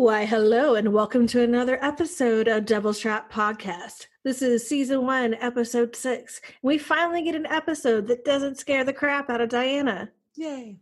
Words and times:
Why, 0.00 0.24
hello, 0.24 0.76
and 0.76 0.94
welcome 0.94 1.26
to 1.26 1.42
another 1.42 1.78
episode 1.84 2.48
of 2.48 2.64
Devil's 2.64 2.98
Trap 2.98 3.30
Podcast. 3.30 4.06
This 4.24 4.40
is 4.40 4.66
season 4.66 5.04
one, 5.04 5.34
episode 5.34 5.94
six. 5.94 6.40
We 6.62 6.78
finally 6.78 7.20
get 7.20 7.34
an 7.34 7.44
episode 7.44 8.06
that 8.06 8.24
doesn't 8.24 8.56
scare 8.56 8.82
the 8.82 8.94
crap 8.94 9.28
out 9.28 9.42
of 9.42 9.50
Diana. 9.50 10.10
Yay. 10.36 10.78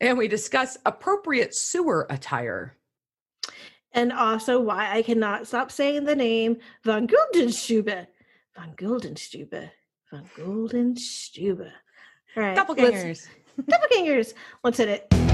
And 0.00 0.16
we 0.16 0.26
discuss 0.26 0.78
appropriate 0.86 1.54
sewer 1.54 2.06
attire. 2.08 2.78
And 3.92 4.10
also 4.10 4.58
why 4.58 4.90
I 4.90 5.02
cannot 5.02 5.46
stop 5.46 5.70
saying 5.70 6.04
the 6.04 6.16
name 6.16 6.60
Von 6.84 7.06
Guldenstube. 7.06 8.06
Von 8.56 8.72
Guldenstube. 8.74 9.70
Von 10.10 10.30
Guldenstube. 10.34 11.70
All 12.38 12.42
right. 12.42 12.56
Doppelgangers. 12.56 13.28
Let's, 13.58 13.68
doppelgangers. 13.70 14.32
Let's 14.64 14.78
hit 14.78 14.88
it. 14.88 15.31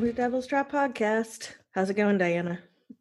Welcome 0.00 0.16
to 0.16 0.22
Devil's 0.22 0.46
Trap 0.46 0.72
Podcast. 0.72 1.50
How's 1.72 1.90
it 1.90 1.94
going, 1.94 2.16
Diana? 2.16 2.58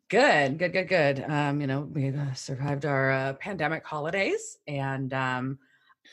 Good, 0.09 0.57
good, 0.57 0.73
good, 0.73 0.89
good. 0.89 1.23
Um, 1.29 1.61
you 1.61 1.65
know, 1.67 1.79
we 1.93 2.09
uh, 2.09 2.33
survived 2.33 2.85
our 2.85 3.09
uh, 3.09 3.33
pandemic 3.35 3.85
holidays, 3.85 4.57
and 4.67 5.13
um, 5.13 5.59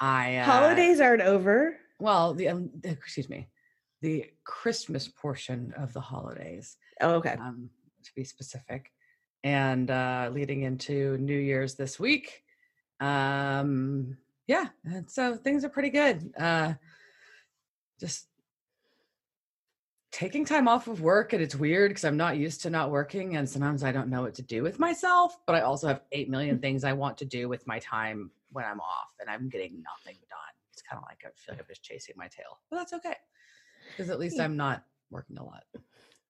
I 0.01 0.37
uh, 0.37 0.45
Holidays 0.45 1.01
aren't 1.01 1.23
over. 1.23 1.77
Well, 1.99 2.35
the 2.35 2.51
um, 2.51 2.71
excuse 2.85 3.29
me, 3.29 3.49
the 4.01 4.27
Christmas 4.45 5.09
portion 5.09 5.75
of 5.77 5.93
the 5.93 6.01
holidays, 6.01 6.77
Oh, 7.01 7.15
okay. 7.15 7.33
um, 7.33 7.69
to 8.05 8.11
be 8.15 8.23
specific, 8.23 8.93
and 9.43 9.91
uh, 9.91 10.31
leading 10.33 10.63
into 10.63 11.19
New 11.19 11.37
Year's 11.37 11.75
this 11.75 11.99
week. 11.99 12.45
Um, 13.01 14.19
yeah, 14.47 14.69
and 14.85 15.11
so 15.11 15.35
things 15.35 15.65
are 15.65 15.69
pretty 15.69 15.91
good. 15.91 16.33
Uh, 16.39 16.75
just 17.99 18.29
taking 20.17 20.47
time 20.47 20.67
off 20.67 20.89
of 20.89 21.03
work 21.03 21.35
and 21.35 21.43
it's 21.43 21.55
weird 21.55 21.91
because 21.91 22.07
I'm 22.07 22.17
not 22.17 22.39
used 22.39 22.63
to 22.63 22.71
not 22.71 22.91
working 22.91 23.37
and 23.37 23.47
sometimes 23.47 23.85
I 23.85 23.93
don't 23.93 24.09
know 24.09 24.23
what 24.23 24.35
to 24.37 24.43
do 24.43 24.63
with 24.63 24.79
myself, 24.79 25.37
but 25.47 25.55
I 25.55 25.61
also 25.61 25.89
have 25.89 26.01
8 26.11 26.31
million 26.31 26.59
things 26.59 26.85
I 26.85 26.95
want 26.95 27.19
to 27.19 27.27
do 27.27 27.51
with 27.51 27.67
my 27.67 27.79
time 27.81 28.31
when 28.51 28.65
I'm 28.65 28.81
off 28.81 29.11
and 29.21 29.29
I'm 29.29 29.51
getting 29.51 29.83
nothing 29.83 30.19
done. 30.31 30.55
It's 30.73 30.81
kind 30.81 30.99
of 30.99 31.05
like 31.07 31.19
I 31.27 31.29
feel 31.37 31.55
like 31.55 31.61
I'm 31.61 31.67
just 31.69 31.83
chasing 31.83 32.15
my 32.17 32.29
tail. 32.29 32.61
But 32.71 32.77
that's 32.77 32.95
okay. 32.95 33.17
Because 33.91 34.09
at 34.09 34.19
least 34.19 34.41
I'm 34.41 34.57
not 34.57 34.85
working 35.11 35.37
a 35.37 35.45
lot. 35.45 35.65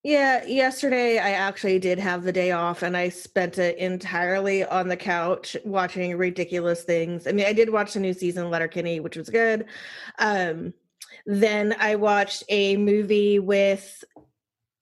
Yeah, 0.03 0.45
yesterday 0.45 1.21
I 1.21 1.31
actually 1.31 1.79
did 1.79 2.01
have 2.01 2.25
the 2.25 2.33
day 2.33 2.51
off 2.51 2.83
and 2.83 2.97
I 2.97 3.09
spent 3.09 3.59
it 3.59 3.79
entirely 3.79 4.65
on 4.65 4.89
the 4.89 4.97
couch 4.97 5.57
watching 5.65 6.17
ridiculous 6.17 6.83
things. 6.83 7.29
I 7.29 7.31
mean, 7.31 7.47
I 7.47 7.53
did 7.53 7.71
watch 7.71 7.93
the 7.93 8.01
new 8.01 8.15
season 8.15 8.47
of 8.47 8.51
Letterkenny, 8.51 8.99
which 8.99 9.17
was 9.17 9.31
good. 9.31 9.67
Um 10.19 10.75
then 11.27 11.75
I 11.81 11.97
watched 11.97 12.45
a 12.49 12.77
movie 12.77 13.39
with 13.39 14.05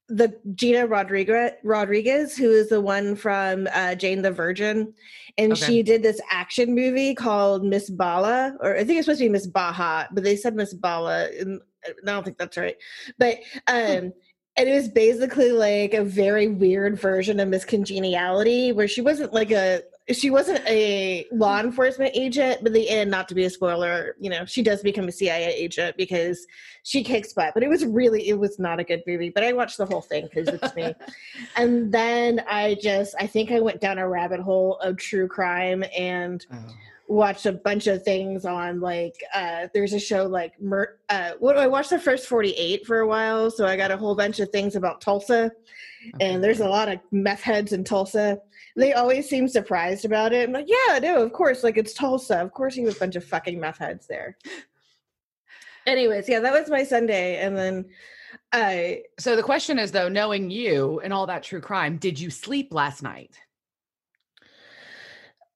the 0.07 0.39
Gina 0.53 0.85
Rodriguez 0.85 1.53
Rodriguez, 1.63 2.37
who 2.37 2.51
is 2.51 2.69
the 2.69 2.79
one 2.79 3.15
from 3.15 3.67
uh, 3.73 3.95
Jane 3.95 4.21
the 4.21 4.31
Virgin, 4.31 4.93
and 5.37 5.53
Okay. 5.53 5.65
she 5.65 5.83
did 5.83 6.03
this 6.03 6.21
action 6.29 6.75
movie 6.75 7.15
called 7.15 7.65
Miss 7.65 7.89
Bala, 7.89 8.55
or 8.59 8.75
I 8.75 8.83
think 8.83 8.99
it's 8.99 9.05
supposed 9.05 9.19
to 9.19 9.25
be 9.25 9.29
Miss 9.29 9.47
Baha, 9.47 10.09
but 10.11 10.23
they 10.23 10.35
said 10.35 10.55
Miss 10.55 10.75
Bala, 10.75 11.29
and 11.39 11.59
I 11.87 11.91
don't 12.05 12.23
think 12.23 12.37
that's 12.37 12.57
right. 12.57 12.77
But 13.17 13.39
um, 13.67 14.13
and 14.57 14.69
it 14.69 14.75
was 14.75 14.87
basically 14.87 15.51
like 15.51 15.95
a 15.95 16.03
very 16.03 16.47
weird 16.49 16.99
version 16.99 17.39
of 17.39 17.49
Miss 17.49 17.65
Congeniality, 17.65 18.71
where 18.73 18.87
she 18.87 19.01
wasn't 19.01 19.33
like 19.33 19.51
a 19.51 19.81
she 20.11 20.29
wasn't 20.29 20.59
a 20.67 21.25
law 21.31 21.59
enforcement 21.59 22.11
agent, 22.13 22.59
but 22.61 22.73
the 22.73 22.87
end, 22.89 23.09
not 23.09 23.27
to 23.29 23.35
be 23.35 23.45
a 23.45 23.49
spoiler, 23.49 24.15
you 24.19 24.29
know, 24.29 24.45
she 24.45 24.61
does 24.61 24.83
become 24.83 25.07
a 25.07 25.11
CIA 25.11 25.51
agent 25.53 25.97
because 25.97 26.45
she 26.83 27.03
kicks 27.03 27.33
butt. 27.33 27.55
But 27.55 27.63
it 27.63 27.69
was 27.69 27.83
really, 27.85 28.29
it 28.29 28.37
was 28.37 28.59
not 28.59 28.79
a 28.79 28.83
good 28.83 29.01
movie. 29.07 29.31
But 29.31 29.43
I 29.43 29.53
watched 29.53 29.77
the 29.77 29.85
whole 29.87 30.01
thing 30.01 30.25
because 30.25 30.47
it's 30.47 30.75
me. 30.75 30.93
and 31.55 31.91
then 31.91 32.43
I 32.47 32.77
just, 32.79 33.15
I 33.19 33.25
think 33.25 33.51
I 33.51 33.59
went 33.59 33.81
down 33.81 33.97
a 33.97 34.07
rabbit 34.07 34.41
hole 34.41 34.77
of 34.77 34.97
true 34.97 35.27
crime 35.27 35.83
and 35.97 36.45
Oh. 36.51 36.57
watched 37.07 37.47
a 37.47 37.51
bunch 37.51 37.87
of 37.87 38.03
things 38.03 38.45
on 38.45 38.79
like 38.81 39.15
uh 39.33 39.67
there's 39.75 39.93
a 39.93 39.99
show 39.99 40.25
like 40.25 40.59
Mer- 40.59 40.97
uh 41.09 41.31
what 41.39 41.55
I 41.57 41.67
watched 41.67 41.91
the 41.91 41.99
first 41.99 42.27
48 42.27 42.85
for 42.85 42.99
a 42.99 43.07
while 43.07 43.51
so 43.51 43.65
I 43.67 43.77
got 43.77 43.91
a 43.91 43.97
whole 43.97 44.15
bunch 44.15 44.39
of 44.39 44.49
things 44.49 44.75
about 44.75 45.01
Tulsa 45.01 45.51
and 46.19 46.43
there's 46.43 46.61
a 46.61 46.67
lot 46.67 46.89
of 46.89 46.99
meth 47.11 47.41
heads 47.41 47.73
in 47.73 47.83
Tulsa 47.83 48.39
they 48.75 48.93
always 48.93 49.29
seem 49.29 49.47
surprised 49.47 50.05
about 50.05 50.33
it 50.33 50.47
I'm 50.47 50.53
like 50.53 50.67
yeah 50.67 50.99
no 50.99 51.21
of 51.23 51.31
course 51.33 51.63
like 51.63 51.77
it's 51.77 51.93
Tulsa 51.93 52.41
of 52.41 52.51
course 52.51 52.75
you 52.75 52.85
have 52.87 52.95
a 52.95 52.99
bunch 52.99 53.15
of 53.15 53.23
fucking 53.23 53.59
meth 53.59 53.77
heads 53.77 54.07
there 54.07 54.37
anyways 55.87 56.27
yeah 56.27 56.39
that 56.39 56.53
was 56.53 56.69
my 56.69 56.83
Sunday 56.83 57.37
and 57.37 57.57
then 57.57 57.85
I 58.51 59.03
So 59.19 59.35
the 59.35 59.43
question 59.43 59.79
is 59.79 59.91
though, 59.91 60.09
knowing 60.09 60.49
you 60.49 60.99
and 61.03 61.13
all 61.13 61.25
that 61.27 61.43
true 61.43 61.61
crime, 61.61 61.97
did 61.97 62.19
you 62.19 62.29
sleep 62.29 62.73
last 62.73 63.01
night? 63.01 63.39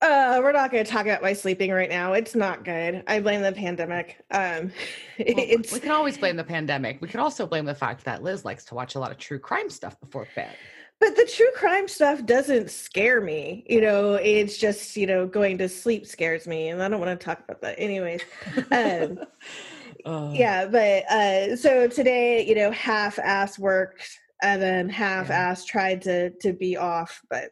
uh 0.01 0.39
we're 0.41 0.53
not 0.53 0.71
going 0.71 0.81
to 0.81 0.89
talk 0.89 1.05
about 1.05 1.21
my 1.21 1.33
sleeping 1.33 1.71
right 1.71 1.89
now 1.89 2.13
it's 2.13 2.33
not 2.33 2.63
good 2.63 3.03
I 3.05 3.19
blame 3.19 3.41
the 3.41 3.51
pandemic 3.51 4.23
um 4.31 4.71
Well, 5.19 5.35
it's 5.37 5.73
we 5.73 5.81
can 5.81 5.91
always 5.91 6.17
blame 6.17 6.37
the 6.37 6.43
pandemic. 6.45 7.01
We 7.01 7.09
can 7.09 7.19
also 7.19 7.45
blame 7.45 7.65
the 7.65 7.75
fact 7.75 8.05
that 8.05 8.23
Liz 8.23 8.45
likes 8.45 8.63
to 8.65 8.75
watch 8.75 8.95
a 8.95 8.99
lot 8.99 9.11
of 9.11 9.17
true 9.17 9.39
crime 9.39 9.69
stuff 9.69 9.99
before 9.99 10.25
bed. 10.33 10.55
But 10.99 11.15
the 11.15 11.29
true 11.33 11.49
crime 11.55 11.87
stuff 11.87 12.25
doesn't 12.25 12.69
scare 12.71 13.21
me. 13.21 13.65
You 13.69 13.81
know, 13.81 14.15
it's 14.15 14.57
just, 14.57 14.97
you 14.97 15.07
know, 15.07 15.25
going 15.25 15.57
to 15.59 15.69
sleep 15.69 16.05
scares 16.05 16.45
me. 16.45 16.67
And 16.69 16.83
I 16.83 16.89
don't 16.89 16.99
want 16.99 17.17
to 17.17 17.25
talk 17.25 17.39
about 17.39 17.61
that. 17.61 17.79
Anyways. 17.79 18.21
Um, 18.71 19.19
Oh. 20.05 20.31
yeah. 20.33 20.65
But 20.65 21.09
uh, 21.11 21.55
so 21.55 21.87
today, 21.87 22.45
you 22.45 22.55
know, 22.55 22.71
half 22.71 23.19
ass 23.19 23.59
worked 23.59 24.19
and 24.41 24.61
then 24.61 24.89
half 24.89 25.29
ass 25.29 25.65
tried 25.65 26.01
to 26.03 26.31
to 26.31 26.53
be 26.53 26.77
off. 26.77 27.21
But 27.29 27.51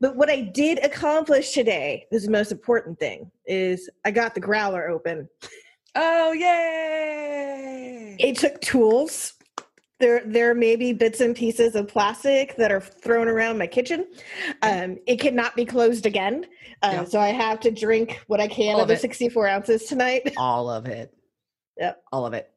but 0.00 0.16
what 0.16 0.30
I 0.30 0.42
did 0.42 0.84
accomplish 0.84 1.52
today, 1.52 2.06
this 2.10 2.22
is 2.22 2.26
the 2.26 2.32
most 2.32 2.52
important 2.52 2.98
thing, 2.98 3.30
is 3.46 3.88
I 4.04 4.10
got 4.10 4.34
the 4.34 4.40
growler 4.40 4.88
open. 4.88 5.28
Oh, 5.94 6.32
yay! 6.32 8.16
It 8.18 8.36
took 8.36 8.60
tools. 8.60 9.32
There, 10.00 10.22
there 10.24 10.54
may 10.54 10.76
be 10.76 10.92
bits 10.92 11.20
and 11.20 11.34
pieces 11.34 11.74
of 11.74 11.88
plastic 11.88 12.54
that 12.56 12.70
are 12.70 12.80
thrown 12.80 13.26
around 13.26 13.58
my 13.58 13.66
kitchen. 13.66 14.06
Um, 14.62 14.98
it 15.08 15.18
cannot 15.18 15.56
be 15.56 15.64
closed 15.64 16.06
again, 16.06 16.46
uh, 16.82 16.90
Yeah. 16.92 17.04
so 17.04 17.18
I 17.18 17.28
have 17.30 17.58
to 17.60 17.72
drink 17.72 18.20
what 18.28 18.40
I 18.40 18.46
can 18.46 18.74
All 18.76 18.80
of 18.80 18.82
of 18.82 18.88
the 18.88 18.96
64 18.96 19.48
ounces 19.48 19.84
tonight. 19.86 20.32
All 20.38 20.70
of 20.70 20.86
it. 20.86 21.12
Yep. 21.78 22.00
All 22.12 22.26
of 22.26 22.32
it. 22.32 22.48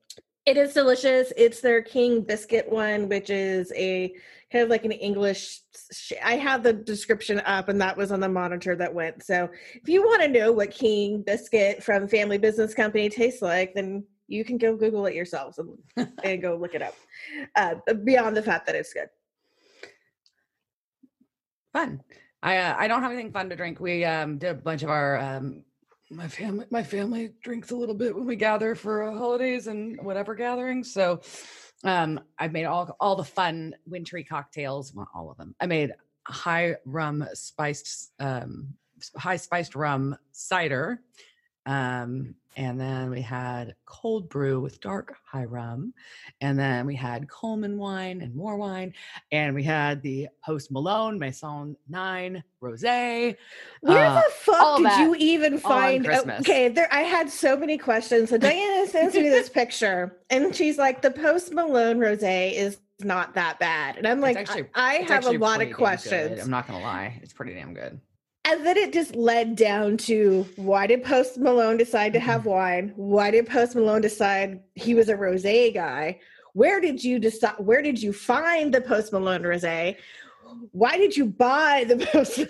It 0.45 0.57
is 0.57 0.73
delicious. 0.73 1.33
It's 1.35 1.61
their 1.61 1.81
King 1.81 2.21
biscuit 2.21 2.71
one, 2.71 3.09
which 3.09 3.31
is 3.31 3.71
a 3.75 4.13
kind 4.51 4.63
of 4.63 4.69
like 4.69 4.85
an 4.85 4.91
English. 4.91 5.61
Sh- 5.91 6.13
I 6.23 6.35
have 6.35 6.61
the 6.61 6.73
description 6.73 7.39
up, 7.45 7.69
and 7.69 7.81
that 7.81 7.97
was 7.97 8.11
on 8.11 8.19
the 8.19 8.29
monitor 8.29 8.75
that 8.75 8.93
went. 8.93 9.23
So, 9.23 9.49
if 9.75 9.87
you 9.87 10.01
want 10.03 10.21
to 10.23 10.27
know 10.27 10.51
what 10.51 10.71
King 10.71 11.21
biscuit 11.25 11.83
from 11.83 12.07
Family 12.07 12.37
Business 12.39 12.73
Company 12.73 13.07
tastes 13.09 13.41
like, 13.41 13.73
then 13.75 14.03
you 14.31 14.45
can 14.45 14.57
go 14.57 14.75
Google 14.75 15.05
it 15.05 15.13
yourselves 15.13 15.59
and, 15.59 16.09
and 16.23 16.41
go 16.41 16.55
look 16.55 16.73
it 16.73 16.81
up. 16.81 16.95
Uh, 17.55 17.75
beyond 18.05 18.35
the 18.35 18.41
fact 18.41 18.65
that 18.65 18.75
it's 18.75 18.93
good. 18.93 19.09
Fun. 21.73 22.01
I 22.41 22.57
uh, 22.57 22.75
I 22.77 22.87
don't 22.87 23.01
have 23.03 23.11
anything 23.11 23.31
fun 23.31 23.49
to 23.49 23.55
drink. 23.55 23.79
We 23.79 24.03
um 24.05 24.37
did 24.37 24.49
a 24.49 24.53
bunch 24.55 24.83
of 24.83 24.89
our 24.89 25.19
um 25.19 25.63
my 26.09 26.27
family 26.27 26.65
my 26.71 26.83
family 26.83 27.31
drinks 27.43 27.71
a 27.71 27.75
little 27.75 27.95
bit 27.95 28.15
when 28.15 28.25
we 28.25 28.35
gather 28.35 28.75
for 28.75 29.03
uh, 29.03 29.17
holidays 29.17 29.67
and 29.67 30.01
whatever 30.01 30.33
gatherings. 30.33 30.91
So 30.93 31.21
um 31.83 32.19
I've 32.39 32.51
made 32.51 32.65
all 32.65 32.95
all 32.99 33.15
the 33.15 33.23
fun 33.23 33.75
wintry 33.85 34.23
cocktails, 34.23 34.93
well, 34.93 35.09
all 35.13 35.29
of 35.29 35.37
them. 35.37 35.55
I 35.59 35.65
made 35.67 35.91
high 36.27 36.75
rum 36.85 37.25
spiced 37.33 38.11
um 38.19 38.73
high 39.17 39.37
spiced 39.37 39.75
rum 39.75 40.17
cider 40.31 41.01
Um, 41.71 42.35
and 42.57 42.77
then 42.77 43.09
we 43.09 43.21
had 43.21 43.75
cold 43.85 44.27
brew 44.27 44.59
with 44.59 44.81
dark 44.81 45.15
high 45.25 45.45
rum. 45.45 45.93
And 46.41 46.59
then 46.59 46.85
we 46.85 46.95
had 46.95 47.29
Coleman 47.29 47.77
wine 47.77 48.21
and 48.21 48.35
more 48.35 48.57
wine. 48.57 48.93
And 49.31 49.55
we 49.55 49.63
had 49.63 50.01
the 50.01 50.27
Post 50.43 50.69
Malone 50.69 51.17
Maison 51.17 51.77
9 51.87 52.43
Rose. 52.59 52.83
Where 52.83 53.37
Uh, 53.83 54.15
the 54.15 54.23
fuck 54.31 54.77
did 54.79 54.99
you 54.99 55.15
even 55.15 55.59
find? 55.59 56.03
Christmas. 56.03 56.41
Okay, 56.41 56.67
there. 56.67 56.89
I 56.91 57.01
had 57.03 57.29
so 57.29 57.55
many 57.55 57.77
questions. 57.77 58.29
So 58.31 58.37
Diana 58.37 58.85
sends 58.89 59.15
me 59.15 59.29
this 59.29 59.47
picture, 59.47 60.17
and 60.29 60.53
she's 60.53 60.77
like, 60.77 61.01
"The 61.01 61.11
Post 61.11 61.53
Malone 61.53 61.99
rosé 61.99 62.53
is 62.53 62.77
not 62.99 63.33
that 63.35 63.59
bad," 63.59 63.97
and 63.97 64.05
I'm 64.07 64.19
like, 64.19 64.35
actually- 64.37 64.67
I, 64.75 64.97
I 64.97 65.13
have 65.13 65.25
a 65.25 65.31
lot 65.31 65.55
of 65.55 65.59
damn 65.61 65.67
good, 65.69 65.75
questions. 65.77 66.41
I'm 66.43 66.51
not 66.51 66.67
going 66.67 66.79
to 66.79 66.85
lie. 66.85 67.19
It's 67.23 67.33
pretty 67.33 67.53
damn 67.53 67.73
good. 67.73 67.99
And 68.45 68.65
then 68.65 68.75
it 68.75 68.91
just 68.91 69.15
led 69.15 69.55
down 69.55 69.97
to 69.97 70.45
why 70.55 70.87
did 70.87 71.03
Post 71.03 71.37
Malone 71.37 71.77
decide 71.77 72.13
to 72.13 72.19
Mm-hmm. 72.19 72.27
have 72.29 72.45
wine? 72.45 72.93
Why 72.95 73.31
did 73.31 73.47
Post 73.47 73.75
Malone 73.75 74.01
decide 74.01 74.61
he 74.75 74.95
was 74.95 75.09
a 75.09 75.15
rosé 75.15 75.73
guy? 75.73 76.19
Where 76.53 76.81
did 76.81 77.03
you 77.03 77.19
decide? 77.19 77.55
Where 77.59 77.81
did 77.81 78.01
you 78.01 78.11
find 78.11 78.73
the 78.73 78.81
Post 78.81 79.13
Malone 79.13 79.41
rosé? 79.43 79.95
Why 80.71 80.97
did 80.97 81.15
you 81.15 81.25
buy 81.27 81.85
the 81.87 81.97
Post? 82.11 82.45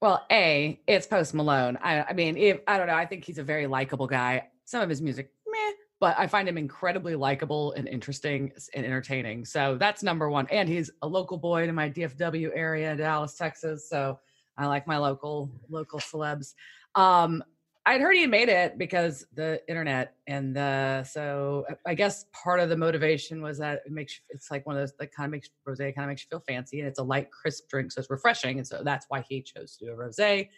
Well, 0.00 0.24
A, 0.32 0.80
it's 0.86 1.06
Post 1.06 1.34
Malone. 1.34 1.76
I, 1.82 2.02
I 2.02 2.12
mean, 2.12 2.36
if 2.36 2.60
I 2.66 2.78
don't 2.78 2.86
know, 2.86 2.94
I 2.94 3.06
think 3.06 3.24
he's 3.24 3.38
a 3.38 3.42
very 3.44 3.66
likable 3.66 4.06
guy. 4.06 4.48
Some 4.64 4.80
of 4.80 4.88
his 4.88 5.02
music, 5.02 5.30
meh, 5.46 5.72
but 6.00 6.18
I 6.18 6.26
find 6.28 6.48
him 6.48 6.56
incredibly 6.56 7.14
likable 7.14 7.72
and 7.72 7.86
interesting 7.86 8.52
and 8.74 8.86
entertaining. 8.86 9.44
So 9.44 9.76
that's 9.78 10.02
number 10.02 10.30
one. 10.30 10.46
And 10.50 10.68
he's 10.68 10.90
a 11.02 11.06
local 11.06 11.36
boy 11.36 11.66
to 11.66 11.72
my 11.72 11.90
DFW 11.90 12.50
area, 12.54 12.96
Dallas, 12.96 13.34
Texas. 13.34 13.88
So 13.88 14.18
I 14.62 14.66
like 14.66 14.86
my 14.86 14.98
local 14.98 15.50
local 15.68 15.98
celebs. 15.98 16.54
Um, 16.94 17.42
I'd 17.84 18.00
heard 18.00 18.14
he 18.14 18.26
made 18.28 18.48
it 18.48 18.78
because 18.78 19.26
the 19.34 19.60
internet 19.68 20.14
and 20.28 20.54
the 20.54 21.02
so 21.02 21.64
I 21.84 21.94
guess 21.94 22.26
part 22.32 22.60
of 22.60 22.68
the 22.68 22.76
motivation 22.76 23.42
was 23.42 23.58
that 23.58 23.80
it 23.84 23.90
makes 23.90 24.20
it's 24.28 24.52
like 24.52 24.64
one 24.66 24.76
of 24.76 24.82
those 24.82 24.92
that 25.00 25.12
kind 25.12 25.26
of 25.26 25.32
makes 25.32 25.50
rosé 25.66 25.92
kind 25.92 26.04
of 26.04 26.08
makes 26.08 26.22
you 26.22 26.28
feel 26.30 26.44
fancy 26.46 26.78
and 26.78 26.88
it's 26.88 27.00
a 27.00 27.02
light 27.02 27.28
crisp 27.32 27.68
drink 27.68 27.90
so 27.90 27.98
it's 27.98 28.08
refreshing 28.08 28.58
and 28.58 28.66
so 28.66 28.82
that's 28.84 29.06
why 29.08 29.24
he 29.28 29.42
chose 29.42 29.76
to 29.76 29.86
do 29.86 29.92
a 29.92 29.96
rosé 29.96 30.48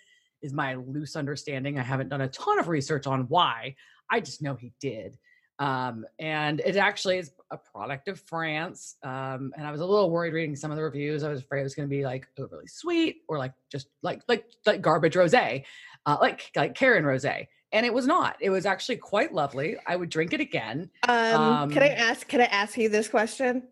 is 0.44 0.52
my 0.52 0.74
loose 0.74 1.16
understanding. 1.16 1.78
I 1.78 1.82
haven't 1.82 2.10
done 2.10 2.20
a 2.20 2.28
ton 2.28 2.58
of 2.58 2.68
research 2.68 3.06
on 3.06 3.22
why. 3.22 3.74
I 4.10 4.20
just 4.20 4.42
know 4.42 4.54
he 4.54 4.72
did. 4.78 5.18
Um, 5.58 6.04
and 6.18 6.60
it 6.60 6.76
actually 6.76 7.18
is 7.18 7.30
a 7.50 7.56
product 7.56 8.08
of 8.08 8.20
France. 8.20 8.96
Um, 9.02 9.52
and 9.56 9.66
I 9.66 9.70
was 9.70 9.80
a 9.80 9.86
little 9.86 10.10
worried 10.10 10.32
reading 10.34 10.56
some 10.56 10.70
of 10.70 10.76
the 10.76 10.82
reviews. 10.82 11.22
I 11.22 11.28
was 11.28 11.40
afraid 11.40 11.60
it 11.60 11.64
was 11.64 11.74
going 11.74 11.88
to 11.88 11.94
be 11.96 12.04
like 12.04 12.26
overly 12.38 12.66
sweet 12.66 13.22
or 13.28 13.38
like 13.38 13.52
just 13.70 13.88
like 14.02 14.22
like 14.28 14.46
like 14.66 14.82
garbage 14.82 15.14
rosé, 15.14 15.64
uh, 16.06 16.16
like 16.20 16.50
like 16.56 16.74
Karen 16.74 17.04
rosé. 17.04 17.46
And 17.72 17.84
it 17.86 17.92
was 17.94 18.06
not. 18.06 18.36
It 18.40 18.50
was 18.50 18.66
actually 18.66 18.96
quite 18.96 19.32
lovely. 19.34 19.76
I 19.86 19.96
would 19.96 20.08
drink 20.08 20.32
it 20.32 20.40
again. 20.40 20.90
Um, 21.08 21.70
can 21.70 21.82
I 21.82 21.90
Um, 21.90 21.98
ask? 21.98 22.26
Can 22.28 22.40
I 22.40 22.44
ask 22.44 22.76
you 22.76 22.88
this 22.88 23.08
question? 23.08 23.64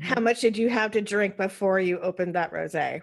How 0.00 0.20
much 0.20 0.40
did 0.40 0.56
you 0.56 0.68
have 0.68 0.90
to 0.92 1.00
drink 1.00 1.36
before 1.36 1.78
you 1.78 2.00
opened 2.00 2.34
that 2.34 2.52
rosé? 2.52 3.02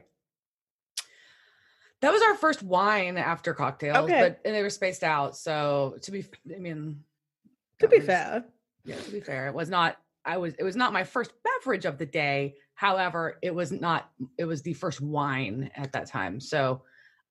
That 2.01 2.11
was 2.11 2.21
our 2.21 2.35
first 2.35 2.61
wine 2.61 3.17
after 3.17 3.53
cocktails, 3.53 3.97
Okay. 3.99 4.19
but 4.19 4.41
and 4.43 4.53
they 4.53 4.61
were 4.61 4.69
spaced 4.69 5.03
out. 5.03 5.37
So 5.37 5.97
to 6.01 6.11
be, 6.11 6.25
I 6.53 6.59
mean, 6.59 7.01
To 7.83 7.89
be 7.89 7.97
was- 7.97 8.05
fair, 8.05 8.45
yeah, 8.85 8.95
to 8.95 9.11
be 9.11 9.19
fair, 9.19 9.47
it 9.47 9.53
was 9.53 9.69
not. 9.69 9.97
I 10.25 10.37
was. 10.37 10.53
It 10.57 10.63
was 10.63 10.75
not 10.75 10.93
my 10.93 11.03
first 11.03 11.31
beverage 11.43 11.85
of 11.85 11.97
the 11.97 12.05
day. 12.05 12.55
However, 12.75 13.37
it 13.41 13.53
was 13.53 13.71
not. 13.71 14.09
It 14.37 14.45
was 14.45 14.61
the 14.61 14.73
first 14.73 15.01
wine 15.01 15.69
at 15.75 15.91
that 15.91 16.07
time. 16.07 16.39
So, 16.39 16.81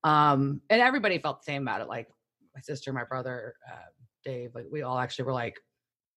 um, 0.04 0.60
and 0.70 0.80
everybody 0.80 1.18
felt 1.18 1.40
the 1.40 1.52
same 1.52 1.62
about 1.62 1.80
it. 1.80 1.88
Like 1.88 2.08
my 2.54 2.60
sister, 2.60 2.92
my 2.92 3.04
brother, 3.04 3.54
uh, 3.70 3.90
Dave. 4.24 4.54
Like 4.54 4.66
we 4.70 4.82
all 4.82 4.98
actually 4.98 5.24
were 5.24 5.32
like, 5.32 5.58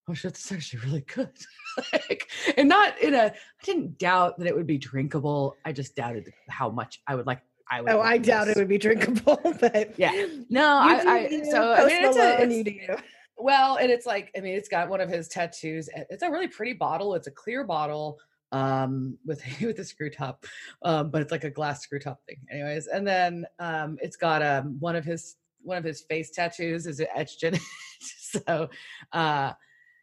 "Oh 0.09 0.13
shit, 0.13 0.33
this 0.33 0.45
is 0.45 0.51
actually 0.51 0.79
really 0.85 1.01
good." 1.01 1.31
like, 1.93 2.29
and 2.57 2.67
not 2.67 2.99
in 3.01 3.13
a. 3.13 3.23
I 3.27 3.33
didn't 3.63 3.97
doubt 3.97 4.37
that 4.39 4.47
it 4.47 4.55
would 4.55 4.67
be 4.67 4.77
drinkable. 4.77 5.55
I 5.65 5.71
just 5.71 5.95
doubted 5.95 6.31
how 6.49 6.69
much 6.69 7.01
I 7.07 7.15
would 7.15 7.25
like. 7.25 7.41
I 7.71 7.81
would. 7.81 7.89
oh, 7.89 7.99
I 8.01 8.17
doubt 8.19 8.47
it 8.47 8.57
would 8.57 8.67
be 8.67 8.77
drinkable, 8.77 9.39
but 9.59 9.97
Yeah. 9.97 10.11
No, 10.49 10.83
You 10.83 10.89
I, 10.89 11.39
I 11.41 11.43
so 11.49 11.73
I 11.73 11.85
mean, 11.87 12.05
it's, 12.05 12.17
a, 12.17 12.43
it's 12.43 12.53
you 12.53 12.63
do 12.63 12.71
you. 12.71 12.95
Well, 13.37 13.77
and 13.77 13.91
it's 13.91 14.05
like 14.05 14.31
I 14.37 14.41
mean, 14.41 14.55
it's 14.55 14.69
got 14.69 14.89
one 14.89 15.01
of 15.01 15.09
his 15.09 15.27
tattoos. 15.27 15.89
It's 16.09 16.23
a 16.23 16.29
really 16.29 16.47
pretty 16.47 16.73
bottle. 16.73 17.15
It's 17.15 17.27
a 17.27 17.31
clear 17.31 17.63
bottle 17.63 18.19
um 18.51 19.17
with 19.25 19.41
with 19.61 19.79
a 19.79 19.83
screw 19.83 20.09
top 20.09 20.45
um 20.83 21.09
but 21.09 21.21
it's 21.21 21.31
like 21.31 21.43
a 21.43 21.49
glass 21.49 21.81
screw 21.81 21.99
top 21.99 22.19
thing 22.25 22.37
anyways 22.51 22.87
and 22.87 23.05
then 23.05 23.45
um 23.59 23.97
it's 24.01 24.15
got 24.15 24.41
um 24.43 24.77
one 24.79 24.95
of 24.95 25.03
his 25.03 25.35
one 25.63 25.77
of 25.77 25.83
his 25.83 26.01
face 26.01 26.31
tattoos 26.31 26.85
is 26.85 27.01
etched 27.15 27.43
in 27.43 27.55
it 27.55 27.61
so 27.99 28.69
uh 29.13 29.51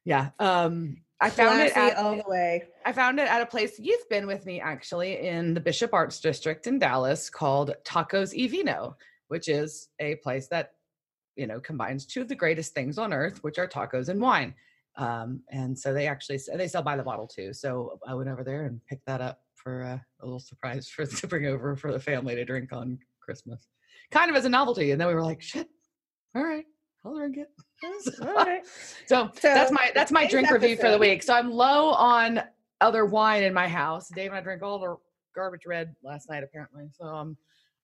yeah 0.05 0.31
um 0.39 0.97
i 1.21 1.31
found 1.31 1.61
it 1.61 1.77
at, 1.77 1.97
all 1.97 2.17
the 2.17 2.25
way. 2.27 2.65
I 2.85 2.93
found 2.93 3.21
it 3.21 3.29
at 3.29 3.41
a 3.41 3.47
place 3.47 3.79
you've 3.79 4.09
been 4.09 4.27
with 4.27 4.45
me 4.45 4.61
actually 4.61 5.21
in 5.21 5.55
the 5.55 5.61
Bishop 5.61 5.95
Arts 5.95 6.19
District 6.19 6.67
in 6.67 6.81
Dallas 6.81 7.31
called 7.31 7.77
Tacos 7.85 8.37
y 8.37 8.49
Vino, 8.49 8.97
which 9.29 9.49
is 9.49 9.89
a 10.01 10.17
place 10.17 10.49
that 10.49 10.73
you 11.37 11.47
know 11.47 11.61
combines 11.61 12.07
two 12.07 12.21
of 12.21 12.29
the 12.29 12.35
greatest 12.35 12.75
things 12.75 12.99
on 12.99 13.13
earth, 13.13 13.43
which 13.43 13.59
are 13.59 13.67
tacos 13.69 14.09
and 14.09 14.21
wine. 14.21 14.55
Um, 14.97 15.41
and 15.51 15.79
so 15.79 15.95
they 15.95 16.07
actually 16.07 16.39
they 16.55 16.69
sell 16.69 16.83
by 16.83 16.97
the 16.97 17.03
bottle 17.03 17.27
too. 17.27 17.53
So 17.53 17.99
I 18.07 18.15
went 18.15 18.29
over 18.29 18.45
there 18.45 18.65
and 18.67 18.81
picked 18.87 19.07
that 19.07 19.21
up 19.21 19.41
for 19.55 19.83
uh, 19.83 19.99
a 20.21 20.25
little 20.25 20.41
surprise 20.41 20.89
for 20.89 21.07
to 21.21 21.27
bring 21.27 21.47
over 21.47 21.77
for 21.77 21.93
the 21.93 22.01
family 22.01 22.35
to 22.35 22.45
drink 22.45 22.73
on 22.73 22.99
Christmas, 23.21 23.67
kind 24.11 24.31
of 24.31 24.37
as 24.37 24.45
a 24.45 24.49
novelty. 24.49 24.91
And 24.91 25.01
then 25.01 25.09
we 25.09 25.15
were 25.15 25.23
like, 25.23 25.41
shit, 25.41 25.69
all 26.35 26.43
right, 26.45 26.67
I'll 27.05 27.15
drink 27.17 27.39
it. 27.39 27.49
So- 28.03 28.29
All 28.29 28.35
right. 28.35 28.63
so, 29.07 29.31
that's 29.43 29.73
my 29.73 29.91
that's 29.95 30.13
my 30.13 30.25
drink 30.27 30.51
review 30.51 30.77
for 30.77 30.89
the 30.91 30.99
week. 30.99 31.23
So 31.25 31.35
I'm 31.35 31.51
low 31.51 31.91
on 31.91 32.41
other 32.81 33.05
wine 33.07 33.43
in 33.43 33.53
my 33.53 33.67
house. 33.67 34.09
Dave 34.09 34.31
and 34.31 34.39
I 34.39 34.41
drank 34.41 34.63
all 34.63 34.79
the 34.79 34.97
garbage 35.35 35.67
red 35.67 35.95
last 36.05 36.29
night 36.31 36.45
apparently. 36.45 36.85
So 36.93 37.07
I'm 37.07 37.37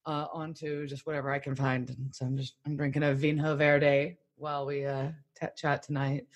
uh, 0.09 0.27
on 0.33 0.55
to 0.55 0.87
just 0.87 1.07
whatever 1.07 1.31
I 1.31 1.39
can 1.39 1.55
find. 1.55 1.89
And 1.91 2.15
so 2.15 2.25
I'm 2.25 2.37
just 2.37 2.55
I'm 2.67 2.77
drinking 2.77 3.03
a 3.03 3.09
Vinho 3.09 3.57
Verde 3.57 4.17
while 4.37 4.65
we 4.65 4.87
uh 4.87 5.11
t- 5.39 5.47
chat 5.55 5.83
tonight, 5.83 6.27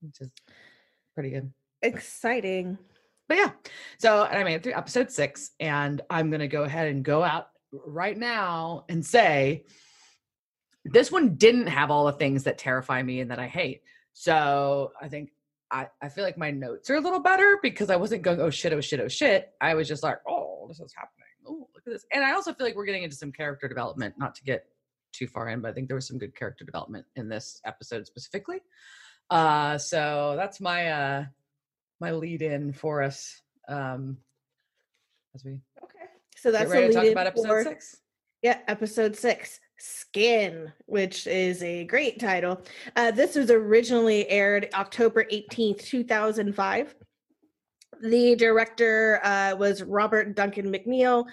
which 0.00 0.20
is 0.20 0.30
pretty 1.14 1.30
good. 1.30 1.52
Exciting. 1.82 2.78
But 3.28 3.38
yeah, 3.38 3.50
so 3.98 4.24
and 4.24 4.38
I 4.38 4.44
made 4.44 4.54
it 4.54 4.62
through 4.62 4.74
episode 4.74 5.10
six, 5.10 5.50
and 5.58 6.00
I'm 6.08 6.30
gonna 6.30 6.48
go 6.48 6.62
ahead 6.62 6.86
and 6.88 7.04
go 7.04 7.24
out 7.24 7.48
right 7.72 8.16
now 8.16 8.84
and 8.88 9.04
say 9.04 9.64
this 10.84 11.10
one 11.10 11.34
didn't 11.34 11.68
have 11.68 11.90
all 11.90 12.06
the 12.06 12.12
things 12.12 12.44
that 12.44 12.58
terrify 12.58 13.02
me 13.02 13.20
and 13.20 13.30
that 13.30 13.38
I 13.40 13.48
hate. 13.48 13.82
So 14.12 14.92
I 15.00 15.08
think 15.08 15.30
I, 15.70 15.88
I 16.00 16.10
feel 16.10 16.22
like 16.22 16.36
my 16.38 16.50
notes 16.50 16.90
are 16.90 16.96
a 16.96 17.00
little 17.00 17.20
better 17.20 17.58
because 17.62 17.88
I 17.88 17.96
wasn't 17.96 18.22
going, 18.22 18.40
oh 18.40 18.50
shit, 18.50 18.72
oh 18.72 18.80
shit, 18.80 19.00
oh 19.00 19.08
shit. 19.08 19.50
I 19.60 19.74
was 19.74 19.88
just 19.88 20.02
like, 20.02 20.18
oh, 20.28 20.66
this 20.68 20.80
is 20.80 20.92
happening. 20.94 21.31
Oh, 21.46 21.68
look 21.74 21.82
at 21.86 21.92
this. 21.92 22.04
And 22.12 22.24
I 22.24 22.32
also 22.32 22.52
feel 22.52 22.66
like 22.66 22.76
we're 22.76 22.84
getting 22.84 23.02
into 23.02 23.16
some 23.16 23.32
character 23.32 23.68
development, 23.68 24.14
not 24.18 24.34
to 24.36 24.44
get 24.44 24.66
too 25.12 25.26
far 25.26 25.48
in, 25.48 25.60
but 25.60 25.68
I 25.70 25.72
think 25.74 25.88
there 25.88 25.94
was 25.96 26.06
some 26.06 26.18
good 26.18 26.34
character 26.34 26.64
development 26.64 27.04
in 27.16 27.28
this 27.28 27.60
episode 27.64 28.06
specifically. 28.06 28.60
Uh 29.30 29.78
so 29.78 30.34
that's 30.36 30.60
my 30.60 30.90
uh 30.90 31.24
my 32.00 32.12
lead 32.12 32.42
in 32.42 32.72
for 32.72 33.02
us. 33.02 33.40
Um 33.68 34.18
as 35.34 35.44
we 35.44 35.52
Okay. 35.82 36.06
So 36.36 36.50
get 36.50 36.58
that's 36.58 36.70
ready 36.70 36.88
to 36.88 36.92
talk 36.94 37.06
about 37.06 37.26
episode 37.26 37.48
for- 37.48 37.62
six. 37.64 37.96
Yeah, 38.42 38.58
episode 38.66 39.14
six, 39.14 39.60
Skin, 39.78 40.72
which 40.86 41.28
is 41.28 41.62
a 41.62 41.84
great 41.84 42.18
title. 42.18 42.60
Uh, 42.96 43.12
this 43.12 43.36
was 43.36 43.52
originally 43.52 44.28
aired 44.28 44.68
October 44.74 45.24
18th, 45.30 45.84
2005. 45.84 46.92
The 48.02 48.34
director 48.34 49.20
uh, 49.22 49.54
was 49.56 49.82
Robert 49.84 50.34
Duncan 50.34 50.72
McNeill. 50.72 51.24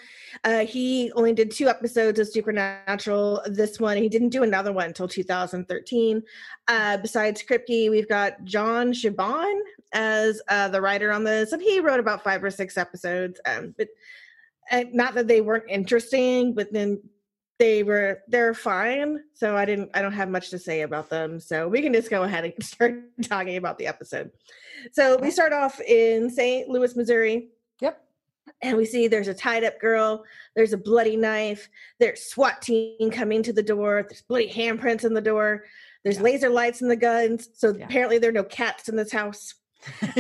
Uh, 0.44 0.60
he 0.60 1.12
only 1.14 1.34
did 1.34 1.50
two 1.50 1.68
episodes 1.68 2.20
of 2.20 2.28
Supernatural. 2.28 3.42
This 3.48 3.80
one, 3.80 3.98
he 3.98 4.08
didn't 4.08 4.30
do 4.30 4.44
another 4.44 4.72
one 4.72 4.86
until 4.86 5.08
2013. 5.08 6.22
Uh, 6.68 6.98
besides 6.98 7.44
Kripke, 7.44 7.90
we've 7.90 8.08
got 8.08 8.44
John 8.44 8.94
Shiban 8.94 9.60
as 9.94 10.44
uh, 10.48 10.68
the 10.68 10.80
writer 10.80 11.12
on 11.12 11.24
this, 11.24 11.54
and 11.54 11.62
he 11.62 11.80
wrote 11.80 12.00
about 12.00 12.24
five 12.24 12.44
or 12.44 12.52
six 12.52 12.78
episodes. 12.78 13.42
Um, 13.48 13.74
but 13.76 13.88
and 14.70 14.94
not 14.94 15.16
that 15.16 15.28
they 15.28 15.42
weren't 15.42 15.68
interesting, 15.68 16.54
but 16.54 16.72
then 16.72 17.02
they 17.60 17.84
were 17.84 18.24
they're 18.30 18.54
fine. 18.54 19.20
So 19.34 19.56
I 19.56 19.66
didn't 19.66 19.92
I 19.94 20.02
don't 20.02 20.14
have 20.14 20.30
much 20.30 20.50
to 20.50 20.58
say 20.58 20.82
about 20.82 21.10
them. 21.10 21.40
So 21.40 21.68
we 21.68 21.82
can 21.82 21.94
just 21.94 22.10
go 22.10 22.24
ahead 22.24 22.46
and 22.46 22.54
start 22.64 22.96
talking 23.22 23.58
about 23.58 23.78
the 23.78 23.86
episode. 23.88 24.32
So 24.94 25.18
we 25.18 25.30
start 25.30 25.54
off 25.54 25.80
in 25.82 26.30
St. 26.30 26.70
Louis, 26.70 26.96
Missouri, 26.96 27.50
Yep. 27.82 28.02
and 28.62 28.78
we 28.78 28.86
see 28.86 29.08
there's 29.08 29.28
a 29.28 29.34
tied 29.34 29.66
up 29.66 29.78
girl, 29.80 30.24
there's 30.56 30.72
a 30.74 30.78
bloody 30.78 31.18
knife, 31.18 31.70
there's 32.00 32.24
SWAT 32.24 32.62
team 32.62 33.12
coming 33.12 33.44
to 33.44 33.52
the 33.54 33.62
door, 33.64 34.06
there's 34.10 34.22
bloody 34.22 34.50
handprints 34.50 35.04
in 35.04 35.14
the 35.14 35.22
door, 35.22 35.66
there's 36.04 36.16
Yeah. 36.16 36.24
laser 36.24 36.50
lights 36.50 36.82
in 36.82 36.88
the 36.88 36.96
guns. 36.96 37.50
So 37.54 37.76
Yeah. 37.76 37.86
apparently 37.86 38.20
there 38.20 38.30
are 38.30 38.34
no 38.34 38.46
cats 38.46 38.88
in 38.88 38.96
this 38.96 39.12
house. 39.12 39.56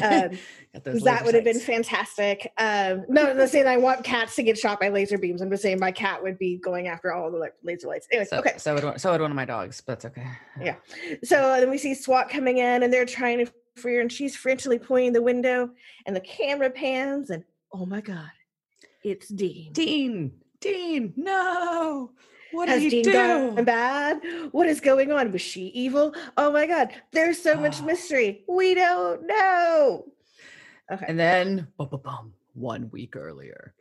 Um, 0.02 0.38
that 0.74 1.22
would 1.26 1.36
have 1.36 1.44
been 1.44 1.60
fantastic. 1.60 2.52
Um, 2.58 3.06
no, 3.10 3.30
I'm 3.30 3.38
not 3.38 3.50
saying 3.50 3.68
I 3.68 3.78
want 3.78 4.04
cats 4.04 4.36
to 4.36 4.44
get 4.44 4.58
shot 4.58 4.80
by 4.80 4.90
laser 4.90 5.18
beams. 5.18 5.42
I'm 5.42 5.50
just 5.50 5.64
saying 5.64 5.80
my 5.80 5.92
cat 5.92 6.22
would 6.22 6.38
be 6.38 6.58
going 6.58 6.88
after 6.88 7.14
all 7.14 7.32
the 7.32 7.52
laser 7.64 7.88
lights. 7.88 8.08
Anyway, 8.12 8.26
so, 8.30 8.38
okay. 8.40 8.54
So 8.58 8.76
would 8.76 9.02
so 9.02 9.12
would 9.12 9.22
one 9.22 9.32
of 9.32 9.36
my 9.36 9.46
dogs, 9.46 9.82
but 9.82 10.00
that's 10.00 10.06
okay. 10.06 10.28
Yeah. 10.62 10.76
So 11.24 11.60
then 11.60 11.70
we 11.70 11.78
see 11.78 11.94
SWAT 11.94 12.30
coming 12.30 12.58
in, 12.58 12.84
and 12.84 12.94
they're 12.94 13.06
trying 13.06 13.46
to 13.46 13.52
free 13.76 13.96
her, 13.96 14.02
and 14.02 14.12
she's 14.12 14.36
frantically 14.36 14.80
pointing 14.80 15.14
the 15.14 15.22
window, 15.22 15.70
and 16.06 16.16
the 16.16 16.22
camera 16.22 16.70
pans, 16.70 17.30
and 17.30 17.44
oh 17.74 17.86
my 17.86 18.02
god, 18.02 18.32
it's 19.04 19.28
Dean. 19.28 19.72
Dean. 19.74 20.32
Dean. 20.60 21.14
No. 21.16 22.12
What 22.52 22.68
Has 22.70 22.82
did 22.82 22.92
he 22.92 23.02
Dean 23.04 23.14
do? 23.14 23.14
gone 23.56 23.64
bad? 23.66 24.22
What 24.52 24.68
is 24.68 24.80
going 24.82 25.12
on? 25.12 25.32
Was 25.32 25.42
she 25.42 25.68
evil? 25.68 26.14
Oh 26.38 26.52
my 26.52 26.66
god, 26.66 26.90
there's 27.12 27.42
so 27.42 27.56
much 27.56 27.82
mystery. 27.84 28.44
We 28.48 28.74
don't 28.74 29.26
know. 29.28 30.06
Okay. 30.92 31.06
And 31.08 31.20
then 31.20 31.68
bum, 31.78 32.34
one 32.54 32.90
week 32.92 33.16
earlier 33.16 33.74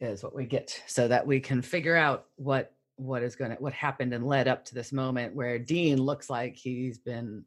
is 0.00 0.22
what 0.22 0.34
we 0.34 0.44
get 0.44 0.82
so 0.86 1.06
that 1.08 1.26
we 1.26 1.40
can 1.40 1.62
figure 1.62 1.96
out 1.96 2.26
what 2.36 2.72
what 2.96 3.22
is 3.22 3.36
going 3.36 3.50
to 3.50 3.56
what 3.58 3.72
happened 3.74 4.12
and 4.14 4.26
led 4.26 4.48
up 4.48 4.64
to 4.64 4.74
this 4.74 4.90
moment 4.92 5.34
where 5.34 5.58
Dean 5.58 6.00
looks 6.00 6.28
like 6.30 6.56
he's 6.56 6.98
been 6.98 7.44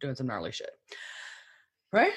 doing 0.00 0.14
some 0.14 0.26
gnarly 0.26 0.52
shit. 0.52 0.70
Right? 1.92 2.12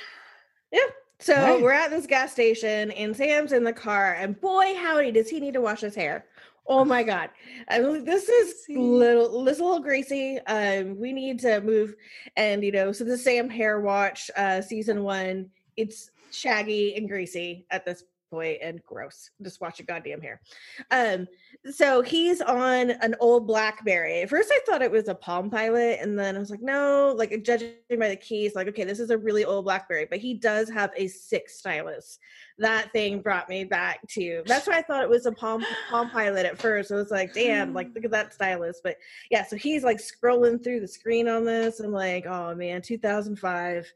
Yeah. 0.71 0.79
So 1.19 1.33
Right. 1.35 1.61
we're 1.61 1.71
at 1.71 1.89
this 1.89 2.05
gas 2.05 2.31
station 2.31 2.91
and 2.91 3.15
Sam's 3.15 3.53
in 3.53 3.63
the 3.63 3.71
car, 3.73 4.13
and 4.15 4.39
boy, 4.41 4.75
howdy, 4.75 5.11
does 5.11 5.29
he 5.29 5.39
need 5.39 5.53
to 5.53 5.61
wash 5.61 5.81
his 5.81 5.95
hair. 5.95 6.25
Oh 6.65 6.85
my 6.85 7.03
god. 7.03 7.29
I 7.67 7.79
mean, 7.79 8.05
this 8.05 8.29
is 8.29 8.55
little 8.69 9.43
this 9.43 9.55
is 9.55 9.61
a 9.61 9.65
little 9.65 9.81
greasy. 9.81 10.39
Um, 10.47 10.97
we 10.97 11.11
need 11.11 11.39
to 11.41 11.61
move 11.61 11.95
and 12.37 12.63
you 12.63 12.71
know, 12.71 12.91
so 12.91 13.03
the 13.03 13.17
Sam 13.17 13.49
hair 13.49 13.81
watch, 13.81 14.31
uh 14.37 14.61
season 14.61 15.03
one, 15.03 15.49
it's 15.75 16.09
shaggy 16.31 16.95
and 16.95 17.07
greasy 17.07 17.65
at 17.69 17.85
this 17.85 18.03
point 18.33 18.57
and 18.63 18.83
gross. 18.83 19.29
Just 19.43 19.61
watch 19.61 19.77
your 19.77 19.85
goddamn 19.85 20.21
hair. 20.21 20.41
Um, 20.89 21.27
so 21.71 22.01
he's 22.01 22.41
on 22.41 22.91
an 22.91 23.15
old 23.19 23.45
Blackberry. 23.45 24.21
At 24.21 24.29
first, 24.29 24.51
I 24.51 24.59
thought 24.65 24.81
it 24.81 24.91
was 24.91 25.07
a 25.07 25.13
Palm 25.13 25.51
Pilot, 25.51 25.99
and 26.01 26.17
then 26.17 26.35
I 26.35 26.39
was 26.39 26.49
like, 26.49 26.63
no, 26.63 27.13
like 27.15 27.43
judging 27.43 27.73
by 27.99 28.09
the 28.09 28.15
keys, 28.15 28.55
like, 28.55 28.67
okay, 28.67 28.85
this 28.85 28.99
is 28.99 29.11
a 29.11 29.17
really 29.17 29.45
old 29.45 29.65
Blackberry, 29.65 30.07
but 30.09 30.17
he 30.17 30.33
does 30.33 30.67
have 30.69 30.89
a 30.97 31.07
six 31.07 31.59
stylus. 31.59 32.17
That 32.57 32.91
thing 32.91 33.21
brought 33.21 33.49
me 33.49 33.65
back 33.65 33.99
to 34.09 34.41
that's 34.45 34.67
why 34.67 34.77
I 34.77 34.81
thought 34.81 35.03
it 35.03 35.09
was 35.09 35.27
a 35.27 35.31
Palm 35.31 35.63
Palm 35.89 36.09
Pilot 36.09 36.45
at 36.47 36.59
first. 36.59 36.89
It 36.89 36.95
was 36.95 37.11
like, 37.11 37.33
damn, 37.33 37.73
like 37.73 37.89
look 37.93 38.05
at 38.05 38.11
that 38.11 38.33
stylus. 38.33 38.81
But 38.83 38.97
yeah, 39.29 39.43
so 39.45 39.55
he's 39.55 39.83
like 39.83 39.97
scrolling 39.97 40.63
through 40.63 40.79
the 40.79 40.87
screen 40.87 41.27
on 41.27 41.45
this. 41.45 41.79
I'm 41.79 41.91
like, 41.91 42.25
oh 42.25 42.55
man, 42.55 42.81
2005. 42.81 43.93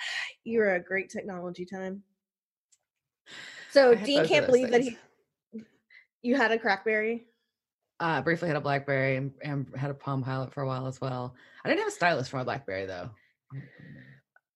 You're 0.44 0.74
a 0.74 0.82
great 0.82 1.10
technology 1.10 1.66
time. 1.66 2.02
So 3.70 3.94
Dean 3.94 4.26
can't 4.26 4.46
believe 4.46 4.70
that 4.70 4.82
he 4.82 4.96
you 6.22 6.36
had 6.36 6.50
a 6.52 6.58
crackberry. 6.58 7.24
Uh, 8.00 8.22
briefly 8.22 8.48
had 8.48 8.56
a 8.56 8.60
BlackBerry 8.60 9.16
and, 9.16 9.32
and 9.42 9.66
had 9.76 9.90
a 9.90 9.94
Palm 9.94 10.22
Pilot 10.22 10.52
for 10.52 10.62
a 10.62 10.66
while 10.66 10.86
as 10.86 11.00
well. 11.00 11.34
I 11.64 11.68
didn't 11.68 11.80
have 11.80 11.88
a 11.88 11.92
stylus 11.92 12.28
for 12.28 12.36
my 12.36 12.44
BlackBerry 12.44 12.86
though. 12.86 13.10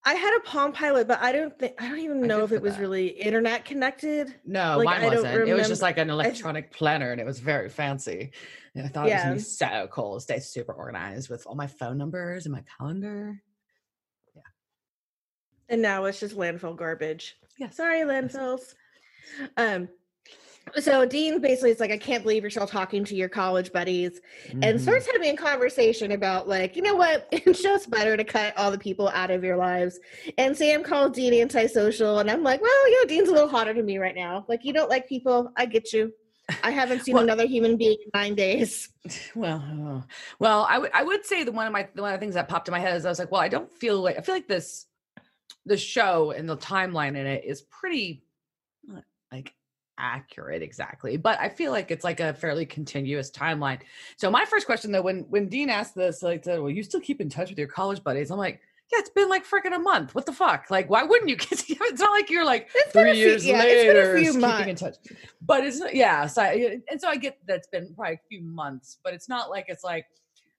I 0.05 0.15
had 0.15 0.37
a 0.37 0.41
Palm 0.41 0.73
Pilot, 0.73 1.07
but 1.09 1.21
I 1.21 1.31
don't 1.33 1.57
think 1.59 1.75
I 1.81 1.89
don't 1.89 1.99
even 2.01 2.23
know 2.23 2.43
if 2.45 2.53
it 2.53 2.63
was 2.63 2.75
that. 2.75 2.81
really 2.81 3.07
internet 3.09 3.65
connected. 3.65 4.35
No, 4.45 4.79
Like, 4.79 4.85
mine 4.85 5.03
I 5.03 5.15
wasn't. 5.15 5.49
It 5.49 5.55
was 5.55 5.69
just 5.69 5.83
like 5.83 5.99
an 5.99 6.11
electronic 6.11 6.73
planner 6.73 7.13
and 7.13 7.21
it 7.21 7.25
was 7.27 7.39
very 7.41 7.69
fancy. 7.69 8.33
And 8.75 8.87
I 8.87 8.89
thought 8.89 9.03
it 9.09 9.11
was 9.11 9.11
Yeah. 9.13 9.23
gonna 9.25 9.35
be 9.37 9.41
so 9.41 9.89
cool. 9.93 10.19
Stay 10.21 10.39
super 10.41 10.73
organized 10.73 11.29
with 11.29 11.47
all 11.47 11.55
my 11.55 11.67
phone 11.69 11.99
numbers 11.99 12.47
and 12.47 12.53
my 12.55 12.65
calendar. 12.79 13.41
Yeah. 14.35 14.43
And 15.69 15.83
now 15.83 16.05
it's 16.07 16.19
just 16.21 16.37
landfill 16.37 16.77
garbage. 16.77 17.37
Yes. 17.59 17.77
Sorry, 17.77 18.01
landfills. 18.01 18.75
Um 19.57 19.89
so 20.79 21.05
Dean 21.05 21.41
basically 21.41 21.73
is 21.73 21.81
like, 21.81 21.91
I 21.91 21.99
can't 21.99 22.23
believe 22.23 22.45
you're 22.45 22.51
still 22.51 22.69
talking 22.69 23.05
to 23.07 23.17
your 23.17 23.29
college 23.29 23.73
buddies. 23.73 24.21
and 24.49 24.63
Mhm. 24.63 24.81
starts 24.81 25.09
having 25.11 25.35
a 25.35 25.37
conversation 25.37 26.13
about 26.13 26.47
like 26.47 26.77
you 26.77 26.83
know 26.83 26.95
what 26.95 27.27
it's 27.33 27.61
just 27.61 27.91
better 27.91 28.17
to 28.17 28.23
cut 28.25 28.57
all 28.57 28.71
the 28.71 28.79
people 28.79 29.09
out 29.09 29.33
of 29.33 29.43
your 29.43 29.57
lives 29.57 29.99
and 30.39 30.57
sam 30.57 30.85
called 30.85 31.15
dean 31.15 31.35
antisocial 31.35 32.21
and 32.21 32.31
i'm 32.31 32.45
like 32.45 32.63
well 32.63 32.89
you 32.91 33.01
know 33.03 33.09
dean's 33.09 33.29
a 33.29 33.33
little 33.33 33.49
hotter 33.49 33.75
to 33.75 33.83
me 33.83 33.99
right 33.99 34.15
now 34.15 34.45
like 34.49 34.65
you 34.65 34.73
don't 34.73 34.89
like 34.89 35.09
people 35.09 35.51
i 35.57 35.67
get 35.67 35.93
you 35.93 36.13
i 36.63 36.71
haven't 36.71 37.01
seen 37.01 37.15
Well- 37.15 37.25
another 37.25 37.47
human 37.47 37.77
being 37.77 37.97
in 38.05 38.11
nine 38.15 38.35
days 38.37 38.89
Well, 39.35 39.65
oh. 39.67 40.05
well, 40.39 40.65
I 40.71 40.79
would 40.79 40.91
I 40.95 41.03
would 41.03 41.25
say 41.27 41.43
that 41.43 41.53
one 41.53 41.67
of 41.67 41.73
my 41.73 41.89
one 41.97 42.15
of 42.15 42.21
the 42.21 42.25
things 42.25 42.35
that 42.35 42.49
popped 42.49 42.69
in 42.69 42.73
my 42.73 42.79
head 42.79 42.95
is 42.97 43.05
I 43.05 43.09
was 43.09 43.19
like, 43.19 43.33
well, 43.33 43.41
I 43.41 43.49
don't 43.49 43.73
feel 43.73 44.01
like 44.01 44.17
I 44.17 44.21
feel 44.21 44.37
like 44.37 44.47
this 44.47 44.87
the 45.67 45.77
show 45.77 46.31
and 46.31 46.49
the 46.49 46.57
timeline 46.57 47.17
in 47.17 47.27
it 47.27 47.45
is 47.45 47.63
pretty 47.63 48.23
like 49.33 49.55
accurate 49.99 50.63
exactly, 50.63 51.17
but 51.17 51.39
I 51.41 51.49
feel 51.49 51.71
like 51.73 51.91
it's 51.91 52.05
like 52.05 52.21
a 52.21 52.35
fairly 52.35 52.67
continuous 52.67 53.31
timeline. 53.31 53.81
So 54.17 54.31
my 54.31 54.45
first 54.45 54.67
question 54.67 54.93
though, 54.93 55.03
when 55.03 55.21
when 55.31 55.49
Dean 55.49 55.71
asked 55.71 55.95
this, 55.95 56.23
like, 56.23 56.45
said, 56.45 56.61
well, 56.61 56.71
you 56.71 56.83
still 56.83 57.01
keep 57.01 57.21
in 57.21 57.29
touch 57.29 57.49
with 57.51 57.59
your 57.59 57.69
college 57.69 58.03
buddies? 58.05 58.31
I'm 58.31 58.39
like. 58.39 58.61
Yeah, 58.93 58.99
it's 58.99 59.09
been 59.09 59.31
like 59.31 59.47
freaking 59.47 59.75
a 59.75 59.79
month. 59.79 60.15
What 60.15 60.27
the 60.27 60.35
fuck? 60.35 60.67
Like, 60.71 60.91
why 60.91 61.03
wouldn't 61.03 61.31
you 61.31 61.37
it's 61.51 61.99
not 62.01 62.11
like 62.11 62.29
you're 62.29 62.45
like 62.45 62.69
It's 62.75 62.93
been 62.93 63.07
a 63.07 63.11
three 63.13 63.21
few- 63.21 63.27
years 63.27 63.47
yeah, 63.47 63.63
it's 63.65 63.85
been 63.91 63.97
a 63.97 64.19
few 64.19 64.33
keeping 64.33 64.35
in 64.45 64.67
months. 64.67 64.81
touch 64.83 64.97
but 65.41 65.65
it's 65.65 65.81
yeah 65.95 66.27
so 66.27 66.43
I, 66.43 66.79
and 66.91 67.01
so 67.01 67.09
i 67.09 67.17
get 67.17 67.39
that 67.47 67.57
it's 67.57 67.69
been 67.69 67.95
probably 67.95 68.17
a 68.17 68.21
few 68.29 68.43
months 68.43 68.99
but 69.03 69.15
it's 69.15 69.31
not 69.31 69.49
like 69.49 69.65
it's 69.69 69.83
like 69.83 70.05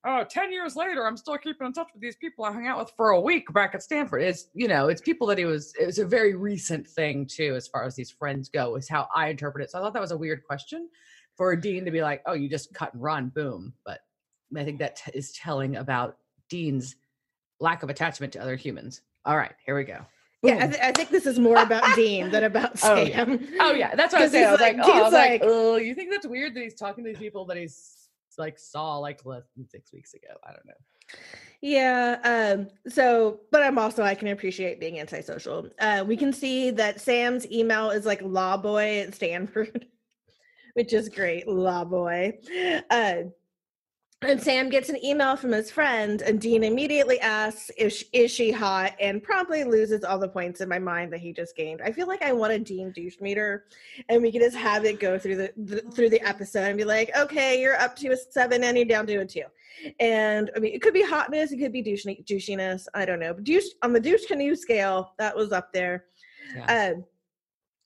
oh 0.05 0.23
10 0.23 0.51
years 0.51 0.75
later 0.75 1.05
i'm 1.07 1.15
still 1.17 1.37
keeping 1.37 1.65
in 1.67 1.73
touch 1.73 1.87
with 1.93 2.01
these 2.01 2.15
people 2.15 2.43
i 2.45 2.51
hung 2.51 2.67
out 2.67 2.77
with 2.79 2.91
for 2.97 3.11
a 3.11 3.19
week 3.19 3.51
back 3.53 3.73
at 3.75 3.81
stanford. 3.83 4.21
It's 4.21 4.47
you 4.53 4.67
know 4.67 4.89
it's 4.89 5.01
people 5.01 5.27
that 5.27 5.37
he 5.37 5.45
was 5.45 5.73
it 5.79 5.85
was 5.85 5.99
a 5.99 6.05
very 6.05 6.35
recent 6.35 6.87
thing 6.87 7.25
too 7.25 7.55
as 7.55 7.67
far 7.67 7.83
as 7.85 7.95
these 7.95 8.11
friends 8.11 8.49
go 8.49 8.75
is 8.75 8.89
how 8.89 9.07
i 9.15 9.29
interpret 9.29 9.63
it. 9.63 9.71
So 9.71 9.79
i 9.79 9.81
thought 9.81 9.93
that 9.93 10.01
was 10.01 10.11
a 10.11 10.17
weird 10.17 10.43
question 10.43 10.89
for 11.35 11.55
dean 11.55 11.85
to 11.85 11.91
be 11.91 12.01
like 12.01 12.21
oh 12.25 12.33
you 12.33 12.49
just 12.49 12.73
cut 12.73 12.93
and 12.93 13.01
run 13.01 13.29
boom. 13.29 13.73
But 13.85 14.01
i 14.55 14.63
think 14.63 14.79
that 14.79 14.97
t- 14.97 15.11
is 15.13 15.31
telling 15.33 15.77
about 15.77 16.17
dean's 16.49 16.95
lack 17.59 17.81
of 17.83 17.89
attachment 17.89 18.33
to 18.33 18.39
other 18.41 18.55
humans. 18.55 19.01
All 19.25 19.37
right 19.37 19.53
here 19.65 19.75
we 19.77 19.83
go. 19.85 19.99
Yeah 20.41 20.57
I, 20.65 20.67
th- 20.67 20.81
I 20.81 20.91
think 20.91 21.09
this 21.09 21.25
is 21.25 21.39
more 21.39 21.57
about 21.63 21.83
dean 21.95 22.29
than 22.29 22.43
about 22.43 22.77
Oh, 22.83 23.01
yeah. 23.01 23.25
Oh 23.61 23.71
yeah, 23.71 23.95
that's 23.95 24.11
what 24.11 24.21
I 24.21 24.25
was 24.25 24.31
saying. 24.33 24.47
I 24.47 24.51
was 24.51 24.59
like, 24.61 24.77
like- 24.77 24.85
oh, 24.85 24.91
I 24.91 25.01
was 25.01 25.13
like, 25.13 25.31
like- 25.31 25.41
oh, 25.45 25.75
you 25.77 25.95
think 25.95 26.11
that's 26.11 26.27
weird 26.27 26.53
that 26.55 26.61
he's 26.61 26.73
talking 26.75 27.05
to 27.05 27.09
these 27.11 27.17
people 27.19 27.45
that 27.45 27.55
he's 27.57 28.02
like 28.37 28.59
saw 28.59 28.97
like 28.97 29.25
less 29.25 29.43
than 29.55 29.67
six 29.67 29.91
weeks 29.93 30.13
ago? 30.13 30.33
I 30.43 30.51
don't 30.51 30.65
know. 30.65 31.17
Yeah. 31.61 32.55
Um, 32.57 32.67
so, 32.91 33.39
but 33.51 33.63
I'm 33.63 33.77
also, 33.77 34.03
I 34.03 34.15
can 34.15 34.27
appreciate 34.29 34.79
being 34.79 34.99
antisocial. 34.99 35.69
Uh, 35.79 36.03
we 36.05 36.17
can 36.17 36.33
see 36.33 36.71
that 36.71 36.99
Sam's 36.99 37.49
email 37.49 37.89
is 37.89 38.05
like 38.05 38.21
law 38.21 38.57
boy 38.57 38.99
at 38.99 39.15
Stanford, 39.15 39.87
which 40.73 40.93
is 40.93 41.07
great. 41.09 41.47
Law 41.47 41.85
boy. 41.85 42.37
Uh, 42.89 43.15
and 44.25 44.41
Sam 44.41 44.69
gets 44.69 44.89
an 44.89 45.03
email 45.03 45.35
from 45.35 45.51
his 45.51 45.71
friend, 45.71 46.21
and 46.21 46.39
Dean 46.39 46.63
immediately 46.63 47.19
asks, 47.19 47.69
"Is 47.77 47.93
she, 47.93 48.05
is 48.13 48.31
she 48.31 48.51
hot?" 48.51 48.95
and 48.99 49.21
promptly 49.21 49.63
loses 49.63 50.03
all 50.03 50.19
the 50.19 50.27
points 50.27 50.61
in 50.61 50.69
my 50.69 50.79
mind 50.79 51.13
that 51.13 51.19
he 51.19 51.33
just 51.33 51.55
gained. 51.55 51.81
I 51.81 51.91
feel 51.91 52.07
like 52.07 52.21
I 52.21 52.33
want 52.33 52.53
a 52.53 52.59
Dean 52.59 52.91
douche 52.91 53.19
meter, 53.21 53.65
and 54.09 54.21
we 54.21 54.31
can 54.31 54.41
just 54.41 54.57
have 54.57 54.85
it 54.85 54.99
go 54.99 55.17
through 55.17 55.37
the, 55.37 55.53
the 55.57 55.81
through 55.91 56.09
the 56.09 56.21
episode 56.21 56.67
and 56.67 56.77
be 56.77 56.83
like, 56.83 57.15
"Okay, 57.17 57.61
you're 57.61 57.79
up 57.79 57.95
to 57.97 58.09
a 58.09 58.17
seven, 58.17 58.63
and 58.63 58.77
you're 58.77 58.85
down 58.85 59.07
to 59.07 59.17
a 59.17 59.25
two. 59.25 59.43
And 59.99 60.51
I 60.55 60.59
mean, 60.59 60.73
it 60.73 60.81
could 60.81 60.93
be 60.93 61.03
hotness, 61.03 61.51
it 61.51 61.57
could 61.57 61.73
be 61.73 61.81
douche, 61.81 62.05
douchiness. 62.05 62.87
I 62.93 63.05
don't 63.05 63.19
know. 63.19 63.33
But 63.33 63.43
douche 63.43 63.65
on 63.81 63.93
the 63.93 63.99
douche 63.99 64.25
canoe 64.25 64.55
scale, 64.55 65.13
that 65.17 65.35
was 65.35 65.51
up 65.51 65.73
there. 65.73 66.05
Yeah. 66.55 66.93
Um, 66.95 67.05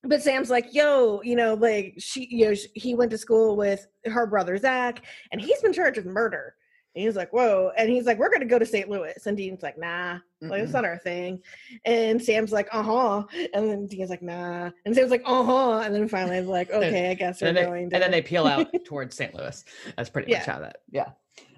but 0.03 0.21
Sam's 0.21 0.49
like, 0.49 0.73
yo, 0.73 1.21
you 1.23 1.35
know, 1.35 1.55
like 1.55 1.95
she, 1.97 2.27
you 2.29 2.49
know, 2.49 2.55
he 2.75 2.95
went 2.95 3.11
to 3.11 3.17
school 3.17 3.55
with 3.55 3.87
her 4.05 4.27
brother 4.27 4.57
Zach, 4.57 5.03
and 5.31 5.41
he's 5.41 5.61
been 5.61 5.73
charged 5.73 5.97
with 5.97 6.05
murder. 6.05 6.55
And 6.95 7.05
he's 7.05 7.15
like, 7.15 7.31
whoa. 7.31 7.71
And 7.77 7.91
he's 7.91 8.05
like, 8.05 8.17
we're 8.17 8.31
gonna 8.31 8.45
go 8.45 8.57
to 8.57 8.65
St. 8.65 8.89
Louis. 8.89 9.13
And 9.27 9.37
Dean's 9.37 9.61
like, 9.61 9.77
nah, 9.77 10.17
like 10.41 10.63
it's 10.63 10.73
not 10.73 10.83
our 10.83 10.97
thing. 10.97 11.39
And 11.85 12.19
Sam's 12.21 12.51
like, 12.51 12.67
uh 12.71 12.81
huh. 12.81 13.23
And 13.53 13.69
then 13.69 13.85
Dean's 13.85 14.09
like, 14.09 14.23
nah. 14.23 14.71
And 14.83 14.95
Sam's 14.95 15.11
like, 15.11 15.21
uh 15.25 15.43
huh. 15.43 15.81
And 15.81 15.93
then 15.93 16.07
finally, 16.07 16.37
I'm 16.37 16.47
like, 16.47 16.71
okay, 16.71 17.11
I 17.11 17.13
guess 17.13 17.39
we're 17.39 17.49
and, 17.49 17.57
then 17.57 17.65
they, 17.65 17.69
going 17.69 17.83
and 17.93 18.01
then 18.01 18.11
they 18.11 18.21
peel 18.23 18.47
out 18.47 18.67
towards 18.85 19.15
St. 19.15 19.33
Louis. 19.35 19.63
That's 19.95 20.09
pretty 20.09 20.33
much 20.33 20.45
how 20.45 20.59
that. 20.59 20.77
Yeah. 20.89 21.11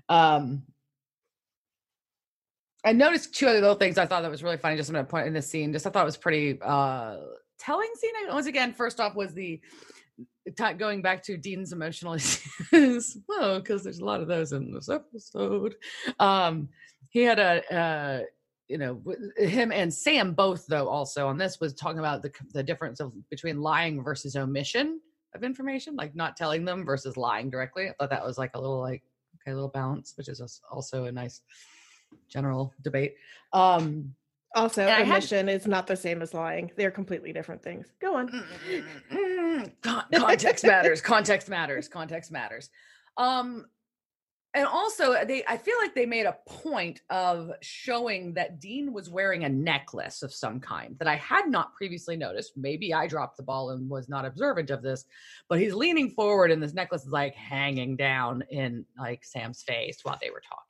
Um, 0.10 0.63
I 2.84 2.93
noticed 2.93 3.34
two 3.34 3.48
other 3.48 3.62
little 3.62 3.75
things 3.75 3.98
I 3.98 4.05
thought 4.05 4.24
that 4.24 4.31
was 4.31 4.43
really 4.43 4.58
funny. 4.58 4.75
Just 4.75 4.89
I'm 4.89 4.96
going 4.96 5.05
to 5.05 5.10
point 5.10 5.27
in 5.27 5.34
this 5.34 5.50
scene. 5.50 5.72
Just 5.72 5.86
I 5.86 5.89
thought 5.89 6.01
it 6.01 6.05
was 6.05 6.17
pretty 6.17 6.60
uh, 6.62 7.17
telling 7.60 7.89
scene. 7.96 8.12
Once 8.30 8.48
again, 8.48 8.74
first 8.74 9.00
off 9.00 9.16
was 9.16 9.34
the 9.34 9.62
going 10.78 11.01
back 11.01 11.22
to 11.24 11.38
Dean's 11.38 11.74
emotional 11.74 12.13
issues. 12.74 13.18
well, 13.28 13.60
because 13.60 13.84
there's 13.84 14.00
a 14.00 14.06
lot 14.06 14.22
of 14.22 14.28
those 14.28 14.51
in 14.51 14.74
this 14.74 14.89
episode. 14.89 15.75
Um, 16.20 16.70
he 17.10 17.22
had 17.22 17.39
a. 17.39 17.74
Uh, 17.74 18.24
you 18.70 18.78
know, 18.78 19.01
him 19.36 19.72
and 19.72 19.92
Sam 19.92 20.34
both 20.34 20.68
though 20.68 20.88
also 20.88 21.28
on 21.28 21.39
this 21.39 21.60
was 21.60 21.74
talking 21.74 21.98
about 21.98 22.22
the 22.22 22.32
the 22.54 22.62
difference 22.62 23.00
of 23.00 23.12
between 23.32 23.62
lying 23.62 24.04
versus 24.04 24.36
omission 24.36 25.01
of 25.34 25.44
information, 25.44 25.96
like 25.96 26.16
not 26.16 26.38
telling 26.38 26.66
them 26.66 26.86
versus 26.86 27.18
lying 27.18 27.50
directly. 27.50 27.89
I 27.89 27.94
thought 28.00 28.12
that 28.12 28.24
was 28.24 28.38
like 28.38 28.51
a 28.54 28.62
little 28.62 28.80
like 28.80 29.01
okay, 29.42 29.51
a 29.51 29.56
little 29.56 29.70
balance, 29.70 30.13
which 30.16 30.30
is 30.30 30.62
also 30.72 31.06
a 31.06 31.12
nice 31.12 31.42
general 32.30 32.74
debate. 32.84 33.16
Um, 33.54 34.13
Also, 34.56 34.82
And 34.82 34.89
I 34.91 34.98
had- 35.03 35.10
omission 35.18 35.48
is 35.50 35.68
not 35.68 35.86
the 35.88 35.96
same 35.96 36.22
as 36.22 36.34
lying. 36.34 36.72
They're 36.75 36.91
completely 36.91 37.32
different 37.32 37.62
things. 37.62 37.88
Go 38.01 38.15
on. 38.15 38.29
Mm, 39.12 39.72
con- 39.82 40.06
context 40.15 40.65
matters. 40.65 41.01
Context 41.01 41.50
matters. 41.50 41.88
Context 41.88 42.32
matters. 42.32 42.70
Um, 43.18 43.65
and 44.56 44.65
also 44.65 45.12
uh, 45.13 45.25
they, 45.25 45.44
I 45.48 45.58
feel 45.58 45.75
like 45.79 45.94
they 45.94 46.08
made 46.08 46.25
a 46.25 46.36
point 46.48 47.01
of 47.12 47.51
showing 47.62 48.34
that 48.34 48.60
Dean 48.60 48.91
was 48.91 49.08
wearing 49.08 49.44
a 49.44 49.50
necklace 49.50 50.24
of 50.24 50.34
some 50.34 50.60
kind 50.60 50.96
that 50.98 51.08
I 51.08 51.18
had 51.18 51.48
not 51.48 51.75
previously 51.75 52.18
noticed. 52.18 52.53
Maybe 52.58 52.91
I 52.91 53.06
dropped 53.06 53.38
the 53.38 53.44
ball 53.44 53.70
and 53.70 53.88
was 53.88 54.10
not 54.10 54.25
observant 54.25 54.72
of 54.72 54.82
this, 54.82 55.06
but 55.50 55.60
he's 55.60 55.75
leaning 55.75 56.10
forward 56.10 56.50
and 56.50 56.63
this 56.63 56.74
necklace 56.74 57.03
is 57.06 57.12
like 57.12 57.36
hanging 57.36 57.96
down 57.96 58.44
in 58.50 58.86
like 58.98 59.24
Sam's 59.24 59.62
face 59.62 60.00
while 60.01 60.18
they 60.20 60.32
were 60.32 60.41
talking. 60.41 60.69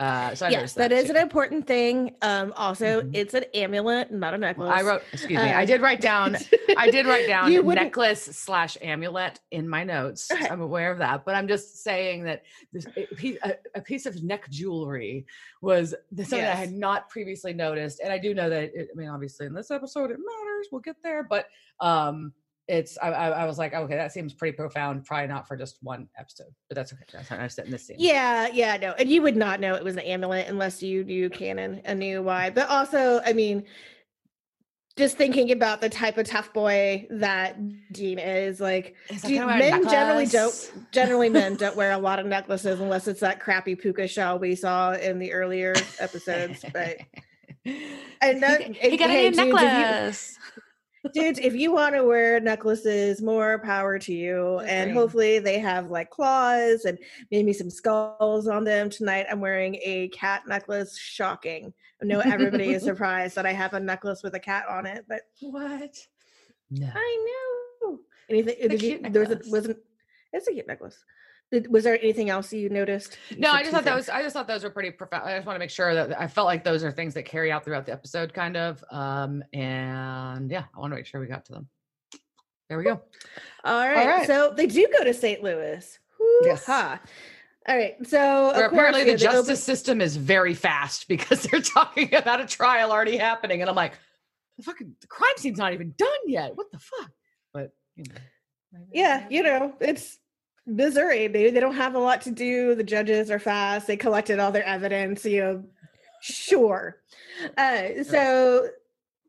Uh, 0.00 0.34
so 0.34 0.46
I 0.46 0.48
yes, 0.48 0.58
noticed 0.60 0.74
that 0.76 0.92
is 0.92 1.04
too. 1.04 1.10
an 1.10 1.16
important 1.18 1.66
thing. 1.66 2.16
Um, 2.22 2.54
also, 2.56 3.02
Mhm. 3.02 3.10
it's 3.14 3.34
an 3.34 3.44
amulet, 3.52 4.10
not 4.10 4.32
a 4.32 4.38
necklace. 4.38 4.70
I 4.72 4.80
wrote, 4.80 5.02
excuse 5.12 5.38
me, 5.38 5.50
I 5.50 5.62
Uh, 5.62 5.66
did 5.66 5.82
write 5.82 6.00
down 6.00 6.36
I 6.76 6.90
did 6.90 7.04
write 7.04 7.26
down 7.34 7.52
necklace 7.74 8.22
slash 8.24 8.78
amulet 8.80 9.40
in 9.50 9.68
my 9.68 9.84
notes. 9.84 10.30
Okay. 10.32 10.48
I'm 10.48 10.62
aware 10.62 10.90
of 10.90 10.98
that, 10.98 11.26
but 11.26 11.34
I'm 11.34 11.46
just 11.46 11.82
saying 11.84 12.24
that 12.24 12.44
this 12.72 12.86
a 12.96 13.14
piece, 13.14 13.36
a, 13.74 13.80
piece 13.82 14.06
of 14.06 14.22
neck 14.22 14.48
jewelry 14.48 15.26
was 15.60 15.94
the- 16.12 16.24
something 16.24 16.46
I 16.48 16.52
had 16.54 16.72
not 16.72 17.10
previously 17.10 17.52
noticed, 17.52 18.00
and 18.00 18.10
I 18.10 18.16
do 18.16 18.32
know 18.32 18.48
that. 18.48 18.74
It, 18.74 18.88
I 18.90 18.96
mean, 18.98 19.08
obviously, 19.10 19.44
in 19.46 19.52
this 19.52 19.70
episode, 19.70 20.10
it 20.10 20.18
matters. 20.18 20.68
We'll 20.72 20.80
get 20.80 20.96
there, 21.02 21.24
but 21.24 21.46
um, 21.80 22.32
it's. 22.70 22.96
I, 23.02 23.08
I, 23.10 23.28
I 23.28 23.44
was 23.46 23.58
like, 23.58 23.74
okay, 23.74 23.96
that 23.96 24.12
seems 24.12 24.32
pretty 24.32 24.56
profound. 24.56 25.04
Probably 25.04 25.26
not 25.26 25.48
for 25.48 25.56
just 25.56 25.78
one 25.82 26.08
episode, 26.18 26.46
but 26.68 26.76
that's 26.76 26.92
okay. 26.92 27.02
That's 27.12 27.30
not 27.58 27.66
in 27.66 27.70
this 27.72 27.86
scene. 27.86 27.96
Yeah, 27.98 28.48
yeah, 28.52 28.76
no. 28.76 28.92
And 28.92 29.08
you 29.10 29.22
would 29.22 29.36
not 29.36 29.60
know 29.60 29.74
it 29.74 29.84
was 29.84 29.96
an 29.96 30.00
amulet 30.02 30.46
unless 30.48 30.82
you 30.82 31.04
knew 31.04 31.28
canon 31.28 31.82
and 31.84 31.98
knew 31.98 32.22
why. 32.22 32.50
But 32.50 32.68
also, 32.68 33.20
I 33.26 33.32
mean, 33.32 33.64
just 34.96 35.16
thinking 35.16 35.50
about 35.52 35.80
the 35.80 35.88
type 35.88 36.18
of 36.18 36.26
tough 36.26 36.52
boy 36.52 37.06
that 37.10 37.56
Dean 37.92 38.18
is, 38.18 38.60
like 38.60 38.94
Is 39.08 39.22
that 39.22 39.28
do- 39.28 39.34
kinda 39.34 39.46
wear 39.46 39.56
a 39.56 39.58
men 39.58 39.88
generally 39.88 40.26
don't 40.26 40.72
generally 40.92 41.28
men 41.28 41.56
don't 41.56 41.76
wear 41.76 41.92
a 41.92 41.98
lot 41.98 42.18
of 42.18 42.26
necklaces 42.26 42.80
unless 42.80 43.08
it's 43.08 43.20
that 43.20 43.40
crappy 43.40 43.74
puka 43.74 44.06
shell 44.08 44.38
we 44.38 44.54
saw 44.54 44.92
in 44.92 45.18
the 45.18 45.32
earlier 45.32 45.74
episodes. 45.98 46.64
But 46.72 46.98
And 48.22 48.42
that- 48.42 48.62
he, 48.62 48.90
he 48.90 48.96
got 48.96 49.10
hey, 49.10 49.26
a 49.28 49.30
new 49.30 49.36
dude, 49.44 49.54
necklace. 49.54 50.38
Dudes, 51.08 51.38
if 51.38 51.54
you 51.54 51.72
want 51.72 51.94
to 51.94 52.04
wear 52.04 52.40
necklaces, 52.40 53.22
more 53.22 53.58
power 53.60 53.98
to 53.98 54.12
you. 54.12 54.58
And 54.60 54.90
Agree. 54.90 55.00
hopefully 55.00 55.38
they 55.38 55.58
have 55.58 55.90
like 55.90 56.10
claws 56.10 56.84
and 56.84 56.98
maybe 57.30 57.52
some 57.52 57.70
skulls 57.70 58.46
on 58.48 58.64
them. 58.64 58.90
Tonight 58.90 59.26
I'm 59.30 59.40
wearing 59.40 59.76
a 59.82 60.08
cat 60.08 60.42
necklace. 60.46 60.98
Shocking. 60.98 61.72
I 62.02 62.06
know 62.06 62.20
everybody 62.20 62.70
is 62.74 62.82
surprised 62.84 63.34
that 63.36 63.46
I 63.46 63.52
have 63.52 63.74
a 63.74 63.80
necklace 63.80 64.22
with 64.22 64.34
a 64.34 64.40
cat 64.40 64.64
on 64.68 64.86
it, 64.86 65.04
but 65.08 65.22
What? 65.40 65.96
No. 66.70 66.90
I 66.94 67.26
know. 67.82 67.98
Anything 68.28 68.54
a 68.60 68.68
did 68.68 68.82
you- 68.82 69.00
there 69.10 69.22
was 69.22 69.30
a, 69.32 69.40
wasn't 69.50 69.78
it's 70.32 70.46
a 70.48 70.52
cute 70.52 70.66
necklace. 70.68 71.02
Was 71.68 71.84
there 71.84 71.98
anything 71.98 72.30
else 72.30 72.52
you 72.52 72.68
noticed? 72.68 73.18
No, 73.36 73.50
I 73.50 73.60
just 73.62 73.72
thought 73.72 73.82
things. 73.82 74.06
those. 74.06 74.08
I 74.08 74.22
just 74.22 74.34
thought 74.34 74.46
those 74.46 74.62
were 74.62 74.70
pretty 74.70 74.92
profound. 74.92 75.28
I 75.28 75.34
just 75.36 75.46
want 75.46 75.56
to 75.56 75.58
make 75.58 75.70
sure 75.70 75.94
that 75.94 76.20
I 76.20 76.28
felt 76.28 76.46
like 76.46 76.62
those 76.62 76.84
are 76.84 76.92
things 76.92 77.14
that 77.14 77.24
carry 77.24 77.50
out 77.50 77.64
throughout 77.64 77.86
the 77.86 77.92
episode, 77.92 78.32
kind 78.32 78.56
of. 78.56 78.84
Um, 78.92 79.42
and 79.52 80.50
yeah, 80.50 80.64
I 80.74 80.78
want 80.78 80.92
to 80.92 80.96
make 80.96 81.06
sure 81.06 81.20
we 81.20 81.26
got 81.26 81.44
to 81.46 81.52
them. 81.52 81.68
There 82.68 82.78
we 82.78 82.84
go. 82.84 83.02
All 83.64 83.88
right. 83.88 84.06
right. 84.06 84.26
So 84.28 84.54
they 84.56 84.68
do 84.68 84.86
go 84.96 85.02
to 85.02 85.12
St. 85.12 85.42
Louis. 85.42 85.98
Yes. 86.44 86.64
Hoo-ha. 86.66 87.00
All 87.66 87.76
right. 87.76 87.94
So 88.06 88.50
apparently 88.50 89.02
the 89.02 89.16
justice 89.16 89.62
system 89.62 90.00
is 90.00 90.16
very 90.16 90.54
fast 90.54 91.08
because 91.08 91.42
they're 91.42 91.60
talking 91.60 92.14
about 92.14 92.40
a 92.40 92.46
trial 92.46 92.92
already 92.92 93.16
happening, 93.16 93.60
and 93.60 93.68
I'm 93.68 93.76
like, 93.76 93.94
the 94.56 94.62
fucking 94.62 94.94
the 95.00 95.06
crime 95.08 95.32
scene's 95.36 95.58
not 95.58 95.72
even 95.72 95.94
done 95.98 96.08
yet. 96.26 96.56
What 96.56 96.70
the 96.70 96.78
fuck? 96.78 97.10
But 97.52 97.72
you 97.96 98.04
know, 98.04 98.80
yeah, 98.92 99.26
you 99.28 99.42
know, 99.42 99.74
it's 99.80 100.18
Missouri. 100.70 101.26
They 101.26 101.50
they 101.50 101.60
don't 101.60 101.74
have 101.74 101.94
a 101.94 101.98
lot 101.98 102.20
to 102.22 102.30
do. 102.30 102.74
The 102.74 102.84
judges 102.84 103.30
are 103.30 103.38
fast. 103.38 103.86
They 103.86 103.96
collected 103.96 104.38
all 104.38 104.52
their 104.52 104.64
evidence. 104.64 105.24
You 105.24 105.40
know, 105.40 105.64
sure. 106.20 106.96
Uh, 107.56 108.02
so 108.04 108.68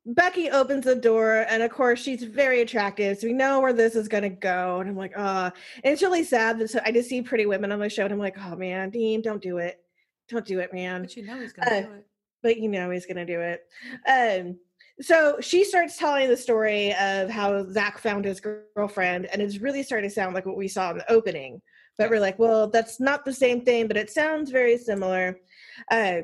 Becky 0.05 0.49
opens 0.49 0.85
the 0.85 0.95
door, 0.95 1.45
and 1.49 1.61
of 1.63 1.71
course, 1.71 2.01
she's 2.01 2.23
very 2.23 2.61
attractive. 2.61 3.19
So 3.19 3.27
we 3.27 3.33
know 3.33 3.59
where 3.59 3.73
this 3.73 3.95
is 3.95 4.07
going 4.07 4.23
to 4.23 4.29
go. 4.29 4.79
And 4.79 4.89
I'm 4.89 4.97
like, 4.97 5.13
oh, 5.15 5.45
and 5.83 5.93
it's 5.93 6.01
really 6.01 6.23
sad 6.23 6.59
that 6.59 6.69
so 6.69 6.79
I 6.85 6.91
just 6.91 7.09
see 7.09 7.21
pretty 7.21 7.45
women 7.45 7.71
on 7.71 7.79
the 7.79 7.89
show, 7.89 8.03
and 8.03 8.13
I'm 8.13 8.19
like, 8.19 8.37
oh 8.39 8.55
man, 8.55 8.89
Dean, 8.89 9.21
don't 9.21 9.41
do 9.41 9.57
it, 9.59 9.79
don't 10.29 10.45
do 10.45 10.59
it, 10.59 10.73
man. 10.73 11.01
But 11.01 11.15
you 11.15 11.25
know 11.25 11.39
he's 11.39 11.53
gonna 11.53 11.71
Uh, 11.75 11.81
do 11.81 11.91
it. 11.93 12.05
but 12.41 12.57
you 12.57 12.67
know 12.69 12.89
he's 12.89 13.05
gonna 13.05 13.25
do 13.25 13.39
it. 13.41 13.63
Um, 14.07 14.57
so 15.01 15.37
she 15.41 15.63
starts 15.63 15.97
telling 15.97 16.29
the 16.29 16.37
story 16.37 16.93
of 16.95 17.29
how 17.29 17.65
Zach 17.71 17.97
found 17.97 18.25
his 18.25 18.39
girlfriend, 18.39 19.25
and 19.27 19.41
it's 19.41 19.57
really 19.57 19.83
starting 19.83 20.09
to 20.09 20.13
sound 20.13 20.35
like 20.35 20.45
what 20.45 20.57
we 20.57 20.67
saw 20.67 20.91
in 20.91 20.97
the 20.97 21.11
opening. 21.11 21.61
But 21.97 22.09
we're 22.09 22.19
like, 22.19 22.39
well, 22.39 22.69
that's 22.69 22.99
not 22.99 23.25
the 23.25 23.33
same 23.33 23.61
thing, 23.61 23.87
but 23.87 23.97
it 23.97 24.09
sounds 24.09 24.51
very 24.51 24.77
similar. 24.77 25.39
Uh, 25.89 26.21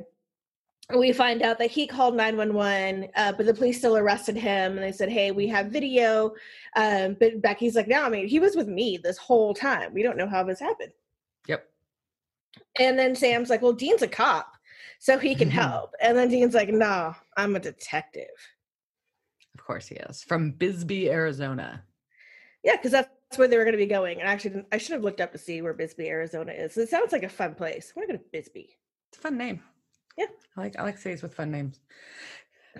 we 0.95 1.11
find 1.11 1.41
out 1.41 1.59
that 1.59 1.71
he 1.71 1.85
called 1.85 2.15
911, 2.15 3.09
uh, 3.15 3.33
but 3.33 3.45
the 3.45 3.53
police 3.53 3.77
still 3.77 3.97
arrested 3.97 4.37
him, 4.37 4.73
and 4.73 4.83
they 4.83 4.93
said, 4.93 5.09
"Hey, 5.09 5.31
we 5.31 5.47
have 5.47 5.67
video." 5.67 6.33
Um, 6.75 7.17
but 7.19 7.41
Becky's 7.41 7.75
like, 7.75 7.89
"No, 7.89 8.03
I 8.03 8.09
mean, 8.09 8.27
he 8.27 8.39
was 8.39 8.55
with 8.55 8.67
me 8.67 8.97
this 8.97 9.17
whole 9.17 9.53
time. 9.53 9.93
We 9.93 10.01
don't 10.01 10.17
know 10.17 10.29
how 10.29 10.43
this 10.43 10.61
happened." 10.61 10.93
Yep. 11.47 11.67
And 12.79 12.97
then 12.97 13.15
Sam's 13.15 13.49
like, 13.49 13.61
"Well, 13.61 13.73
Dean's 13.73 14.01
a 14.01 14.07
cop, 14.07 14.53
so 14.99 15.17
he 15.17 15.35
can 15.35 15.49
help." 15.63 15.93
And 15.99 16.17
then 16.17 16.29
Dean's 16.29 16.55
like, 16.55 16.69
"No, 16.69 17.13
I'm 17.35 17.57
a 17.57 17.59
detective." 17.59 18.29
Of 19.67 19.73
course 19.73 19.87
he 19.87 19.95
is 19.95 20.23
from 20.23 20.51
Bisbee, 20.51 21.09
Arizona. 21.09 21.83
Yeah, 22.63 22.77
because 22.77 22.91
that's 22.91 23.09
where 23.35 23.49
they 23.49 23.57
were 23.57 23.65
going 23.65 23.73
to 23.73 23.77
be 23.77 23.85
going. 23.85 24.21
And 24.21 24.29
I 24.29 24.31
actually, 24.31 24.63
I 24.71 24.77
should 24.77 24.93
have 24.93 25.03
looked 25.03 25.19
up 25.19 25.33
to 25.33 25.37
see 25.37 25.61
where 25.61 25.73
Bisbee, 25.73 26.07
Arizona 26.07 26.53
is. 26.53 26.77
It 26.77 26.87
sounds 26.87 27.11
like 27.11 27.23
a 27.23 27.29
fun 27.29 27.53
place. 27.53 27.91
I 27.93 27.99
want 27.99 28.09
to 28.09 28.15
go 28.15 28.23
to 28.23 28.29
Bisbee. 28.31 28.77
It's 29.09 29.17
a 29.17 29.21
fun 29.21 29.37
name. 29.37 29.61
Yeah. 30.17 30.27
I 30.55 30.61
like 30.61 30.79
I 30.79 30.83
like 30.83 30.97
cities 30.97 31.21
with 31.21 31.33
fun 31.33 31.51
names. 31.51 31.81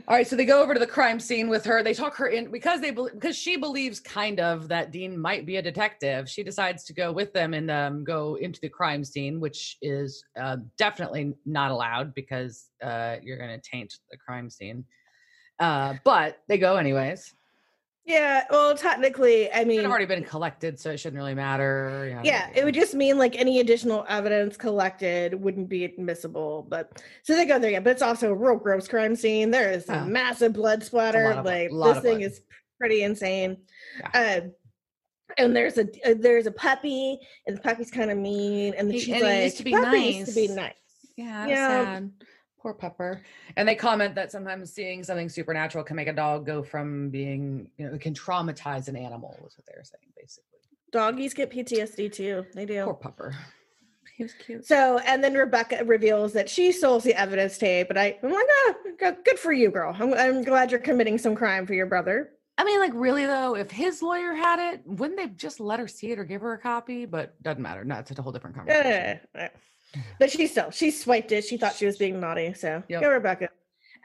All 0.07 0.15
right, 0.15 0.25
so 0.25 0.37
they 0.37 0.45
go 0.45 0.61
over 0.63 0.73
to 0.73 0.79
the 0.79 0.87
crime 0.87 1.19
scene 1.19 1.49
with 1.49 1.65
her. 1.65 1.83
They 1.83 1.93
talk 1.93 2.15
her 2.15 2.27
in 2.27 2.51
because 2.51 2.79
they 2.79 2.91
because 2.91 3.35
she 3.35 3.57
believes 3.57 3.99
kind 3.99 4.39
of 4.39 4.69
that 4.69 4.91
Dean 4.91 5.19
might 5.19 5.45
be 5.45 5.57
a 5.57 5.61
detective. 5.61 6.29
She 6.29 6.41
decides 6.41 6.85
to 6.85 6.93
go 6.93 7.11
with 7.11 7.33
them 7.33 7.53
and 7.53 7.69
um, 7.69 8.05
go 8.05 8.35
into 8.35 8.61
the 8.61 8.69
crime 8.69 9.03
scene, 9.03 9.41
which 9.41 9.75
is 9.81 10.23
uh, 10.39 10.55
definitely 10.77 11.33
not 11.45 11.71
allowed 11.71 12.13
because 12.13 12.69
uh, 12.81 13.17
you're 13.21 13.37
going 13.37 13.59
to 13.59 13.69
taint 13.69 13.93
the 14.09 14.15
crime 14.15 14.49
scene. 14.49 14.85
Uh, 15.59 15.95
but 16.03 16.39
they 16.47 16.57
go 16.57 16.75
anyways. 16.77 17.33
Yeah, 18.05 18.45
well, 18.49 18.73
technically, 18.77 19.51
I 19.51 19.59
It 19.61 19.67
mean, 19.67 19.81
had 19.81 19.85
already 19.89 20.05
been 20.05 20.23
collected, 20.23 20.79
so 20.79 20.91
it 20.91 20.97
shouldn't 20.97 21.17
really 21.17 21.33
matter. 21.35 22.07
yada, 22.09 22.25
yeah, 22.25 22.49
it 22.55 22.63
would 22.63 22.73
just 22.73 22.93
mean 22.93 23.17
like 23.17 23.35
any 23.37 23.59
additional 23.59 24.05
evidence 24.07 24.55
collected 24.55 25.33
wouldn't 25.33 25.67
be 25.67 25.83
admissible. 25.83 26.65
But 26.69 27.01
so 27.23 27.35
they 27.35 27.45
go 27.45 27.59
there, 27.59 27.71
yeah. 27.71 27.81
But 27.81 27.89
it's 27.91 28.01
also 28.01 28.31
a 28.31 28.35
real 28.35 28.55
gross 28.55 28.87
crime 28.87 29.13
scene. 29.13 29.51
There 29.51 29.69
is 29.71 29.85
Oh. 29.89 29.95
a 29.95 30.05
massive 30.05 30.53
blood 30.53 30.83
splatter. 30.83 31.31
of- 31.31 31.43
like 31.45 31.69
this 31.69 32.01
thing 32.01 32.19
blood. 32.19 32.21
is 32.21 32.41
pretty 32.79 33.03
insane. 33.03 33.57
Um, 34.13 34.53
and 35.37 35.53
there's 35.53 35.77
a 35.77 35.83
uh, 36.09 36.13
there's 36.17 36.45
a 36.47 36.51
puppy, 36.51 37.19
and 37.45 37.57
the 37.57 37.61
puppy's 37.61 37.91
kind 37.91 38.09
of 38.09 38.17
mean, 38.17 38.73
and 38.77 38.89
He- 38.89 38.99
she's 38.99 39.15
and 39.15 39.17
he 39.17 39.23
like, 39.23 39.43
used 39.43 39.57
to 39.57 39.63
be 39.65 39.71
"Puppy 39.71 39.97
used 39.99 40.29
to 40.29 40.35
be 40.35 40.47
nice." 40.47 40.55
nice." 40.55 40.73
Yeah, 41.17 41.47
Yeah. 41.47 41.83
sad. 41.83 42.11
Poor 42.67 42.73
pupper. 42.73 43.21
And 43.55 43.67
they 43.67 43.75
comment 43.75 44.13
that 44.15 44.31
sometimes 44.31 44.73
seeing 44.73 45.03
something 45.03 45.29
supernatural 45.29 45.85
can 45.85 45.95
make 45.95 46.09
a 46.09 46.13
dog 46.13 46.45
go 46.45 46.61
from 46.61 47.09
being, 47.09 47.69
you 47.77 47.87
know, 47.87 47.93
it 47.93 48.01
can 48.01 48.13
traumatize 48.13 48.89
an 48.89 48.97
animal, 48.97 49.33
is 49.47 49.57
what 49.57 49.65
they 49.65 49.73
were 49.77 49.85
saying, 49.85 50.11
basically. 50.17 50.59
Doggies 50.91 51.33
get 51.33 51.49
PTSD 51.49 52.11
too. 52.11 52.45
They 52.53 52.65
do. 52.65 52.83
Poor 52.83 52.93
pupper. 52.93 53.33
He 54.17 54.23
was 54.23 54.33
cute. 54.33 54.65
So, 54.65 54.97
and 54.99 55.23
then 55.23 55.35
Rebecca 55.35 55.85
reveals 55.85 56.33
that 56.33 56.49
she 56.49 56.71
stole 56.71 56.99
the 56.99 57.13
evidence 57.13 57.57
tape, 57.57 57.87
but 57.87 57.97
I, 57.97 58.17
I'm 58.21 58.31
like, 58.31 58.47
ah, 58.65 58.73
go- 58.99 59.17
good 59.23 59.39
for 59.39 59.53
you, 59.53 59.69
girl. 59.69 59.95
I'm, 59.97 60.13
I'm 60.13 60.43
glad 60.43 60.71
you're 60.71 60.79
committing 60.79 61.17
some 61.17 61.35
crime 61.35 61.65
for 61.67 61.73
your 61.73 61.85
brother. 61.85 62.31
I 62.57 62.63
mean, 62.63 62.79
like, 62.79 62.93
really 62.95 63.27
though, 63.27 63.55
if 63.55 63.69
his 63.69 64.01
lawyer 64.01 64.33
had 64.33 64.73
it, 64.73 64.81
wouldn't 64.85 65.17
they 65.17 65.27
just 65.27 65.59
let 65.59 65.79
her 65.79 65.87
see 65.87 66.11
it 66.11 66.19
or 66.19 66.25
give 66.25 66.41
her 66.41 66.53
a 66.53 66.57
copy? 66.57 67.05
But 67.05 67.41
doesn't 67.43 67.61
matter. 67.61 67.85
No, 67.85 67.99
it's 67.99 68.11
a 68.11 68.21
whole 68.21 68.31
different 68.31 68.55
conversation. 68.55 68.91
Eh, 68.91 69.17
eh. 69.35 69.47
But 70.19 70.31
she 70.31 70.47
still, 70.47 70.71
she 70.71 70.91
swiped 70.91 71.31
it. 71.31 71.43
She 71.43 71.57
thought 71.57 71.75
she 71.75 71.85
was 71.85 71.97
being 71.97 72.19
naughty. 72.19 72.53
So, 72.53 72.83
Yep. 72.87 73.01
go 73.01 73.09
Rebecca. 73.09 73.49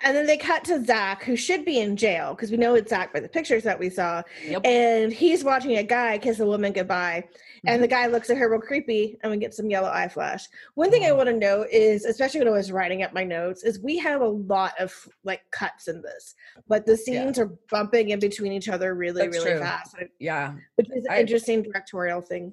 And 0.05 0.17
then 0.17 0.27
they 0.27 0.37
cut 0.37 0.65
to 0.65 0.85
Zach, 0.85 1.23
who 1.23 1.37
should 1.37 1.65
be 1.65 1.79
in 1.79 1.97
jail 1.97 2.35
because 2.35 2.51
we 2.51 2.57
know 2.57 2.75
it's 2.75 2.91
Zach 2.91 3.13
by 3.13 3.21
the 3.21 3.29
pictures 3.29 3.63
that 3.63 3.79
we 3.79 3.89
saw. 3.89 4.23
Yep. 4.45 4.67
And 4.67 5.13
he's 5.13 5.45
watching 5.45 5.77
a 5.77 5.83
guy 5.85 6.19
kiss 6.19 6.41
a 6.41 6.47
woman 6.47 6.73
goodbye. 6.73 7.25
And 7.65 7.81
the 7.81 7.87
mm-hmm. 7.87 7.95
guy 7.95 8.07
looks 8.09 8.29
at 8.29 8.37
her 8.39 8.51
real 8.51 8.61
creepy, 8.61 9.17
and 9.23 9.31
we 9.31 9.39
get 9.39 9.55
some 9.55 9.71
yellow 9.71 9.89
eye 9.89 10.09
flash. 10.09 10.49
One 10.75 10.91
thing 10.91 11.05
I 11.05 11.13
want 11.13 11.29
to 11.29 11.37
note 11.37 11.69
is, 11.71 12.05
especially 12.05 12.41
when 12.41 12.49
I 12.49 12.53
was 12.53 12.73
writing 12.73 13.05
up 13.05 13.13
my 13.13 13.23
notes, 13.23 13.63
is 13.63 13.79
we 13.81 13.97
have 13.99 14.21
a 14.21 14.29
lot 14.29 14.73
of 14.81 14.93
like 15.23 15.43
cuts 15.53 15.87
in 15.87 16.03
this, 16.03 16.35
but 16.67 16.85
the 16.85 16.97
scenes 16.97 17.39
are 17.39 17.53
bumping 17.71 18.09
in 18.11 18.19
between 18.19 18.51
each 18.51 18.69
other 18.69 18.97
really, 18.97 19.23
That's 19.23 19.37
really 19.37 19.53
true. 19.53 19.61
fast, 19.61 19.95
yeah. 20.19 20.55
which 20.75 20.89
is 20.91 21.05
an 21.05 21.13
I- 21.13 21.21
interesting 21.21 21.63
directorial 21.63 22.21
thing. 22.21 22.53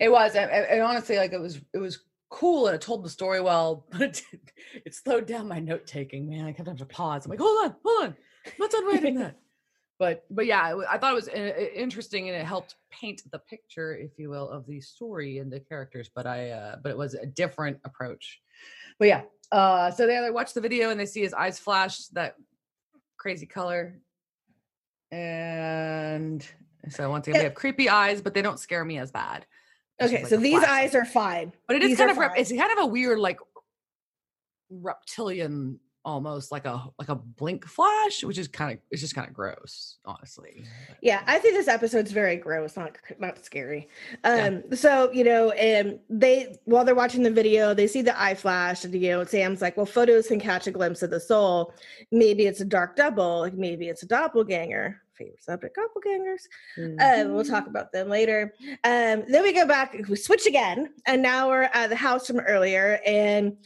It 0.00 0.08
was. 0.08 0.34
And 0.34 0.82
honestly, 0.82 1.16
like, 1.16 1.32
it 1.32 1.40
was, 1.40 1.60
it 1.72 1.78
was 1.78 2.00
cool 2.30 2.66
and 2.66 2.74
it 2.74 2.80
told 2.80 3.04
the 3.04 3.10
story 3.10 3.40
well, 3.40 3.84
but 3.90 4.22
it, 4.32 4.40
it 4.86 4.94
slowed 4.94 5.26
down 5.26 5.48
my 5.48 5.58
note 5.58 5.86
taking. 5.86 6.28
Man, 6.28 6.46
I 6.46 6.52
kept 6.52 6.68
having 6.68 6.78
to 6.78 6.86
pause. 6.86 7.24
I'm 7.24 7.30
like, 7.30 7.40
hold 7.40 7.66
on, 7.66 7.76
hold 7.84 8.04
on, 8.04 8.16
let's 8.58 8.74
unwriting 8.74 9.16
that. 9.16 9.36
But 9.98 10.24
but 10.30 10.46
yeah, 10.46 10.80
I 10.88 10.96
thought 10.96 11.12
it 11.12 11.14
was 11.14 11.28
uh, 11.28 11.52
interesting 11.74 12.30
and 12.30 12.34
it 12.34 12.46
helped 12.46 12.76
paint 12.90 13.20
the 13.30 13.38
picture, 13.38 13.94
if 13.94 14.12
you 14.16 14.30
will, 14.30 14.48
of 14.48 14.66
the 14.66 14.80
story 14.80 15.36
and 15.36 15.52
the 15.52 15.60
characters. 15.60 16.08
But 16.14 16.26
I 16.26 16.52
uh, 16.52 16.76
but 16.82 16.88
it 16.88 16.96
was 16.96 17.12
a 17.12 17.26
different 17.26 17.76
approach. 17.84 18.40
But 18.98 19.08
yeah, 19.08 19.22
uh, 19.52 19.90
so 19.90 20.06
they 20.06 20.16
either 20.16 20.32
watch 20.32 20.54
the 20.54 20.60
video 20.62 20.88
and 20.88 20.98
they 20.98 21.04
see 21.04 21.20
his 21.20 21.34
eyes 21.34 21.58
flash 21.58 22.06
that 22.14 22.36
crazy 23.18 23.44
color, 23.44 24.00
and 25.12 26.46
so 26.88 27.10
once 27.10 27.28
again, 27.28 27.40
we 27.40 27.44
have 27.44 27.54
creepy 27.54 27.90
eyes, 27.90 28.22
but 28.22 28.32
they 28.32 28.40
don't 28.40 28.58
scare 28.58 28.86
me 28.86 28.98
as 28.98 29.10
bad. 29.10 29.44
Okay, 30.00 30.24
so 30.24 30.36
these 30.36 30.62
eyes 30.62 30.94
are 30.94 31.04
fine. 31.04 31.52
But 31.66 31.76
it 31.76 31.82
is 31.82 31.90
these 31.90 31.98
kind 31.98 32.10
of 32.10 32.16
rep- 32.16 32.34
it's 32.36 32.50
kind 32.50 32.72
of 32.72 32.78
a 32.84 32.86
weird 32.86 33.18
like 33.18 33.38
reptilian 34.70 35.80
almost 36.04 36.50
like 36.50 36.64
a 36.64 36.82
like 36.98 37.10
a 37.10 37.14
blink 37.14 37.66
flash 37.66 38.24
which 38.24 38.38
is 38.38 38.48
kind 38.48 38.72
of 38.72 38.78
it's 38.90 39.02
just 39.02 39.14
kind 39.14 39.28
of 39.28 39.34
gross 39.34 39.98
honestly 40.06 40.64
yeah 41.02 41.22
i 41.26 41.38
think 41.38 41.54
this 41.54 41.68
episode's 41.68 42.10
very 42.10 42.36
gross 42.36 42.76
not 42.76 42.96
not 43.18 43.44
scary 43.44 43.86
um 44.24 44.62
yeah. 44.70 44.76
so 44.76 45.10
you 45.12 45.22
know 45.22 45.50
and 45.50 45.98
they 46.08 46.56
while 46.64 46.84
they're 46.84 46.94
watching 46.94 47.22
the 47.22 47.30
video 47.30 47.74
they 47.74 47.86
see 47.86 48.00
the 48.00 48.20
eye 48.20 48.34
flash 48.34 48.84
and 48.84 48.94
you 48.94 49.10
know 49.10 49.24
sam's 49.24 49.60
like 49.60 49.76
well 49.76 49.84
photos 49.84 50.28
can 50.28 50.40
catch 50.40 50.66
a 50.66 50.70
glimpse 50.70 51.02
of 51.02 51.10
the 51.10 51.20
soul 51.20 51.74
maybe 52.10 52.46
it's 52.46 52.62
a 52.62 52.64
dark 52.64 52.96
double 52.96 53.40
like 53.40 53.54
maybe 53.54 53.88
it's 53.88 54.02
a 54.02 54.06
doppelganger 54.06 55.00
favorite 55.20 55.42
subject 55.42 55.76
doppelgangers 55.76 56.42
mm-hmm. 56.78 57.26
um, 57.28 57.34
we'll 57.34 57.44
talk 57.44 57.64
mm-hmm. 57.64 57.70
about 57.70 57.92
them 57.92 58.08
later 58.08 58.54
um 58.84 59.22
then 59.28 59.42
we 59.42 59.52
go 59.52 59.66
back 59.66 59.94
we 60.08 60.16
switch 60.16 60.46
again 60.46 60.88
and 61.06 61.20
now 61.20 61.48
we're 61.48 61.68
at 61.74 61.90
the 61.90 61.96
house 61.96 62.26
from 62.26 62.40
earlier 62.40 63.00
and 63.04 63.56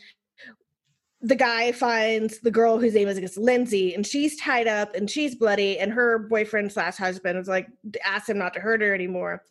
the 1.25 1.35
guy 1.35 1.73
finds 1.73 2.39
the 2.41 2.51
girl 2.51 2.79
whose 2.79 2.95
name 2.95 3.09
is 3.09 3.17
I 3.17 3.23
guess 3.23 3.39
Lindsay, 3.39 3.95
and 3.95 4.07
she's 4.07 4.37
tied 4.37 4.69
up 4.69 4.95
and 4.95 5.11
she's 5.11 5.35
bloody, 5.35 5.79
and 5.79 5.91
her 5.91 6.19
boyfriend 6.19 6.71
slash 6.71 6.97
husband 6.97 7.39
is 7.39 7.49
like 7.49 7.67
asks 8.05 8.29
him 8.29 8.37
not 8.39 8.53
to 8.55 8.61
hurt 8.61 8.83
her 8.83 8.95
anymore. 8.95 9.43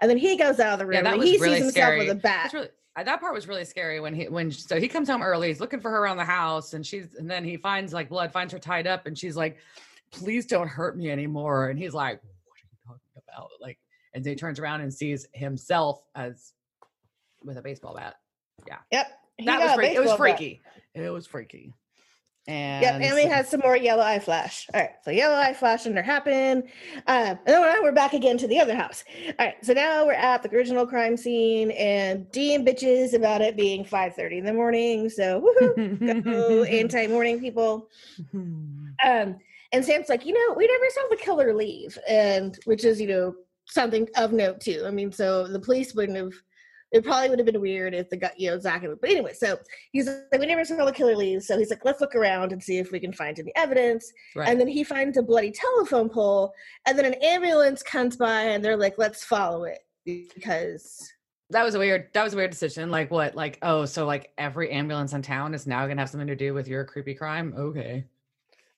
And 0.00 0.08
then 0.08 0.16
he 0.16 0.36
goes 0.36 0.60
out 0.60 0.74
of 0.74 0.78
the 0.78 0.86
room 0.86 1.04
yeah, 1.04 1.12
and 1.12 1.22
he 1.22 1.36
really 1.38 1.54
sees 1.54 1.64
himself 1.64 1.72
scary. 1.72 1.98
with 1.98 2.10
a 2.10 2.14
bat. 2.14 2.52
Really, 2.52 2.68
uh, 2.96 3.02
that 3.02 3.20
part 3.20 3.34
was 3.34 3.48
really 3.48 3.64
scary 3.64 3.98
when 3.98 4.14
he 4.14 4.28
when 4.28 4.52
so 4.52 4.78
he 4.78 4.86
comes 4.86 5.08
home 5.08 5.22
early, 5.22 5.48
he's 5.48 5.60
looking 5.60 5.80
for 5.80 5.90
her 5.90 5.98
around 5.98 6.18
the 6.18 6.24
house, 6.24 6.74
and 6.74 6.86
she's 6.86 7.14
and 7.18 7.28
then 7.28 7.44
he 7.44 7.56
finds 7.56 7.92
like 7.92 8.08
blood, 8.08 8.32
finds 8.32 8.52
her 8.52 8.60
tied 8.60 8.86
up, 8.86 9.06
and 9.06 9.18
she's 9.18 9.36
like, 9.36 9.58
"Please 10.12 10.46
don't 10.46 10.68
hurt 10.68 10.96
me 10.96 11.10
anymore." 11.10 11.70
And 11.70 11.78
he's 11.78 11.94
like, 11.94 12.20
"What 12.44 12.54
are 12.54 12.60
you 12.62 12.78
talking 12.86 13.22
about?" 13.28 13.50
Like, 13.60 13.78
and 14.14 14.22
then 14.22 14.32
he 14.32 14.36
turns 14.36 14.60
around 14.60 14.82
and 14.82 14.94
sees 14.94 15.26
himself 15.32 16.04
as 16.14 16.52
with 17.42 17.58
a 17.58 17.62
baseball 17.62 17.94
bat. 17.96 18.16
Yeah. 18.68 18.78
Yep. 18.92 19.08
That 19.44 19.60
was 19.60 19.74
freaky. 19.74 19.94
It 19.94 20.00
was 20.00 20.12
freaky. 20.14 20.62
Bat. 20.94 21.04
It 21.04 21.10
was 21.10 21.26
freaky. 21.26 21.74
And 22.48 22.82
yep, 22.82 23.14
we 23.14 23.24
had 23.24 23.46
some 23.46 23.60
more 23.60 23.76
yellow 23.76 24.02
eye 24.02 24.18
flash. 24.18 24.66
All 24.72 24.80
right, 24.80 24.92
so 25.04 25.10
yellow 25.10 25.34
eye 25.34 25.52
flash 25.52 25.84
under 25.84 26.00
happen. 26.00 26.62
Uh, 27.06 27.34
and 27.34 27.38
then 27.46 27.82
we're 27.82 27.92
back 27.92 28.14
again 28.14 28.38
to 28.38 28.48
the 28.48 28.58
other 28.58 28.74
house. 28.74 29.04
All 29.38 29.46
right, 29.46 29.54
so 29.62 29.74
now 29.74 30.06
we're 30.06 30.14
at 30.14 30.42
the 30.42 30.56
original 30.56 30.86
crime 30.86 31.14
scene, 31.18 31.72
and 31.72 32.30
Dean 32.32 32.64
bitches 32.64 33.12
about 33.12 33.42
it 33.42 33.54
being 33.54 33.84
5:30 33.84 34.38
in 34.38 34.44
the 34.46 34.54
morning. 34.54 35.10
So 35.10 35.42
woohoo, 35.42 36.24
go 36.24 36.62
anti-morning 36.64 37.38
people. 37.38 37.90
Um, 38.32 39.36
and 39.72 39.84
Sam's 39.84 40.08
like, 40.08 40.24
you 40.24 40.32
know, 40.32 40.54
we 40.54 40.66
never 40.66 40.86
saw 40.88 41.02
the 41.10 41.16
killer 41.16 41.52
leave, 41.52 41.98
and 42.08 42.58
which 42.64 42.86
is 42.86 42.98
you 42.98 43.08
know 43.08 43.34
something 43.66 44.08
of 44.16 44.32
note 44.32 44.62
too. 44.62 44.84
I 44.86 44.90
mean, 44.90 45.12
so 45.12 45.46
the 45.46 45.60
police 45.60 45.94
wouldn't 45.94 46.16
have 46.16 46.32
it 46.92 47.04
probably 47.04 47.28
would 47.28 47.38
have 47.38 47.46
been 47.46 47.60
weird 47.60 47.94
if 47.94 48.08
the 48.08 48.16
guy, 48.16 48.32
you 48.36 48.50
know, 48.50 48.58
Zach. 48.58 48.82
But 48.82 49.10
anyway, 49.10 49.34
so 49.34 49.58
he's 49.92 50.06
like, 50.06 50.40
we 50.40 50.46
never 50.46 50.64
saw 50.64 50.84
the 50.84 50.92
killer 50.92 51.16
leave. 51.16 51.42
So 51.42 51.58
he's 51.58 51.70
like, 51.70 51.84
let's 51.84 52.00
look 52.00 52.14
around 52.14 52.52
and 52.52 52.62
see 52.62 52.78
if 52.78 52.92
we 52.92 53.00
can 53.00 53.12
find 53.12 53.38
any 53.38 53.52
evidence. 53.56 54.10
Right. 54.34 54.48
And 54.48 54.60
then 54.60 54.68
he 54.68 54.84
finds 54.84 55.18
a 55.18 55.22
bloody 55.22 55.52
telephone 55.52 56.08
pole, 56.08 56.52
and 56.86 56.98
then 56.98 57.04
an 57.04 57.14
ambulance 57.22 57.82
comes 57.82 58.16
by, 58.16 58.42
and 58.42 58.64
they're 58.64 58.76
like, 58.76 58.94
let's 58.98 59.24
follow 59.24 59.64
it 59.64 59.80
because 60.04 61.12
that 61.50 61.64
was 61.64 61.74
a 61.74 61.78
weird 61.78 62.08
that 62.12 62.22
was 62.22 62.34
a 62.34 62.36
weird 62.36 62.50
decision 62.50 62.90
like 62.90 63.10
what 63.10 63.34
like 63.34 63.58
oh 63.62 63.84
so 63.84 64.06
like 64.06 64.32
every 64.38 64.70
ambulance 64.70 65.12
in 65.12 65.22
town 65.22 65.54
is 65.54 65.66
now 65.66 65.86
gonna 65.86 66.00
have 66.00 66.08
something 66.08 66.26
to 66.26 66.36
do 66.36 66.54
with 66.54 66.68
your 66.68 66.84
creepy 66.84 67.14
crime 67.14 67.54
okay 67.56 68.04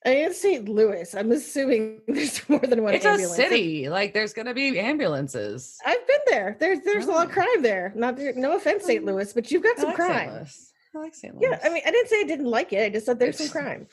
I 0.05 0.09
in 0.09 0.33
St. 0.33 0.67
Louis. 0.67 1.13
I'm 1.13 1.31
assuming 1.31 2.01
there's 2.07 2.47
more 2.49 2.59
than 2.59 2.83
one. 2.83 2.93
It's 2.93 3.05
ambulance. 3.05 3.33
a 3.33 3.35
city. 3.35 3.89
Like 3.89 4.13
there's 4.13 4.33
gonna 4.33 4.53
be 4.53 4.79
ambulances. 4.79 5.77
I've 5.85 6.05
been 6.07 6.19
there. 6.27 6.57
There's 6.59 6.79
there's 6.81 7.07
oh. 7.07 7.11
a 7.11 7.13
lot 7.13 7.25
of 7.25 7.31
oh. 7.31 7.33
crime 7.33 7.61
there. 7.61 7.93
Not 7.95 8.17
no 8.17 8.55
offense, 8.55 8.85
St. 8.85 9.03
Oh. 9.03 9.11
Louis, 9.11 9.31
but 9.33 9.51
you've 9.51 9.63
got 9.63 9.77
some 9.77 9.89
like 9.89 9.95
crime. 9.95 10.45
I 10.93 10.97
like 10.97 11.15
St. 11.15 11.33
Louis. 11.33 11.47
Yeah, 11.49 11.59
I 11.63 11.69
mean, 11.69 11.83
I 11.85 11.91
didn't 11.91 12.09
say 12.09 12.19
I 12.19 12.23
didn't 12.23 12.47
like 12.47 12.73
it. 12.73 12.83
I 12.83 12.89
just 12.89 13.05
said 13.05 13.17
there's 13.17 13.37
some 13.37 13.47
crime. 13.61 13.87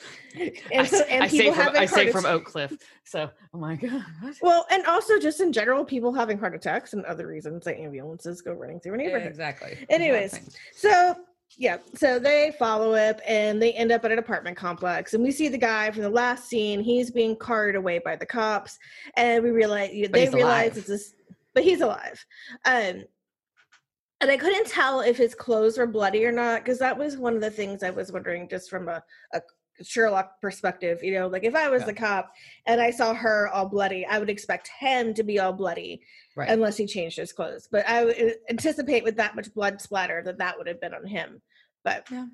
And 0.71 0.85
so, 0.85 0.99
and 1.03 1.23
I, 1.23 1.29
people 1.29 1.53
say 1.53 1.63
from, 1.63 1.75
I 1.77 1.85
say 1.85 2.11
from 2.11 2.25
Oak 2.25 2.43
Cliff. 2.43 2.73
So, 3.05 3.29
oh 3.53 3.57
my 3.57 3.75
god. 3.77 4.03
Well, 4.41 4.65
and 4.69 4.85
also 4.85 5.17
just 5.17 5.39
in 5.39 5.53
general, 5.53 5.85
people 5.85 6.11
having 6.11 6.37
heart 6.37 6.55
attacks 6.55 6.93
and 6.93 7.05
other 7.05 7.27
reasons 7.27 7.63
that 7.65 7.79
ambulances 7.79 8.41
go 8.41 8.51
running 8.51 8.81
through 8.81 8.95
a 8.95 8.97
neighborhood. 8.97 9.21
Yeah, 9.23 9.29
exactly. 9.29 9.77
Anyways, 9.89 10.39
so 10.73 11.15
yeah 11.57 11.77
so 11.95 12.19
they 12.19 12.53
follow 12.59 12.93
up 12.93 13.19
and 13.27 13.61
they 13.61 13.73
end 13.73 13.91
up 13.91 14.05
at 14.05 14.11
an 14.11 14.19
apartment 14.19 14.55
complex 14.55 15.13
and 15.13 15.23
we 15.23 15.31
see 15.31 15.47
the 15.47 15.57
guy 15.57 15.89
from 15.91 16.03
the 16.03 16.09
last 16.09 16.47
scene 16.47 16.79
he's 16.79 17.09
being 17.09 17.35
carted 17.35 17.75
away 17.75 17.99
by 18.03 18.15
the 18.15 18.25
cops 18.25 18.77
and 19.17 19.43
we 19.43 19.49
realize 19.49 19.89
but 20.03 20.11
they 20.11 20.29
realize 20.29 20.71
alive. 20.71 20.77
it's 20.77 20.87
this 20.87 21.13
but 21.53 21.63
he's 21.63 21.81
alive 21.81 22.23
um 22.65 23.03
and 24.21 24.29
i 24.29 24.37
couldn't 24.37 24.67
tell 24.67 25.01
if 25.01 25.17
his 25.17 25.33
clothes 25.33 25.77
were 25.77 25.87
bloody 25.87 26.25
or 26.25 26.31
not 26.31 26.63
because 26.63 26.79
that 26.79 26.97
was 26.97 27.17
one 27.17 27.35
of 27.35 27.41
the 27.41 27.51
things 27.51 27.83
i 27.83 27.89
was 27.89 28.11
wondering 28.11 28.47
just 28.47 28.69
from 28.69 28.87
a, 28.87 29.01
a 29.33 29.41
Sherlock 29.83 30.41
perspective, 30.41 31.03
you 31.03 31.13
know, 31.13 31.27
like 31.27 31.43
if 31.43 31.55
I 31.55 31.69
was 31.69 31.81
yeah. 31.81 31.87
the 31.87 31.93
cop 31.93 32.31
and 32.65 32.81
I 32.81 32.91
saw 32.91 33.13
her 33.13 33.49
all 33.49 33.67
bloody, 33.67 34.05
I 34.05 34.19
would 34.19 34.29
expect 34.29 34.69
him 34.79 35.13
to 35.13 35.23
be 35.23 35.39
all 35.39 35.53
bloody, 35.53 36.01
right. 36.35 36.49
unless 36.49 36.77
he 36.77 36.85
changed 36.85 37.17
his 37.17 37.31
clothes. 37.31 37.67
But 37.71 37.87
I 37.87 38.05
would 38.05 38.21
uh, 38.21 38.29
anticipate 38.49 39.03
with 39.03 39.15
that 39.17 39.35
much 39.35 39.53
blood 39.53 39.81
splatter 39.81 40.21
that 40.25 40.37
that 40.37 40.57
would 40.57 40.67
have 40.67 40.81
been 40.81 40.93
on 40.93 41.05
him. 41.05 41.41
But 41.83 42.07
yeah. 42.11 42.25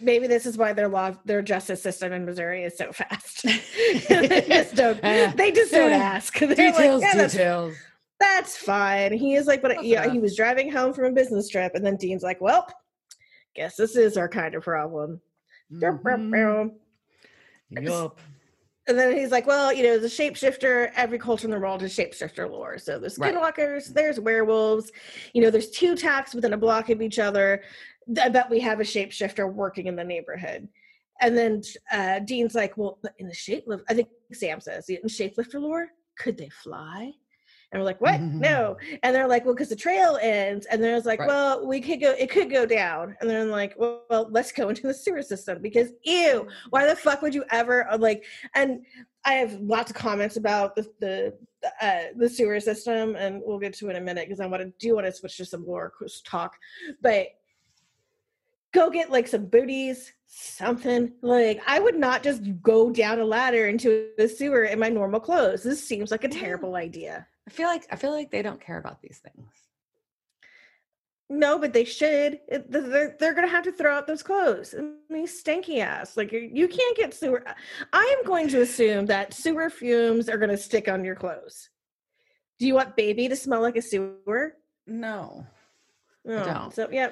maybe 0.00 0.26
this 0.26 0.46
is 0.46 0.56
why 0.56 0.72
their 0.72 0.88
law, 0.88 1.14
their 1.24 1.42
justice 1.42 1.82
system 1.82 2.12
in 2.12 2.24
Missouri 2.24 2.64
is 2.64 2.76
so 2.76 2.92
fast. 2.92 3.42
they 4.08 4.44
just 4.48 4.74
don't. 4.74 5.00
they 5.02 5.52
just 5.52 5.72
don't 5.72 5.92
ask. 5.92 6.38
They're 6.38 6.54
details, 6.54 7.02
like, 7.02 7.14
yeah, 7.14 7.26
details. 7.26 7.74
That's, 8.20 8.54
that's 8.54 8.56
fine. 8.56 9.12
He 9.12 9.34
is 9.34 9.46
like, 9.46 9.62
but 9.62 9.84
yeah, 9.84 10.08
he 10.08 10.18
was 10.18 10.36
driving 10.36 10.70
home 10.70 10.92
from 10.92 11.06
a 11.06 11.12
business 11.12 11.48
trip, 11.48 11.72
and 11.74 11.84
then 11.84 11.96
Dean's 11.96 12.22
like, 12.22 12.40
well, 12.40 12.68
guess 13.54 13.76
this 13.76 13.96
is 13.96 14.16
our 14.16 14.28
kind 14.28 14.54
of 14.54 14.62
problem. 14.62 15.20
Mm-hmm. 15.72 16.68
Yup. 17.70 18.20
And 18.88 18.98
then 18.98 19.16
he's 19.16 19.30
like, 19.30 19.46
well, 19.46 19.72
you 19.72 19.84
know, 19.84 19.98
the 19.98 20.08
shapeshifter, 20.08 20.90
every 20.96 21.18
culture 21.18 21.46
in 21.46 21.52
the 21.52 21.58
world 21.58 21.82
has 21.82 21.96
shapeshifter 21.96 22.50
lore. 22.50 22.78
So 22.78 22.98
there's 22.98 23.16
skinwalkers, 23.16 23.86
right. 23.86 23.94
there's 23.94 24.18
werewolves, 24.18 24.90
you 25.32 25.40
know, 25.40 25.50
there's 25.50 25.70
two 25.70 25.94
tacks 25.94 26.34
within 26.34 26.52
a 26.52 26.56
block 26.56 26.90
of 26.90 27.00
each 27.00 27.20
other. 27.20 27.62
I 28.20 28.28
bet 28.28 28.50
we 28.50 28.58
have 28.60 28.80
a 28.80 28.84
shapeshifter 28.84 29.52
working 29.52 29.86
in 29.86 29.94
the 29.94 30.02
neighborhood. 30.02 30.68
And 31.20 31.38
then 31.38 31.62
uh, 31.92 32.18
Dean's 32.20 32.56
like, 32.56 32.76
well, 32.76 32.98
but 33.02 33.14
in 33.18 33.28
the 33.28 33.34
shapelifter, 33.34 33.84
I 33.88 33.94
think 33.94 34.08
Sam 34.32 34.60
says, 34.60 34.88
in 34.88 35.00
shapeshifter 35.04 35.60
lore, 35.60 35.90
could 36.18 36.36
they 36.36 36.48
fly? 36.48 37.12
And 37.72 37.80
we're 37.80 37.86
like, 37.86 38.00
what? 38.00 38.20
No. 38.20 38.76
And 39.02 39.14
they're 39.16 39.26
like, 39.26 39.44
well, 39.44 39.54
because 39.54 39.70
the 39.70 39.76
trail 39.76 40.18
ends. 40.20 40.66
And 40.66 40.82
then 40.82 40.94
it's 40.94 41.06
like, 41.06 41.18
right. 41.18 41.28
well, 41.28 41.66
we 41.66 41.80
could 41.80 42.00
go, 42.00 42.10
it 42.12 42.30
could 42.30 42.50
go 42.50 42.66
down. 42.66 43.16
And 43.20 43.28
then 43.28 43.40
I'm 43.40 43.48
like, 43.48 43.74
well, 43.76 44.02
well, 44.10 44.28
let's 44.30 44.52
go 44.52 44.68
into 44.68 44.82
the 44.82 44.94
sewer 44.94 45.22
system 45.22 45.60
because 45.62 45.90
ew, 46.04 46.46
why 46.70 46.86
the 46.86 46.94
fuck 46.94 47.22
would 47.22 47.34
you 47.34 47.44
ever 47.50 47.90
uh, 47.90 47.98
like, 47.98 48.24
and 48.54 48.84
I 49.24 49.34
have 49.34 49.54
lots 49.54 49.90
of 49.90 49.96
comments 49.96 50.36
about 50.36 50.76
the, 50.76 50.86
the, 51.00 51.34
uh, 51.80 52.12
the 52.16 52.28
sewer 52.28 52.60
system 52.60 53.16
and 53.16 53.40
we'll 53.44 53.58
get 53.58 53.72
to 53.74 53.88
it 53.88 53.96
in 53.96 53.96
a 53.96 54.04
minute 54.04 54.28
because 54.28 54.40
I 54.40 54.46
want 54.46 54.62
to 54.62 54.72
do 54.78 54.94
want 54.94 55.06
to 55.06 55.12
switch 55.12 55.38
to 55.38 55.46
some 55.46 55.66
lore 55.66 55.92
talk, 56.24 56.56
but 57.00 57.28
go 58.72 58.90
get 58.90 59.10
like 59.10 59.28
some 59.28 59.46
booties, 59.46 60.12
something 60.26 61.12
like 61.22 61.62
I 61.66 61.78
would 61.78 61.96
not 61.96 62.22
just 62.22 62.42
go 62.62 62.90
down 62.90 63.20
a 63.20 63.24
ladder 63.24 63.68
into 63.68 64.08
the 64.18 64.28
sewer 64.28 64.64
in 64.64 64.78
my 64.78 64.88
normal 64.88 65.20
clothes. 65.20 65.62
This 65.62 65.86
seems 65.86 66.10
like 66.10 66.24
a 66.24 66.28
terrible 66.28 66.76
idea. 66.76 67.26
I 67.46 67.50
feel 67.50 67.68
like 67.68 67.86
I 67.90 67.96
feel 67.96 68.12
like 68.12 68.30
they 68.30 68.42
don't 68.42 68.60
care 68.60 68.78
about 68.78 69.00
these 69.00 69.18
things. 69.18 69.52
No, 71.28 71.58
but 71.58 71.72
they 71.72 71.84
should. 71.84 72.40
They're, 72.68 73.16
they're 73.18 73.32
going 73.32 73.46
to 73.46 73.50
have 73.50 73.64
to 73.64 73.72
throw 73.72 73.96
out 73.96 74.06
those 74.06 74.22
clothes. 74.22 74.74
I 74.78 74.82
mean, 75.10 75.26
stinky 75.26 75.80
ass. 75.80 76.14
Like 76.16 76.30
you 76.30 76.68
can't 76.68 76.96
get 76.96 77.14
sewer. 77.14 77.42
I 77.92 78.16
am 78.18 78.26
going 78.26 78.48
to 78.48 78.60
assume 78.60 79.06
that 79.06 79.32
sewer 79.32 79.70
fumes 79.70 80.28
are 80.28 80.36
going 80.36 80.50
to 80.50 80.58
stick 80.58 80.88
on 80.88 81.04
your 81.04 81.14
clothes. 81.14 81.70
Do 82.58 82.66
you 82.66 82.74
want 82.74 82.96
baby 82.96 83.28
to 83.28 83.36
smell 83.36 83.62
like 83.62 83.76
a 83.76 83.82
sewer? 83.82 84.56
No. 84.86 85.46
No. 86.24 86.36
I 86.36 86.40
oh, 86.42 86.44
don't. 86.44 86.74
So 86.74 86.88
yeah. 86.92 87.10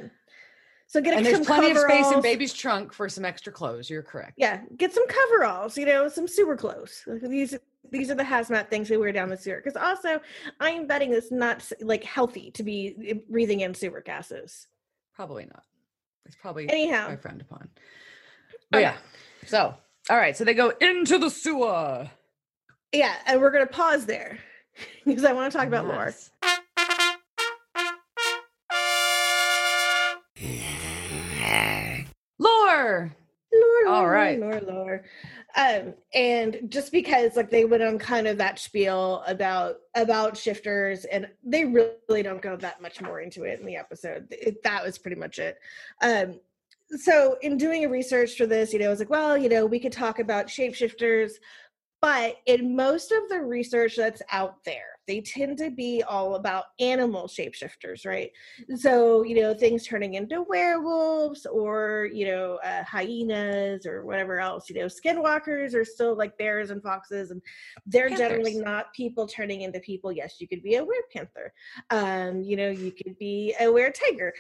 So 0.86 1.00
get 1.00 1.14
a, 1.14 1.16
and 1.18 1.26
there's 1.26 1.46
plenty 1.46 1.70
of 1.70 1.78
space 1.78 2.10
in 2.10 2.20
baby's 2.20 2.52
trunk 2.52 2.92
for 2.92 3.08
some 3.08 3.24
extra 3.24 3.52
clothes. 3.52 3.88
You're 3.88 4.02
correct. 4.02 4.34
Yeah, 4.36 4.60
get 4.76 4.92
some 4.92 5.06
coveralls. 5.06 5.78
You 5.78 5.86
know, 5.86 6.08
some 6.08 6.26
sewer 6.26 6.56
clothes. 6.56 7.04
These 7.22 7.56
these 7.90 8.10
are 8.10 8.14
the 8.14 8.22
hazmat 8.22 8.68
things 8.68 8.90
we 8.90 8.96
wear 8.96 9.12
down 9.12 9.28
the 9.28 9.36
sewer. 9.36 9.60
Because 9.62 9.76
also, 9.76 10.20
I 10.60 10.70
am 10.70 10.86
betting 10.86 11.12
it's 11.12 11.32
not 11.32 11.68
like 11.80 12.04
healthy 12.04 12.50
to 12.52 12.62
be 12.62 12.94
eh, 13.06 13.14
breathing 13.28 13.60
in 13.60 13.74
sewer 13.74 14.00
gases. 14.00 14.66
Probably 15.14 15.46
not. 15.46 15.64
It's 16.26 16.36
probably 16.36 16.68
Anyhow. 16.68 17.08
my 17.08 17.16
friend 17.16 17.40
upon. 17.40 17.68
But 18.70 18.78
Okay. 18.78 18.82
yeah. 18.82 18.96
So, 19.46 19.74
all 20.08 20.16
right. 20.16 20.36
So 20.36 20.44
they 20.44 20.54
go 20.54 20.70
into 20.80 21.18
the 21.18 21.30
sewer. 21.30 22.08
Yeah, 22.92 23.14
and 23.26 23.40
we're 23.40 23.50
gonna 23.50 23.66
pause 23.66 24.06
there 24.06 24.38
because 25.06 25.24
I 25.24 25.32
want 25.32 25.50
to 25.52 25.58
talk 25.58 25.66
about. 25.66 25.86
Yes. 25.86 26.30
Lore. 32.38 32.38
Lore, 32.38 33.16
All 33.90 34.08
right. 34.08 34.38
lore, 34.38 34.60
lore. 34.60 35.04
Um, 35.56 35.94
and 36.14 36.60
just 36.68 36.92
because 36.92 37.36
like 37.36 37.50
they 37.50 37.64
went 37.64 37.82
on 37.82 37.98
kind 37.98 38.26
of 38.26 38.38
that 38.38 38.58
spiel 38.58 39.24
about 39.26 39.76
about 39.94 40.36
shifters, 40.36 41.04
and 41.06 41.28
they 41.42 41.64
really 41.64 42.22
don't 42.22 42.42
go 42.42 42.56
that 42.56 42.80
much 42.80 43.00
more 43.00 43.20
into 43.20 43.44
it 43.44 43.58
in 43.58 43.66
the 43.66 43.76
episode. 43.76 44.28
It, 44.30 44.62
that 44.62 44.84
was 44.84 44.98
pretty 44.98 45.16
much 45.16 45.38
it. 45.38 45.58
Um, 46.02 46.38
so 46.96 47.36
in 47.42 47.56
doing 47.56 47.84
a 47.84 47.88
research 47.88 48.36
for 48.36 48.46
this, 48.46 48.72
you 48.72 48.78
know, 48.78 48.86
I 48.86 48.90
was 48.90 48.98
like, 48.98 49.10
well, 49.10 49.36
you 49.36 49.48
know, 49.48 49.66
we 49.66 49.80
could 49.80 49.92
talk 49.92 50.18
about 50.18 50.46
shapeshifters, 50.46 51.32
but 52.00 52.36
in 52.46 52.74
most 52.74 53.12
of 53.12 53.28
the 53.28 53.40
research 53.40 53.96
that's 53.96 54.22
out 54.32 54.64
there, 54.64 54.98
they 55.10 55.20
tend 55.20 55.58
to 55.58 55.72
be 55.72 56.04
all 56.08 56.36
about 56.36 56.66
animal 56.78 57.26
shapeshifters, 57.26 58.06
right? 58.06 58.30
So, 58.76 59.24
you 59.24 59.40
know, 59.40 59.52
things 59.52 59.84
turning 59.84 60.14
into 60.14 60.42
werewolves 60.42 61.46
or, 61.46 62.08
you 62.12 62.26
know, 62.26 62.60
uh, 62.64 62.84
hyenas 62.84 63.86
or 63.86 64.04
whatever 64.04 64.38
else, 64.38 64.70
you 64.70 64.76
know, 64.76 64.86
skinwalkers 64.86 65.74
are 65.74 65.84
still 65.84 66.14
like 66.16 66.38
bears 66.38 66.70
and 66.70 66.80
foxes, 66.80 67.32
and 67.32 67.42
they're 67.86 68.08
generally 68.08 68.54
not 68.54 68.94
people 68.94 69.26
turning 69.26 69.62
into 69.62 69.80
people. 69.80 70.12
Yes, 70.12 70.36
you 70.38 70.46
could 70.46 70.62
be 70.62 70.76
a 70.76 70.84
were 70.84 70.94
panther. 71.12 71.52
Um, 71.90 72.42
you 72.44 72.56
know, 72.56 72.70
you 72.70 72.92
could 72.92 73.18
be 73.18 73.52
a 73.60 73.68
were 73.68 73.90
tiger. 73.90 74.32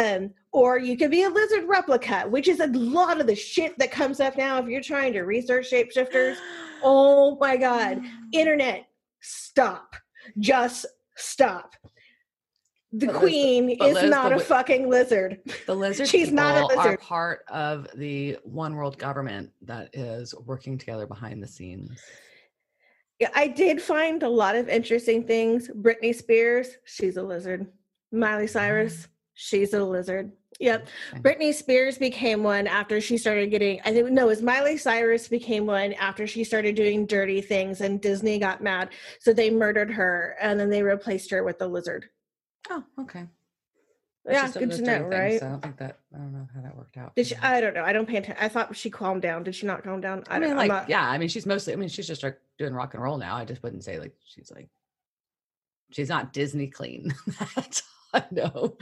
Um, 0.00 0.30
or 0.52 0.78
you 0.78 0.96
could 0.96 1.10
be 1.10 1.24
a 1.24 1.28
lizard 1.28 1.64
replica, 1.68 2.22
which 2.22 2.48
is 2.48 2.60
a 2.60 2.68
lot 2.68 3.20
of 3.20 3.26
the 3.26 3.36
shit 3.36 3.78
that 3.78 3.90
comes 3.90 4.20
up 4.20 4.38
now 4.38 4.58
if 4.58 4.68
you're 4.68 4.80
trying 4.80 5.12
to 5.12 5.22
research 5.22 5.70
shapeshifters. 5.70 6.36
Oh 6.86 7.38
my 7.40 7.56
god. 7.56 8.02
Internet, 8.34 8.84
stop. 9.22 9.96
Just 10.38 10.86
stop. 11.16 11.74
The 12.96 13.08
queen 13.08 13.70
is 13.70 14.08
not 14.08 14.30
the 14.30 14.36
a 14.36 14.40
fucking 14.40 14.88
lizard. 14.88 15.40
The 15.66 15.74
lizard 15.74 16.06
She's 16.06 16.30
not 16.30 16.56
a 16.56 16.76
are 16.76 16.84
lizard. 16.84 17.00
part 17.00 17.44
of 17.48 17.88
the 17.96 18.38
one 18.44 18.76
world 18.76 18.98
government 18.98 19.50
that 19.62 19.90
is 19.92 20.32
working 20.46 20.78
together 20.78 21.04
behind 21.06 21.42
the 21.42 21.48
scenes. 21.48 22.00
Yeah, 23.18 23.30
I 23.34 23.48
did 23.48 23.82
find 23.82 24.22
a 24.22 24.28
lot 24.28 24.54
of 24.54 24.68
interesting 24.68 25.24
things. 25.24 25.68
Britney 25.68 26.14
Spears, 26.14 26.68
she's 26.84 27.16
a 27.16 27.22
lizard. 27.22 27.66
Miley 28.12 28.44
mm-hmm. 28.44 28.52
Cyrus, 28.52 29.08
she's 29.34 29.74
a 29.74 29.84
lizard. 29.84 30.32
Yep. 30.60 30.88
Britney 31.16 31.52
Spears 31.52 31.98
became 31.98 32.42
one 32.42 32.66
after 32.66 33.00
she 33.00 33.18
started 33.18 33.50
getting, 33.50 33.80
I 33.84 33.92
think, 33.92 34.10
no, 34.10 34.22
it 34.22 34.28
was 34.28 34.42
Miley 34.42 34.76
Cyrus 34.76 35.26
became 35.28 35.66
one 35.66 35.94
after 35.94 36.26
she 36.26 36.44
started 36.44 36.76
doing 36.76 37.06
dirty 37.06 37.40
things 37.40 37.80
and 37.80 38.00
Disney 38.00 38.38
got 38.38 38.62
mad. 38.62 38.90
So 39.18 39.32
they 39.32 39.50
murdered 39.50 39.90
her 39.90 40.36
and 40.40 40.58
then 40.58 40.70
they 40.70 40.82
replaced 40.82 41.30
her 41.32 41.42
with 41.42 41.58
the 41.58 41.66
lizard. 41.66 42.06
Oh, 42.70 42.84
okay. 43.00 43.26
Yeah, 44.26 44.48
good 44.48 44.70
to 44.70 44.82
know, 44.82 44.98
things, 45.00 45.14
right? 45.14 45.40
so 45.40 45.46
I 45.46 45.50
don't 45.50 45.62
think 45.62 45.76
that 45.78 45.98
I 46.14 46.18
don't 46.18 46.32
know 46.32 46.48
how 46.54 46.62
that 46.62 46.74
worked 46.74 46.96
out. 46.96 47.14
Did 47.14 47.26
she. 47.26 47.36
I 47.36 47.60
don't 47.60 47.74
know. 47.74 47.84
I 47.84 47.92
don't 47.92 48.08
pay 48.08 48.16
attention. 48.16 48.42
I 48.42 48.48
thought 48.48 48.74
she 48.74 48.88
calmed 48.88 49.20
down. 49.20 49.42
Did 49.42 49.54
she 49.54 49.66
not 49.66 49.84
calm 49.84 50.00
down? 50.00 50.24
I, 50.28 50.36
I, 50.36 50.38
mean, 50.38 50.48
don't, 50.50 50.56
like, 50.56 50.68
not, 50.68 50.88
yeah. 50.88 51.06
I 51.06 51.18
mean, 51.18 51.28
she's 51.28 51.44
mostly. 51.44 51.74
I 51.74 51.76
mean, 51.76 51.90
she's 51.90 52.06
just 52.06 52.22
like 52.22 52.40
doing 52.56 52.72
rock 52.72 52.94
and 52.94 53.02
roll 53.02 53.18
now. 53.18 53.36
I 53.36 53.44
just 53.44 53.62
wouldn't 53.62 53.84
say 53.84 53.98
like 53.98 54.14
she's 54.24 54.50
like 54.50 54.70
she's 55.90 56.08
not 56.08 56.32
Disney 56.32 56.68
clean. 56.68 57.14
I 58.22 58.24
know. 58.30 58.76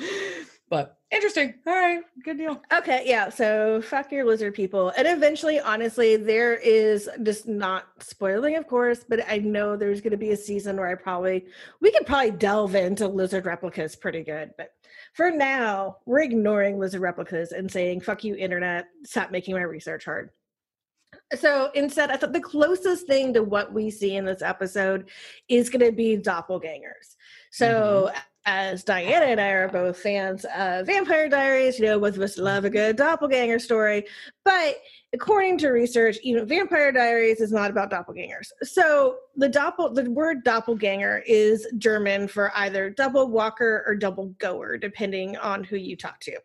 But 0.69 0.99
interesting. 1.11 1.55
All 1.67 1.75
right, 1.75 2.03
good 2.25 2.39
deal. 2.39 2.63
Okay, 2.73 3.03
yeah. 3.05 3.29
So 3.29 3.83
fuck 3.83 4.11
your 4.11 4.25
lizard 4.25 4.55
people. 4.55 4.91
And 4.97 5.07
eventually, 5.07 5.61
honestly, 5.61 6.17
there 6.17 6.55
is 6.55 7.11
just 7.23 7.47
not 7.47 7.89
spoiling, 7.99 8.57
of 8.57 8.67
course, 8.67 9.05
but 9.07 9.21
I 9.29 9.37
know 9.37 9.77
there's 9.77 10.01
going 10.01 10.13
to 10.13 10.17
be 10.17 10.31
a 10.31 10.37
season 10.37 10.79
where 10.79 10.89
I 10.89 10.95
probably, 10.95 11.45
we 11.81 11.93
could 11.93 12.07
probably 12.07 12.31
delve 12.31 12.75
into 12.75 13.07
lizard 13.07 13.45
replicas 13.45 13.97
pretty 13.97 14.23
good. 14.23 14.53
But 14.57 14.71
for 15.13 15.31
now, 15.31 15.99
we're 16.07 16.23
ignoring 16.23 16.79
lizard 16.79 17.03
replicas 17.03 17.53
and 17.53 17.71
saying, 17.71 18.01
fuck 18.01 18.25
you, 18.25 18.35
internet, 18.35 18.87
stop 19.05 19.31
making 19.31 19.55
my 19.55 19.63
research 19.63 20.07
hard. 20.07 20.31
So 21.39 21.71
instead, 21.75 22.11
I 22.11 22.17
thought 22.17 22.33
the 22.33 22.41
closest 22.41 23.07
thing 23.07 23.35
to 23.35 23.43
what 23.43 23.75
we 23.75 23.91
see 23.91 24.17
in 24.17 24.25
this 24.25 24.41
episode 24.41 25.11
is 25.49 25.69
going 25.69 25.85
to 25.85 25.93
be 25.93 26.17
doppelgangers. 26.17 27.17
So, 27.51 28.09
mm-hmm. 28.09 28.19
As 28.45 28.83
Diana 28.83 29.27
and 29.27 29.41
I 29.41 29.49
are 29.51 29.69
both 29.69 29.99
fans 29.99 30.45
of 30.57 30.87
Vampire 30.87 31.29
Diaries, 31.29 31.79
you 31.79 31.87
know, 31.87 32.01
both 32.01 32.17
of 32.17 32.23
us 32.23 32.39
love 32.39 32.65
a 32.65 32.71
good 32.71 32.97
doppelganger 32.97 33.59
story. 33.59 34.05
But 34.45 34.77
according 35.13 35.59
to 35.59 35.69
research, 35.71 36.19
even 36.23 36.47
Vampire 36.47 36.91
Diaries 36.91 37.41
is 37.41 37.53
not 37.53 37.71
about 37.71 37.91
doppelgangers. 37.91 38.49
So 38.63 39.17
the 39.37 39.49
doppel 39.49 39.95
the 39.95 40.11
word 40.11 40.43
doppelganger 40.45 41.23
is 41.27 41.67
German 41.79 42.27
for 42.27 42.53
either 42.57 42.91
double 42.91 43.29
walker 43.29 43.85
or 43.87 43.95
double 43.95 44.29
goer, 44.39 44.77
depending 44.77 45.37
on 45.37 45.63
who 45.63 45.77
you 45.77 45.97
talk 45.97 46.19
to. 46.21 46.37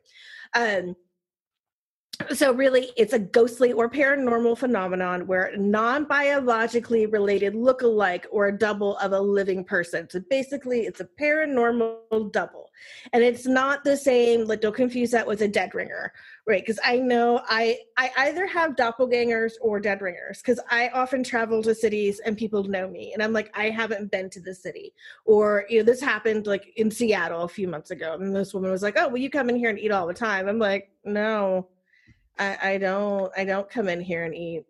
Um, 0.54 0.96
so 2.34 2.51
really 2.51 2.89
it's 2.97 3.13
a 3.13 3.19
ghostly 3.19 3.73
or 3.73 3.89
paranormal 3.89 4.58
phenomenon 4.58 5.27
where 5.27 5.51
non-biologically 5.56 7.06
related 7.06 7.56
look-alike 7.56 8.25
or 8.32 8.47
a 8.47 8.58
double 8.58 8.97
of 8.97 9.12
a 9.12 9.19
living 9.19 9.63
person. 9.63 10.10
So 10.10 10.19
basically 10.30 10.82
it's 10.82 10.99
a 10.99 11.06
paranormal 11.19 12.32
double. 12.32 12.71
And 13.13 13.23
it's 13.23 13.45
not 13.45 13.84
the 13.84 13.97
same 13.97 14.45
like 14.45 14.62
don't 14.62 14.75
confuse 14.75 15.12
that 15.12 15.27
with 15.27 15.41
a 15.41 15.47
dead 15.47 15.75
ringer 15.75 16.12
right? 16.47 16.63
Because 16.65 16.80
i 16.84 16.95
know 16.97 17.41
i 17.47 17.77
i 17.97 18.10
either 18.17 18.47
have 18.47 18.75
doppelgangers 18.75 19.53
or 19.62 19.80
dead 19.80 20.01
ringers 20.01 20.39
because 20.39 20.60
i 20.71 20.89
often 20.89 21.23
travel 21.23 21.62
to 21.62 21.75
cities 21.75 22.19
and 22.19 22.38
people 22.38 22.63
know 22.63 22.88
me 22.88 23.12
and 23.13 23.21
i'm 23.21 23.34
like 23.34 23.51
i 23.56 23.69
haven't 23.69 24.10
been 24.12 24.30
to 24.30 24.39
the 24.39 24.56
city. 24.56 24.93
Or 25.25 25.65
you 25.69 25.80
know 25.80 25.84
this 25.84 26.01
happened 26.01 26.47
like 26.47 26.73
in 26.77 26.89
seattle 26.89 27.43
a 27.43 27.49
few 27.49 27.67
months 27.67 27.91
ago 27.91 28.13
and 28.13 28.36
this 28.36 28.53
woman 28.53 28.71
was 28.71 28.82
like 28.82 28.95
oh 28.97 29.08
well 29.08 29.17
you 29.17 29.30
come 29.30 29.49
in 29.49 29.58
here 29.58 29.69
and 29.69 29.80
eat 29.80 29.91
all 29.91 30.08
the 30.08 30.13
time? 30.13 30.47
I'm 30.47 30.60
like 30.60 30.89
no 31.03 31.67
I, 32.39 32.58
I 32.73 32.78
don't 32.78 33.32
I 33.38 33.45
don't 33.45 33.69
come 33.69 33.88
in 33.89 34.02
here 34.02 34.23
and 34.26 34.36
eat. 34.36 34.63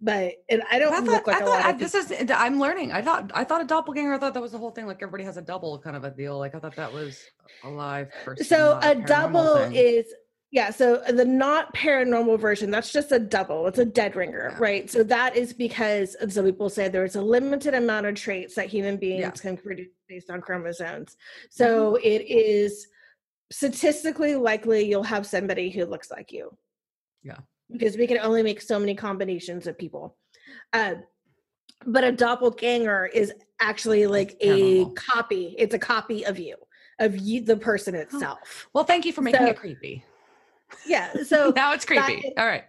But 0.00 0.34
and 0.50 0.62
I 0.70 0.78
don't 0.78 0.92
I 0.92 0.96
thought, 0.96 1.06
look 1.06 1.26
like 1.26 1.36
I 1.36 1.40
a 1.40 1.44
thought 1.44 1.58
lot 1.60 1.64
I, 1.64 1.70
of 1.70 1.78
this 1.78 1.94
is 1.94 2.12
I'm 2.30 2.60
learning. 2.60 2.92
I 2.92 3.00
thought 3.00 3.30
I 3.34 3.44
thought 3.44 3.62
a 3.62 3.64
doppelganger. 3.64 4.12
I 4.12 4.18
thought 4.18 4.34
that 4.34 4.42
was 4.42 4.52
the 4.52 4.58
whole 4.58 4.70
thing. 4.70 4.86
Like 4.86 4.98
everybody 5.02 5.24
has 5.24 5.38
a 5.38 5.42
double 5.42 5.78
kind 5.78 5.96
of 5.96 6.04
a 6.04 6.10
deal. 6.10 6.38
Like 6.38 6.54
I 6.54 6.58
thought 6.58 6.76
that 6.76 6.92
was 6.92 7.22
a 7.64 7.70
live 7.70 8.10
person. 8.24 8.44
so 8.44 8.78
a 8.82 8.94
double 8.94 9.56
thing. 9.56 9.74
is 9.74 10.04
yeah 10.52 10.70
so 10.70 11.02
the 11.10 11.24
not 11.24 11.74
paranormal 11.74 12.38
version 12.38 12.70
that's 12.70 12.92
just 12.92 13.10
a 13.10 13.18
double 13.18 13.66
it's 13.66 13.80
a 13.80 13.84
dead 13.84 14.14
ringer 14.14 14.50
Yeah. 14.52 14.58
right 14.60 14.88
so 14.88 15.02
that 15.02 15.34
is 15.34 15.52
because 15.52 16.14
some 16.28 16.44
people 16.44 16.70
say 16.70 16.88
there's 16.88 17.16
a 17.16 17.20
limited 17.20 17.74
amount 17.74 18.06
of 18.06 18.14
traits 18.14 18.54
that 18.54 18.66
human 18.68 18.96
beings 18.96 19.20
Yeah. 19.22 19.30
Mm-hmm. 19.30 19.48
can 19.48 19.56
produce 19.56 19.88
based 20.08 20.30
on 20.30 20.40
chromosomes 20.40 21.16
so 21.50 21.96
it 21.96 22.22
is 22.30 22.86
statistically 23.50 24.36
likely 24.36 24.84
you'll 24.88 25.02
have 25.02 25.26
somebody 25.26 25.68
who 25.68 25.84
looks 25.84 26.12
like 26.12 26.30
you 26.30 26.56
Yeah. 27.26 27.38
because 27.70 27.96
we 27.96 28.06
can 28.06 28.18
only 28.18 28.42
make 28.42 28.60
so 28.62 28.78
many 28.78 28.94
combinations 28.94 29.66
of 29.66 29.76
people 29.76 30.16
uh, 30.72 30.94
but 31.84 32.04
a 32.04 32.12
doppelganger 32.12 33.06
is 33.06 33.32
actually 33.60 34.06
like 34.06 34.36
a 34.40 34.86
copy 34.94 35.54
it's 35.58 35.74
a 35.74 35.78
copy 35.78 36.24
of 36.24 36.38
you 36.38 36.56
of 37.00 37.18
you 37.18 37.40
the 37.42 37.56
person 37.56 37.94
itself 38.04 38.68
well, 38.72 38.84
thank 38.84 39.04
you 39.04 39.12
for 39.12 39.22
making 39.22 39.40
So- 39.40 39.46
it 39.46 39.56
creepy. 39.58 40.04
yeah 40.86 41.12
so 41.24 41.52
now 41.56 41.72
it's 41.72 41.84
creepy. 41.84 42.14
is- 42.14 42.32
All 42.38 42.46
right. 42.46 42.64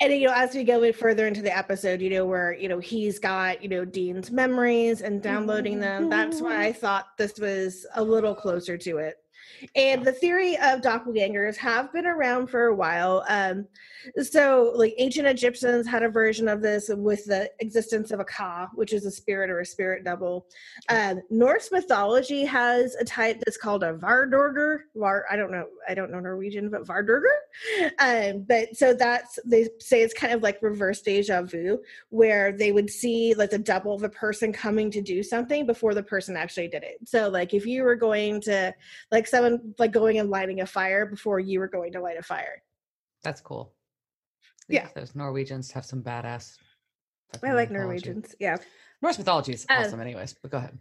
and 0.00 0.12
you 0.12 0.26
know 0.26 0.34
as 0.34 0.54
we 0.54 0.64
go 0.64 0.82
in 0.82 0.92
further 0.92 1.26
into 1.26 1.42
the 1.42 1.56
episode 1.56 2.00
you 2.00 2.10
know 2.10 2.24
where 2.26 2.52
you 2.52 2.68
know 2.68 2.78
he's 2.78 3.18
got 3.18 3.62
you 3.62 3.68
know 3.68 3.84
dean's 3.84 4.30
memories 4.30 5.00
and 5.02 5.22
downloading 5.22 5.78
them 5.80 6.08
that's 6.08 6.40
why 6.40 6.64
i 6.64 6.72
thought 6.72 7.06
this 7.18 7.38
was 7.38 7.86
a 7.96 8.02
little 8.02 8.34
closer 8.34 8.76
to 8.76 8.98
it 8.98 9.16
and 9.74 10.04
the 10.04 10.12
theory 10.12 10.56
of 10.56 10.80
doppelgangers 10.80 11.56
have 11.56 11.92
been 11.92 12.06
around 12.06 12.48
for 12.48 12.66
a 12.66 12.74
while 12.74 13.24
um 13.28 13.66
so 14.22 14.72
like 14.74 14.94
ancient 14.98 15.26
egyptians 15.26 15.86
had 15.86 16.02
a 16.02 16.08
version 16.08 16.48
of 16.48 16.62
this 16.62 16.90
with 16.94 17.24
the 17.26 17.50
existence 17.60 18.10
of 18.10 18.20
a 18.20 18.24
ka 18.24 18.68
which 18.74 18.92
is 18.92 19.04
a 19.04 19.10
spirit 19.10 19.50
or 19.50 19.60
a 19.60 19.66
spirit 19.66 20.04
double. 20.04 20.46
Um 20.88 21.20
norse 21.30 21.70
mythology 21.70 22.44
has 22.44 22.94
a 22.96 23.04
type 23.04 23.40
that's 23.44 23.56
called 23.56 23.82
a 23.82 23.94
vardorger 23.94 24.80
var 24.94 25.24
i 25.30 25.36
don't 25.36 25.50
know 25.50 25.66
i 25.88 25.94
don't 25.94 26.10
know 26.10 26.20
norwegian 26.20 26.70
but 26.70 26.86
vardorger? 26.86 27.20
Um, 27.98 28.44
but 28.48 28.76
so 28.76 28.94
that's 28.94 29.38
they 29.44 29.68
say 29.78 30.02
it's 30.02 30.14
kind 30.14 30.32
of 30.32 30.42
like 30.42 30.58
reverse 30.62 31.02
deja 31.02 31.42
vu 31.42 31.78
where 32.10 32.52
they 32.52 32.72
would 32.72 32.90
see 32.90 33.34
like 33.34 33.50
the 33.50 33.58
double 33.58 33.94
of 33.94 34.02
a 34.02 34.08
person 34.08 34.52
coming 34.52 34.90
to 34.90 35.02
do 35.02 35.22
something 35.22 35.66
before 35.66 35.94
the 35.94 36.02
person 36.02 36.36
actually 36.36 36.68
did 36.68 36.82
it. 36.82 36.98
So 37.04 37.28
like 37.28 37.54
if 37.54 37.66
you 37.66 37.82
were 37.82 37.96
going 37.96 38.40
to 38.42 38.74
like 39.10 39.26
someone 39.44 39.74
like 39.78 39.92
going 39.92 40.18
and 40.18 40.30
lighting 40.30 40.60
a 40.60 40.66
fire 40.66 41.06
before 41.06 41.40
you 41.40 41.58
were 41.60 41.68
going 41.68 41.92
to 41.92 42.00
light 42.00 42.18
a 42.18 42.22
fire 42.22 42.62
That's 43.22 43.40
cool. 43.40 43.72
Yeah. 44.68 44.88
Those 44.94 45.14
Norwegians 45.14 45.70
have 45.72 45.84
some 45.84 46.02
badass. 46.02 46.56
i 47.42 47.52
like 47.52 47.70
mythology. 47.70 47.74
norwegians 47.74 48.34
yeah 48.38 48.56
Norse 49.02 49.18
mythology 49.18 49.52
is 49.54 49.64
Uh, 49.70 49.74
awesome, 49.78 50.00
anyways. 50.00 50.34
But 50.42 50.50
go 50.50 50.58
ahead. 50.58 50.78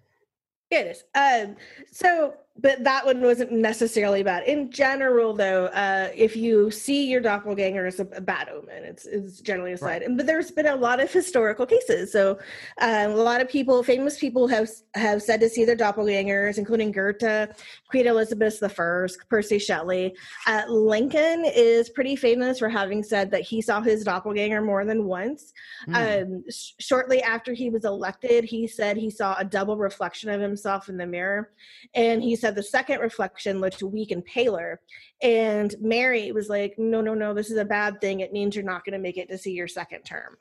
Yeah, 0.71 0.79
It 0.79 0.87
is. 0.87 1.03
Um, 1.15 1.55
so 1.91 2.33
but 2.57 2.83
that 2.83 3.05
one 3.05 3.21
wasn't 3.21 3.51
necessarily 3.51 4.23
bad. 4.23 4.43
In 4.43 4.71
general, 4.71 5.33
though, 5.33 5.65
uh, 5.67 6.09
if 6.15 6.35
you 6.35 6.71
see 6.71 7.07
your 7.07 7.21
doppelganger 7.21 7.85
as 7.85 7.99
a, 7.99 8.07
a 8.13 8.21
bad 8.21 8.49
omen, 8.49 8.83
it's, 8.83 9.05
it's 9.05 9.39
generally 9.39 9.73
a 9.73 9.77
sign. 9.77 10.01
Right. 10.01 10.17
But 10.17 10.25
there's 10.25 10.51
been 10.51 10.67
a 10.67 10.75
lot 10.75 10.99
of 10.99 11.11
historical 11.11 11.65
cases. 11.65 12.11
So 12.11 12.37
um, 12.81 13.11
a 13.11 13.15
lot 13.15 13.41
of 13.41 13.47
people, 13.47 13.81
famous 13.83 14.19
people, 14.19 14.47
have 14.47 14.69
have 14.95 15.21
said 15.21 15.39
to 15.39 15.49
see 15.49 15.65
their 15.65 15.75
doppelgangers, 15.75 16.57
including 16.57 16.91
Goethe, 16.91 17.49
Queen 17.89 18.07
Elizabeth 18.07 18.61
I, 18.61 19.07
Percy 19.29 19.59
Shelley. 19.59 20.15
Uh, 20.47 20.63
Lincoln 20.67 21.45
is 21.45 21.89
pretty 21.89 22.15
famous 22.15 22.59
for 22.59 22.69
having 22.69 23.03
said 23.03 23.31
that 23.31 23.41
he 23.41 23.61
saw 23.61 23.81
his 23.81 24.03
doppelganger 24.03 24.61
more 24.61 24.83
than 24.85 25.05
once. 25.05 25.53
Mm. 25.87 26.23
Um, 26.23 26.43
sh- 26.49 26.73
shortly 26.79 27.21
after 27.21 27.53
he 27.53 27.69
was 27.69 27.85
elected, 27.85 28.43
he 28.43 28.67
said 28.67 28.97
he 28.97 29.09
saw 29.09 29.35
a 29.37 29.45
double 29.45 29.77
reflection 29.77 30.29
of 30.29 30.41
himself 30.41 30.89
in 30.89 30.97
the 30.97 31.07
mirror, 31.07 31.51
and 31.93 32.21
he 32.21 32.35
said 32.35 32.48
said 32.49 32.55
the 32.55 32.63
second 32.63 32.99
reflection 32.99 33.61
looked 33.61 33.83
weak 33.83 34.09
and 34.09 34.25
paler. 34.25 34.81
And 35.21 35.75
Mary 35.79 36.31
was 36.31 36.49
like, 36.49 36.73
no, 36.79 36.99
no, 36.99 37.13
no, 37.13 37.35
this 37.35 37.51
is 37.51 37.57
a 37.57 37.65
bad 37.65 38.01
thing. 38.01 38.21
It 38.21 38.33
means 38.33 38.55
you're 38.55 38.65
not 38.65 38.83
going 38.83 38.93
to 38.93 38.99
make 38.99 39.17
it 39.17 39.29
to 39.29 39.37
see 39.37 39.51
your 39.51 39.67
second 39.67 40.01
term. 40.01 40.35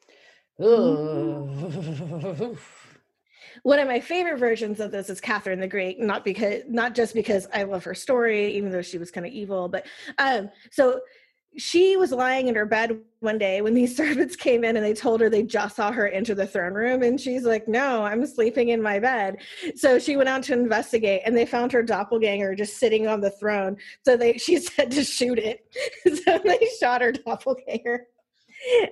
One 3.62 3.78
of 3.78 3.88
my 3.88 4.00
favorite 4.00 4.38
versions 4.38 4.80
of 4.80 4.90
this 4.90 5.10
is 5.10 5.20
Catherine 5.20 5.60
the 5.60 5.68
Great, 5.68 6.00
not 6.00 6.24
because 6.24 6.62
not 6.66 6.94
just 6.94 7.12
because 7.14 7.46
I 7.52 7.64
love 7.64 7.84
her 7.84 7.94
story, 7.94 8.54
even 8.54 8.70
though 8.72 8.82
she 8.82 8.98
was 8.98 9.10
kind 9.10 9.26
of 9.26 9.32
evil, 9.32 9.68
but 9.68 9.86
um, 10.16 10.48
so 10.70 11.00
she 11.58 11.96
was 11.96 12.12
lying 12.12 12.46
in 12.46 12.54
her 12.54 12.64
bed 12.64 12.98
one 13.20 13.36
day 13.36 13.60
when 13.60 13.74
these 13.74 13.96
servants 14.02 14.36
came 14.36 14.64
in 14.64 14.76
and 14.76 14.84
they 14.84 14.94
told 14.94 15.20
her 15.20 15.28
they 15.28 15.42
just 15.42 15.76
saw 15.76 15.90
her 15.92 16.08
enter 16.08 16.34
the 16.34 16.46
throne 16.46 16.72
room 16.72 17.02
and 17.02 17.20
she's 17.20 17.44
like 17.44 17.68
no 17.68 18.04
i'm 18.04 18.24
sleeping 18.24 18.68
in 18.68 18.80
my 18.80 18.98
bed 18.98 19.36
so 19.74 19.98
she 19.98 20.16
went 20.16 20.28
out 20.28 20.42
to 20.42 20.52
investigate 20.52 21.20
and 21.26 21.36
they 21.36 21.44
found 21.44 21.72
her 21.72 21.82
doppelganger 21.82 22.54
just 22.54 22.78
sitting 22.78 23.06
on 23.06 23.20
the 23.20 23.30
throne 23.30 23.76
so 24.04 24.16
they 24.16 24.32
she 24.38 24.58
said 24.58 24.90
to 24.90 25.04
shoot 25.04 25.38
it 25.38 25.66
so 26.24 26.38
they 26.44 26.68
shot 26.80 27.02
her 27.02 27.12
doppelganger 27.12 28.06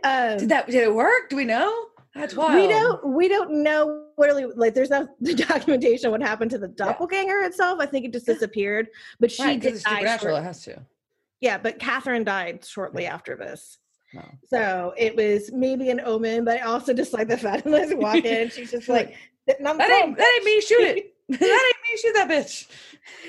um, 0.04 0.38
did 0.38 0.48
that 0.48 0.66
did 0.66 0.82
it 0.82 0.94
work 0.94 1.28
do 1.30 1.36
we 1.36 1.44
know 1.44 1.86
that's 2.14 2.34
wild. 2.34 2.54
We 2.54 2.66
don't 2.66 3.06
we 3.14 3.28
don't 3.28 3.62
know 3.62 4.06
really 4.16 4.46
like 4.46 4.72
there's 4.72 4.88
no 4.88 5.06
the 5.20 5.34
documentation 5.34 6.10
what 6.10 6.22
happened 6.22 6.50
to 6.52 6.58
the 6.58 6.68
doppelganger 6.68 7.40
yeah. 7.40 7.46
itself. 7.46 7.78
I 7.78 7.84
think 7.84 8.06
it 8.06 8.12
just 8.14 8.24
disappeared. 8.24 8.88
But 9.20 9.30
she 9.30 9.42
right, 9.42 9.60
did 9.60 9.78
supernatural. 9.78 10.36
It 10.36 10.42
has 10.42 10.62
to. 10.62 10.82
Yeah, 11.40 11.58
but 11.58 11.78
Catherine 11.78 12.24
died 12.24 12.64
shortly 12.64 13.06
after 13.06 13.36
this. 13.36 13.78
No. 14.14 14.22
So 14.48 14.94
it 14.96 15.16
was 15.16 15.52
maybe 15.52 15.90
an 15.90 16.00
omen, 16.00 16.44
but 16.44 16.58
I 16.58 16.60
also 16.60 16.94
just 16.94 17.12
like 17.12 17.28
the 17.28 17.36
fact 17.36 17.64
that 17.64 17.70
Liz 17.70 17.94
walk 17.94 18.24
in, 18.24 18.50
she's 18.50 18.70
just 18.72 18.88
like, 18.88 19.14
that 19.46 19.60
ain't, 19.60 20.16
that 20.16 20.34
ain't 20.36 20.44
me, 20.44 20.60
shoot 20.60 20.80
it. 20.80 21.14
that 21.28 21.42
ain't 21.42 21.42
me, 21.42 21.98
shoot 21.98 22.14
that 22.14 22.28
bitch. 22.28 22.66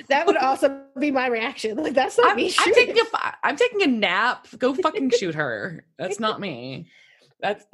That 0.08 0.26
would 0.26 0.38
also 0.38 0.82
be 1.00 1.12
my 1.12 1.28
reaction. 1.28 1.78
Like 1.78 1.94
that's 1.94 2.18
not 2.18 2.32
I'm, 2.32 2.36
me. 2.38 2.54
I'm 2.58 2.74
taking 2.74 2.98
a 2.98 3.34
I'm 3.44 3.56
taking 3.56 3.84
a 3.84 3.88
nap. 3.88 4.48
Go 4.58 4.74
fucking 4.74 5.12
shoot 5.12 5.36
her. 5.36 5.84
That's 5.98 6.20
not 6.20 6.40
me. 6.40 6.90
That's 7.40 7.66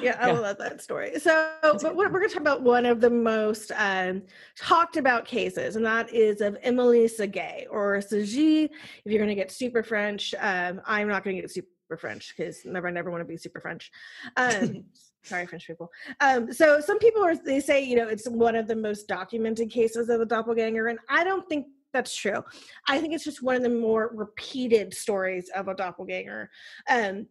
yeah, 0.00 0.16
I 0.20 0.28
yeah. 0.28 0.38
love 0.38 0.58
that 0.58 0.82
story. 0.82 1.18
So, 1.18 1.54
but 1.62 1.96
we're, 1.96 2.08
going 2.08 2.28
to 2.28 2.28
talk 2.28 2.40
about 2.40 2.62
one 2.62 2.86
of 2.86 3.00
the 3.00 3.10
most 3.10 3.72
um, 3.76 4.22
talked 4.56 4.96
about 4.96 5.24
cases, 5.24 5.76
and 5.76 5.84
that 5.86 6.12
is 6.12 6.40
of 6.40 6.56
Emily 6.62 7.08
Seguin 7.08 7.66
or 7.70 8.00
Sagi. 8.00 8.64
If 8.64 8.70
you're 9.04 9.18
going 9.18 9.28
to 9.28 9.34
get 9.34 9.52
super 9.52 9.82
French, 9.82 10.34
um, 10.40 10.80
I'm 10.86 11.08
not 11.08 11.24
going 11.24 11.36
to 11.36 11.42
get 11.42 11.50
super 11.50 11.68
French 11.96 12.34
because 12.36 12.64
never, 12.64 12.88
I 12.88 12.90
never 12.90 13.10
want 13.10 13.20
to 13.20 13.26
be 13.26 13.36
super 13.36 13.60
French. 13.60 13.90
Um, 14.36 14.84
sorry, 15.22 15.46
French 15.46 15.66
people. 15.66 15.90
Um, 16.20 16.52
so, 16.52 16.80
some 16.80 16.98
people 16.98 17.22
are 17.22 17.36
they 17.36 17.60
say 17.60 17.82
you 17.82 17.96
know 17.96 18.08
it's 18.08 18.28
one 18.28 18.56
of 18.56 18.66
the 18.66 18.76
most 18.76 19.08
documented 19.08 19.70
cases 19.70 20.08
of 20.08 20.20
a 20.20 20.26
doppelganger, 20.26 20.88
and 20.88 20.98
I 21.08 21.24
don't 21.24 21.48
think 21.48 21.66
that's 21.94 22.14
true. 22.14 22.42
I 22.88 23.00
think 23.00 23.14
it's 23.14 23.24
just 23.24 23.42
one 23.42 23.54
of 23.54 23.62
the 23.62 23.68
more 23.70 24.10
repeated 24.12 24.92
stories 24.92 25.48
of 25.54 25.68
a 25.68 25.74
doppelganger. 25.74 26.50
Um, 26.90 27.26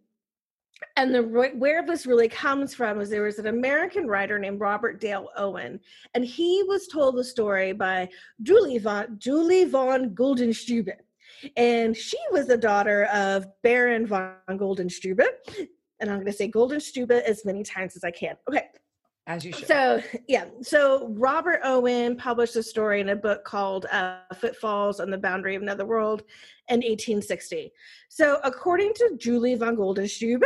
and 0.95 1.13
the 1.13 1.23
where 1.23 1.86
this 1.86 2.05
really 2.05 2.27
comes 2.27 2.73
from 2.73 2.99
is 2.99 3.09
there 3.09 3.23
was 3.23 3.39
an 3.39 3.47
American 3.47 4.07
writer 4.07 4.38
named 4.38 4.59
Robert 4.59 4.99
Dale 4.99 5.29
Owen, 5.38 5.79
and 6.13 6.25
he 6.25 6.63
was 6.67 6.88
told 6.88 7.15
the 7.15 7.23
story 7.23 7.73
by 7.73 8.09
Julie 8.41 8.79
von 8.79 9.15
Julie 9.17 9.65
von 9.65 10.13
Guldenstube, 10.15 10.93
and 11.57 11.95
she 11.95 12.17
was 12.31 12.47
the 12.47 12.57
daughter 12.57 13.05
of 13.05 13.45
Baron 13.63 14.05
von 14.05 14.36
Guldenstube, 14.49 15.25
and 15.99 16.09
I'm 16.09 16.17
going 16.17 16.25
to 16.25 16.33
say 16.33 16.49
Guldenstube 16.49 17.12
as 17.12 17.45
many 17.45 17.63
times 17.63 17.95
as 17.95 18.03
I 18.03 18.12
can. 18.12 18.36
Okay, 18.49 18.67
as 19.27 19.45
you 19.45 19.53
should. 19.53 19.67
So, 19.67 20.01
yeah. 20.27 20.45
So, 20.62 21.07
Robert 21.09 21.62
Owen 21.63 22.17
published 22.17 22.55
a 22.55 22.63
story 22.63 22.99
in 22.99 23.09
a 23.09 23.15
book 23.15 23.45
called 23.45 23.86
uh, 23.91 24.17
Footfalls 24.36 24.99
on 24.99 25.09
the 25.09 25.17
Boundary 25.17 25.55
of 25.55 25.62
Another 25.62 25.86
World 25.86 26.23
in 26.69 26.77
1860. 26.77 27.71
So, 28.09 28.39
according 28.43 28.93
to 28.95 29.15
Julie 29.17 29.55
von 29.55 29.77
Goldenstube, 29.77 30.43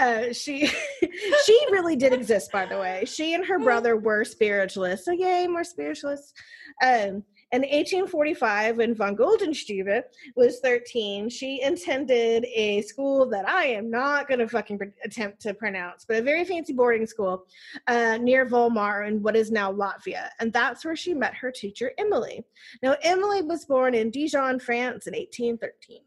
uh, 0.00 0.32
she 0.32 0.66
she 1.44 1.66
really 1.70 1.96
did 1.96 2.12
exist, 2.12 2.52
by 2.52 2.66
the 2.66 2.78
way. 2.78 3.04
She 3.06 3.34
and 3.34 3.44
her 3.46 3.58
brother 3.64 3.96
were 3.96 4.24
spiritualists. 4.24 5.06
So, 5.06 5.12
yay, 5.12 5.46
more 5.46 5.64
spiritualists. 5.64 6.34
Um, 6.82 7.24
in 7.54 7.62
1845, 7.62 8.78
when 8.78 8.94
von 8.94 9.16
Goldenstube 9.16 10.02
was 10.34 10.58
13, 10.58 11.28
she 11.28 11.60
attended 11.60 12.44
a 12.52 12.82
school 12.82 13.26
that 13.30 13.48
I 13.48 13.66
am 13.66 13.90
not 13.90 14.26
going 14.26 14.40
to 14.40 14.48
fucking 14.48 14.80
attempt 15.04 15.40
to 15.42 15.54
pronounce, 15.54 16.04
but 16.04 16.16
a 16.16 16.22
very 16.22 16.44
fancy 16.44 16.72
boarding 16.72 17.06
school 17.06 17.46
uh, 17.86 18.18
near 18.20 18.44
Volmar 18.44 19.06
in 19.06 19.22
what 19.22 19.36
is 19.36 19.52
now 19.52 19.72
Latvia. 19.72 20.30
And 20.40 20.52
that's 20.52 20.84
where 20.84 20.96
she 20.96 21.14
met 21.14 21.34
her 21.34 21.52
teacher, 21.52 21.92
Emily. 21.96 22.44
Now, 22.82 22.96
Emily 23.02 23.42
was 23.42 23.64
born 23.66 23.94
in 23.94 24.10
Dijon, 24.10 24.58
France 24.58 25.06
in 25.06 25.14
1813. 25.14 26.00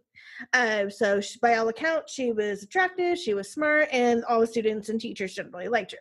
Uh, 0.54 0.90
so, 0.90 1.22
she, 1.22 1.40
by 1.40 1.56
all 1.56 1.70
accounts, 1.70 2.14
she 2.14 2.34
was 2.34 2.62
attractive, 2.62 3.18
she 3.18 3.34
was 3.34 3.50
smart, 3.50 3.88
and 3.94 4.26
all 4.26 4.42
the 4.42 4.48
students 4.48 4.90
and 4.90 5.00
teachers 5.00 5.34
generally 5.34 5.70
liked 5.70 5.94
her. 5.94 6.00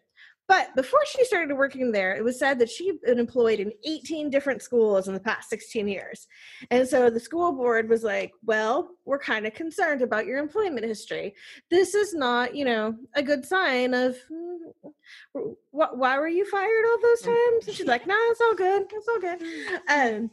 But 0.49 0.75
before 0.77 1.01
she 1.07 1.25
started 1.25 1.55
working 1.55 1.91
there, 1.91 2.15
it 2.15 2.23
was 2.23 2.39
said 2.39 2.59
that 2.61 2.71
she'd 2.71 3.01
been 3.03 3.19
employed 3.19 3.59
in 3.59 3.73
18 3.85 4.31
different 4.31 4.63
schools 4.63 5.09
in 5.09 5.15
the 5.15 5.21
past 5.21 5.51
16 5.51 5.89
years. 5.89 6.29
And 6.71 6.87
so 6.89 7.11
the 7.11 7.19
school 7.19 7.53
board 7.53 7.89
was 7.89 8.05
like, 8.05 8.33
well, 8.45 8.91
we're 9.05 9.19
kind 9.19 9.47
of 9.47 9.55
concerned 9.55 10.03
about 10.03 10.27
your 10.27 10.39
employment 10.39 10.87
history. 10.87 11.35
This 11.71 11.95
is 11.95 12.15
not, 12.15 12.55
you 12.55 12.65
know, 12.65 12.95
a 13.15 13.23
good 13.23 13.45
sign 13.45 13.93
of 13.93 14.17
mm, 14.31 15.55
why 15.71 16.19
were 16.19 16.29
you 16.29 16.45
fired 16.49 16.85
all 16.87 17.01
those 17.03 17.23
times? 17.23 17.67
And 17.67 17.77
she's 17.77 17.87
like, 17.87 18.07
no, 18.07 18.15
nah, 18.15 18.31
it's 18.31 18.41
all 18.41 18.55
good. 18.55 18.83
It's 18.93 19.09
all 19.09 19.21
good. 19.21 19.43
Um, 19.89 20.31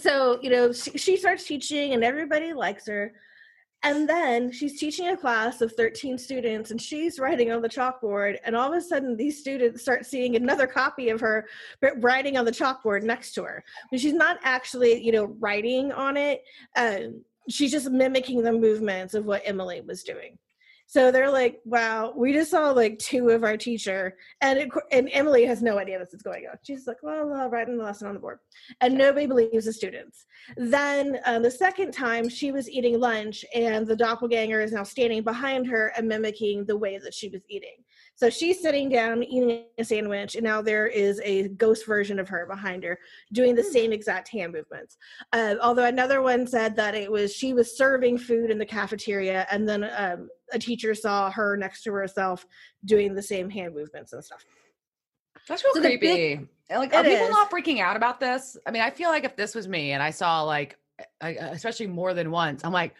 so, 0.00 0.38
you 0.42 0.50
know, 0.50 0.72
she, 0.72 0.98
she 0.98 1.16
starts 1.16 1.44
teaching 1.44 1.92
and 1.92 2.02
everybody 2.02 2.52
likes 2.52 2.86
her. 2.86 3.14
And 3.84 4.08
then 4.08 4.50
she's 4.50 4.80
teaching 4.80 5.08
a 5.08 5.16
class 5.16 5.60
of 5.60 5.72
13 5.72 6.16
students 6.16 6.70
and 6.70 6.80
she's 6.80 7.18
writing 7.18 7.52
on 7.52 7.60
the 7.60 7.68
chalkboard. 7.68 8.38
And 8.42 8.56
all 8.56 8.72
of 8.72 8.78
a 8.78 8.80
sudden, 8.80 9.14
these 9.14 9.38
students 9.38 9.82
start 9.82 10.06
seeing 10.06 10.36
another 10.36 10.66
copy 10.66 11.10
of 11.10 11.20
her 11.20 11.46
writing 11.98 12.38
on 12.38 12.46
the 12.46 12.50
chalkboard 12.50 13.02
next 13.02 13.34
to 13.34 13.44
her. 13.44 13.62
But 13.90 14.00
she's 14.00 14.14
not 14.14 14.38
actually, 14.42 15.04
you 15.04 15.12
know, 15.12 15.26
writing 15.38 15.92
on 15.92 16.16
it. 16.16 16.42
Um, 16.76 17.22
she's 17.50 17.70
just 17.70 17.90
mimicking 17.90 18.42
the 18.42 18.52
movements 18.52 19.12
of 19.12 19.26
what 19.26 19.42
Emily 19.44 19.82
was 19.82 20.02
doing. 20.02 20.38
So 20.86 21.10
they're 21.10 21.30
like, 21.30 21.60
wow, 21.64 22.12
we 22.14 22.32
just 22.32 22.50
saw 22.50 22.70
like 22.70 22.98
two 22.98 23.30
of 23.30 23.42
our 23.42 23.56
teacher. 23.56 24.16
And 24.40 24.58
it, 24.58 24.68
and 24.92 25.08
Emily 25.12 25.44
has 25.44 25.62
no 25.62 25.78
idea 25.78 25.98
this 25.98 26.14
is 26.14 26.22
going 26.22 26.46
on. 26.50 26.56
She's 26.62 26.86
like, 26.86 27.02
well, 27.02 27.32
I'll 27.34 27.50
write 27.50 27.66
the 27.66 27.74
lesson 27.74 28.06
on 28.06 28.14
the 28.14 28.20
board. 28.20 28.38
And 28.80 28.96
nobody 28.96 29.26
believes 29.26 29.64
the 29.64 29.72
students. 29.72 30.26
Then 30.56 31.18
uh, 31.24 31.38
the 31.40 31.50
second 31.50 31.92
time 31.92 32.28
she 32.28 32.52
was 32.52 32.70
eating 32.70 33.00
lunch 33.00 33.44
and 33.54 33.86
the 33.86 33.96
doppelganger 33.96 34.60
is 34.60 34.72
now 34.72 34.84
standing 34.84 35.22
behind 35.22 35.66
her 35.66 35.92
and 35.96 36.06
mimicking 36.06 36.64
the 36.66 36.76
way 36.76 36.98
that 36.98 37.14
she 37.14 37.28
was 37.28 37.42
eating. 37.48 37.76
So 38.16 38.30
she's 38.30 38.60
sitting 38.60 38.88
down 38.88 39.22
eating 39.24 39.64
a 39.76 39.84
sandwich, 39.84 40.36
and 40.36 40.44
now 40.44 40.62
there 40.62 40.86
is 40.86 41.20
a 41.24 41.48
ghost 41.48 41.84
version 41.84 42.20
of 42.20 42.28
her 42.28 42.46
behind 42.46 42.84
her 42.84 42.98
doing 43.32 43.54
the 43.54 43.62
hmm. 43.62 43.70
same 43.70 43.92
exact 43.92 44.28
hand 44.28 44.52
movements. 44.52 44.96
Uh, 45.32 45.56
although 45.60 45.84
another 45.84 46.22
one 46.22 46.46
said 46.46 46.76
that 46.76 46.94
it 46.94 47.10
was 47.10 47.34
she 47.34 47.52
was 47.52 47.76
serving 47.76 48.18
food 48.18 48.50
in 48.50 48.58
the 48.58 48.66
cafeteria, 48.66 49.46
and 49.50 49.68
then 49.68 49.90
um, 49.96 50.28
a 50.52 50.58
teacher 50.58 50.94
saw 50.94 51.30
her 51.30 51.56
next 51.56 51.82
to 51.82 51.92
herself 51.92 52.46
doing 52.84 53.14
the 53.14 53.22
same 53.22 53.50
hand 53.50 53.74
movements 53.74 54.12
and 54.12 54.24
stuff. 54.24 54.44
That's 55.48 55.64
real 55.64 55.74
so 55.74 55.80
creepy. 55.80 56.06
Big, 56.06 56.48
like, 56.70 56.94
are 56.94 57.02
people 57.02 57.26
is. 57.26 57.30
not 57.30 57.50
freaking 57.50 57.80
out 57.80 57.96
about 57.96 58.20
this? 58.20 58.56
I 58.66 58.70
mean, 58.70 58.82
I 58.82 58.90
feel 58.90 59.10
like 59.10 59.24
if 59.24 59.36
this 59.36 59.54
was 59.54 59.68
me 59.68 59.92
and 59.92 60.02
I 60.02 60.10
saw 60.10 60.42
like, 60.42 60.78
especially 61.20 61.88
more 61.88 62.14
than 62.14 62.30
once, 62.30 62.64
I'm 62.64 62.72
like, 62.72 62.94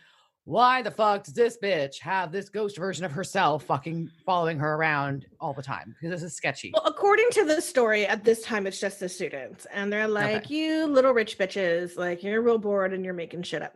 why 0.45 0.83
the 0.83 0.91
fuck 0.91 1.25
does 1.25 1.35
this 1.35 1.57
bitch 1.63 1.99
have 2.01 2.31
this 2.31 2.49
ghost 2.51 2.77
version 2.77 3.05
of 3.05 3.13
herself 3.13 3.65
fucking 3.65 4.11
following 4.27 4.59
her 4.59 4.75
around 4.75 5.27
all 5.41 5.55
the 5.55 5.63
time? 5.63 5.95
Because 5.99 6.21
this 6.21 6.31
is 6.31 6.37
sketchy. 6.37 6.71
Well, 6.75 6.85
according 6.85 7.31
to 7.31 7.45
the 7.45 7.63
story, 7.63 8.07
at 8.07 8.25
this 8.25 8.43
time 8.43 8.67
it's 8.67 8.79
just 8.79 9.01
the 9.01 9.09
students, 9.09 9.67
and 9.73 9.93
they're 9.93 10.09
like, 10.09 10.45
okay. 10.45 10.55
"You 10.55 10.87
little 10.87 11.13
rich 11.13 11.39
bitches, 11.39 11.97
like 11.97 12.23
you're 12.23 12.43
real 12.43 12.59
bored 12.59 12.93
and 12.93 13.05
you're 13.05 13.15
making 13.15 13.43
shit 13.43 13.63
up." 13.63 13.75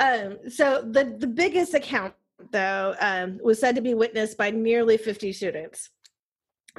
Um, 0.00 0.38
so 0.48 0.82
the 0.82 1.04
the 1.04 1.28
biggest 1.28 1.74
account 1.74 2.14
though 2.50 2.94
um, 3.00 3.38
was 3.42 3.60
said 3.60 3.74
to 3.76 3.80
be 3.80 3.94
witnessed 3.94 4.36
by 4.36 4.50
nearly 4.50 4.96
50 4.96 5.32
students. 5.32 5.90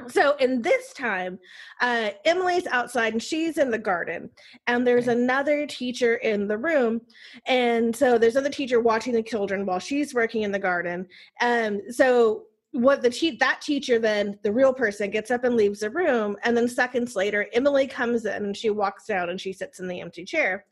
So 0.08 0.36
in 0.36 0.62
this 0.62 0.92
time, 0.92 1.38
uh, 1.80 2.10
Emily's 2.24 2.66
outside 2.66 3.12
and 3.12 3.22
she's 3.22 3.58
in 3.58 3.70
the 3.70 3.78
garden, 3.78 4.30
and 4.66 4.86
there's 4.86 5.08
another 5.08 5.66
teacher 5.66 6.16
in 6.16 6.48
the 6.48 6.58
room, 6.58 7.00
and 7.46 7.94
so 7.94 8.18
there's 8.18 8.36
another 8.36 8.52
teacher 8.52 8.80
watching 8.80 9.12
the 9.12 9.22
children 9.22 9.66
while 9.66 9.78
she's 9.78 10.14
working 10.14 10.42
in 10.42 10.52
the 10.52 10.58
garden. 10.58 11.06
Um, 11.40 11.80
so 11.90 12.44
what 12.72 13.02
the 13.02 13.10
te- 13.10 13.36
that 13.36 13.60
teacher 13.60 13.98
then 13.98 14.38
the 14.42 14.50
real 14.50 14.72
person 14.72 15.10
gets 15.10 15.30
up 15.30 15.44
and 15.44 15.56
leaves 15.56 15.80
the 15.80 15.90
room, 15.90 16.36
and 16.42 16.56
then 16.56 16.68
seconds 16.68 17.14
later, 17.14 17.46
Emily 17.52 17.86
comes 17.86 18.24
in 18.24 18.44
and 18.44 18.56
she 18.56 18.70
walks 18.70 19.06
down 19.06 19.28
and 19.28 19.40
she 19.40 19.52
sits 19.52 19.78
in 19.78 19.88
the 19.88 20.00
empty 20.00 20.24
chair, 20.24 20.64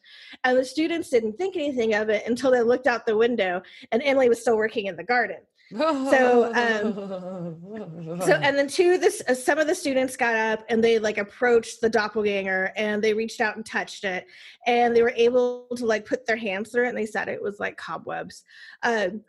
and 0.44 0.56
the 0.56 0.64
students 0.64 1.10
didn't 1.10 1.36
think 1.36 1.56
anything 1.56 1.94
of 1.94 2.08
it 2.08 2.26
until 2.26 2.50
they 2.50 2.62
looked 2.62 2.86
out 2.86 3.04
the 3.04 3.16
window 3.16 3.62
and 3.92 4.02
Emily 4.02 4.28
was 4.28 4.40
still 4.40 4.56
working 4.56 4.86
in 4.86 4.96
the 4.96 5.04
garden. 5.04 5.38
So, 6.10 6.52
um, 6.54 8.20
So 8.22 8.32
and 8.34 8.58
then 8.58 8.66
two, 8.66 8.98
this 8.98 9.22
uh, 9.28 9.34
some 9.34 9.58
of 9.58 9.66
the 9.68 9.74
students 9.74 10.16
got 10.16 10.34
up 10.34 10.64
and 10.68 10.82
they 10.82 10.98
like 10.98 11.18
approached 11.18 11.80
the 11.80 11.88
doppelganger 11.88 12.72
and 12.76 13.02
they 13.02 13.14
reached 13.14 13.40
out 13.40 13.56
and 13.56 13.64
touched 13.64 14.04
it 14.04 14.26
and 14.66 14.94
they 14.94 15.02
were 15.02 15.14
able 15.16 15.68
to 15.76 15.86
like 15.86 16.06
put 16.06 16.26
their 16.26 16.36
hands 16.36 16.70
through 16.70 16.86
it 16.86 16.88
and 16.88 16.98
they 16.98 17.06
said 17.06 17.28
it 17.28 17.40
was 17.40 17.60
like 17.60 17.76
cobwebs. 17.76 18.42
Um, 18.82 19.22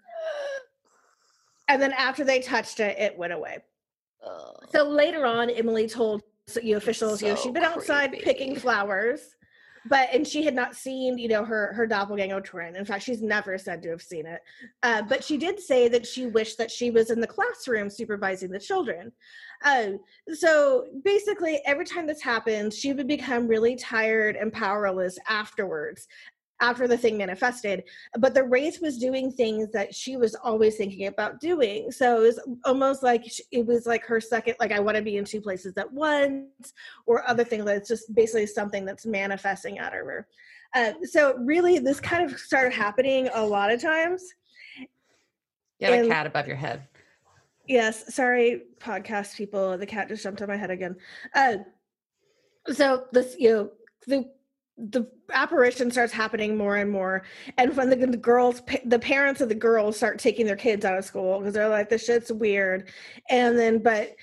and 1.68 1.82
then 1.82 1.94
after 1.94 2.24
they 2.24 2.39
touched 2.39 2.80
it, 2.80 2.98
it 2.98 3.18
went 3.18 3.34
away. 3.34 3.60
So 4.74 4.84
later 4.88 5.26
on, 5.26 5.50
Emily 5.50 5.88
told 5.88 6.22
you 6.62 6.72
know, 6.72 6.78
officials, 6.78 7.22
you 7.22 7.30
know, 7.30 7.36
she'd 7.36 7.54
been 7.54 7.64
outside 7.64 8.12
picking 8.14 8.56
flowers, 8.56 9.36
but 9.86 10.10
and 10.14 10.28
she 10.28 10.44
had 10.44 10.54
not 10.54 10.76
seen, 10.76 11.18
you 11.18 11.28
know, 11.28 11.44
her 11.44 11.74
her 11.74 11.88
doppelganger 11.88 12.42
twin. 12.42 12.76
In 12.76 12.86
fact, 12.86 13.04
she's 13.04 13.22
never 13.22 13.58
said 13.58 13.82
to 13.84 13.90
have 13.90 14.02
seen 14.02 14.26
it. 14.26 14.42
Uh, 14.84 15.02
but 15.02 15.24
she 15.24 15.38
did 15.38 15.60
say 15.60 15.88
that 15.88 16.06
she 16.06 16.28
wished 16.28 16.58
that 16.58 16.72
she 16.72 16.92
was 16.92 17.10
in 17.10 17.20
the 17.20 17.28
classroom 17.28 17.90
supervising 17.90 18.52
the 18.52 18.60
children. 18.60 19.12
Um, 19.66 20.00
so 20.34 20.86
basically, 21.04 21.62
every 21.66 21.86
time 21.86 22.06
this 22.06 22.22
happens, 22.22 22.78
she 22.78 22.94
would 22.94 23.08
become 23.08 23.48
really 23.48 23.76
tired 23.76 24.36
and 24.36 24.54
powerless 24.54 25.18
afterwards. 25.28 26.08
After 26.62 26.88
the 26.88 26.97
thing 26.97 27.18
manifested, 27.18 27.84
but 28.20 28.36
the 28.36 28.43
wraith 28.43 28.80
was 28.82 28.99
doing 28.99 29.32
things 29.32 29.72
that 29.72 29.95
she 29.95 30.16
was 30.16 30.36
always 30.36 30.76
thinking 30.78 31.07
about 31.07 31.39
doing. 31.39 31.91
So 31.91 32.18
it 32.18 32.28
was 32.28 32.39
almost 32.66 33.01
like 33.01 33.26
it 33.51 33.66
was 33.66 33.88
like 33.88 34.05
her 34.05 34.22
second, 34.22 34.55
like 34.59 34.72
I 34.72 34.80
want 34.80 34.95
to 34.95 35.03
be 35.03 35.18
in 35.18 35.26
two 35.26 35.41
places 35.41 35.76
at 35.78 35.91
once, 35.91 36.74
or 37.07 37.28
other 37.28 37.43
things. 37.43 37.66
That's 37.66 37.89
just 37.89 38.14
basically 38.14 38.45
something 38.45 38.86
that's 38.86 39.07
manifesting 39.07 39.80
out 39.80 39.97
of 39.97 40.05
her. 40.05 40.28
Uh, 40.76 40.93
so 41.03 41.36
really, 41.38 41.80
this 41.80 41.99
kind 41.99 42.32
of 42.32 42.39
started 42.39 42.74
happening 42.74 43.28
a 43.34 43.43
lot 43.43 43.72
of 43.72 43.82
times. 43.82 44.24
You 45.80 45.91
have 45.91 46.05
a 46.05 46.07
cat 46.07 46.28
above 46.28 46.45
your 46.45 46.57
head. 46.57 46.88
Yes, 47.68 48.14
sorry, 48.14 48.64
podcast 48.80 49.36
people. 49.36 49.78
The 49.78 49.86
cat 49.86 50.09
just 50.09 50.24
jumped 50.24 50.41
on 50.41 50.47
my 50.47 50.57
head 50.57 50.72
again. 50.72 50.95
Uh, 51.34 51.57
so 52.72 53.05
this, 53.12 53.36
you 53.39 53.49
know, 53.49 53.72
the 54.05 54.30
the 54.90 55.08
apparition 55.32 55.92
starts 55.92 56.12
happening 56.12 56.58
more 56.58 56.78
and 56.78 56.90
more, 56.90 57.24
and 57.58 57.76
when 57.76 57.90
the, 57.90 57.96
the 57.96 58.18
girls, 58.18 58.62
the 58.86 59.00
parents 59.00 59.42
of 59.42 59.50
the 59.50 59.56
girls 59.56 59.98
start 59.98 60.20
taking 60.20 60.46
their 60.46 60.56
kids 60.56 60.86
out 60.86 60.98
of 60.98 61.06
school 61.06 61.40
because 61.40 61.54
they're 61.54 61.70
like, 61.70 61.90
"This 61.90 62.06
shit's 62.06 62.32
weird," 62.32 62.90
and 63.30 63.58
then, 63.58 63.80
but 63.80 64.16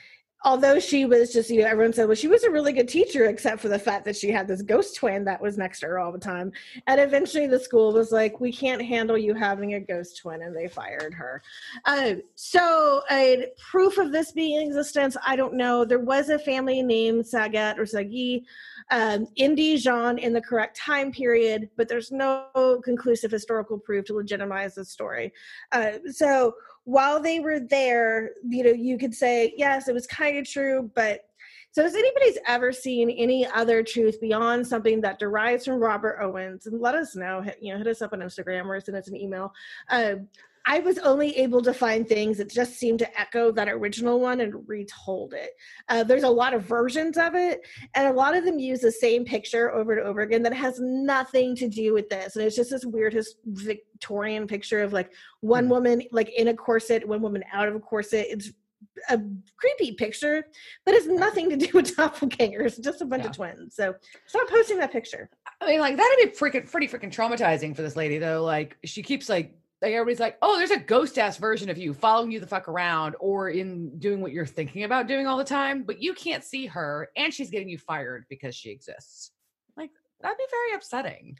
although 0.44 0.78
she 0.78 1.04
was 1.04 1.32
just, 1.32 1.50
you 1.50 1.60
know, 1.60 1.66
everyone 1.66 1.92
said, 1.92 2.06
well, 2.06 2.14
she 2.14 2.28
was 2.28 2.44
a 2.44 2.50
really 2.50 2.72
good 2.72 2.88
teacher, 2.88 3.26
except 3.26 3.60
for 3.60 3.68
the 3.68 3.78
fact 3.78 4.04
that 4.04 4.16
she 4.16 4.30
had 4.30 4.46
this 4.46 4.62
ghost 4.62 4.96
twin 4.96 5.24
that 5.24 5.40
was 5.40 5.58
next 5.58 5.80
to 5.80 5.86
her 5.86 5.98
all 5.98 6.12
the 6.12 6.18
time. 6.18 6.52
And 6.86 7.00
eventually 7.00 7.46
the 7.46 7.58
school 7.58 7.92
was 7.92 8.12
like, 8.12 8.38
we 8.38 8.52
can't 8.52 8.80
handle 8.80 9.18
you 9.18 9.34
having 9.34 9.74
a 9.74 9.80
ghost 9.80 10.18
twin, 10.18 10.42
and 10.42 10.56
they 10.56 10.68
fired 10.68 11.12
her. 11.14 11.42
Uh, 11.84 12.14
so, 12.36 13.02
uh, 13.10 13.46
proof 13.58 13.98
of 13.98 14.12
this 14.12 14.30
being 14.30 14.64
existence, 14.64 15.16
I 15.26 15.34
don't 15.34 15.54
know. 15.54 15.84
There 15.84 15.98
was 15.98 16.28
a 16.28 16.38
family 16.38 16.82
named 16.82 17.26
Saget 17.26 17.78
or 17.78 17.86
Sagi 17.86 18.46
um, 18.90 19.26
in 19.36 19.54
Dijon 19.54 20.18
in 20.18 20.32
the 20.32 20.40
correct 20.40 20.76
time 20.76 21.12
period, 21.12 21.68
but 21.76 21.88
there's 21.88 22.10
no 22.10 22.80
conclusive 22.84 23.30
historical 23.30 23.78
proof 23.78 24.06
to 24.06 24.14
legitimize 24.14 24.74
the 24.74 24.84
story. 24.84 25.32
Uh, 25.72 25.92
so, 26.10 26.54
while 26.84 27.20
they 27.20 27.38
were 27.38 27.60
there, 27.60 28.30
you 28.48 28.64
know, 28.64 28.70
you 28.70 28.96
could 28.96 29.14
say, 29.14 29.52
yes, 29.58 29.88
it 29.88 29.94
was 29.94 30.06
kind 30.06 30.38
of 30.38 30.48
true, 30.48 30.90
but 30.94 31.28
so 31.72 31.82
has 31.82 31.94
anybody's 31.94 32.38
ever 32.46 32.72
seen 32.72 33.10
any 33.10 33.46
other 33.46 33.82
truth 33.82 34.20
beyond 34.20 34.66
something 34.66 35.00
that 35.02 35.18
derives 35.18 35.66
from 35.66 35.78
Robert 35.78 36.18
Owens? 36.20 36.66
And 36.66 36.80
let 36.80 36.94
us 36.94 37.14
know. 37.14 37.42
Hit, 37.42 37.58
you 37.60 37.72
know, 37.72 37.78
hit 37.78 37.86
us 37.86 38.02
up 38.02 38.12
on 38.12 38.20
Instagram 38.20 38.66
or 38.66 38.80
send 38.80 38.96
us 38.96 39.08
an 39.08 39.16
email. 39.16 39.52
Uh, 39.90 40.14
I 40.70 40.80
was 40.80 40.98
only 40.98 41.34
able 41.38 41.62
to 41.62 41.72
find 41.72 42.06
things 42.06 42.36
that 42.36 42.50
just 42.50 42.74
seemed 42.76 42.98
to 42.98 43.20
echo 43.20 43.50
that 43.52 43.68
original 43.68 44.20
one 44.20 44.40
and 44.42 44.68
retold 44.68 45.32
it. 45.32 45.50
Uh, 45.88 46.04
there's 46.04 46.24
a 46.24 46.28
lot 46.28 46.52
of 46.52 46.62
versions 46.62 47.16
of 47.16 47.34
it, 47.34 47.66
and 47.94 48.06
a 48.06 48.12
lot 48.12 48.36
of 48.36 48.44
them 48.44 48.58
use 48.58 48.80
the 48.80 48.92
same 48.92 49.24
picture 49.24 49.72
over 49.72 49.96
and 49.96 50.06
over 50.06 50.20
again 50.20 50.42
that 50.42 50.52
has 50.52 50.78
nothing 50.78 51.56
to 51.56 51.68
do 51.68 51.94
with 51.94 52.10
this. 52.10 52.36
And 52.36 52.44
it's 52.44 52.54
just 52.54 52.70
this 52.70 52.84
weird 52.84 53.16
Victorian 53.46 54.46
picture 54.46 54.82
of 54.82 54.92
like 54.92 55.10
one 55.40 55.64
Hmm. 55.64 55.70
woman 55.70 56.02
like 56.12 56.28
in 56.36 56.48
a 56.48 56.54
corset, 56.54 57.08
one 57.08 57.22
woman 57.22 57.42
out 57.50 57.66
of 57.66 57.74
a 57.74 57.80
corset. 57.80 58.26
It's 58.28 58.50
a 59.08 59.18
creepy 59.56 59.92
picture, 59.92 60.44
but 60.84 60.92
it's 60.94 61.06
nothing 61.06 61.48
to 61.48 61.56
do 61.56 61.68
with 61.74 61.96
doppelgangers. 61.96 62.78
Just 62.78 63.00
a 63.00 63.06
bunch 63.06 63.22
Yeah. 63.24 63.30
of 63.30 63.36
twins. 63.36 63.74
So 63.74 63.94
stop 64.26 64.48
posting 64.50 64.78
that 64.80 64.92
picture. 64.92 65.30
I 65.62 65.66
mean, 65.66 65.80
like 65.80 65.96
that'd 65.96 66.18
be 66.32 66.38
freaking 66.38 66.70
pretty 66.70 66.88
freaking 66.88 67.10
traumatizing 67.10 67.74
for 67.74 67.80
this 67.80 67.96
lady, 67.96 68.18
though. 68.18 68.44
Like 68.44 68.76
she 68.84 69.02
keeps 69.02 69.30
like 69.30 69.54
like 69.80 69.92
everybody's 69.92 70.20
like, 70.20 70.36
oh, 70.42 70.58
there's 70.58 70.70
a 70.72 70.78
ghost 70.78 71.18
ass 71.18 71.36
version 71.36 71.70
of 71.70 71.78
you 71.78 71.94
following 71.94 72.30
you 72.32 72.40
the 72.40 72.46
fuck 72.46 72.68
around 72.68 73.14
or 73.20 73.48
in 73.50 73.98
doing 73.98 74.20
what 74.20 74.32
you're 74.32 74.46
thinking 74.46 74.84
about 74.84 75.06
doing 75.06 75.26
all 75.26 75.36
the 75.36 75.44
time, 75.44 75.84
but 75.84 76.02
you 76.02 76.14
can't 76.14 76.42
see 76.44 76.66
her 76.66 77.08
and 77.16 77.32
she's 77.32 77.50
getting 77.50 77.68
you 77.68 77.78
fired 77.78 78.24
because 78.28 78.54
she 78.56 78.70
exists. 78.70 79.30
Like 79.76 79.90
that'd 80.20 80.36
be 80.38 80.44
very 80.50 80.74
upsetting. 80.74 81.38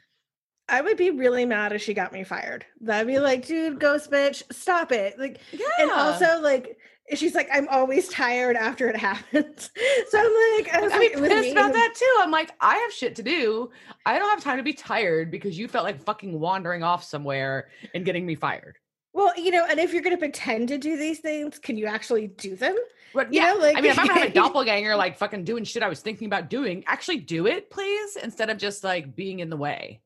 I 0.69 0.81
would 0.81 0.97
be 0.97 1.09
really 1.09 1.45
mad 1.45 1.73
if 1.73 1.81
she 1.81 1.93
got 1.95 2.13
me 2.13 2.23
fired. 2.23 2.63
That'd 2.81 3.07
be 3.07 3.19
like, 3.19 3.47
dude, 3.47 3.79
ghost 3.79 4.11
bitch, 4.11 4.43
stop 4.53 4.91
it. 4.91 5.17
Like, 5.17 5.39
Yeah. 5.51 5.65
and 5.79 5.89
also 5.91 6.39
like, 6.41 6.77
she's 7.15 7.35
like, 7.35 7.49
I'm 7.51 7.67
always 7.69 8.07
tired 8.07 8.55
after 8.55 8.87
it 8.89 8.95
happens. 8.95 9.69
So 10.09 10.17
I'm 10.17 10.57
like, 10.57 10.73
I 10.73 10.81
was 10.81 10.91
I'd 10.93 10.97
like, 10.97 11.15
with 11.15 11.29
pissed 11.29 11.51
about 11.51 11.73
that 11.73 11.93
too. 11.95 12.15
I'm 12.19 12.31
like, 12.31 12.51
I 12.59 12.77
have 12.77 12.91
shit 12.91 13.15
to 13.17 13.23
do. 13.23 13.69
I 14.05 14.17
don't 14.17 14.29
have 14.29 14.43
time 14.43 14.57
to 14.57 14.63
be 14.63 14.73
tired 14.73 15.29
because 15.29 15.57
you 15.57 15.67
felt 15.67 15.83
like 15.83 16.01
fucking 16.03 16.39
wandering 16.39 16.81
off 16.81 17.03
somewhere 17.03 17.69
and 17.93 18.03
getting 18.05 18.25
me 18.25 18.33
fired. 18.33 18.77
Well, 19.13 19.33
you 19.37 19.51
know, 19.51 19.65
and 19.69 19.79
if 19.79 19.93
you're 19.93 20.01
gonna 20.01 20.17
pretend 20.17 20.67
to 20.69 20.77
do 20.77 20.97
these 20.97 21.19
things, 21.19 21.59
can 21.59 21.77
you 21.77 21.85
actually 21.85 22.27
do 22.27 22.55
them? 22.55 22.75
But 23.13 23.33
You 23.33 23.41
yeah, 23.41 23.53
know, 23.53 23.59
like 23.59 23.77
I 23.77 23.81
mean, 23.81 23.91
if 23.91 23.99
I'm 23.99 24.07
gonna 24.07 24.19
have 24.21 24.29
a 24.29 24.33
doppelganger 24.33 24.95
like 24.95 25.17
fucking 25.17 25.43
doing 25.43 25.63
shit 25.63 25.83
I 25.83 25.89
was 25.89 25.99
thinking 25.99 26.27
about 26.27 26.49
doing, 26.49 26.83
actually 26.87 27.17
do 27.17 27.47
it, 27.47 27.69
please, 27.69 28.15
instead 28.15 28.49
of 28.49 28.57
just 28.57 28.83
like 28.83 29.15
being 29.15 29.39
in 29.39 29.49
the 29.49 29.57
way. 29.57 30.01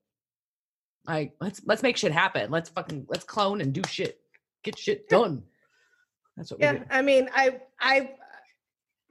Like, 1.06 1.34
let's 1.42 1.62
let's 1.66 1.84
make 1.84 1.98
shit 1.98 2.12
happen. 2.12 2.50
Let's 2.50 2.70
fucking 2.70 3.06
let's 3.10 3.26
clone 3.26 3.62
and 3.62 3.74
do 3.74 3.82
shit. 3.88 4.20
Get 4.64 4.78
shit 4.78 5.10
done. 5.10 5.44
That's 6.38 6.52
what 6.52 6.60
we 6.60 6.66
yeah. 6.66 6.84
I 6.90 7.02
mean, 7.02 7.30
I 7.34 7.60
I 7.80 8.12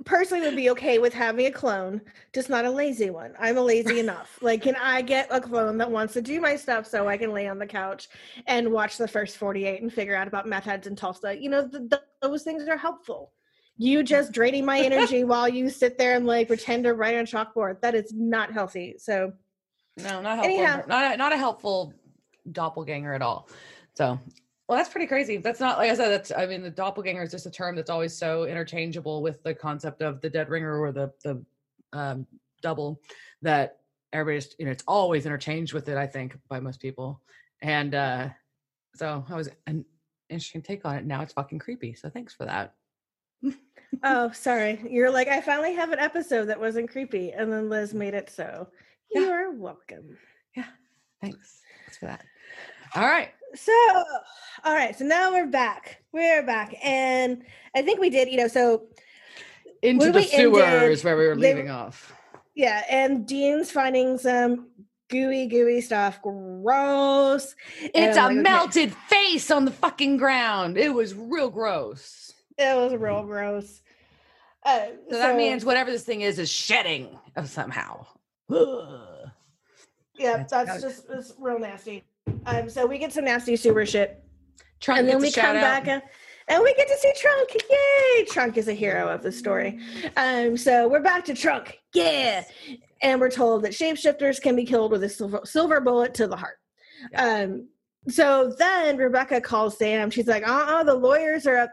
personally 0.05 0.45
would 0.45 0.57
be 0.57 0.71
okay 0.71 0.99
with 0.99 1.15
having 1.15 1.47
a 1.47 1.51
clone, 1.51 2.01
just 2.33 2.49
not 2.49 2.65
a 2.65 2.71
lazy 2.71 3.11
one. 3.11 3.35
I'm 3.39 3.57
a 3.57 3.63
lazy 3.63 4.01
enough. 4.01 4.39
Like, 4.41 4.63
can 4.63 4.77
I 4.77 5.03
get 5.03 5.29
a 5.31 5.41
clone 5.41 5.79
that 5.79 5.91
wants 5.91 6.15
to 6.15 6.23
do 6.23 6.41
my 6.41 6.57
stuff 6.57 6.87
so 6.87 7.09
I 7.09 7.17
can 7.17 7.33
lay 7.33 7.49
on 7.49 7.59
the 7.59 7.67
couch 7.67 8.09
and 8.47 8.73
watch 8.73 8.99
the 8.99 9.09
first 9.09 9.37
48 9.37 9.83
and 9.83 9.93
figure 9.93 10.17
out 10.17 10.29
about 10.29 10.49
meth 10.49 10.65
heads 10.65 10.87
and 10.87 10.97
Tulsa? 10.97 11.41
You 11.41 11.51
know, 11.51 11.69
th- 11.69 11.91
th- 11.91 12.03
those 12.21 12.43
things 12.43 12.67
are 12.69 12.77
helpful. 12.77 13.33
You 13.77 14.03
just 14.03 14.33
draining 14.33 14.65
my 14.65 14.81
energy 14.81 15.25
while 15.33 15.49
you 15.49 15.69
sit 15.71 15.99
there 15.99 16.17
and 16.17 16.27
like 16.27 16.49
pretend 16.49 16.85
to 16.85 16.95
write 16.95 17.15
on 17.15 17.23
a 17.23 17.25
chalkboard. 17.25 17.81
That 17.81 17.95
is 17.95 18.13
not 18.13 18.53
healthy. 18.53 18.97
So, 18.99 19.33
No, 19.99 20.21
not 20.21 20.37
helpful. 20.37 20.45
Anyhow. 20.45 20.83
Not 20.87 21.19
not 21.19 21.33
a 21.33 21.37
helpful 21.37 21.95
doppelganger 22.51 23.15
at 23.15 23.23
all. 23.23 23.49
So, 23.95 24.19
well, 24.69 24.79
that's 24.79 24.89
pretty 24.89 25.07
crazy. 25.07 25.39
That's 25.39 25.61
not 25.61 25.79
like 25.79 25.91
I 25.91 25.95
said. 25.95 26.09
That's 26.11 26.33
I 26.33 26.47
mean, 26.47 26.63
the 26.63 26.71
doppelganger 26.71 27.23
is 27.23 27.31
just 27.31 27.47
a 27.47 27.51
term 27.51 27.77
that's 27.77 27.91
always 27.91 28.17
so 28.17 28.45
interchangeable 28.45 29.23
with 29.23 29.43
the 29.43 29.55
concept 29.55 30.03
of 30.03 30.21
the 30.21 30.31
dead 30.31 30.49
ringer 30.49 30.79
or 30.79 30.93
the 30.93 31.13
the 31.25 31.45
um, 31.93 32.27
double 32.63 33.01
that 33.43 33.79
everybody's 34.13 34.55
you 34.59 34.65
know 34.65 34.71
it's 34.71 34.85
always 34.87 35.27
interchanged 35.27 35.73
with 35.73 35.89
it. 35.89 35.97
I 35.97 36.07
think 36.07 36.39
by 36.49 36.61
most 36.61 36.81
people, 36.81 37.21
and 37.61 37.95
uh 37.95 38.29
so 38.95 39.25
I 39.29 39.35
was 39.35 39.49
an 39.67 39.85
interesting 40.29 40.63
take 40.63 40.85
on 40.85 40.97
it. 40.97 41.07
Now 41.07 41.23
it's 41.23 41.33
fucking 41.33 41.59
creepy. 41.59 41.95
So 41.95 42.09
thanks 42.09 42.35
for 42.35 42.45
that. 42.45 42.75
oh, 44.03 44.31
sorry. 44.33 44.81
You're 44.89 45.11
like, 45.11 45.29
I 45.29 45.41
finally 45.41 45.75
have 45.75 45.93
an 45.93 45.99
episode 45.99 46.47
that 46.47 46.61
wasn't 46.61 46.91
creepy. 46.91 47.33
And 47.33 47.53
then 47.53 47.69
Liz 47.69 47.95
made 47.95 48.15
it 48.15 48.31
so. 48.31 48.69
Yeah. 49.11 49.23
You're 49.23 49.53
welcome. 49.53 50.17
Yeah. 50.57 50.67
Thanks. 51.21 51.61
Thanks 51.85 51.99
for 51.99 52.07
that. 52.07 52.25
All 52.95 53.07
right. 53.07 53.31
So, 53.55 53.73
all 54.65 54.75
right. 54.75 54.97
So 54.97 55.05
now 55.05 55.33
we're 55.33 55.47
back. 55.47 56.03
We're 56.13 56.43
back. 56.43 56.75
And 56.83 57.43
I 57.77 57.83
think 57.83 58.01
we 58.01 58.11
did, 58.11 58.29
you 58.29 58.37
know, 58.39 58.49
so 58.49 58.85
Into 59.83 60.07
the 60.07 60.13
we 60.13 60.19
ended, 60.21 60.31
sewers 60.31 61.05
where 61.05 61.17
we 61.17 61.27
were 61.27 61.35
they- 61.37 61.55
leaving 61.55 61.71
off. 61.71 62.13
yeah. 62.55 62.83
And 62.89 63.27
Dean's 63.27 63.71
finding 63.71 64.17
some 64.19 64.69
gooey, 65.11 65.47
gooey 65.47 65.81
stuff. 65.83 66.21
Gross. 66.23 67.55
It's 67.81 68.17
a 68.17 68.23
like, 68.23 68.31
okay. 68.33 68.41
melted 68.41 68.95
face 69.09 69.51
on 69.51 69.65
the 69.67 69.71
fucking 69.73 70.17
ground. 70.17 70.79
It 70.79 70.93
was 70.95 71.15
real 71.15 71.51
gross. 71.51 72.33
It 72.59 72.75
was 72.77 72.95
real 72.95 73.23
gross. 73.25 73.81
Uh, 74.65 74.87
So 75.11 75.19
that 75.19 75.37
means 75.37 75.65
whatever 75.65 75.91
this 75.91 76.05
thing 76.05 76.21
is 76.23 76.39
is 76.39 76.51
shedding 76.51 77.19
of 77.37 77.49
somehow. 77.51 78.07
Ugh. 78.51 79.31
yeah, 80.17 80.37
that's 80.39 80.53
that's, 80.53 80.83
just 80.83 81.07
it's 81.11 81.33
real 81.39 81.59
nasty. 81.59 82.05
Um, 82.47 82.69
so 82.69 82.87
we 82.87 82.99
get 82.99 83.13
some 83.13 83.25
nasty 83.25 83.57
sewer 83.57 83.87
shit, 83.87 84.23
Trunk 84.81 85.01
and 85.01 85.09
then 85.09 85.21
we 85.21 85.31
come 85.31 85.57
out. 85.57 85.85
back 85.85 85.89
uh, 85.89 86.01
and 86.49 86.63
we 86.63 86.75
get 86.75 86.89
to 86.89 86.97
see 86.97 87.13
Trunk. 87.17 87.57
Yay! 87.71 88.25
Trunk 88.25 88.57
is 88.57 88.69
a 88.69 88.73
hero 88.73 89.09
of 89.09 89.23
the 89.23 89.31
story. 89.31 89.79
Um, 90.17 90.57
so 90.57 90.89
we're 90.89 91.03
back 91.03 91.25
to 91.27 91.35
Trunk. 91.35 91.79
Yeah, 91.95 92.45
and 93.01 93.21
we're 93.21 93.31
told 93.31 93.63
that 93.63 93.73
shapeshifters 93.73 94.41
can 94.41 94.57
be 94.57 94.65
killed 94.65 94.91
with 94.91 95.05
a 95.05 95.09
silver, 95.09 95.41
silver 95.45 95.81
bullet 95.81 96.15
to 96.15 96.27
the 96.27 96.37
heart. 96.37 96.59
Um, 97.15 97.69
so 98.09 98.53
then 98.59 98.97
Rebecca 98.97 99.41
calls 99.41 99.79
Sam. 99.79 100.11
She's 100.11 100.27
like, 100.27 100.47
"Uh, 100.47 100.67
uh 100.69 100.85
the 100.85 100.95
lawyers 100.95 101.47
are 101.47 101.57
at." 101.57 101.71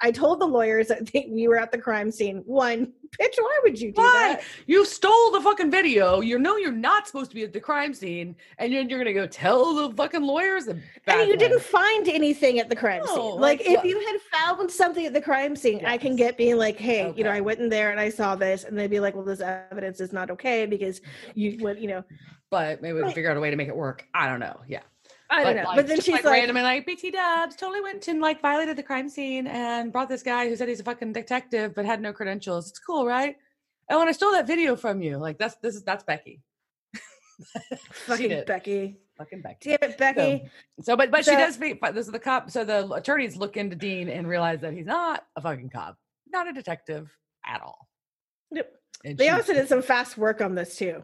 I 0.00 0.10
told 0.10 0.40
the 0.40 0.46
lawyers 0.46 0.88
that 0.88 1.08
we 1.28 1.46
were 1.46 1.58
at 1.58 1.70
the 1.70 1.78
crime 1.78 2.10
scene. 2.10 2.42
One, 2.44 2.92
bitch, 3.20 3.34
why 3.38 3.58
would 3.62 3.80
you 3.80 3.92
do 3.92 4.00
Why? 4.00 4.36
that? 4.36 4.42
You 4.66 4.84
stole 4.84 5.30
the 5.30 5.40
fucking 5.40 5.70
video. 5.70 6.20
You 6.20 6.40
know 6.40 6.56
you're 6.56 6.72
not 6.72 7.06
supposed 7.06 7.30
to 7.30 7.36
be 7.36 7.44
at 7.44 7.52
the 7.52 7.60
crime 7.60 7.94
scene, 7.94 8.34
and 8.58 8.72
you're, 8.72 8.82
you're 8.82 8.98
gonna 8.98 9.12
go 9.12 9.28
tell 9.28 9.74
the 9.74 9.94
fucking 9.94 10.22
lawyers. 10.22 10.66
And 10.66 10.82
you 11.06 11.28
one. 11.28 11.38
didn't 11.38 11.62
find 11.62 12.08
anything 12.08 12.58
at 12.58 12.68
the 12.68 12.74
crime 12.74 13.02
No, 13.06 13.14
scene. 13.14 13.40
Like, 13.40 13.60
like, 13.60 13.70
if 13.70 13.84
you 13.84 14.00
had 14.00 14.20
found 14.38 14.70
something 14.70 15.06
at 15.06 15.12
the 15.14 15.22
crime 15.22 15.54
scene, 15.54 15.86
I 15.86 15.98
can 15.98 16.16
get 16.16 16.36
being 16.36 16.56
like, 16.56 16.76
"Hey, 16.76 17.12
you 17.16 17.22
know, 17.22 17.30
I 17.30 17.40
went 17.40 17.60
in 17.60 17.68
there 17.68 17.92
and 17.92 18.00
I 18.00 18.08
saw 18.08 18.34
this," 18.34 18.64
and 18.64 18.76
they'd 18.76 18.90
be 18.90 19.00
like, 19.00 19.14
"Well, 19.14 19.24
this 19.24 19.40
evidence 19.40 20.00
is 20.00 20.12
not 20.12 20.30
okay 20.30 20.66
because 20.66 21.00
you 21.34 21.58
would, 21.60 21.78
you 21.78 21.88
know." 21.88 22.04
But 22.50 22.82
maybe 22.82 22.94
we 22.94 23.02
can 23.02 23.12
figure 23.12 23.30
out 23.30 23.36
a 23.36 23.40
way 23.40 23.50
to 23.50 23.56
make 23.56 23.68
it 23.68 23.76
work. 23.76 24.06
I 24.14 24.28
don't 24.28 24.40
know. 24.40 24.60
Yeah. 24.68 24.80
I 25.32 25.44
don't 25.44 25.56
know. 25.56 25.62
like, 25.64 25.76
but 25.76 25.86
then 25.86 25.96
just 25.96 26.06
she's 26.06 26.12
like, 26.14 26.24
like, 26.24 26.32
randomly 26.34 26.62
like 26.62 26.86
BT 26.86 27.10
Dubs 27.10 27.56
totally 27.56 27.80
went 27.80 28.06
and 28.08 28.20
like 28.20 28.40
violated 28.40 28.76
the 28.76 28.82
crime 28.82 29.08
scene 29.08 29.46
and 29.46 29.92
brought 29.92 30.08
this 30.08 30.22
guy 30.22 30.48
who 30.48 30.54
said 30.56 30.68
he's 30.68 30.80
a 30.80 30.84
fucking 30.84 31.12
detective 31.12 31.74
but 31.74 31.84
had 31.84 32.00
no 32.02 32.12
credentials. 32.12 32.68
It's 32.68 32.78
cool, 32.78 33.06
right? 33.06 33.36
Oh, 33.90 34.00
and 34.00 34.08
I 34.08 34.12
stole 34.12 34.32
that 34.32 34.46
video 34.46 34.76
from 34.76 35.00
you. 35.02 35.16
Like 35.16 35.38
that's 35.38 35.56
this 35.56 35.74
is 35.74 35.82
that's 35.82 36.04
Becky. 36.04 36.40
"Fucking. 37.92 38.44
Becky, 38.46 38.98
Fucking 39.18 39.40
Becky. 39.42 39.70
damn 39.70 39.90
it, 39.90 39.98
Becky." 39.98 40.50
So, 40.82 40.96
but 40.96 41.10
but 41.10 41.24
she 41.24 41.32
does. 41.32 41.56
Be, 41.56 41.72
but 41.72 41.94
this 41.94 42.06
is 42.06 42.12
the 42.12 42.18
cop. 42.18 42.50
So 42.50 42.64
the 42.64 42.90
attorneys 42.92 43.36
look 43.36 43.56
into 43.56 43.74
Dean 43.74 44.08
and 44.08 44.28
realize 44.28 44.60
that 44.60 44.72
he's 44.74 44.86
not 44.86 45.24
a 45.36 45.40
fucking 45.40 45.70
cop, 45.70 45.96
not 46.30 46.48
a 46.48 46.52
detective 46.52 47.10
at 47.44 47.60
all. 47.60 47.88
Yep. 48.50 48.70
And 49.04 49.18
They 49.18 49.30
also 49.30 49.54
did 49.54 49.68
some 49.68 49.82
fast 49.82 50.16
work 50.16 50.40
on 50.40 50.54
this 50.54 50.76
too. 50.76 51.02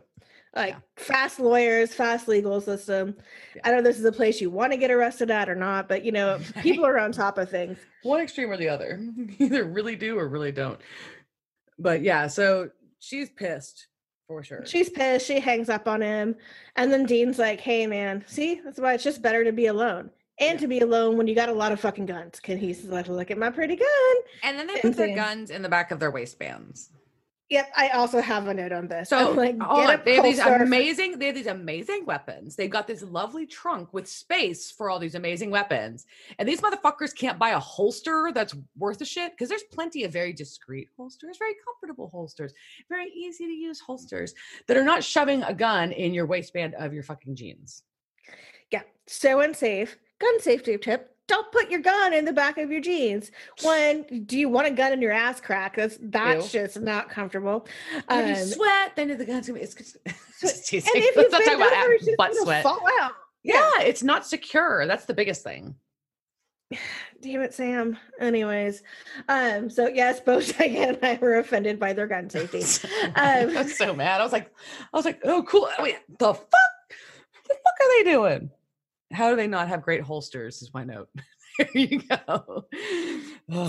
Like 0.56 0.76
fast 0.96 1.38
lawyers, 1.40 1.94
fast 1.94 2.26
legal 2.26 2.60
system. 2.60 3.14
Yeah. 3.54 3.62
I 3.64 3.70
don't 3.70 3.82
know 3.82 3.88
if 3.90 3.94
this 3.96 3.98
is 4.00 4.04
a 4.06 4.12
place 4.12 4.40
you 4.40 4.50
want 4.50 4.72
to 4.72 4.78
get 4.78 4.90
arrested 4.90 5.30
at 5.30 5.48
or 5.48 5.54
not, 5.54 5.88
but 5.88 6.04
you 6.04 6.12
know, 6.12 6.38
people 6.62 6.86
are 6.86 6.98
on 6.98 7.12
top 7.12 7.38
of 7.38 7.50
things. 7.50 7.78
one 8.02 8.20
extreme 8.20 8.50
or 8.50 8.56
the 8.56 8.68
other. 8.68 8.98
Either 9.38 9.64
really 9.64 9.94
do 9.96 10.18
or 10.18 10.26
really 10.28 10.52
don't. 10.52 10.80
But 11.78 12.02
yeah, 12.02 12.26
so 12.26 12.70
she's 12.98 13.30
pissed 13.30 13.86
for 14.26 14.42
sure. 14.42 14.64
She's 14.66 14.90
pissed. 14.90 15.26
She 15.26 15.38
hangs 15.38 15.68
up 15.68 15.86
on 15.86 16.00
him. 16.00 16.34
And 16.76 16.90
then 16.92 17.06
Dean's 17.06 17.38
like, 17.38 17.60
hey, 17.60 17.86
man, 17.86 18.24
see, 18.26 18.60
that's 18.64 18.80
why 18.80 18.94
it's 18.94 19.04
just 19.04 19.22
better 19.22 19.44
to 19.44 19.52
be 19.52 19.66
alone. 19.66 20.10
And 20.40 20.54
Yeah. 20.54 20.60
to 20.62 20.68
be 20.68 20.80
alone 20.80 21.16
when 21.16 21.26
you 21.26 21.34
got 21.34 21.48
a 21.48 21.52
lot 21.52 21.72
of 21.72 21.80
fucking 21.80 22.06
guns. 22.06 22.40
Can 22.40 22.58
he's 22.58 22.84
like, 22.84 23.08
look 23.08 23.30
at 23.30 23.38
my 23.38 23.50
pretty 23.50 23.76
gun. 23.76 24.16
and 24.42 24.58
then 24.58 24.66
they 24.66 24.80
put 24.80 24.96
their 24.96 25.14
guns 25.14 25.50
in 25.50 25.62
the 25.62 25.68
back 25.68 25.90
of 25.90 25.98
their 26.00 26.10
waistbands. 26.10 26.90
Yep, 27.50 27.72
I 27.74 27.88
also 27.90 28.20
have 28.20 28.46
a 28.46 28.52
note 28.52 28.72
on 28.72 28.88
this. 28.88 29.08
So 29.08 29.30
I'm 29.30 29.36
like, 29.36 29.56
oh, 29.62 29.76
get 29.76 29.88
on, 29.88 30.00
a 30.00 30.04
they 30.04 30.14
have 30.16 30.24
these 30.24 30.38
holster. 30.38 30.62
amazing, 30.62 31.18
they 31.18 31.26
have 31.26 31.34
these 31.34 31.46
amazing 31.46 32.04
weapons. 32.04 32.56
They've 32.56 32.68
got 32.68 32.86
this 32.86 33.02
lovely 33.02 33.46
trunk 33.46 33.94
with 33.94 34.06
space 34.06 34.70
for 34.70 34.90
all 34.90 34.98
these 34.98 35.14
amazing 35.14 35.50
weapons. 35.50 36.04
And 36.38 36.46
these 36.46 36.60
motherfuckers 36.60 37.14
can't 37.14 37.38
buy 37.38 37.50
a 37.50 37.58
holster 37.58 38.32
that's 38.34 38.54
worth 38.76 39.00
a 39.00 39.06
shit 39.06 39.32
because 39.32 39.48
there's 39.48 39.62
plenty 39.62 40.04
of 40.04 40.12
very 40.12 40.34
discreet 40.34 40.88
holsters, 40.94 41.38
very 41.38 41.54
comfortable 41.64 42.08
holsters, 42.10 42.52
very 42.90 43.10
easy 43.10 43.46
to 43.46 43.52
use 43.52 43.80
holsters 43.80 44.34
that 44.66 44.76
are 44.76 44.84
not 44.84 45.02
shoving 45.02 45.42
a 45.44 45.54
gun 45.54 45.92
in 45.92 46.12
your 46.12 46.26
waistband 46.26 46.74
of 46.74 46.92
your 46.92 47.02
fucking 47.02 47.34
jeans. 47.34 47.82
Yeah, 48.70 48.82
so 49.06 49.40
unsafe. 49.40 49.96
Gun 50.18 50.38
safety 50.40 50.76
tip. 50.76 51.14
Don't 51.28 51.52
put 51.52 51.70
your 51.70 51.80
gun 51.80 52.12
in 52.14 52.24
the 52.24 52.32
back 52.32 52.58
of 52.58 52.70
your 52.70 52.80
jeans. 52.80 53.30
One, 53.62 54.04
do 54.26 54.36
you 54.38 54.48
want 54.48 54.66
a 54.66 54.70
gun 54.70 54.92
in 54.92 55.00
your 55.02 55.12
ass 55.12 55.40
crack? 55.40 55.76
That's 55.76 55.98
that's 56.00 56.52
Ew. 56.54 56.60
just 56.62 56.80
not 56.80 57.10
comfortable. 57.10 57.66
Um, 58.08 58.26
you 58.28 58.34
sweat, 58.34 58.96
then 58.96 59.16
the 59.16 59.24
gun's 59.24 59.46
gonna 59.46 59.58
be. 59.58 59.64
It's 59.64 59.74
just, 59.74 59.96
just 60.40 60.66
teasing. 60.66 60.90
and 60.94 61.04
if 61.04 61.30
not 61.30 61.44
talk 61.44 61.54
about 61.54 61.70
it's 61.72 62.08
butt 62.16 62.34
sweat. 62.34 62.62
fall 62.62 62.80
out. 63.00 63.12
Yeah, 63.44 63.70
it's 63.80 64.02
not 64.02 64.26
secure. 64.26 64.86
That's 64.86 65.04
the 65.04 65.14
biggest 65.14 65.42
thing. 65.44 65.74
Damn 67.20 67.42
it, 67.42 67.52
Sam. 67.52 67.98
Anyways, 68.20 68.82
um, 69.28 69.68
so 69.68 69.86
yes, 69.88 70.20
both 70.24 70.56
Diane 70.56 70.94
and 70.94 71.04
I 71.04 71.18
were 71.20 71.38
offended 71.38 71.78
by 71.78 71.92
their 71.92 72.06
gun 72.06 72.30
safety. 72.30 72.62
I 73.16 73.44
Um, 73.44 73.54
was 73.54 73.76
so 73.76 73.94
mad. 73.94 74.20
I 74.20 74.24
was 74.24 74.32
like, 74.32 74.50
I 74.92 74.96
was 74.96 75.04
like, 75.04 75.20
oh, 75.24 75.42
cool. 75.42 75.68
Wait, 75.80 75.96
the 76.18 76.32
fuck? 76.32 76.38
What 76.40 77.48
the 77.48 77.54
fuck 77.54 77.80
are 77.80 78.04
they 78.04 78.10
doing? 78.10 78.50
How 79.12 79.30
do 79.30 79.36
they 79.36 79.46
not 79.46 79.68
have 79.68 79.82
great 79.82 80.02
holsters? 80.02 80.62
Is 80.62 80.72
my 80.74 80.84
note. 80.84 81.08
there 81.58 81.68
you 81.74 82.02
go. 82.02 82.66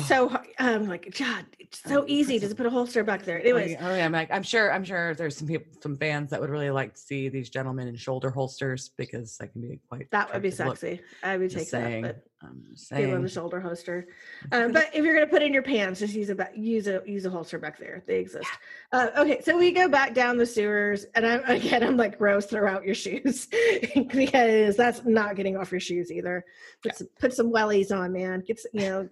So 0.05 0.37
um, 0.59 0.87
like, 0.87 1.15
God, 1.17 1.45
it's 1.57 1.81
so 1.81 2.05
easy 2.07 2.39
to 2.39 2.53
put 2.53 2.65
a 2.65 2.69
holster 2.69 3.03
back 3.03 3.23
there. 3.23 3.39
Anyways, 3.39 3.77
I, 3.79 3.99
I, 3.99 4.01
I'm 4.01 4.11
like, 4.11 4.29
I'm 4.31 4.43
sure, 4.43 4.71
I'm 4.71 4.83
sure 4.83 5.15
there's 5.15 5.37
some 5.37 5.47
people, 5.47 5.71
some 5.81 5.97
fans 5.97 6.29
that 6.29 6.39
would 6.41 6.49
really 6.49 6.69
like 6.69 6.95
to 6.95 7.01
see 7.01 7.29
these 7.29 7.49
gentlemen 7.49 7.87
in 7.87 7.95
shoulder 7.95 8.29
holsters 8.29 8.91
because 8.97 9.37
that 9.37 9.53
can 9.53 9.61
be 9.61 9.79
quite. 9.89 10.11
that 10.11 10.31
would 10.33 10.41
be 10.41 10.49
look. 10.49 10.77
sexy. 10.77 11.01
I 11.23 11.37
would 11.37 11.49
Just 11.49 11.65
take 11.65 11.71
that. 11.71 11.83
saying. 11.83 12.01
But 12.03 12.23
I'm 12.41 12.63
just 12.69 12.89
Give 12.89 12.99
them 12.99 13.09
saying. 13.11 13.21
the 13.23 13.29
shoulder 13.29 13.59
holster. 13.59 14.07
Um, 14.51 14.71
but 14.73 14.87
if 14.93 15.03
you're 15.03 15.13
gonna 15.13 15.27
put 15.27 15.41
in 15.41 15.53
your 15.53 15.61
pants, 15.63 15.99
just 15.99 16.13
use 16.13 16.29
a 16.29 16.35
ba- 16.35 16.51
use 16.55 16.87
a 16.87 17.01
use 17.05 17.25
a 17.25 17.29
holster 17.29 17.59
back 17.59 17.77
there. 17.77 18.03
They 18.07 18.19
exist. 18.19 18.49
Uh, 18.93 19.07
okay, 19.17 19.41
so 19.41 19.57
we 19.57 19.71
go 19.71 19.89
back 19.89 20.13
down 20.13 20.37
the 20.37 20.45
sewers, 20.45 21.05
and 21.15 21.25
I'm 21.25 21.43
again 21.47 21.83
I'm 21.83 21.97
like, 21.97 22.19
Rose, 22.19 22.45
throw 22.45 22.67
out 22.69 22.85
your 22.85 22.95
shoes 22.95 23.47
because 24.13 24.77
that's 24.77 25.03
not 25.05 25.35
getting 25.35 25.57
off 25.57 25.71
your 25.71 25.81
shoes 25.81 26.11
either. 26.11 26.45
Put 26.81 26.95
some, 26.97 27.07
put 27.19 27.33
some 27.33 27.51
wellies 27.51 27.91
on, 27.91 28.13
man. 28.13 28.41
Get 28.47 28.59
some, 28.59 28.71
you 28.73 28.81
know. 28.81 29.09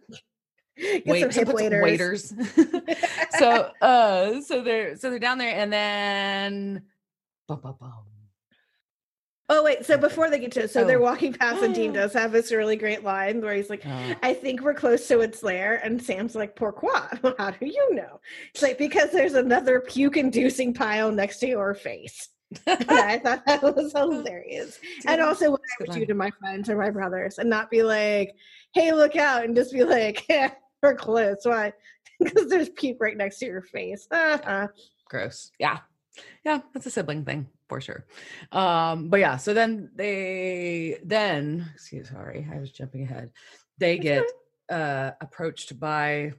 Get 0.78 1.08
Wait, 1.08 1.22
some 1.22 1.32
so 1.32 1.40
hip 1.40 1.50
put 1.50 1.60
some 1.60 1.82
waiters. 1.82 2.34
so 3.40 3.72
uh 3.82 4.40
so 4.42 4.62
they're 4.62 4.96
so 4.96 5.10
they're 5.10 5.18
down 5.18 5.40
there 5.40 5.56
and 5.56 5.74
then 5.74 6.84
bum, 7.48 7.60
bum, 7.62 7.76
bum. 7.80 7.94
Oh 9.50 9.64
wait, 9.64 9.86
so 9.86 9.98
before 9.98 10.30
they 10.30 10.40
get 10.40 10.52
to 10.54 10.64
it, 10.64 10.72
so 10.72 10.84
they're 10.84 11.00
Oh. 11.00 11.04
walking 11.04 11.32
past, 11.34 11.64
and 11.64 11.74
Dean 11.74 11.94
does 11.94 12.12
have 12.14 12.34
this 12.34 12.52
really 12.52 12.76
great 12.76 13.04
line 13.04 13.42
where 13.42 13.54
he's 13.56 13.70
like, 13.70 13.86
Uh, 13.86 14.16
I 14.22 14.34
think 14.34 14.62
we're 14.62 14.74
close 14.74 15.08
to 15.08 15.22
its 15.22 15.42
lair. 15.42 15.80
And 15.84 16.02
Sam's 16.02 16.36
like, 16.36 16.56
pourquoi? 16.56 16.90
How 17.38 17.52
do 17.52 17.66
you 17.66 17.96
know? 17.96 18.20
It's 18.54 18.62
like, 18.62 18.78
because 18.78 19.12
there's 19.12 19.36
another 19.36 19.80
puke 19.80 20.18
inducing 20.18 20.74
pile 20.74 21.12
next 21.14 21.40
to 21.40 21.48
your 21.48 21.74
face. 21.76 22.28
I 22.68 23.20
thought 23.20 23.46
that 23.46 23.64
was 23.64 23.94
hilarious. 23.94 24.80
And 25.08 25.22
also, 25.22 25.52
what 25.52 25.62
I 25.62 25.84
would 25.84 25.92
do 25.98 26.06
to 26.06 26.14
my 26.14 26.32
friends 26.40 26.70
or 26.70 26.76
my 26.78 26.90
brothers 26.90 27.40
and 27.40 27.50
not 27.50 27.70
be 27.72 27.84
like, 27.84 28.36
hey, 28.74 28.92
look 28.92 29.16
out, 29.16 29.46
and 29.46 29.56
just 29.56 29.72
be 29.72 29.84
like, 29.86 30.26
yeah, 30.30 30.52
we're 30.84 30.96
close. 30.96 31.38
Why? 31.44 31.72
Because 32.20 32.50
there's 32.50 32.70
puke 32.70 32.98
right 33.00 33.16
next 33.16 33.40
to 33.40 33.46
your 33.46 33.62
face. 33.62 34.08
Gross 35.10 35.52
yeah 35.60 35.80
yeah 36.46 36.62
that's 36.74 36.86
a 36.86 36.92
sibling 36.92 37.24
thing 37.26 37.48
for 37.70 37.82
sure. 37.82 38.06
Um 38.52 39.10
but 39.10 39.20
yeah 39.20 39.38
so 39.38 39.54
then 39.54 39.92
they 39.96 40.98
then 41.04 41.70
excuse 41.74 42.10
sorry 42.10 42.48
i 42.54 42.60
was 42.60 42.72
jumping 42.72 43.04
ahead. 43.04 43.32
They 43.78 43.98
get 43.98 44.24
uh 44.70 45.12
approached 45.22 45.80
by 45.80 46.34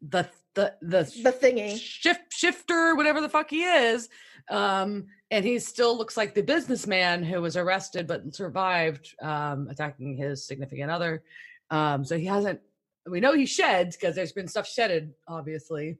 the 0.00 0.28
the 0.54 0.74
the, 0.82 1.02
The 1.22 1.32
thingy. 1.32 1.78
shift 1.78 2.32
shifter 2.32 2.94
whatever 2.94 3.20
the 3.20 3.28
fuck 3.28 3.50
he 3.50 3.62
is 3.62 4.08
um 4.50 5.06
and 5.30 5.44
he 5.44 5.58
still 5.58 5.96
looks 5.96 6.16
like 6.16 6.34
the 6.34 6.42
businessman 6.42 7.22
who 7.22 7.40
was 7.40 7.56
arrested 7.56 8.06
but 8.06 8.34
survived 8.34 9.14
um 9.22 9.68
attacking 9.70 10.16
his 10.16 10.46
significant 10.46 10.90
other. 10.90 11.22
Um 11.70 12.04
so 12.04 12.18
he 12.18 12.26
hasn't 12.26 12.60
we 13.08 13.20
know 13.20 13.32
he 13.34 13.46
sheds 13.46 13.96
because 13.96 14.14
there's 14.14 14.32
been 14.32 14.46
stuff 14.48 14.68
shedded 14.68 15.12
obviously 15.26 15.98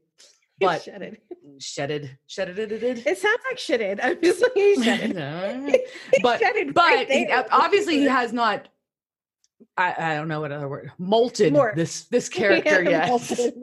but 0.60 0.82
Shedded. 0.82 1.18
shedded 1.58 2.18
shedded 2.26 2.58
it 2.58 3.06
It 3.06 3.18
sounds 3.18 3.40
like 3.48 3.58
shitted. 3.58 4.00
I'm 4.02 4.20
just 4.22 4.42
like, 4.42 4.52
he 4.54 4.74
shedded. 4.82 5.16
He 6.12 6.22
but 6.22 6.40
shedded 6.40 6.74
but 6.74 7.08
right 7.08 7.46
obviously 7.50 7.98
he 7.98 8.04
has 8.04 8.32
not 8.32 8.68
I, 9.76 9.94
I 9.96 10.14
don't 10.14 10.28
know 10.28 10.40
what 10.40 10.52
other 10.52 10.68
word 10.68 10.92
molted 11.00 11.52
More. 11.52 11.72
this 11.76 12.04
this 12.04 12.28
character 12.28 12.82
hadn't 12.82 12.90
yet 12.90 13.54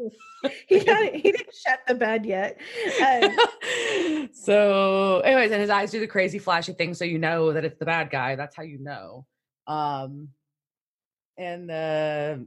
he, 0.67 0.79
got, 0.79 1.13
he 1.13 1.31
didn't 1.31 1.53
shut 1.53 1.79
the 1.87 1.95
bed 1.95 2.25
yet. 2.25 2.59
Um, 3.05 4.29
so 4.33 5.19
anyways 5.25 5.51
and 5.51 5.61
his 5.61 5.69
eyes 5.69 5.91
do 5.91 5.99
the 5.99 6.07
crazy 6.07 6.39
flashy 6.39 6.73
thing 6.73 6.93
so 6.93 7.03
you 7.05 7.19
know 7.19 7.51
that 7.53 7.65
it's 7.65 7.77
the 7.77 7.85
bad 7.85 8.09
guy 8.09 8.35
that's 8.35 8.55
how 8.55 8.63
you 8.63 8.79
know 8.79 9.25
um 9.67 10.29
and 11.37 11.69
uh 11.69 12.37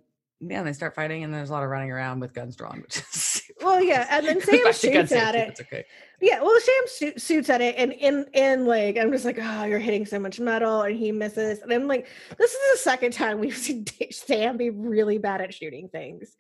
yeah 0.41 0.63
they 0.63 0.73
start 0.73 0.95
fighting 0.95 1.25
and 1.25 1.33
there's 1.33 1.51
a 1.51 1.53
lot 1.53 1.63
of 1.63 1.69
running 1.71 1.91
around 1.91 2.21
with 2.21 2.33
guns 2.33 2.57
drawn 2.57 2.81
which 2.81 2.97
is 2.99 3.43
Well, 3.63 3.83
yeah, 3.83 4.07
and 4.11 4.27
then 4.27 4.41
Sam 4.43 4.65
back 4.65 4.75
to 4.75 4.91
gun 4.91 5.07
shoots 5.07 5.13
at 5.13 5.35
it. 5.35 5.49
It's 5.51 5.61
okay. 5.61 5.85
Yeah, 6.23 6.41
well, 6.41 6.57
Sam 6.61 6.85
shoot, 6.97 7.21
shoots 7.21 7.51
at 7.51 7.61
it, 7.61 7.75
and 7.77 7.93
in 7.93 8.27
in 8.33 8.65
like 8.65 8.97
I'm 8.97 9.11
just 9.11 9.25
like, 9.25 9.39
oh, 9.43 9.65
you're 9.65 9.81
hitting 9.81 10.07
so 10.07 10.21
much 10.21 10.39
metal, 10.39 10.83
and 10.83 10.97
he 10.97 11.11
misses, 11.11 11.61
and 11.61 11.73
I'm 11.73 11.89
like, 11.89 12.07
this 12.39 12.53
is 12.53 12.59
the 12.73 12.79
second 12.79 13.13
time 13.13 13.41
we've 13.41 13.57
seen 13.57 13.85
Sam 14.13 14.57
be 14.57 14.71
really 14.71 15.19
bad 15.19 15.41
at 15.41 15.53
shooting 15.53 15.89
things, 15.89 16.37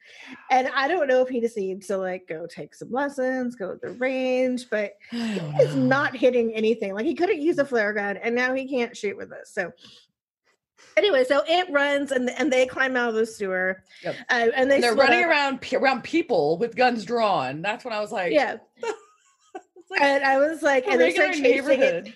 and 0.52 0.68
I 0.72 0.86
don't 0.86 1.08
know 1.08 1.20
if 1.20 1.28
he 1.28 1.40
just 1.40 1.56
needs 1.56 1.88
to 1.88 1.96
like 1.96 2.28
go 2.28 2.46
take 2.46 2.76
some 2.76 2.92
lessons, 2.92 3.56
go 3.56 3.74
to 3.74 3.80
the 3.82 3.90
range, 3.94 4.70
but 4.70 4.92
I 5.10 5.16
he 5.16 5.38
don't 5.40 5.60
is 5.60 5.74
not 5.74 6.14
hitting 6.16 6.54
anything. 6.54 6.94
Like 6.94 7.06
he 7.06 7.16
couldn't 7.16 7.42
use 7.42 7.58
a 7.58 7.64
flare 7.64 7.92
gun, 7.92 8.18
and 8.18 8.36
now 8.36 8.54
he 8.54 8.68
can't 8.68 8.96
shoot 8.96 9.16
with 9.16 9.30
this. 9.30 9.50
So 9.52 9.72
anyway, 10.96 11.24
so 11.24 11.42
it 11.48 11.70
runs, 11.70 12.12
and 12.12 12.30
and 12.30 12.52
they 12.52 12.66
climb 12.66 12.96
out 12.96 13.10
of 13.10 13.14
the 13.14 13.26
sewer, 13.26 13.82
Yep. 14.04 14.16
uh, 14.30 14.48
and 14.54 14.70
they 14.70 14.76
And 14.76 14.84
they're 14.84 14.94
running 14.94 15.24
up. 15.24 15.30
around 15.30 15.64
around 15.74 16.02
people 16.04 16.58
with 16.58 16.76
guns 16.76 17.04
drawn. 17.04 17.62
That's 17.62 17.84
when 17.84 17.92
I 17.94 18.00
was 18.00 18.12
like, 18.12 18.32
Yeah, 18.32 18.56
like 19.90 20.00
and 20.00 20.24
I 20.24 20.38
was 20.38 20.62
like, 20.62 20.86
and 20.86 21.00
they 21.00 21.12
start 21.12 21.32
chasing 21.34 21.82
it. 21.82 22.12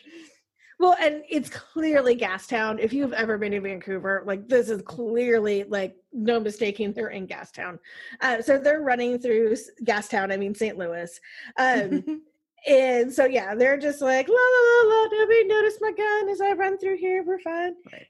Well, 0.79 0.95
and 1.01 1.23
it's 1.31 1.49
clearly 1.49 2.15
Gastown. 2.17 2.79
If 2.79 2.93
you've 2.93 3.15
ever 3.15 3.39
been 3.39 3.53
to 3.53 3.61
Vancouver, 3.61 4.23
like 4.27 4.47
this 4.47 4.69
is 4.69 4.83
clearly 4.83 5.65
like 5.65 5.97
no 6.13 6.39
mistaking 6.39 6.93
they're 6.93 7.09
in 7.09 7.27
Gastown. 7.27 7.79
Uh, 8.21 8.43
so 8.43 8.59
they're 8.59 8.83
running 8.83 9.19
through 9.19 9.57
Gastown. 9.85 10.31
I 10.33 10.37
mean 10.37 10.55
St. 10.55 10.77
Louis. 10.77 11.19
Um, 11.57 12.23
and 12.69 13.11
so 13.11 13.25
yeah, 13.25 13.55
they're 13.55 13.79
just 13.79 14.03
like 14.03 14.29
la 14.29 14.35
la 14.35 14.83
la 14.83 14.95
la. 14.95 15.09
Nobody 15.13 15.45
noticed 15.45 15.79
my 15.81 15.93
gun 15.93 16.29
as 16.29 16.43
I 16.43 16.53
run 16.53 16.77
through 16.77 16.99
here. 16.99 17.23
We're 17.25 17.39
fine. 17.41 17.75
right. 17.91 18.07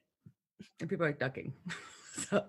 And 0.81 0.89
people 0.89 1.07
are 1.07 1.13
ducking. 1.13 1.53
so 2.31 2.45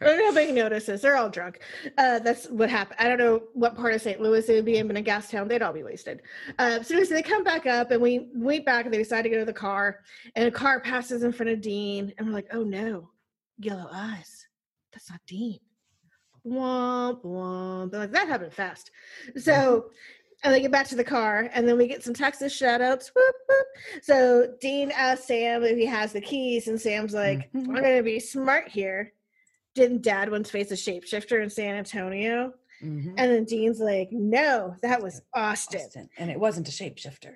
nobody 0.00 0.52
notices. 0.52 1.02
They're 1.02 1.16
all 1.16 1.28
drunk. 1.28 1.60
Uh, 1.98 2.18
that's 2.20 2.46
what 2.46 2.70
happened. 2.70 2.96
I 2.98 3.08
don't 3.08 3.18
know 3.18 3.42
what 3.52 3.76
part 3.76 3.94
of 3.94 4.02
St. 4.02 4.20
Louis 4.20 4.48
it 4.48 4.54
would 4.54 4.64
be 4.64 4.78
in, 4.78 4.86
but 4.86 4.96
in 4.96 5.04
Gastown, 5.04 5.48
they'd 5.48 5.62
all 5.62 5.72
be 5.72 5.82
wasted. 5.82 6.22
Uh, 6.58 6.82
so, 6.82 7.02
so 7.04 7.14
they 7.14 7.22
come 7.22 7.44
back 7.44 7.66
up 7.66 7.90
and 7.90 8.00
we 8.00 8.28
wait 8.34 8.64
back 8.64 8.84
and 8.84 8.94
they 8.94 8.98
decide 8.98 9.22
to 9.22 9.30
go 9.30 9.38
to 9.38 9.44
the 9.44 9.52
car. 9.52 10.00
And 10.34 10.48
a 10.48 10.50
car 10.50 10.80
passes 10.80 11.22
in 11.22 11.32
front 11.32 11.50
of 11.50 11.60
Dean. 11.60 12.12
And 12.16 12.26
we're 12.26 12.34
like, 12.34 12.48
oh 12.52 12.62
no, 12.62 13.10
yellow 13.58 13.88
eyes. 13.92 14.46
That's 14.92 15.10
not 15.10 15.20
Dean. 15.26 15.58
Womp 16.46 17.22
womp. 17.22 17.90
They're 17.90 18.00
like, 18.00 18.12
that 18.12 18.28
happened 18.28 18.54
fast. 18.54 18.90
So, 19.36 19.90
and 20.42 20.52
they 20.54 20.60
get 20.60 20.70
back 20.70 20.88
to 20.88 20.96
the 20.96 21.04
car, 21.04 21.48
and 21.52 21.68
then 21.68 21.76
we 21.76 21.86
get 21.86 22.02
some 22.02 22.14
Texas 22.14 22.52
shout 22.54 22.80
outs. 22.80 23.10
Whoop, 23.14 23.34
whoop. 23.48 23.66
So 24.02 24.54
Dean 24.60 24.90
asks 24.90 25.26
Sam 25.26 25.62
if 25.64 25.76
he 25.76 25.86
has 25.86 26.12
the 26.12 26.20
keys, 26.20 26.68
and 26.68 26.80
Sam's 26.80 27.12
like, 27.14 27.50
Mhm. 27.52 27.68
I'm 27.68 27.74
gonna 27.74 28.02
be 28.02 28.20
smart 28.20 28.68
here. 28.68 29.12
Didn't 29.74 30.02
dad 30.02 30.30
once 30.30 30.50
face 30.50 30.70
a 30.70 30.74
shapeshifter 30.74 31.42
in 31.42 31.50
San 31.50 31.74
Antonio? 31.76 32.54
Mhm. 32.82 33.14
And 33.18 33.30
then 33.32 33.44
Dean's 33.44 33.78
like, 33.80 34.08
No, 34.10 34.74
that 34.82 35.02
was 35.02 35.22
Austin. 35.34 35.80
Austin. 35.82 36.08
And 36.18 36.30
it 36.30 36.40
wasn't 36.40 36.68
a 36.68 36.72
shapeshifter. 36.72 37.34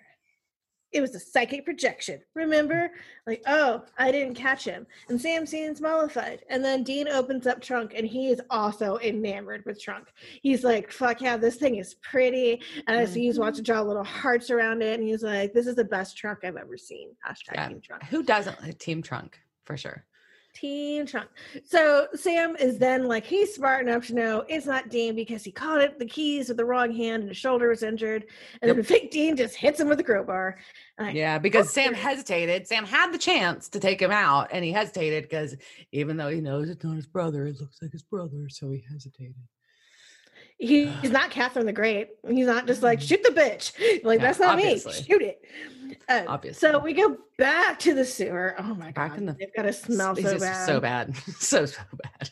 It 0.95 1.01
was 1.01 1.15
a 1.15 1.21
psychic 1.21 1.65
projection. 1.65 2.21
Mm-hmm. 2.21 2.39
Remember? 2.39 2.91
Like, 3.27 3.43
oh, 3.47 3.83
I 3.99 4.11
didn't 4.11 4.35
catch 4.35 4.65
him. 4.65 4.87
And 5.09 5.21
Sam 5.21 5.45
seems 5.45 5.81
mollified. 5.81 6.45
And 6.49 6.65
then 6.65 6.83
Dean 6.85 7.09
opens 7.09 7.47
up 7.47 7.61
Trunk 7.61 7.93
and 7.95 8.07
he 8.07 8.29
is 8.29 8.41
also 8.49 8.99
enamored 8.99 9.65
with 9.67 9.83
Trunk. 9.83 10.13
He's 10.43 10.65
like, 10.65 10.91
fuck 10.91 11.21
yeah, 11.21 11.37
this 11.37 11.57
thing 11.57 11.77
is 11.77 11.95
pretty. 11.95 12.63
And 12.87 12.97
I 12.97 13.05
see 13.05 13.23
he's 13.25 13.35
mm-hmm. 13.35 13.43
watching 13.43 13.65
draw 13.65 13.83
little 13.83 14.05
hearts 14.05 14.51
around 14.51 14.83
it. 14.83 14.99
And 14.99 15.07
he's 15.07 15.23
like, 15.23 15.53
this 15.53 15.67
is 15.67 15.75
the 15.75 15.85
best 15.85 16.17
trunk 16.17 16.41
I've 16.45 16.57
ever 16.57 16.79
seen. 16.79 17.11
Hashtag 17.27 17.55
Yeah. 17.55 17.69
Team 17.69 17.81
Trunk. 17.81 18.05
Who 18.05 18.23
doesn't 18.23 18.63
like 18.63 18.79
Team 18.79 19.03
Trunk 19.03 19.39
for 19.65 19.77
sure? 19.77 20.05
Team 20.55 21.05
Trunk. 21.07 21.29
So 21.65 22.07
Sam 22.15 22.57
is 22.57 22.79
then 22.79 23.07
like, 23.09 23.25
he's 23.27 23.55
smart 23.55 23.87
enough 23.87 24.07
to 24.07 24.15
know 24.15 24.45
it's 24.49 24.67
not 24.67 24.89
Dean 24.89 25.15
because 25.15 25.45
he 25.45 25.51
caught 25.53 25.81
it 25.81 25.99
the 25.99 26.07
keys 26.07 26.49
with 26.49 26.57
the 26.57 26.65
wrong 26.65 26.95
hand 26.95 27.23
and 27.23 27.29
his 27.31 27.37
shoulder 27.37 27.69
was 27.69 27.83
injured. 27.83 28.27
And 28.63 28.71
then 28.71 28.83
fake 28.85 29.11
Dean 29.11 29.37
just 29.37 29.57
hits 29.57 29.81
him 29.81 29.89
with 29.89 30.01
a 30.01 30.05
crowbar. 30.05 30.59
Yeah, 31.13 31.39
because 31.39 31.73
Sam 31.73 31.93
Okay. 31.93 32.01
hesitated. 32.01 32.67
Sam 32.67 32.85
had 32.85 33.13
the 33.13 33.19
chance 33.19 33.69
to 33.71 33.81
take 33.81 34.01
him 34.01 34.13
out, 34.13 34.49
and 34.53 34.65
he 34.65 34.71
hesitated 34.73 35.25
because 35.25 35.57
even 35.93 36.17
though 36.17 36.29
he 36.29 36.41
knows 36.41 36.71
it's 36.71 36.85
not 36.85 36.97
his 36.97 37.07
brother, 37.07 37.47
it 37.47 37.61
looks 37.61 37.83
like 37.83 37.93
his 37.93 38.05
brother, 38.05 38.49
so 38.49 38.71
he 38.71 38.85
hesitated. 38.91 39.35
He, 40.59 40.87
he's 40.87 41.11
not 41.11 41.31
Catherine 41.31 41.67
the 41.67 41.73
Great. 41.73 42.09
He's 42.29 42.47
not 42.47 42.67
just 42.67 42.83
like 42.83 43.01
Mm. 43.01 43.09
shoot 43.09 43.23
the 43.23 43.31
bitch. 43.31 43.73
Like 44.05 44.21
Yeah, 44.21 44.27
that's 44.27 44.39
not 44.41 44.55
obviously. 44.55 44.93
me. 44.93 45.03
Shoot 45.03 45.23
it. 45.23 45.43
Uh, 46.09 46.23
Obviously. 46.27 46.69
So 46.71 46.79
we 46.79 46.93
go 46.93 47.17
back 47.39 47.79
to 47.81 47.95
the 47.95 48.05
sewer. 48.05 48.55
Oh 48.59 48.75
my 48.75 48.91
god, 48.93 49.17
in 49.19 49.27
the- 49.27 49.33
they've 49.35 49.55
got 49.55 49.63
to 49.63 49.73
smell 49.73 50.15
so 50.17 50.39
bad. 50.39 50.67
so 50.67 50.81
bad, 50.81 51.17
so 51.39 51.67
so 51.67 51.81
bad. 52.03 52.31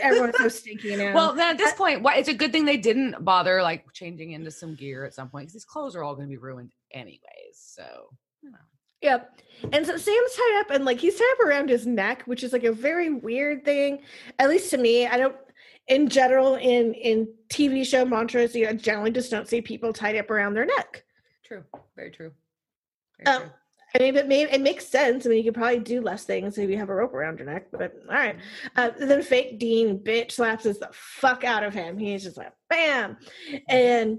Everyone's 0.00 0.36
so 0.36 0.48
stinky 0.60 0.94
now. 0.96 1.14
Well, 1.14 1.32
then 1.34 1.50
at 1.52 1.58
this 1.58 1.72
I- 1.72 1.76
point, 1.76 2.02
why 2.02 2.16
it's 2.16 2.28
a 2.28 2.34
good 2.34 2.52
thing 2.52 2.64
they 2.64 2.76
didn't 2.76 3.24
bother 3.24 3.62
like 3.62 3.84
changing 3.92 4.32
into 4.32 4.50
some 4.50 4.74
gear 4.74 5.04
at 5.04 5.14
some 5.14 5.28
point 5.30 5.44
because 5.44 5.54
these 5.54 5.64
clothes 5.64 5.96
are 5.96 6.02
all 6.04 6.14
going 6.14 6.26
to 6.28 6.30
be 6.30 6.36
ruined 6.36 6.72
anyways. 6.92 7.20
So 7.54 8.10
Yep. 9.02 9.40
And 9.72 9.84
so 9.84 9.96
Sam's 9.96 10.32
tied 10.36 10.60
up 10.60 10.70
and 10.70 10.84
like 10.84 10.98
he's 11.00 11.16
tied 11.18 11.32
up 11.32 11.46
around 11.46 11.68
his 11.70 11.86
neck, 11.86 12.22
which 12.26 12.44
is 12.44 12.52
like 12.52 12.62
a 12.64 12.72
very 12.72 13.10
weird 13.10 13.64
thing. 13.64 14.00
At 14.38 14.48
least 14.48 14.70
to 14.70 14.78
me, 14.78 15.06
I 15.08 15.16
don't 15.16 15.34
in 15.88 16.08
general 16.08 16.54
in 16.56 16.94
in 16.94 17.28
TV 17.48 17.86
show 17.86 18.04
mantras, 18.04 18.54
you 18.54 18.72
generally 18.74 19.10
just 19.10 19.30
don't 19.30 19.48
see 19.48 19.60
people 19.60 19.92
tied 19.92 20.16
up 20.16 20.30
around 20.30 20.54
their 20.54 20.66
neck. 20.66 21.04
true, 21.44 21.64
very 21.96 22.10
true. 22.10 22.32
Very 23.24 23.36
Um, 23.36 23.42
true. 23.42 23.50
I 23.94 23.98
mean, 23.98 24.14
but 24.14 24.26
maybe 24.26 24.50
it 24.50 24.62
makes 24.62 24.86
sense. 24.86 25.26
I 25.26 25.28
mean, 25.28 25.38
you 25.38 25.44
could 25.44 25.58
probably 25.60 25.78
do 25.78 26.00
less 26.00 26.24
things 26.24 26.56
if 26.56 26.70
you 26.70 26.78
have 26.78 26.88
a 26.88 26.94
rope 26.94 27.12
around 27.12 27.38
your 27.38 27.46
neck. 27.46 27.66
But 27.70 27.92
all 28.08 28.14
right. 28.14 28.36
Uh, 28.74 28.90
then 28.98 29.20
fake 29.22 29.58
Dean 29.58 29.98
bitch 29.98 30.32
slaps 30.32 30.64
the 30.64 30.88
fuck 30.92 31.44
out 31.44 31.62
of 31.62 31.74
him. 31.74 31.98
He's 31.98 32.22
just 32.22 32.38
like 32.38 32.52
bam, 32.70 33.18
and 33.68 34.18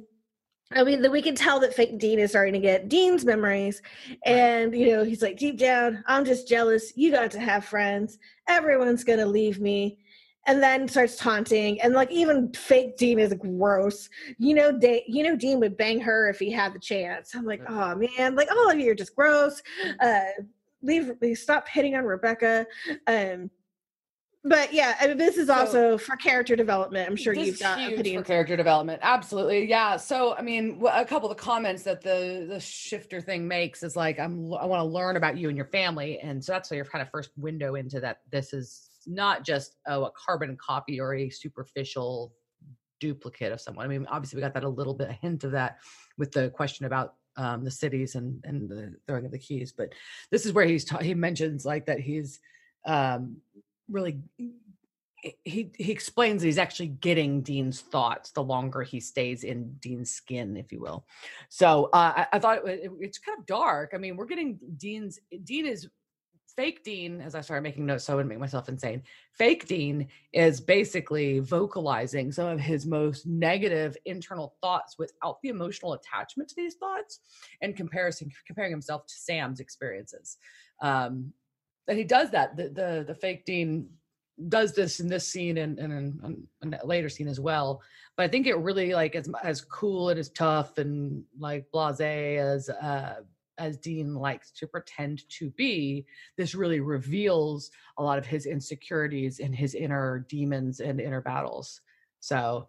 I 0.76 0.84
mean, 0.84 1.10
we 1.12 1.24
can 1.24 1.34
tell 1.34 1.60
that 1.62 1.74
fake 1.74 1.98
Dean 1.98 2.20
is 2.20 2.32
starting 2.32 2.54
to 2.54 2.60
get 2.60 2.88
Dean's 2.88 3.26
memories, 3.26 3.82
and 4.26 4.76
you 4.76 4.92
know 4.92 5.04
he's 5.04 5.24
like 5.24 5.38
deep 5.38 5.58
down, 5.58 6.04
I'm 6.08 6.24
just 6.26 6.48
jealous. 6.48 6.94
You 6.96 7.12
got 7.12 7.32
to 7.32 7.40
have 7.40 7.66
friends. 7.66 8.20
Everyone's 8.48 9.04
gonna 9.04 9.26
leave 9.26 9.60
me. 9.60 9.98
And 10.46 10.62
then 10.62 10.88
starts 10.90 11.16
taunting, 11.16 11.80
and 11.82 11.94
like 11.94 12.12
even 12.12 12.52
fake 12.52 12.98
Dean 12.98 13.18
is 13.18 13.34
gross. 13.34 14.10
You 14.38 14.56
know, 14.56 14.78
you 15.08 15.24
know 15.24 15.38
Dean 15.38 15.60
would 15.62 15.78
bang 15.78 16.02
her 16.02 16.30
if 16.30 16.38
he 16.40 16.52
had 16.52 16.74
the 16.74 16.80
chance. 16.80 17.34
I'm 17.34 17.46
like, 17.46 17.62
oh 17.70 17.96
man, 17.96 18.36
like 18.36 18.52
all 18.52 18.70
of 18.70 18.78
you 18.78 18.92
are 18.92 18.96
just 18.96 19.16
gross. 19.16 19.62
Uh, 20.02 20.22
leave, 20.82 21.12
leave 21.22 21.38
stop 21.38 21.68
hitting 21.70 21.96
on 21.96 22.04
Rebecca. 22.04 22.68
Um, 23.08 23.50
but 24.46 24.74
yeah, 24.74 24.96
I 25.00 25.08
mean, 25.08 25.18
this 25.18 25.38
is 25.38 25.48
So- 25.48 25.54
also 25.54 25.98
for 25.98 26.18
character 26.18 26.56
development. 26.58 27.10
I'm 27.10 27.16
sure 27.16 27.34
you've 27.34 27.60
got 27.60 27.80
huge 27.80 27.94
opinions. 27.94 28.24
for 28.24 28.28
character 28.28 28.58
development. 28.58 29.00
Absolutely, 29.02 29.70
yeah. 29.70 29.96
So, 29.96 30.36
I 30.36 30.42
mean, 30.42 30.84
a 30.92 31.06
couple 31.06 31.32
of 31.32 31.38
the 31.38 31.42
comments 31.42 31.84
that 31.84 32.02
the 32.02 32.46
the 32.50 32.60
shifter 32.60 33.22
thing 33.22 33.48
makes 33.48 33.82
is 33.84 33.96
like, 33.96 34.20
I'm 34.20 34.54
I 34.54 34.66
want 34.66 34.82
to 34.82 34.86
learn 34.86 35.16
about 35.16 35.38
you 35.38 35.48
and 35.48 35.56
your 35.56 35.68
family, 35.68 36.20
and 36.20 36.44
so 36.44 36.52
that's 36.52 36.70
your 36.72 36.84
kind 36.84 37.02
of 37.02 37.10
first 37.10 37.30
window 37.38 37.76
into 37.76 38.02
that. 38.02 38.20
This 38.32 38.52
is 38.52 38.90
not 39.08 39.44
just 39.44 39.76
oh, 39.88 40.06
a 40.06 40.12
carbon 40.12 40.58
copy 40.58 41.00
or 41.00 41.16
a 41.16 41.30
superficial 41.30 42.34
duplicate 43.00 43.52
of 43.52 43.60
someone. 43.62 43.86
I 43.86 43.90
mean, 43.90 44.08
obviously, 44.10 44.38
we 44.38 44.42
got 44.42 44.54
that 44.54 44.64
a 44.64 44.70
little 44.70 44.94
bit 44.94 45.10
a 45.10 45.14
hint 45.14 45.44
of 45.44 45.52
that 45.52 45.78
with 46.18 46.32
the 46.32 46.50
question 46.50 46.86
about 46.86 47.16
um, 47.36 47.64
the 47.64 47.72
cities 47.72 48.16
and 48.16 48.44
and 48.46 48.70
the 48.70 48.96
throwing 49.08 49.26
of 49.26 49.32
the 49.32 49.40
keys. 49.40 49.72
But 49.72 49.94
this 50.32 50.46
is 50.46 50.54
where 50.54 50.66
he's 50.66 50.86
ta- 50.86 51.00
he 51.00 51.14
mentions 51.14 51.66
like 51.66 51.86
that 51.88 52.00
he's 52.00 52.40
um, 52.86 53.38
really 53.90 54.22
he 55.44 55.72
he 55.78 55.92
explains 55.92 56.42
that 56.42 56.48
he's 56.48 56.58
actually 56.58 56.88
getting 56.88 57.42
Dean's 57.42 57.82
thoughts 57.82 58.32
the 58.32 58.44
longer 58.44 58.82
he 58.84 59.00
stays 59.00 59.44
in 59.44 59.74
Dean's 59.80 60.12
skin, 60.12 60.58
if 60.58 60.72
you 60.72 60.82
will. 60.82 61.06
So 61.50 61.86
uh, 61.94 62.14
I, 62.18 62.28
I 62.34 62.40
thought 62.40 62.68
it, 62.68 62.82
it- 62.84 62.92
it's 63.00 63.18
kind 63.20 63.40
of 63.40 63.46
dark. 63.46 63.92
I 63.94 63.98
mean, 63.98 64.18
we're 64.18 64.26
getting 64.26 64.60
Dean's 64.78 65.20
Dean 65.44 65.66
is 65.66 65.88
fake 66.56 66.84
Dean. 66.84 67.22
As 67.22 67.36
I 67.36 67.42
started 67.42 67.64
making 67.64 67.86
notes, 67.86 68.06
so 68.06 68.14
I 68.14 68.16
wouldn't 68.16 68.30
make 68.30 68.40
myself 68.40 68.70
insane. 68.70 69.04
Fake 69.34 69.68
Dean 69.68 70.08
is 70.34 70.62
basically 70.62 71.40
vocalizing 71.40 72.32
some 72.32 72.48
of 72.48 72.60
his 72.60 72.86
most 72.86 73.26
negative 73.26 73.98
internal 74.06 74.56
thoughts 74.62 74.98
without 74.98 75.42
the 75.42 75.50
emotional 75.50 75.94
attachment 75.94 76.50
to 76.50 76.56
these 76.56 76.76
thoughts, 76.76 77.20
and 77.62 77.76
comparison 77.76 78.32
comparing 78.46 78.72
himself 78.72 79.06
to 79.08 79.14
Sam's 79.14 79.60
experiences. 79.60 80.38
Um, 80.82 81.34
and 81.88 81.98
he 81.98 82.04
does 82.04 82.32
that. 82.32 82.56
The 82.56 82.70
the, 82.70 83.04
the 83.08 83.16
fake 83.16 83.46
Dean 83.46 83.90
does 84.50 84.74
this 84.74 85.00
in 85.00 85.08
this 85.08 85.28
scene 85.28 85.58
and, 85.60 85.78
and 85.78 85.94
in, 85.94 86.48
in 86.64 86.74
a 86.74 86.86
later 86.86 87.10
scene 87.10 87.28
as 87.28 87.40
well. 87.40 87.82
But 88.18 88.24
I 88.24 88.28
think 88.28 88.48
it 88.48 88.58
really 88.58 88.94
like 88.94 89.16
as 89.16 89.30
as 89.44 89.62
cool 89.62 90.10
and 90.10 90.20
as 90.20 90.30
tough 90.30 90.78
and 90.78 91.24
like 91.38 91.68
blasé 91.74 92.38
as 92.38 92.70
uh 92.70 93.16
as 93.58 93.78
Dean 93.78 94.16
likes 94.16 94.52
to 94.52 94.68
pretend 94.68 95.28
to 95.30 95.50
be, 95.52 96.06
this 96.38 96.56
really 96.56 96.80
reveals 96.80 97.72
a 97.98 98.04
lot 98.04 98.18
of 98.18 98.26
his 98.26 98.46
insecurities 98.46 99.40
and 99.40 99.54
his 99.54 99.76
inner 99.76 100.26
demons 100.30 100.80
and 100.80 101.00
inner 101.00 101.22
battles. 101.22 101.82
So 102.20 102.68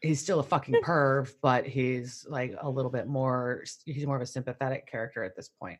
he's 0.00 0.20
still 0.20 0.40
a 0.40 0.44
fucking 0.44 0.76
perv, 0.82 1.32
but 1.42 1.66
he's 1.66 2.26
like 2.28 2.54
a 2.60 2.70
little 2.70 2.90
bit 2.90 3.06
more 3.06 3.64
he's 3.84 4.06
more 4.06 4.16
of 4.16 4.22
a 4.22 4.26
sympathetic 4.26 4.90
character 4.90 5.24
at 5.24 5.36
this 5.36 5.48
point. 5.48 5.78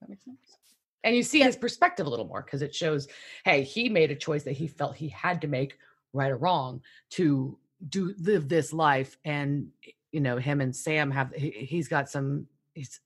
That 0.00 0.10
makes 0.10 0.24
sense. 0.24 0.58
And 1.04 1.14
you 1.14 1.22
see 1.22 1.40
his 1.40 1.56
perspective 1.56 2.06
a 2.06 2.10
little 2.10 2.26
more 2.26 2.42
because 2.42 2.62
it 2.62 2.74
shows, 2.74 3.08
hey, 3.44 3.62
he 3.62 3.88
made 3.88 4.10
a 4.10 4.16
choice 4.16 4.42
that 4.44 4.52
he 4.52 4.66
felt 4.66 4.96
he 4.96 5.08
had 5.08 5.42
to 5.42 5.48
make, 5.48 5.78
right 6.14 6.30
or 6.30 6.36
wrong, 6.38 6.80
to 7.10 7.58
do 7.88 8.14
live 8.18 8.48
this 8.48 8.72
life 8.72 9.18
and 9.24 9.68
you 10.12 10.20
know 10.20 10.38
him 10.38 10.60
and 10.60 10.74
sam 10.74 11.10
have 11.10 11.32
he, 11.34 11.50
he's 11.50 11.88
got 11.88 12.08
some 12.08 12.46
he's 12.72 13.00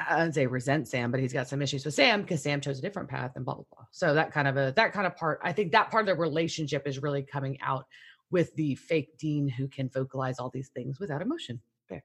I 0.00 0.22
would 0.24 0.32
say 0.34 0.46
resent 0.46 0.86
Sam, 0.88 1.10
but 1.10 1.18
he's 1.20 1.32
got 1.32 1.48
some 1.48 1.60
issues 1.60 1.84
with 1.84 1.94
Sam 1.94 2.22
because 2.22 2.42
Sam 2.42 2.60
chose 2.60 2.78
a 2.78 2.82
different 2.82 3.08
path 3.08 3.32
and 3.36 3.44
blah 3.44 3.54
blah 3.54 3.64
blah. 3.74 3.84
So 3.90 4.14
that 4.14 4.32
kind 4.32 4.46
of 4.46 4.56
a 4.56 4.72
that 4.76 4.92
kind 4.92 5.06
of 5.06 5.16
part, 5.16 5.40
I 5.42 5.52
think 5.52 5.72
that 5.72 5.90
part 5.90 6.08
of 6.08 6.16
the 6.16 6.20
relationship 6.20 6.86
is 6.86 7.02
really 7.02 7.22
coming 7.22 7.58
out 7.62 7.84
with 8.30 8.54
the 8.54 8.74
fake 8.76 9.16
Dean 9.18 9.48
who 9.48 9.66
can 9.68 9.88
vocalize 9.88 10.38
all 10.38 10.50
these 10.50 10.68
things 10.68 11.00
without 11.00 11.20
emotion. 11.22 11.60
There. 11.88 12.04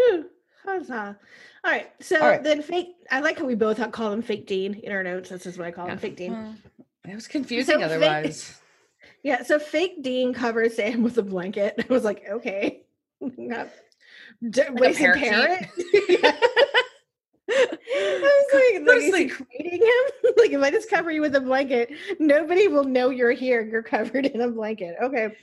Ooh, 0.00 0.26
huzzah. 0.64 1.16
All 1.64 1.70
right. 1.70 1.90
So 2.00 2.20
All 2.20 2.28
right. 2.28 2.42
then 2.42 2.60
fake 2.62 2.88
I 3.10 3.20
like 3.20 3.38
how 3.38 3.44
we 3.46 3.54
both 3.54 3.78
call 3.92 4.12
him 4.12 4.20
fake 4.22 4.46
Dean 4.46 4.74
in 4.74 4.92
our 4.92 5.02
notes. 5.02 5.30
This 5.30 5.46
is 5.46 5.56
what 5.58 5.66
I 5.66 5.70
call 5.70 5.86
Yeah. 5.86 5.92
him, 5.92 5.98
fake 5.98 6.16
Dean. 6.16 6.32
Well, 6.32 6.54
it 7.08 7.14
was 7.14 7.26
confusing 7.28 7.76
fake- 7.76 7.84
otherwise. 7.84 8.56
Yeah, 9.22 9.42
so 9.42 9.58
fake 9.58 10.02
Dean 10.02 10.32
covers 10.32 10.76
Sam 10.76 11.02
with 11.02 11.18
a 11.18 11.22
blanket. 11.22 11.74
I 11.90 11.92
was 11.92 12.04
like, 12.04 12.22
okay. 12.30 12.84
Not, 13.20 13.68
d- 14.48 14.62
a 14.68 14.72
wasted 14.72 15.14
parakeet. 15.14 15.70
parrot. 15.72 16.34
I 17.50 18.42
was 18.52 18.86
like, 18.86 18.86
like 18.86 18.96
is 18.98 19.16
he 19.16 19.28
creating 19.28 19.80
him? 19.80 20.32
like, 20.36 20.52
if 20.52 20.62
I 20.62 20.70
just 20.70 20.90
cover 20.90 21.10
you 21.10 21.20
with 21.20 21.34
a 21.34 21.40
blanket, 21.40 21.90
nobody 22.18 22.68
will 22.68 22.84
know 22.84 23.10
you're 23.10 23.32
here. 23.32 23.62
You're 23.62 23.82
covered 23.82 24.26
in 24.26 24.40
a 24.40 24.48
blanket. 24.48 24.96
Okay. 25.02 25.34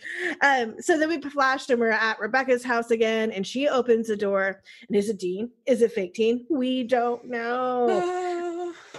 Um, 0.41 0.75
so 0.79 0.97
then 0.97 1.09
we 1.09 1.21
flashed 1.21 1.69
and 1.69 1.79
we're 1.79 1.91
at 1.91 2.19
Rebecca's 2.19 2.63
house 2.63 2.91
again, 2.91 3.31
and 3.31 3.45
she 3.45 3.67
opens 3.67 4.07
the 4.07 4.15
door. 4.15 4.61
And 4.87 4.97
is 4.97 5.09
it 5.09 5.19
Dean? 5.19 5.49
Is 5.65 5.81
it 5.81 5.91
fake 5.91 6.13
Dean? 6.13 6.45
We 6.49 6.83
don't 6.83 7.25
know. 7.25 8.43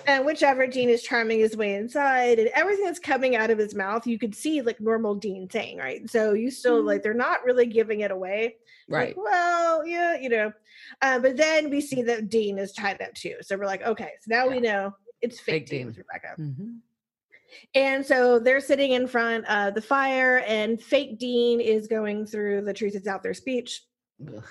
And 0.08 0.24
whichever 0.24 0.66
Dean 0.66 0.88
is 0.88 1.02
charming 1.02 1.38
his 1.40 1.54
way 1.54 1.74
inside, 1.74 2.38
and 2.38 2.48
everything 2.54 2.86
that's 2.86 2.98
coming 2.98 3.36
out 3.36 3.50
of 3.50 3.58
his 3.58 3.74
mouth, 3.74 4.06
you 4.06 4.18
could 4.18 4.34
see 4.34 4.62
like 4.62 4.80
normal 4.80 5.14
Dean 5.14 5.50
saying, 5.50 5.76
right? 5.76 6.08
So 6.08 6.32
you 6.32 6.50
still 6.50 6.82
Mhm. 6.82 6.86
like 6.86 7.02
they're 7.02 7.12
not 7.12 7.44
really 7.44 7.66
giving 7.66 8.00
it 8.00 8.10
away. 8.10 8.56
right. 8.90 9.14
Like, 9.14 9.22
well, 9.22 9.86
yeah, 9.86 10.16
you 10.18 10.30
know. 10.30 10.50
Uh, 11.02 11.18
but 11.18 11.36
then 11.36 11.68
we 11.68 11.82
see 11.82 12.00
that 12.04 12.30
Dean 12.30 12.58
is 12.58 12.72
tied 12.72 13.02
up 13.02 13.12
too. 13.12 13.34
So 13.42 13.54
we're 13.58 13.66
like, 13.66 13.82
okay, 13.82 14.12
so 14.22 14.28
now 14.34 14.48
we 14.48 14.60
know 14.60 14.94
it's 15.20 15.38
fake, 15.38 15.64
Fake 15.64 15.66
Dean, 15.68 15.86
Rebecca. 15.88 16.34
Mhm. 16.38 16.78
And 17.74 18.06
so 18.06 18.38
they're 18.38 18.60
sitting 18.62 18.92
in 18.92 19.06
front 19.06 19.44
of 19.50 19.74
the 19.74 19.82
fire, 19.82 20.38
and 20.46 20.82
fake 20.82 21.18
Dean 21.18 21.60
is 21.60 21.86
going 21.86 22.24
through 22.24 22.62
the 22.62 22.72
truth 22.72 22.94
is 22.94 23.06
out 23.06 23.22
there 23.22 23.34
speech. 23.34 23.84
Ugh. 24.26 24.42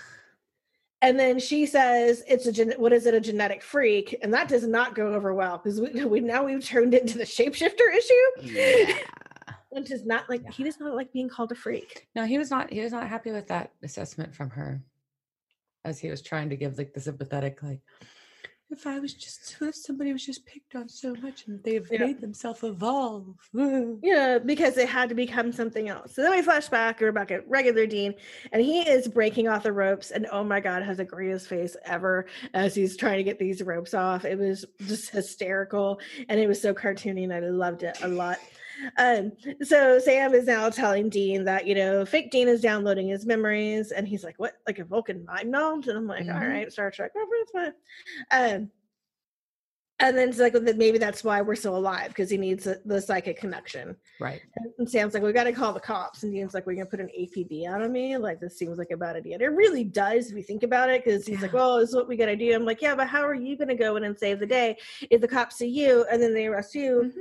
And 1.02 1.20
then 1.20 1.40
she 1.40 1.66
says, 1.68 2.24
"It's 2.28 2.48
a 2.48 2.52
gen- 2.52 2.74
what 2.78 2.92
is 2.92 3.06
it? 3.06 3.14
A 3.14 3.20
genetic 3.20 3.62
freak?" 3.62 4.18
And 4.24 4.34
that 4.34 4.48
does 4.48 4.66
not 4.68 4.96
go 4.96 5.14
over 5.14 5.34
well 5.34 5.58
because 5.58 5.80
we, 5.80 5.90
we 6.06 6.20
now 6.20 6.44
we've 6.44 6.64
turned 6.66 6.94
into 6.94 7.18
the 7.18 7.24
shapeshifter 7.24 7.96
issue, 7.96 8.54
Yeah. 8.56 8.94
which 9.70 9.92
is 9.92 10.06
not 10.06 10.28
like 10.30 10.50
he 10.52 10.64
does 10.64 10.80
not 10.80 10.96
like 10.96 11.14
being 11.14 11.30
called 11.30 11.52
a 11.52 11.56
freak. 11.56 12.08
No, 12.16 12.26
he 12.26 12.38
was 12.38 12.50
not. 12.50 12.72
He 12.74 12.82
was 12.82 12.92
not 12.92 13.08
happy 13.08 13.32
with 13.32 13.48
that 13.48 13.72
assessment 13.84 14.34
from 14.34 14.50
her, 14.52 14.82
as 15.86 16.00
he 16.00 16.10
was 16.10 16.22
trying 16.24 16.50
to 16.50 16.56
give 16.56 16.78
like 16.80 16.94
the 16.94 17.02
sympathetic, 17.02 17.62
like, 17.62 17.82
if 18.70 18.86
I 18.86 19.00
was 19.00 19.14
just, 19.14 19.56
if 19.62 19.76
somebody 19.76 20.12
was 20.12 20.26
just 20.26 20.46
picked 20.46 20.76
on 20.76 20.90
so 20.90 21.16
much 21.22 21.48
and 21.48 21.64
they've 21.64 21.88
Yeah. 21.90 22.06
made 22.08 22.20
themselves 22.22 22.64
evolve. 22.64 23.36
Yeah, 24.04 24.40
because 24.40 24.78
it 24.78 24.90
had 24.90 25.10
to 25.10 25.16
become 25.16 25.52
something 25.52 25.90
else. 25.90 26.14
So 26.16 26.22
then 26.22 26.32
we 26.32 26.42
flash 26.42 26.68
back, 26.68 27.00
we're 27.00 27.12
back 27.12 27.32
at 27.32 27.48
regular 27.48 27.86
Dean, 27.86 28.14
and 28.52 28.62
he 28.62 28.82
is 28.82 29.08
breaking 29.08 29.48
off 29.48 29.64
the 29.64 29.72
ropes. 29.72 30.12
And 30.12 30.28
oh 30.32 30.44
my 30.44 30.60
God, 30.60 30.84
has 30.84 30.98
the 30.98 31.06
greatest 31.06 31.48
face 31.48 31.76
ever 31.86 32.26
as 32.54 32.76
he's 32.76 32.98
trying 32.98 33.18
to 33.18 33.24
get 33.24 33.40
these 33.40 33.62
ropes 33.62 33.94
off. 33.94 34.26
It 34.26 34.38
was 34.38 34.66
just 34.86 35.10
hysterical 35.12 36.00
and 36.30 36.40
it 36.40 36.48
was 36.48 36.62
so 36.62 36.74
cartoony, 36.74 37.24
and 37.24 37.34
I 37.34 37.40
loved 37.40 37.84
it 37.84 37.98
a 38.02 38.08
lot. 38.08 38.38
Um, 38.98 39.32
so 39.62 40.00
Sam 40.00 40.34
is 40.34 40.46
now 40.46 40.70
telling 40.70 41.10
Dean 41.10 41.44
that 41.46 41.66
you 41.68 41.76
know 41.76 42.06
fake 42.06 42.32
Dean 42.32 42.48
is 42.48 42.62
downloading 42.62 43.08
his 43.08 43.26
memories, 43.26 43.92
and 43.92 44.08
he's 44.08 44.24
like, 44.24 44.36
"What? 44.38 44.54
Like 44.68 44.80
a 44.80 44.86
Vulcan 44.86 45.26
mind 45.26 45.52
meld?" 45.52 45.88
And 45.88 45.98
I'm 45.98 46.08
like, 46.08 46.28
"All 46.28 46.34
Mhm. 46.34 46.50
right, 46.50 46.72
Star 46.72 46.92
Trek 46.92 47.12
reference, 47.16 47.52
fine." 47.52 47.74
Um, 48.32 48.72
and 50.00 50.16
then 50.16 50.30
it's 50.30 50.38
like 50.38 50.54
well, 50.54 50.62
then 50.62 50.78
maybe 50.78 51.00
that's 51.00 51.24
why 51.24 51.42
we're 51.42 51.56
still 51.56 51.76
alive 51.76 52.10
because 52.10 52.30
he 52.30 52.38
needs 52.38 52.66
the, 52.66 52.80
the 52.86 53.02
psychic 53.02 53.40
connection. 53.40 53.96
Right. 54.20 54.42
And 54.78 54.88
Sam's 54.88 55.16
like, 55.16 55.24
we 55.24 55.34
got 55.34 55.46
to 55.46 55.52
call 55.52 55.74
the 55.74 55.80
cops. 55.80 56.22
And 56.22 56.32
Dean's 56.32 56.54
like, 56.54 56.68
we're 56.68 56.76
going 56.76 56.86
to 56.86 56.92
put 56.92 57.00
an 57.00 57.10
APB 57.20 57.66
out 57.68 57.82
on 57.82 57.92
me. 57.92 58.16
Like, 58.16 58.40
this 58.40 58.60
seems 58.60 58.78
like 58.78 58.92
a 58.92 58.98
bad 58.98 59.16
idea. 59.16 59.34
And 59.34 59.42
it 59.42 59.48
really 59.48 59.84
does 59.84 60.30
if 60.30 60.38
you 60.38 60.44
think 60.44 60.62
about 60.62 60.92
it, 60.92 61.04
because 61.04 61.26
he's 61.26 61.42
like, 61.42 61.52
well, 61.52 61.80
this 61.80 61.90
is 61.90 61.96
what 61.96 62.08
we 62.08 62.16
got 62.16 62.28
to 62.28 62.36
do. 62.36 62.54
I'm 62.54 62.64
like, 62.64 62.80
yeah, 62.80 62.94
but 62.94 63.08
how 63.08 63.26
are 63.26 63.34
you 63.34 63.58
going 63.58 63.70
to 63.70 63.76
go 63.76 63.96
in 63.96 64.04
and 64.04 64.16
save 64.16 64.40
the 64.40 64.46
day 64.46 64.78
if 65.10 65.20
the 65.20 65.28
cops 65.28 65.56
see 65.56 65.68
you 65.68 66.06
and 66.12 66.22
then 66.22 66.32
they 66.32 66.46
arrest 66.46 66.76
you? 66.76 67.12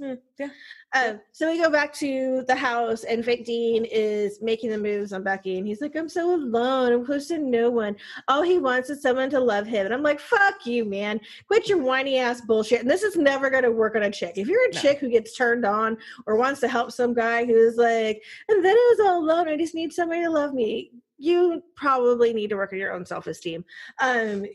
Mhm. 0.00 0.18
Hmm, 0.38 0.46
Um, 0.94 1.20
so 1.32 1.50
we 1.50 1.58
go 1.62 1.70
back 1.70 1.92
to 1.94 2.42
the 2.48 2.54
house, 2.54 3.04
and 3.04 3.24
fake 3.24 3.44
Dean 3.44 3.84
is 3.84 4.40
making 4.40 4.70
the 4.70 4.78
moves 4.78 5.12
on 5.12 5.22
Becky, 5.22 5.58
and 5.58 5.66
he's 5.66 5.80
like, 5.80 5.94
"I'm 5.94 6.08
so 6.08 6.34
alone. 6.34 6.92
I'm 6.92 7.04
close 7.04 7.28
to 7.28 7.38
no 7.38 7.70
one. 7.70 7.96
All 8.26 8.42
he 8.42 8.58
wants 8.58 8.88
is 8.90 9.02
someone 9.02 9.28
to 9.30 9.40
love 9.40 9.66
him." 9.66 9.84
And 9.84 9.94
I'm 9.94 10.02
like, 10.02 10.18
"Fuck 10.18 10.64
you, 10.66 10.84
man! 10.84 11.20
Quit 11.46 11.68
your 11.68 11.78
whiny 11.78 12.18
ass 12.18 12.40
bullshit." 12.40 12.80
And 12.80 12.90
this 12.90 13.02
is 13.02 13.16
never 13.16 13.50
gonna 13.50 13.70
work 13.70 13.94
on 13.94 14.04
a 14.04 14.10
chick. 14.10 14.38
If 14.38 14.48
you're 14.48 14.64
a 14.70 14.72
No. 14.74 14.80
chick 14.80 14.98
who 14.98 15.08
gets 15.10 15.36
turned 15.36 15.64
on 15.66 15.98
or 16.26 16.36
wants 16.36 16.60
to 16.60 16.68
help 16.68 16.92
some 16.92 17.12
guy 17.14 17.44
who's 17.44 17.76
like, 17.76 18.22
"And 18.48 18.64
then 18.64 18.74
I 18.76 18.94
was 18.96 19.06
all 19.06 19.18
alone. 19.18 19.48
I 19.48 19.56
just 19.56 19.74
need 19.74 19.92
somebody 19.92 20.22
to 20.22 20.30
love 20.30 20.54
me," 20.54 20.92
you 21.18 21.62
probably 21.76 22.32
need 22.32 22.48
to 22.50 22.56
work 22.56 22.72
on 22.72 22.78
your 22.78 22.92
own 22.92 23.04
self 23.04 23.26
esteem. 23.26 23.64
Um, 24.00 24.46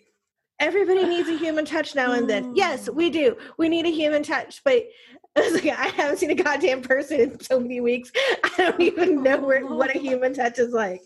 everybody 0.59 1.03
needs 1.05 1.29
a 1.29 1.37
human 1.37 1.65
touch 1.65 1.95
now 1.95 2.13
and 2.13 2.29
then. 2.29 2.55
Yes, 2.55 2.89
we 2.89 3.09
do. 3.09 3.37
We 3.57 3.69
need 3.69 3.85
a 3.85 3.89
human 3.91 4.23
touch, 4.23 4.63
but 4.63 4.83
I 5.38 5.41
was 5.41 5.53
like, 5.53 5.65
I 5.65 5.88
haven't 5.88 6.17
seen 6.17 6.31
a 6.31 6.36
goddamn 6.36 6.81
person 6.81 7.19
in 7.19 7.39
so 7.41 7.59
many 7.59 7.81
weeks. 7.81 8.11
I 8.43 8.51
don't 8.57 8.81
even 8.81 9.21
know 9.21 9.38
where, 9.39 9.65
what 9.65 9.93
a 9.93 9.99
human 9.99 10.33
touch 10.33 10.59
is 10.59 10.71
like. 10.73 11.01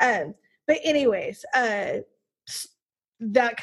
Um, 0.00 0.34
but 0.66 0.78
anyways, 0.84 1.44
uh, 1.54 1.98
that 3.20 3.56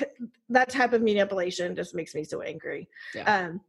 that 0.49 0.69
type 0.69 0.93
of 0.93 1.01
manipulation 1.01 1.75
just 1.75 1.95
makes 1.95 2.13
me 2.13 2.23
so 2.23 2.41
angry. 2.41 2.87
Yeah. 3.15 3.45
Um, 3.47 3.61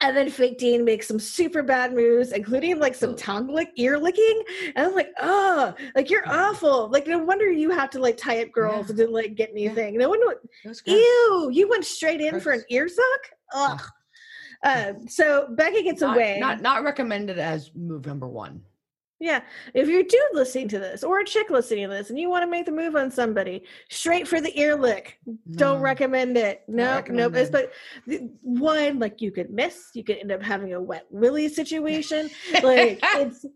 and 0.00 0.16
then 0.16 0.28
fake 0.28 0.58
Dean 0.58 0.84
makes 0.84 1.06
some 1.06 1.20
super 1.20 1.62
bad 1.62 1.94
moves, 1.94 2.32
including 2.32 2.80
like 2.80 2.94
some 2.96 3.14
tongue 3.14 3.46
lick, 3.46 3.68
ear 3.76 3.98
licking. 3.98 4.42
And 4.74 4.86
I'm 4.88 4.94
like, 4.96 5.10
oh, 5.20 5.74
like 5.94 6.10
you're 6.10 6.24
Yeah. 6.26 6.48
awful. 6.48 6.88
Like 6.90 7.06
no 7.06 7.18
wonder 7.18 7.48
you 7.50 7.70
have 7.70 7.90
to 7.90 8.00
like 8.00 8.16
tie 8.16 8.42
up 8.42 8.50
girls 8.50 8.86
Yeah. 8.86 8.88
and 8.90 8.96
didn't 8.98 9.12
like 9.14 9.36
get 9.36 9.50
Yeah. 9.54 9.66
anything. 9.70 9.96
No 9.96 10.08
wonder. 10.10 10.40
It. 10.64 10.82
Ew, 10.86 11.50
you 11.52 11.68
went 11.68 11.84
straight 11.84 12.20
in 12.20 12.40
for 12.40 12.50
an 12.52 12.64
ear 12.68 12.88
suck. 12.88 13.30
Ugh. 13.54 13.82
Um, 14.64 15.08
so 15.08 15.48
Becky 15.50 15.82
gets 15.82 16.00
Not, 16.00 16.16
away. 16.16 16.38
not 16.40 16.60
not 16.60 16.82
recommended 16.84 17.38
as 17.38 17.70
move 17.74 18.06
number 18.06 18.26
one. 18.28 18.62
Yeah. 19.18 19.40
If 19.72 19.88
you're 19.88 20.00
a 20.00 20.04
dude 20.04 20.20
listening 20.34 20.68
to 20.68 20.78
this 20.78 21.02
or 21.02 21.20
a 21.20 21.24
chick 21.24 21.48
listening 21.48 21.88
to 21.88 21.94
this 21.94 22.10
and 22.10 22.18
you 22.20 22.28
want 22.28 22.42
to 22.42 22.46
make 22.50 22.66
the 22.66 22.70
move 22.72 22.96
on 22.96 23.10
somebody, 23.10 23.64
straight 23.88 24.28
for 24.28 24.42
the 24.42 24.52
ear 24.60 24.76
lick. 24.76 25.18
Don't 25.52 25.80
recommend 25.80 26.36
it. 26.36 26.64
No, 26.68 27.02
no. 27.08 27.28
It's, 27.30 27.48
but 27.48 27.72
the- 28.06 28.28
one, 28.42 28.98
like 28.98 29.22
you 29.22 29.30
could 29.32 29.48
miss, 29.48 29.88
you 29.94 30.04
could 30.04 30.18
end 30.18 30.32
up 30.32 30.42
having 30.42 30.74
a 30.74 30.80
wet 30.82 31.06
willy 31.08 31.48
situation. 31.48 32.28
Like 32.62 32.98
it's 33.14 33.46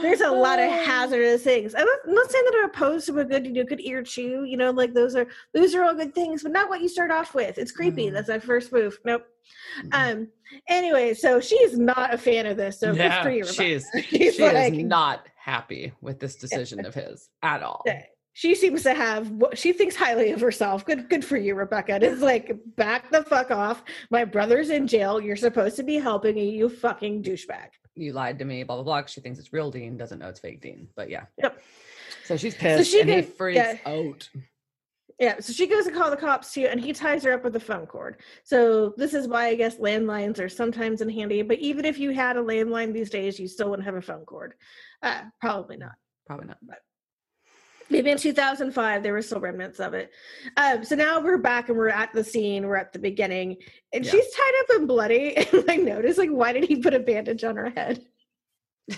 there's 0.00 0.20
a 0.20 0.30
lot 0.30 0.60
of 0.60 0.70
hazardous 0.86 1.42
things. 1.42 1.74
I'm 1.74 1.86
not, 1.86 1.98
I'm 2.06 2.14
not 2.14 2.30
saying 2.30 2.44
that 2.44 2.54
I'm 2.62 2.70
opposed 2.70 3.06
to 3.06 3.18
a 3.18 3.24
good, 3.24 3.46
you 3.46 3.52
know, 3.52 3.64
good 3.64 3.80
ear 3.80 4.04
chew. 4.04 4.44
You 4.44 4.56
know, 4.58 4.70
like 4.70 4.94
those 4.94 5.16
are 5.16 5.26
those 5.52 5.74
are 5.74 5.82
all 5.82 5.94
good 5.94 6.14
things, 6.14 6.44
but 6.44 6.52
not 6.52 6.68
what 6.68 6.82
you 6.82 6.88
start 6.88 7.10
off 7.10 7.34
with. 7.34 7.58
It's 7.58 7.72
creepy. 7.72 8.10
Mm. 8.10 8.12
That's 8.12 8.28
my 8.28 8.38
first 8.38 8.72
move. 8.72 8.96
Nope. 9.04 9.24
Mhm. 9.82 9.88
Um. 10.12 10.28
Anyway, 10.68 11.14
so 11.14 11.40
she's 11.40 11.78
not 11.78 12.14
a 12.14 12.18
fan 12.18 12.46
of 12.46 12.56
this. 12.56 12.80
So 12.80 12.92
good 12.92 12.98
Yeah, 12.98 13.22
for 13.22 13.30
you. 13.30 13.44
she 13.44 13.72
is. 13.72 13.86
She's 14.08 14.34
she 14.34 14.42
like, 14.42 14.74
is 14.74 14.84
not 14.84 15.26
happy 15.36 15.92
with 16.00 16.20
this 16.20 16.36
decision 16.36 16.84
of 16.84 16.94
his 16.94 17.28
at 17.42 17.62
all. 17.62 17.84
She 18.32 18.54
seems 18.54 18.84
to 18.84 18.94
have 18.94 19.30
what 19.30 19.58
she 19.58 19.72
thinks 19.72 19.96
highly 19.96 20.30
of 20.30 20.40
herself. 20.40 20.86
Good, 20.86 21.10
good 21.10 21.24
for 21.24 21.36
you, 21.36 21.54
Rebecca. 21.54 21.98
It's 22.00 22.22
like 22.22 22.56
back 22.76 23.10
the 23.10 23.24
fuck 23.24 23.50
off. 23.50 23.82
My 24.10 24.24
brother's 24.24 24.70
in 24.70 24.86
jail. 24.86 25.20
You're 25.20 25.36
supposed 25.36 25.76
to 25.76 25.82
be 25.82 25.96
helping 25.96 26.36
me, 26.36 26.50
you 26.50 26.68
fucking 26.68 27.22
douchebag. 27.24 27.68
You 27.96 28.12
lied 28.12 28.38
to 28.38 28.44
me. 28.44 28.62
Blah 28.62 28.76
blah 28.76 28.84
blah. 28.84 29.06
She 29.06 29.20
thinks 29.20 29.38
it's 29.38 29.52
real 29.52 29.70
Dean. 29.70 29.96
Doesn't 29.96 30.20
know 30.20 30.28
it's 30.28 30.40
fake 30.40 30.60
Dean. 30.62 30.88
But 30.94 31.10
yeah. 31.10 31.24
Yep. 31.38 31.60
So 32.24 32.36
she's 32.36 32.54
pissed, 32.54 32.78
so 32.78 32.96
she 32.96 33.00
and 33.00 33.10
he 33.10 33.22
freaks 33.22 33.56
yeah. 33.56 33.76
out. 33.84 34.28
Yeah, 35.20 35.38
so 35.38 35.52
she 35.52 35.66
goes 35.66 35.84
to 35.84 35.92
call 35.92 36.10
the 36.10 36.16
cops 36.16 36.54
too, 36.54 36.66
and 36.66 36.80
he 36.80 36.94
ties 36.94 37.24
her 37.24 37.32
up 37.34 37.44
with 37.44 37.54
a 37.54 37.60
phone 37.60 37.86
cord. 37.86 38.22
So 38.42 38.94
this 38.96 39.12
is 39.12 39.28
why 39.28 39.48
I 39.48 39.54
guess 39.54 39.76
landlines 39.76 40.40
are 40.40 40.48
sometimes 40.48 41.02
in 41.02 41.10
handy. 41.10 41.42
But 41.42 41.58
even 41.58 41.84
if 41.84 41.98
you 41.98 42.10
had 42.10 42.38
a 42.38 42.42
landline 42.42 42.94
these 42.94 43.10
days, 43.10 43.38
you 43.38 43.46
still 43.46 43.68
wouldn't 43.68 43.84
have 43.84 43.96
a 43.96 44.00
phone 44.02 44.24
cord. 44.24 44.54
Uh, 45.02 45.24
probably 45.38 45.76
not. 45.76 45.92
Probably 46.26 46.46
not. 46.46 46.56
But 46.62 46.78
maybe 47.90 48.10
in 48.10 48.16
2005 48.16 49.02
there 49.02 49.12
were 49.12 49.20
still 49.20 49.40
remnants 49.40 49.78
of 49.78 49.92
it. 49.92 50.10
Um, 50.56 50.84
so 50.84 50.94
now 50.94 51.20
we're 51.20 51.36
back 51.36 51.68
and 51.68 51.76
we're 51.76 51.88
at 51.88 52.14
the 52.14 52.24
scene. 52.24 52.66
We're 52.66 52.76
at 52.76 52.94
the 52.94 52.98
beginning, 52.98 53.56
and 53.92 54.02
Yeah. 54.06 54.12
she's 54.12 54.30
tied 54.34 54.52
up 54.60 54.70
and 54.78 54.88
bloody. 54.88 55.36
And 55.52 55.70
I 55.70 55.76
notice 55.76 56.16
like, 56.16 56.30
why 56.30 56.54
did 56.54 56.64
he 56.64 56.76
put 56.76 56.94
a 56.94 56.98
bandage 57.00 57.44
on 57.44 57.56
her 57.56 57.68
head? 57.68 58.02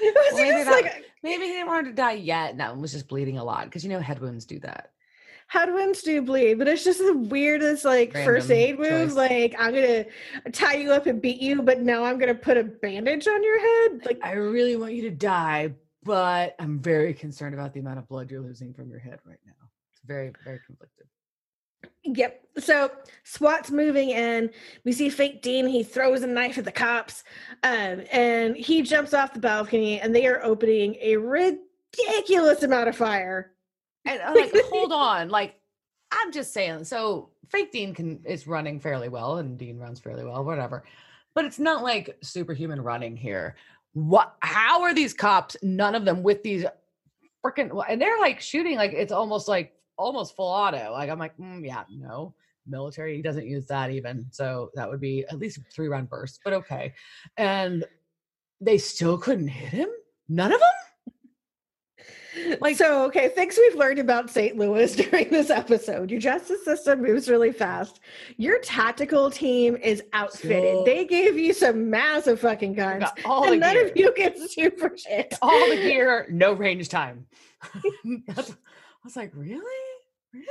It 0.00 0.14
was 0.32 0.40
maybe 0.40 0.50
just 0.58 0.70
that- 0.70 0.82
like, 0.82 1.04
Maybe 1.22 1.46
he 1.46 1.52
didn't 1.52 1.68
want 1.68 1.86
her 1.86 1.90
to 1.90 1.96
die 1.96 2.12
yet, 2.12 2.50
and 2.50 2.60
that 2.60 2.70
one 2.72 2.82
was 2.82 2.92
just 2.92 3.08
bleeding 3.08 3.38
a 3.38 3.44
lot 3.44 3.64
because 3.64 3.82
you 3.82 3.88
know 3.88 3.98
head 3.98 4.18
wounds 4.20 4.44
do 4.44 4.58
that. 4.60 4.90
Head 5.46 5.72
wounds 5.72 6.02
do 6.02 6.20
bleed? 6.20 6.58
But 6.58 6.68
it's 6.68 6.84
just 6.84 6.98
the 6.98 7.16
weirdest 7.16 7.82
like 7.84 8.12
first 8.12 8.50
aid 8.50 8.78
move. 8.78 8.88
choice. 8.88 9.14
Like 9.14 9.54
I'm 9.58 9.72
gonna 9.74 10.04
tie 10.52 10.74
you 10.74 10.92
up 10.92 11.06
and 11.06 11.22
beat 11.22 11.40
you, 11.40 11.62
but 11.62 11.80
now 11.80 12.04
I'm 12.04 12.18
gonna 12.18 12.34
put 12.34 12.58
a 12.58 12.64
bandage 12.64 13.26
on 13.26 13.42
your 13.42 13.58
head. 13.58 14.04
Like 14.04 14.20
I 14.22 14.32
really 14.32 14.76
want 14.76 14.92
you 14.92 15.02
to 15.02 15.10
die, 15.10 15.72
but 16.02 16.54
I'm 16.58 16.78
very 16.78 17.14
concerned 17.14 17.54
about 17.54 17.72
the 17.72 17.80
amount 17.80 18.00
of 18.00 18.08
blood 18.08 18.30
you're 18.30 18.42
losing 18.42 18.74
from 18.74 18.90
your 18.90 18.98
head 19.00 19.18
right 19.24 19.40
now. 19.46 19.52
It's 19.92 20.02
very, 20.04 20.30
very 20.44 20.60
conflicted. 20.66 21.06
Yep. 22.04 22.40
So 22.58 22.90
SWAT's 23.24 23.70
moving 23.70 24.10
in. 24.10 24.50
We 24.84 24.92
see 24.92 25.08
fake 25.08 25.42
Dean. 25.42 25.66
He 25.66 25.82
throws 25.82 26.22
a 26.22 26.26
knife 26.26 26.58
at 26.58 26.64
the 26.64 26.72
cops, 26.72 27.24
um, 27.62 28.02
and 28.12 28.56
he 28.56 28.82
jumps 28.82 29.14
off 29.14 29.32
the 29.34 29.40
balcony. 29.40 30.00
And 30.00 30.14
they 30.14 30.26
are 30.26 30.44
opening 30.44 30.96
a 31.00 31.16
ridiculous 31.16 32.62
amount 32.62 32.88
of 32.88 32.96
fire. 32.96 33.52
And 34.04 34.20
I'm 34.20 34.34
like, 34.34 34.52
hold 34.66 34.92
on. 34.92 35.30
Like, 35.30 35.60
I'm 36.12 36.30
just 36.30 36.52
saying. 36.52 36.84
So 36.84 37.30
fake 37.48 37.72
Dean 37.72 37.94
can 37.94 38.20
is 38.24 38.46
running 38.46 38.80
fairly 38.80 39.08
well, 39.08 39.38
and 39.38 39.58
Dean 39.58 39.78
runs 39.78 40.00
fairly 40.00 40.24
well, 40.24 40.44
whatever. 40.44 40.84
But 41.34 41.46
it's 41.46 41.58
not 41.58 41.82
like 41.82 42.16
superhuman 42.22 42.80
running 42.80 43.16
here. 43.16 43.56
What 43.94 44.34
how 44.40 44.82
are 44.82 44.94
these 44.94 45.14
cops, 45.14 45.56
none 45.62 45.94
of 45.94 46.04
them 46.04 46.22
with 46.22 46.42
these 46.42 46.64
freaking 47.44 47.84
and 47.88 48.00
they're 48.00 48.18
like 48.18 48.40
shooting 48.40 48.76
like 48.76 48.92
it's 48.92 49.12
almost 49.12 49.48
like 49.48 49.74
almost 49.96 50.36
full 50.36 50.48
auto. 50.48 50.92
Like 50.92 51.10
I'm 51.10 51.18
like, 51.18 51.36
mm, 51.38 51.64
yeah, 51.64 51.84
no. 51.90 52.34
Military 52.66 53.20
doesn't 53.20 53.46
use 53.46 53.66
that 53.66 53.90
even. 53.90 54.26
So 54.30 54.70
that 54.74 54.88
would 54.90 55.00
be 55.00 55.24
at 55.30 55.38
least 55.38 55.58
three 55.74 55.88
run 55.88 56.06
bursts, 56.06 56.40
but 56.42 56.52
okay. 56.54 56.94
And 57.36 57.84
they 58.60 58.78
still 58.78 59.18
couldn't 59.18 59.48
hit 59.48 59.70
him? 59.70 59.88
None 60.28 60.52
of 60.52 60.60
them? 60.60 60.68
Like 62.60 62.76
so, 62.76 63.04
okay, 63.04 63.28
things 63.28 63.56
we've 63.56 63.76
learned 63.76 64.00
about 64.00 64.28
St. 64.28 64.56
Louis 64.58 64.92
during 64.96 65.30
this 65.30 65.50
episode. 65.50 66.10
Your 66.10 66.18
justice 66.18 66.64
system 66.64 67.00
moves 67.00 67.28
really 67.28 67.52
fast. 67.52 68.00
Your 68.38 68.58
tactical 68.58 69.30
team 69.30 69.76
is 69.76 70.02
outfitted. 70.12 70.78
So- 70.78 70.84
they 70.84 71.04
gave 71.04 71.38
you 71.38 71.52
some 71.54 71.88
massive 71.90 72.40
fucking 72.40 72.74
guns, 72.74 73.04
all 73.24 73.48
and 73.48 73.60
none 73.60 73.74
gear. 73.74 73.86
of 73.86 73.92
you 73.94 74.12
get 74.16 74.36
super 74.50 74.96
shit. 74.96 75.32
all 75.42 75.70
the 75.70 75.76
gear, 75.76 76.26
no 76.28 76.52
range 76.54 76.88
time. 76.88 77.24
I 79.04 79.06
was 79.06 79.16
like, 79.16 79.32
really? 79.34 79.60
Really? 80.32 80.46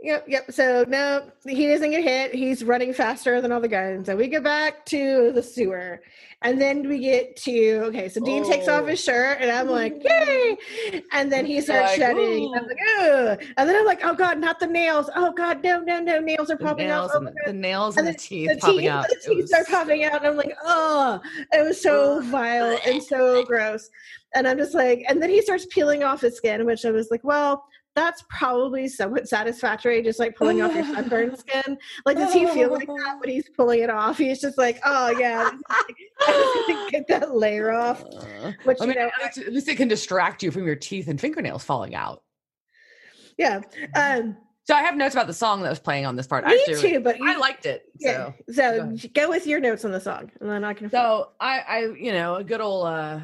Yep, 0.00 0.24
yep. 0.28 0.52
So 0.52 0.84
no, 0.86 1.30
he 1.48 1.66
doesn't 1.66 1.90
get 1.90 2.04
hit. 2.04 2.34
He's 2.34 2.62
running 2.62 2.92
faster 2.92 3.40
than 3.40 3.50
all 3.52 3.60
the 3.60 3.68
guns. 3.68 4.08
And 4.08 4.18
we 4.18 4.28
get 4.28 4.44
back 4.44 4.84
to 4.86 5.32
the 5.32 5.42
sewer. 5.42 6.00
And 6.42 6.60
then 6.60 6.86
we 6.86 6.98
get 6.98 7.36
to 7.36 7.76
okay, 7.86 8.10
so 8.10 8.20
Dean 8.22 8.44
takes 8.44 8.68
off 8.68 8.82
Oh. 8.82 8.86
his 8.86 9.02
shirt 9.02 9.38
and 9.40 9.50
I'm 9.50 9.66
like, 9.68 9.94
yay! 10.04 10.56
And 11.12 11.32
then 11.32 11.46
he 11.46 11.60
starts 11.62 11.92
Like, 11.92 11.96
shedding. 11.98 12.52
I'm 12.54 12.66
like, 12.66 12.76
Ugh. 12.98 13.42
and 13.56 13.68
then 13.68 13.76
I'm 13.76 13.86
like, 13.86 14.04
oh 14.04 14.14
god, 14.14 14.38
not 14.38 14.60
the 14.60 14.66
nails. 14.66 15.08
Oh 15.16 15.32
god, 15.32 15.64
no, 15.64 15.80
no, 15.80 16.00
no, 16.00 16.20
nails 16.20 16.50
are 16.50 16.58
popping 16.58 16.88
nails, 16.88 17.10
out. 17.14 17.24
Oh, 17.26 17.30
the 17.46 17.52
nails 17.54 17.96
And 17.96 18.06
and 18.06 18.14
the 18.14 18.18
teeth 18.20 18.50
the 18.50 18.56
popping 18.58 18.78
teeth, 18.80 18.90
out. 18.90 19.06
the 19.08 19.16
teeth 19.34 19.48
was- 19.50 19.66
popping 19.70 20.04
out, 20.04 20.16
and 20.18 20.26
I'm 20.26 20.36
like, 20.36 20.54
oh, 20.62 21.18
it 21.52 21.64
was 21.66 21.80
so 21.80 22.20
vile 22.20 22.78
and 22.86 23.02
so 23.02 23.42
gross. 23.44 23.88
And 24.34 24.48
I'm 24.48 24.58
just 24.58 24.74
like, 24.74 25.04
and 25.08 25.22
then 25.22 25.30
he 25.30 25.40
starts 25.42 25.66
peeling 25.70 26.02
off 26.02 26.20
his 26.22 26.36
skin, 26.36 26.66
which 26.66 26.84
I 26.84 26.90
was 26.90 27.10
like, 27.10 27.22
well, 27.24 27.64
that's 27.94 28.24
probably 28.28 28.88
somewhat 28.88 29.28
satisfactory, 29.28 30.02
just 30.02 30.18
like 30.18 30.34
pulling 30.34 30.60
off 30.60 30.74
your 30.74 30.84
sunburned 30.84 31.38
skin. 31.38 31.78
Like, 32.04 32.16
does 32.16 32.32
he 32.32 32.44
feel 32.48 32.72
like 32.72 32.88
that 32.88 33.16
when 33.20 33.28
he's 33.30 33.48
pulling 33.56 33.80
it 33.82 33.90
off? 33.90 34.18
He's 34.18 34.40
just 34.40 34.58
like, 34.58 34.80
oh 34.84 35.10
yeah, 35.18 35.52
I 35.70 35.82
just 36.26 36.90
get 36.90 37.06
that 37.08 37.36
layer 37.36 37.70
off. 37.70 38.02
Uh, 38.04 38.50
Which 38.64 38.78
I 38.80 38.86
you 38.86 38.94
know, 38.96 39.10
at 39.22 39.36
least- 39.36 39.68
it 39.68 39.76
can 39.76 39.86
distract 39.86 40.42
you 40.42 40.50
from 40.50 40.66
your 40.66 40.74
teeth 40.74 41.06
and 41.06 41.20
fingernails 41.20 41.62
falling 41.62 41.94
out. 41.94 42.24
yeah. 43.38 43.60
Um, 43.94 44.36
So 44.64 44.74
I 44.74 44.82
have 44.82 44.96
notes 44.96 45.14
about 45.14 45.28
the 45.28 45.32
song 45.34 45.62
that 45.62 45.70
was 45.70 45.78
playing 45.78 46.04
on 46.06 46.16
this 46.16 46.26
part. 46.26 46.44
me 46.46 46.52
Actually, 46.68 46.94
too, 46.94 47.00
but 47.00 47.18
you, 47.18 47.30
I 47.30 47.36
liked 47.36 47.64
it. 47.64 47.84
yeah. 48.00 48.32
So, 48.48 48.52
So 48.54 48.80
ahead. 48.80 49.10
go 49.14 49.28
with 49.28 49.46
your 49.46 49.60
notes 49.60 49.84
on 49.84 49.92
the 49.92 50.00
song, 50.00 50.32
and 50.40 50.50
then 50.50 50.64
I 50.64 50.74
can. 50.74 50.90
so 50.90 51.30
I, 51.38 51.60
I, 51.60 51.78
you 51.96 52.12
know, 52.12 52.34
a 52.36 52.44
good 52.44 52.60
old, 52.60 52.86
uh, 52.88 53.20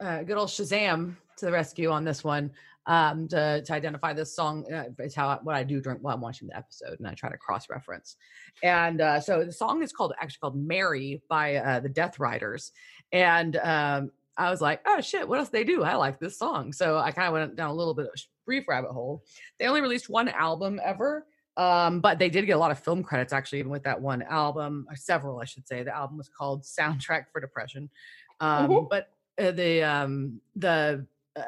uh, 0.00 0.22
good 0.22 0.36
old 0.36 0.48
Shazam 0.48 1.16
to 1.38 1.46
the 1.46 1.52
rescue 1.52 1.90
on 1.90 2.04
this 2.04 2.24
one. 2.24 2.50
Um, 2.88 3.26
to, 3.28 3.62
to 3.62 3.72
identify 3.72 4.12
this 4.12 4.36
song 4.36 4.64
uh, 4.72 4.84
is 5.00 5.12
how 5.12 5.40
what 5.42 5.56
I 5.56 5.64
do 5.64 5.80
during 5.80 5.98
while 5.98 6.14
I'm 6.14 6.20
watching 6.20 6.46
the 6.46 6.56
episode, 6.56 7.00
and 7.00 7.08
I 7.08 7.14
try 7.14 7.28
to 7.28 7.36
cross 7.36 7.68
reference. 7.68 8.14
And 8.62 9.00
uh, 9.00 9.18
so 9.20 9.44
the 9.44 9.50
song 9.50 9.82
is 9.82 9.90
called 9.92 10.12
actually 10.20 10.38
called 10.40 10.56
"Mary" 10.56 11.20
by 11.28 11.56
uh, 11.56 11.80
the 11.80 11.88
Death 11.88 12.20
Riders, 12.20 12.70
and 13.10 13.56
um, 13.56 14.12
I 14.36 14.50
was 14.50 14.60
like, 14.60 14.82
oh 14.86 15.00
shit, 15.00 15.26
what 15.28 15.40
else 15.40 15.48
they 15.48 15.64
do? 15.64 15.82
I 15.82 15.96
like 15.96 16.20
this 16.20 16.38
song, 16.38 16.72
so 16.72 16.96
I 16.98 17.10
kind 17.10 17.26
of 17.26 17.32
went 17.32 17.56
down 17.56 17.70
a 17.70 17.74
little 17.74 17.92
bit 17.92 18.04
of 18.06 18.12
a 18.14 18.18
brief 18.44 18.68
rabbit 18.68 18.92
hole. 18.92 19.24
They 19.58 19.66
only 19.66 19.80
released 19.80 20.08
one 20.08 20.28
album 20.28 20.78
ever, 20.84 21.26
um, 21.56 22.00
but 22.00 22.20
they 22.20 22.30
did 22.30 22.46
get 22.46 22.52
a 22.52 22.58
lot 22.58 22.70
of 22.70 22.78
film 22.78 23.02
credits 23.02 23.32
actually, 23.32 23.58
even 23.58 23.72
with 23.72 23.82
that 23.82 24.00
one 24.00 24.22
album, 24.22 24.86
or 24.88 24.94
several, 24.94 25.40
I 25.40 25.44
should 25.44 25.66
say. 25.66 25.82
The 25.82 25.96
album 25.96 26.18
was 26.18 26.28
called 26.28 26.62
"Soundtrack 26.62 27.24
for 27.32 27.40
Depression," 27.40 27.90
um, 28.38 28.68
Mhm. 28.68 28.88
but 28.88 29.08
uh, 29.38 29.50
the 29.50 29.82
um, 29.82 30.40
the 30.54 31.06
uh, 31.36 31.42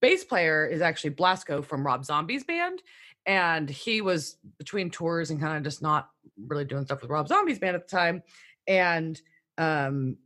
bass 0.00 0.24
player 0.24 0.66
is 0.66 0.80
actually 0.80 1.10
Blasko 1.10 1.64
from 1.64 1.84
Rob 1.84 2.04
Zombie's 2.04 2.44
band, 2.44 2.82
and 3.26 3.68
he 3.68 4.00
was 4.00 4.36
between 4.58 4.90
tours 4.90 5.30
and 5.30 5.40
kind 5.40 5.56
of 5.56 5.62
just 5.62 5.82
not 5.82 6.10
really 6.46 6.64
doing 6.64 6.84
stuff 6.84 7.00
with 7.02 7.10
Rob 7.10 7.28
Zombie's 7.28 7.58
band 7.58 7.76
at 7.76 7.88
the 7.88 7.96
time, 7.96 8.22
and 8.66 9.20
um, 9.58 10.16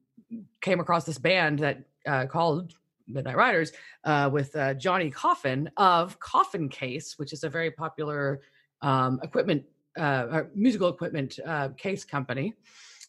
came 0.61 0.81
across 0.81 1.05
this 1.05 1.19
band 1.19 1.61
that 1.61 1.81
uh, 2.07 2.27
called 2.27 2.75
Midnight 3.09 3.37
Riders 3.37 3.73
uh, 4.05 4.29
with 4.33 4.55
uh, 4.57 4.75
Johnny 4.75 5.11
Coffin 5.11 5.71
of 5.77 6.19
Coffin 6.19 6.69
Case, 6.69 7.19
which 7.19 7.33
is 7.33 7.45
a 7.45 7.49
very 7.49 7.71
popular 7.71 8.41
um, 8.83 9.21
equipment, 9.23 9.65
uh, 9.97 10.43
musical 10.55 10.89
equipment 10.89 11.39
uh, 11.45 11.69
case 11.77 12.05
company, 12.05 12.55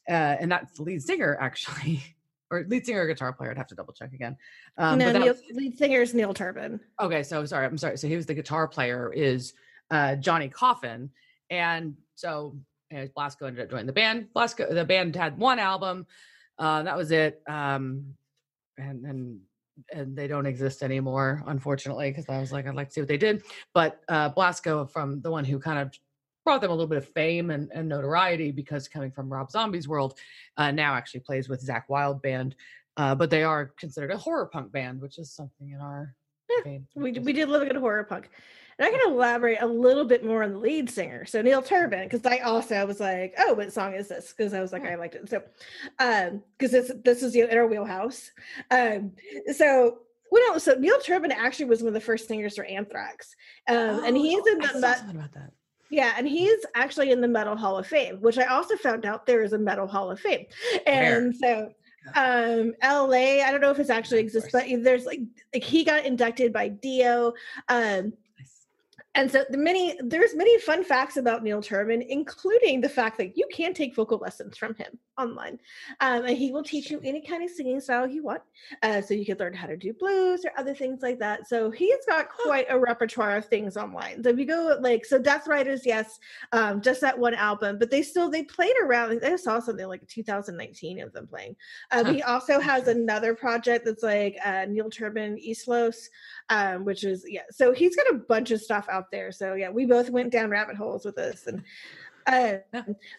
uh, 0.10 0.38
and 0.40 0.52
that's 0.52 0.78
the 0.78 0.84
lead 0.84 1.02
singer 1.02 1.38
actually. 1.42 2.04
Or 2.50 2.64
lead 2.70 2.86
singer 2.86 3.02
or 3.02 3.08
guitar 3.08 3.34
player, 3.34 3.52
I'd 3.52 3.58
have 3.58 3.68
to 3.68 3.76
double 3.76 3.94
check 3.94 4.14
again. 4.14 4.38
Um, 4.78 5.00
no, 5.00 5.12
that 5.12 5.20
Neil, 5.20 5.36
lead 5.52 5.78
singer 5.78 6.02
is 6.02 6.14
Neil 6.14 6.34
Turbin. 6.34 6.80
Okay, 7.02 7.22
so 7.22 7.46
sorry, 7.46 7.66
I'm 7.66 7.78
sorry. 7.78 7.98
So 7.98 8.08
he 8.08 8.16
was 8.16 8.26
the 8.26 8.34
guitar 8.34 8.68
player 8.68 9.12
is 9.12 9.54
uh 9.92 10.16
Johnny 10.16 10.48
Coffin. 10.48 11.10
And 11.50 11.96
so 12.16 12.56
anyways, 12.90 13.10
Blasko 13.10 13.48
ended 13.48 13.66
up 13.66 13.70
joining 13.70 13.86
the 13.86 13.94
band. 13.94 14.28
Blasko 14.34 14.74
the 14.74 14.86
band 14.86 15.16
had 15.16 15.38
one 15.38 15.60
album. 15.60 16.08
Uh 16.58 16.84
that 16.84 16.96
was 16.96 17.12
it. 17.12 17.42
Um 17.50 18.14
and 18.78 19.06
and 19.06 19.40
and 19.94 20.18
they 20.18 20.28
don't 20.28 20.46
exist 20.46 20.84
anymore, 20.84 21.44
unfortunately, 21.48 22.10
because 22.10 22.30
I 22.30 22.40
was 22.40 22.52
like, 22.52 22.66
I'd 22.66 22.76
like 22.76 22.88
to 22.88 22.94
see 22.94 23.02
what 23.02 23.10
they 23.10 23.18
did. 23.18 23.44
But 23.74 24.00
uh 24.08 24.30
Blasko 24.30 24.90
from 24.90 25.20
the 25.22 25.32
one 25.32 25.44
who 25.44 25.60
kind 25.60 25.80
of 25.80 25.92
brought 26.48 26.62
them 26.62 26.72
a 26.72 26.74
little 26.74 26.88
bit 26.88 26.98
of 26.98 27.10
fame 27.10 27.50
and, 27.52 27.70
and 27.74 27.90
notoriety 27.90 28.54
because 28.54 28.88
coming 28.88 29.12
from 29.12 29.28
Rob 29.28 29.52
Zombie's 29.52 29.86
world, 29.86 30.18
uh, 30.56 30.72
now 30.72 30.94
actually 30.96 31.20
plays 31.20 31.50
with 31.50 31.68
Zakk 31.68 31.84
Wylde 31.90 32.22
band. 32.22 32.56
Uh, 32.96 33.14
but 33.14 33.30
they 33.30 33.44
are 33.44 33.74
considered 33.78 34.12
a 34.12 34.18
horror 34.18 34.46
punk 34.46 34.72
band, 34.72 35.02
which 35.02 35.20
is 35.20 35.30
something 35.30 35.72
in 35.72 35.82
our 35.82 36.16
Yeah. 36.50 36.78
We, 36.96 37.12
we 37.12 37.34
did 37.34 37.50
a 37.50 37.66
good 37.66 37.76
horror 37.76 38.06
punk. 38.06 38.30
And 38.80 38.88
I 38.88 38.92
can 38.92 39.12
elaborate 39.12 39.62
a 39.62 39.68
little 39.68 40.06
bit 40.06 40.24
more 40.24 40.42
on 40.42 40.54
the 40.54 40.58
lead 40.60 40.90
singer. 40.90 41.26
So 41.26 41.42
Neil 41.42 41.62
Turbin, 41.62 42.06
because 42.06 42.26
I 42.26 42.38
also 42.38 42.86
was 42.86 43.02
like, 43.02 43.34
oh, 43.40 43.54
what 43.54 43.74
song 43.74 43.94
is 43.94 44.08
this? 44.08 44.34
Because 44.36 44.54
I 44.54 44.62
was 44.62 44.72
like. 44.72 44.86
I 44.86 44.96
liked 44.96 45.16
it. 45.16 45.30
So 45.30 45.44
um, 46.00 46.42
because 46.58 46.72
this 46.72 46.92
this 47.04 47.24
is 47.24 47.36
in 47.36 47.58
our 47.58 47.68
wheelhouse. 47.68 48.32
Um, 48.72 49.12
so 49.52 49.98
well, 50.32 50.54
no, 50.54 50.58
so 50.60 50.76
Neil 50.76 51.00
Turbin 51.00 51.32
actually 51.32 51.66
was 51.66 51.82
one 51.82 51.90
of 51.90 51.94
the 51.94 52.00
first 52.00 52.28
singers 52.28 52.56
for 52.56 52.64
Anthrax. 52.64 53.36
Um, 53.68 54.06
and 54.06 54.16
Oh, 54.16 54.22
he's 54.22 54.48
in 54.48 54.60
the 54.60 54.70
about 55.10 55.34
that. 55.34 55.52
Yeah, 55.90 56.14
and 56.18 56.28
he's 56.28 56.66
actually 56.76 57.12
in 57.12 57.22
the 57.22 57.28
Metal 57.28 57.56
Hall 57.56 57.78
of 57.78 57.88
Fame, 57.88 58.18
which 58.22 58.38
I 58.38 58.46
also 58.46 58.76
found 58.78 59.06
out 59.06 59.26
there 59.26 59.42
is 59.42 59.54
a 59.54 59.58
Metal 59.58 59.88
Hall 59.88 60.12
of 60.12 60.20
Fame. 60.20 60.46
And 60.86 61.36
so 61.36 61.72
um 62.16 62.74
LA, 62.84 63.44
I 63.44 63.52
don't 63.52 63.62
know 63.62 63.72
if 63.72 63.80
it's 63.80 63.90
actually 63.90 64.20
exists, 64.20 64.50
but 64.52 64.66
there's 64.82 65.06
like 65.06 65.20
like 65.54 65.64
he 65.64 65.84
got 65.84 66.06
inducted 66.06 66.54
by 66.54 66.70
Dio. 66.70 67.34
Um. 67.70 68.14
And 69.18 69.32
so 69.32 69.44
the 69.50 69.58
many 69.58 69.98
there's 70.00 70.36
many 70.36 70.60
fun 70.60 70.84
facts 70.84 71.18
about 71.18 71.44
Neil 71.44 71.62
Turbin, 71.62 72.04
including 72.04 72.82
the 72.82 72.88
fact 72.88 73.18
that 73.18 73.36
you 73.36 73.48
can 73.52 73.74
take 73.74 73.96
vocal 73.96 74.20
lessons 74.20 74.56
from 74.58 74.76
him 74.76 74.98
online. 75.18 75.60
Um, 76.02 76.26
and 76.26 76.38
he 76.38 76.52
will 76.52 76.64
teach 76.64 76.92
you 76.92 77.02
any 77.04 77.22
kind 77.22 77.44
of 77.44 77.50
singing 77.50 77.80
style 77.82 78.08
you 78.08 78.24
want. 78.24 78.44
Uh, 78.84 79.02
so 79.02 79.16
you 79.16 79.26
can 79.26 79.40
learn 79.40 79.54
how 79.56 79.66
to 79.66 79.76
do 79.76 79.92
blues 79.94 80.46
or 80.46 80.52
other 80.56 80.76
things 80.76 81.02
like 81.02 81.18
that. 81.18 81.48
So 81.48 81.72
he's 81.72 82.06
got 82.08 82.30
quite 82.30 82.68
a 82.70 82.78
repertoire 82.80 83.38
of 83.38 83.46
things 83.46 83.76
online. 83.76 84.24
So 84.24 84.30
if 84.30 84.38
you 84.38 84.46
go 84.46 84.78
like 84.82 85.04
so 85.04 85.18
Death 85.18 85.48
Riders, 85.48 85.82
yes, 85.84 86.20
um, 86.52 86.80
just 86.80 87.02
that 87.02 87.18
one 87.18 87.34
album, 87.34 87.80
but 87.80 87.90
they 87.90 88.04
still 88.04 88.30
they 88.30 88.44
played 88.44 88.76
around. 88.84 89.20
I 89.26 89.36
saw 89.36 89.60
something 89.60 89.88
like 89.88 90.08
2019 90.08 91.02
of 91.02 91.12
them 91.12 91.28
playing. 91.28 91.56
Um, 91.92 92.06
Huh. 92.06 92.14
he 92.14 92.22
also 92.22 92.60
has 92.60 92.88
another 92.88 93.34
project 93.34 93.84
that's 93.86 94.04
like 94.04 94.38
uh, 94.46 94.66
Neil 94.70 94.90
Turbin 94.90 95.38
Eastlos, 95.38 95.96
um, 96.50 96.86
which 96.86 97.04
is 97.04 97.26
yeah. 97.28 97.42
So 97.50 97.74
he's 97.74 97.96
got 97.96 98.14
a 98.14 98.20
bunch 98.20 98.52
of 98.52 98.62
stuff 98.62 98.88
out 98.92 99.07
there. 99.12 99.32
So 99.32 99.54
yeah, 99.56 99.70
we 99.70 99.86
both 99.86 100.10
went 100.10 100.32
down 100.32 100.50
rabbit 100.50 100.76
holes 100.76 101.06
with 101.06 101.16
this, 101.16 101.48
and 101.48 101.64
uh, 102.26 102.58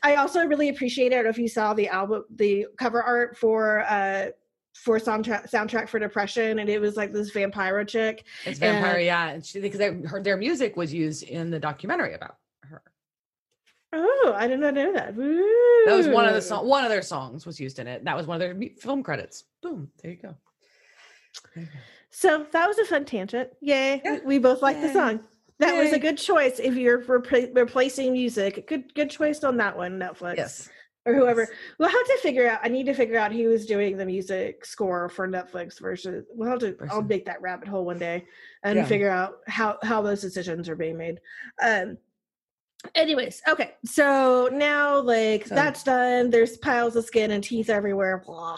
I 0.03 0.17
also 0.17 0.45
really 0.47 0.69
appreciate 0.69 1.13
it. 1.13 1.15
I 1.15 1.17
don't 1.17 1.25
know 1.25 1.31
if 1.31 1.39
you 1.39 1.49
saw 1.49 1.75
the 1.75 1.89
album, 1.89 2.25
the 2.35 2.67
cover 2.77 3.03
art 3.03 3.37
for 3.37 3.81
uh, 3.89 4.29
for 4.75 4.99
soundtrack 5.01 5.51
soundtrack 5.51 5.89
for 5.89 5.99
depression 5.99 6.61
and 6.61 6.69
it 6.71 6.81
was 6.81 6.97
like 6.97 7.13
this 7.13 7.31
vampire 7.31 7.85
chick 7.85 8.25
It's 8.45 8.61
vampire, 8.61 9.01
yeah. 9.01 9.31
And 9.31 9.45
she 9.45 9.61
because 9.61 9.81
her, 9.81 10.23
their 10.23 10.37
music 10.37 10.77
was 10.77 10.95
used 10.95 11.25
in 11.25 11.51
the 11.51 11.59
documentary 11.59 12.15
about 12.15 12.37
her. 12.63 12.81
oh 13.93 14.35
i 14.37 14.47
did 14.47 14.61
not 14.61 14.75
know 14.75 14.93
that 14.93 15.17
That 15.17 15.97
was 15.97 16.07
one 16.07 16.27
of 16.27 16.33
the 16.33 16.39
Ooh. 16.39 16.43
song. 16.43 16.69
One 16.69 16.85
of 16.85 16.91
their 16.91 17.03
songs 17.03 17.45
was 17.45 17.59
used 17.59 17.81
in 17.81 17.89
it. 17.89 18.05
That 18.05 18.17
was 18.17 18.27
one 18.29 18.41
of 18.41 18.41
their 18.41 18.71
film 18.79 19.03
credits. 19.03 19.45
Boom. 19.63 19.91
There 20.01 20.13
you 20.13 20.19
go. 20.19 20.37
There 21.57 21.65
you 21.65 21.71
go. 21.71 21.79
so 22.11 22.47
that 22.53 22.69
was 22.69 22.79
a 22.79 22.85
fun 22.85 23.05
tangent 23.05 23.51
yay 23.61 24.01
Yeah. 24.05 24.13
we, 24.21 24.37
we 24.37 24.39
both 24.39 24.63
liked 24.63 24.81
the 24.81 24.93
song 24.93 25.21
that 25.61 25.77
was 25.77 25.93
a 25.93 25.99
good 25.99 26.17
choice 26.19 26.59
if 26.59 26.75
you're 26.77 27.03
repla- 27.03 27.55
replacing 27.55 28.13
music 28.13 28.67
good 28.69 28.93
good 28.95 29.11
choice 29.11 29.43
on 29.45 29.57
that 29.57 29.77
one 29.77 29.99
netflix 29.99 30.37
Yes. 30.37 30.69
or 31.05 31.15
whoever 31.15 31.43
Yes. 31.43 31.51
we'll 31.79 31.89
have 31.89 32.07
to 32.07 32.19
figure 32.23 32.49
out 32.49 32.61
i 32.63 32.69
need 32.69 32.87
to 32.87 32.95
figure 32.95 33.19
out 33.19 33.33
who 33.33 33.49
was 33.49 33.67
doing 33.67 33.97
the 33.97 34.07
music 34.07 34.65
score 34.65 35.09
for 35.09 35.27
netflix 35.29 35.81
versus 35.81 36.25
we'll 36.35 36.49
have 36.51 36.61
to 36.61 36.77
i'll 36.91 37.03
make 37.03 37.25
that 37.27 37.41
rabbit 37.43 37.69
hole 37.69 37.85
one 37.85 37.99
day 37.99 38.25
and 38.63 38.77
Yeah. 38.77 38.85
figure 38.87 39.11
out 39.11 39.39
how 39.47 39.79
how 39.83 40.03
those 40.03 40.21
decisions 40.21 40.69
are 40.69 40.77
being 40.77 40.97
made 40.97 41.21
um 41.63 41.99
anyways 42.95 43.43
okay 43.49 43.75
so 43.85 44.49
now 44.53 45.01
like 45.01 45.47
So- 45.47 45.55
that's 45.57 45.83
done 45.83 46.31
there's 46.31 46.57
piles 46.59 46.95
of 46.97 47.05
skin 47.05 47.33
and 47.33 47.43
teeth 47.43 47.69
everywhere 47.71 48.23
blah. 48.25 48.57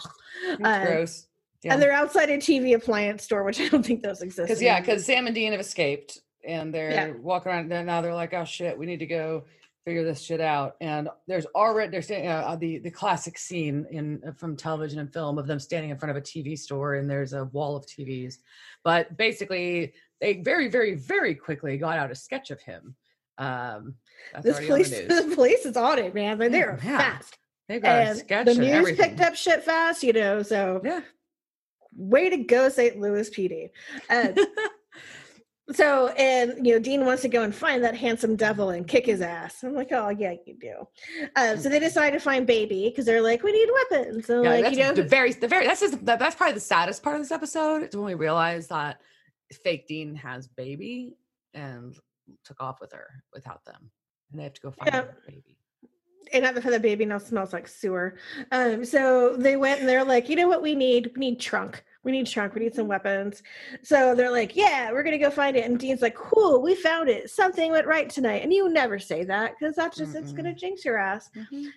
Uh, 0.63 0.85
gross. 0.85 1.27
Yeah. 1.63 1.73
and 1.73 1.81
they're 1.81 1.91
outside 1.91 2.29
a 2.29 2.37
tv 2.37 2.75
appliance 2.75 3.23
store 3.23 3.43
which 3.43 3.59
i 3.59 3.67
don't 3.67 3.85
think 3.85 4.01
those 4.03 4.21
exist 4.21 4.47
Because 4.47 4.61
yeah, 4.61 4.79
because 4.79 5.05
Sam 5.05 5.25
and 5.27 5.33
Dean 5.35 5.51
have 5.51 5.61
escaped 5.61 6.19
and 6.45 6.73
they're 6.73 7.15
walking 7.21 7.51
around. 7.51 7.69
Then 7.69 7.85
now 7.85 8.01
they're 8.01 8.13
like, 8.13 8.33
oh 8.33 8.45
shit, 8.45 8.77
we 8.77 8.85
need 8.85 8.99
to 8.99 9.05
go 9.05 9.43
figure 9.85 10.03
this 10.03 10.21
shit 10.21 10.41
out. 10.41 10.75
And 10.81 11.09
there's 11.27 11.45
already 11.55 11.91
there's 11.91 12.09
uh, 12.11 12.55
the 12.59 12.79
the 12.79 12.91
classic 12.91 13.37
scene 13.37 13.85
in 13.91 14.21
uh, 14.27 14.31
from 14.33 14.55
television 14.55 14.99
and 14.99 15.11
film 15.11 15.37
of 15.37 15.47
them 15.47 15.59
standing 15.59 15.89
in 15.89 15.97
front 15.97 16.11
of 16.11 16.17
a 16.17 16.21
TV 16.25 16.57
store 16.57 16.95
and 16.95 17.09
there's 17.09 17.33
a 17.33 17.45
wall 17.45 17.75
of 17.75 17.85
TVs. 17.85 18.35
But 18.83 19.17
basically, 19.17 19.93
they 20.19 20.41
very 20.41 20.67
very 20.67 20.95
very 20.95 21.35
quickly 21.35 21.77
got 21.77 21.97
out 21.97 22.11
a 22.11 22.15
sketch 22.15 22.51
of 22.51 22.61
him. 22.61 22.95
Um, 23.37 23.95
this 24.43 24.59
police 24.67 24.89
the 25.07 25.31
police 25.35 25.65
is 25.65 25.75
on 25.77 25.97
it 25.97 26.13
man 26.13 26.37
like 26.37 26.51
they're 26.51 26.77
Yeah. 26.83 26.97
fast 26.97 27.37
They 27.67 27.79
got 27.79 28.03
a 28.03 28.15
sketch 28.15 28.45
the 28.45 28.53
news 28.55 28.73
everything. 28.75 29.09
picked 29.09 29.21
up 29.21 29.35
shit 29.35 29.63
fast 29.63 30.03
you 30.03 30.13
know 30.13 30.43
so 30.43 30.81
Yeah. 30.83 31.01
way 31.95 32.29
to 32.29 32.37
go 32.37 32.69
st 32.69 32.99
louis 32.99 33.29
pd 33.31 33.69
uh, 34.09 34.27
so 35.73 36.07
and 36.09 36.65
you 36.65 36.73
know 36.73 36.79
dean 36.79 37.05
wants 37.05 37.21
to 37.21 37.27
go 37.27 37.43
and 37.43 37.53
find 37.53 37.83
that 37.83 37.95
handsome 37.95 38.35
devil 38.35 38.69
and 38.69 38.87
kick 38.87 39.05
his 39.05 39.21
ass. 39.21 39.63
I'm 39.63 39.73
like 39.73 39.91
oh 39.91 40.09
yeah 40.09 40.33
you 40.45 40.55
do. 40.59 40.87
Uh, 41.35 41.55
so 41.55 41.69
they 41.69 41.79
decide 41.79 42.11
to 42.11 42.19
find 42.19 42.45
baby 42.47 42.89
because 42.89 43.05
they're 43.05 43.21
like 43.21 43.43
we 43.43 43.51
need 43.51 43.69
weapons. 43.89 44.25
So 44.25 44.43
yeah, 44.43 44.49
like 44.49 44.63
that's 44.63 44.77
you 44.77 44.83
know 44.83 44.93
the 44.93 45.03
very 45.03 45.33
the 45.33 45.47
very 45.47 45.65
that's 45.65 45.81
just 45.81 46.05
that, 46.05 46.19
that's 46.19 46.35
probably 46.35 46.53
the 46.53 46.59
saddest 46.59 47.03
part 47.03 47.15
of 47.15 47.21
this 47.21 47.31
episode. 47.31 47.83
It's 47.83 47.95
when 47.95 48.05
we 48.05 48.13
realize 48.13 48.67
that 48.67 49.01
fake 49.63 49.87
Dean 49.87 50.15
has 50.15 50.47
baby 50.47 51.15
and 51.53 51.95
took 52.45 52.61
off 52.61 52.79
with 52.79 52.91
her 52.93 53.23
without 53.33 53.63
them, 53.65 53.91
and 54.31 54.39
they 54.39 54.43
have 54.43 54.53
to 54.53 54.61
go 54.61 54.71
find 54.71 54.93
Yeah. 54.93 55.03
baby. 55.27 55.57
and 56.33 56.43
not 56.43 56.55
the 56.55 56.79
baby 56.79 57.05
now 57.05 57.17
smells 57.17 57.53
like 57.53 57.67
sewer. 57.67 58.15
Um 58.51 58.85
so 58.85 59.35
they 59.35 59.57
went 59.57 59.79
and 59.79 59.89
they're 59.89 60.03
like 60.03 60.29
you 60.29 60.35
know 60.35 60.47
what 60.47 60.61
we 60.61 60.75
need? 60.75 61.11
We 61.15 61.19
need 61.19 61.39
trunk 61.39 61.83
we 62.03 62.11
need 62.11 62.25
trunk 62.27 62.53
we 62.55 62.61
need 62.61 62.73
some 62.73 62.87
weapons 62.87 63.43
so 63.83 64.15
they're 64.15 64.31
like 64.31 64.55
yeah 64.55 64.91
we're 64.91 65.03
gonna 65.03 65.17
go 65.17 65.29
find 65.29 65.55
it 65.55 65.65
and 65.65 65.77
dean's 65.79 66.01
like 66.01 66.15
cool 66.15 66.61
we 66.61 66.73
found 66.75 67.07
it 67.09 67.29
something 67.29 67.71
went 67.71 67.85
right 67.85 68.09
tonight 68.09 68.41
and 68.43 68.51
you 68.51 68.69
never 68.69 68.97
say 68.97 69.23
that 69.23 69.53
because 69.59 69.75
that's 69.75 69.97
just 69.97 70.15
it's 70.15 70.31
gonna 70.33 70.53
jinx 70.53 70.83
your 70.83 70.97
ass 70.97 71.29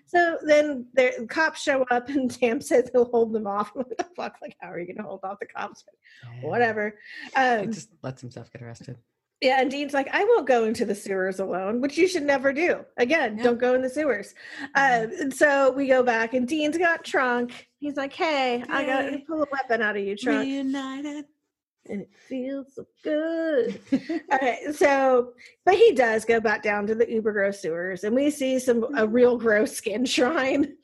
So 0.07 0.39
then 0.47 0.87
the 0.95 1.27
cops 1.29 1.63
show 1.63 1.83
up 1.91 2.09
and 2.15 2.31
Sam 2.33 2.61
says 2.61 2.89
he'll 2.93 3.07
hold 3.11 3.33
them 3.33 3.47
off. 3.47 3.71
What 3.75 3.97
the 3.99 4.07
fuck? 4.17 4.37
Like, 4.41 4.57
how 4.61 4.71
are 4.71 4.79
you 4.79 4.87
gonna 4.95 5.07
hold 5.07 5.21
off 5.25 5.39
the 5.41 5.47
cops? 5.47 5.85
Yeah. 6.23 6.49
Whatever. 6.49 6.99
He 7.37 7.41
Um, 7.43 7.73
just 7.73 7.91
lets 8.03 8.21
himself 8.21 8.51
get 8.53 8.63
arrested. 8.63 8.97
Yeah, 9.41 9.61
and 9.61 9.71
Dean's 9.71 9.93
like, 9.93 10.09
I 10.13 10.25
won't 10.25 10.47
go 10.47 10.65
into 10.65 10.85
the 10.85 10.95
sewers 10.95 11.39
alone, 11.41 11.81
which 11.81 11.99
you 11.99 12.09
should 12.09 12.23
never 12.23 12.53
do. 12.53 12.85
Again, 12.97 13.37
Yeah. 13.37 13.43
don't 13.45 13.59
go 13.59 13.75
in 13.75 13.83
the 13.83 13.91
sewers. 13.91 14.35
Mhm. 14.61 15.05
Um, 15.05 15.11
and 15.21 15.35
so 15.35 15.71
we 15.73 15.87
go 15.87 16.03
back, 16.03 16.35
and 16.35 16.47
Dean's 16.49 16.79
got 16.79 17.05
trunk. 17.05 17.69
He's 17.79 17.97
like, 17.97 18.13
Hey, 18.13 18.63
I 18.69 18.85
got 18.87 19.03
to 19.11 19.19
pull 19.27 19.43
a 19.43 19.47
weapon 19.53 19.83
out 19.83 19.97
of 19.97 20.03
you, 20.05 20.17
trunk, 20.17 20.41
Reunited. 20.47 21.27
And 21.89 22.03
it 22.03 22.11
feels 22.29 22.75
so 22.75 22.87
good. 23.03 23.81
okay, 24.33 24.59
so 24.73 25.33
but 25.65 25.75
he 25.75 25.93
does 25.93 26.25
go 26.25 26.41
back 26.41 26.63
down 26.63 26.87
to 26.87 26.95
the 26.95 27.11
uber 27.11 27.33
gross 27.33 27.61
sewers, 27.61 28.05
and 28.05 28.15
we 28.15 28.31
see 28.31 28.59
some 28.59 28.85
a 28.85 28.89
mm-hmm. 28.89 29.13
real 29.13 29.37
gross 29.37 29.73
skin 29.73 30.05
shrine, 30.15 30.75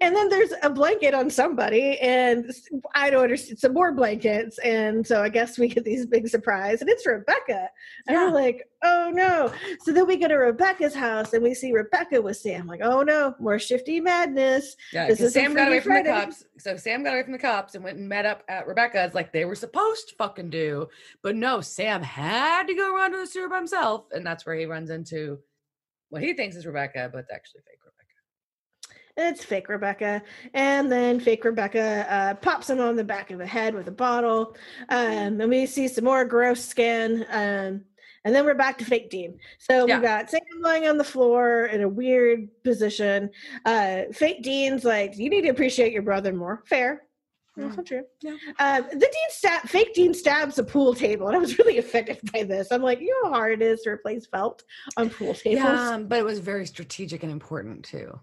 and 0.00 0.14
then 0.14 0.28
there's 0.28 0.52
a 0.62 0.70
blanket 0.70 1.14
on 1.14 1.30
somebody, 1.30 1.98
and 1.98 2.50
I 2.94 3.10
don't 3.10 3.24
understand 3.24 3.58
some 3.58 3.74
more 3.74 3.92
blankets, 3.92 4.58
and 4.58 5.06
so 5.06 5.22
I 5.22 5.28
guess 5.28 5.58
we 5.58 5.68
get 5.68 5.84
these 5.84 6.06
big 6.06 6.28
surprise, 6.28 6.80
and 6.80 6.90
it's 6.90 7.06
Rebecca, 7.06 7.68
and 8.06 8.14
Yeah. 8.14 8.26
we're 8.26 8.34
like, 8.34 8.68
oh 8.82 9.10
no! 9.12 9.52
So 9.80 9.92
then 9.92 10.06
we 10.06 10.16
go 10.16 10.28
to 10.28 10.36
Rebecca's 10.36 10.94
house, 10.94 11.32
and 11.32 11.42
we 11.42 11.54
see 11.54 11.72
Rebecca 11.72 12.20
with 12.20 12.36
Sam, 12.36 12.66
like, 12.66 12.80
oh 12.82 13.02
no, 13.02 13.34
more 13.38 13.58
shifty 13.58 14.00
madness. 14.00 14.76
Yeah, 14.92 15.08
This 15.08 15.18
because 15.18 15.32
Sam 15.32 15.54
got 15.54 15.68
away 15.68 15.80
from 15.80 16.02
the 16.02 16.10
cops. 16.10 16.44
So 16.58 16.76
Sam 16.76 17.02
got 17.02 17.14
away 17.14 17.22
from 17.22 17.32
the 17.32 17.38
cops 17.38 17.74
and 17.74 17.84
went 17.84 17.98
and 17.98 18.08
met 18.08 18.26
up 18.26 18.42
at 18.48 18.66
Rebecca's 18.66 19.14
like 19.14 19.32
they 19.32 19.44
were 19.44 19.54
supposed 19.54 20.08
to 20.10 20.14
fucking 20.16 20.50
do. 20.50 20.88
But 21.22 21.36
no, 21.36 21.60
Sam 21.60 22.02
had 22.02 22.66
to 22.66 22.74
go 22.74 22.94
around 22.94 23.12
to 23.12 23.18
the 23.18 23.26
sewer 23.26 23.48
by 23.48 23.56
himself. 23.56 24.06
And 24.12 24.24
that's 24.24 24.44
where 24.44 24.54
he 24.54 24.66
runs 24.66 24.90
into 24.90 25.38
what 26.10 26.22
he 26.22 26.34
thinks 26.34 26.56
is 26.56 26.66
Rebecca, 26.66 27.08
but 27.12 27.20
it's 27.20 27.32
actually 27.32 27.60
fake 27.60 27.78
Rebecca. 27.84 29.30
It's 29.30 29.44
fake 29.44 29.68
Rebecca. 29.68 30.22
And 30.54 30.90
then 30.90 31.20
fake 31.20 31.44
Rebecca 31.44 32.06
uh, 32.08 32.34
pops 32.34 32.70
him 32.70 32.80
on 32.80 32.96
the 32.96 33.04
back 33.04 33.30
of 33.30 33.38
the 33.38 33.46
head 33.46 33.74
with 33.74 33.88
a 33.88 33.92
bottle. 33.92 34.56
Um, 34.88 35.40
and 35.40 35.48
we 35.50 35.66
see 35.66 35.88
some 35.88 36.04
more 36.04 36.24
gross 36.24 36.64
skin. 36.64 37.26
Um, 37.30 37.82
and 38.24 38.34
then 38.34 38.44
we're 38.44 38.54
back 38.54 38.78
to 38.78 38.84
fake 38.84 39.10
Dean. 39.10 39.38
So 39.58 39.86
Yeah. 39.86 39.96
we 39.98 40.02
got 40.02 40.30
Sam 40.30 40.40
lying 40.60 40.86
on 40.86 40.98
the 40.98 41.04
floor 41.04 41.66
in 41.66 41.82
a 41.82 41.88
weird 41.88 42.48
position. 42.62 43.30
Uh, 43.64 44.02
fake 44.12 44.42
Dean's 44.42 44.84
like, 44.84 45.16
you 45.16 45.30
need 45.30 45.42
to 45.42 45.48
appreciate 45.48 45.92
your 45.92 46.02
brother 46.02 46.32
more. 46.32 46.62
Fair. 46.66 47.02
That's 47.56 47.76
not 47.76 47.84
true. 47.86 48.04
Yeah. 48.22 48.36
Um, 48.58 48.84
the 48.90 48.98
Dean 49.00 49.30
stab, 49.30 49.62
fake 49.68 49.92
Dean 49.92 50.14
stabs 50.14 50.58
a 50.58 50.64
pool 50.64 50.94
table, 50.94 51.26
and 51.26 51.36
I 51.36 51.38
was 51.38 51.58
really 51.58 51.76
offended 51.84 52.18
by 52.32 52.44
this. 52.44 52.68
I'm 52.70 52.80
like, 52.80 53.00
you 53.00 53.08
know 53.22 53.30
how 53.30 53.36
hard 53.36 53.60
it 53.60 53.62
is 53.62 53.82
to 53.82 53.90
replace 53.90 54.26
felt 54.26 54.62
on 54.96 55.10
pool 55.10 55.34
tables. 55.34 55.62
Yeah, 55.64 55.98
but 55.98 56.18
it 56.18 56.24
was 56.24 56.38
very 56.38 56.64
strategic 56.64 57.22
and 57.22 57.30
important 57.32 57.84
too. 57.84 58.18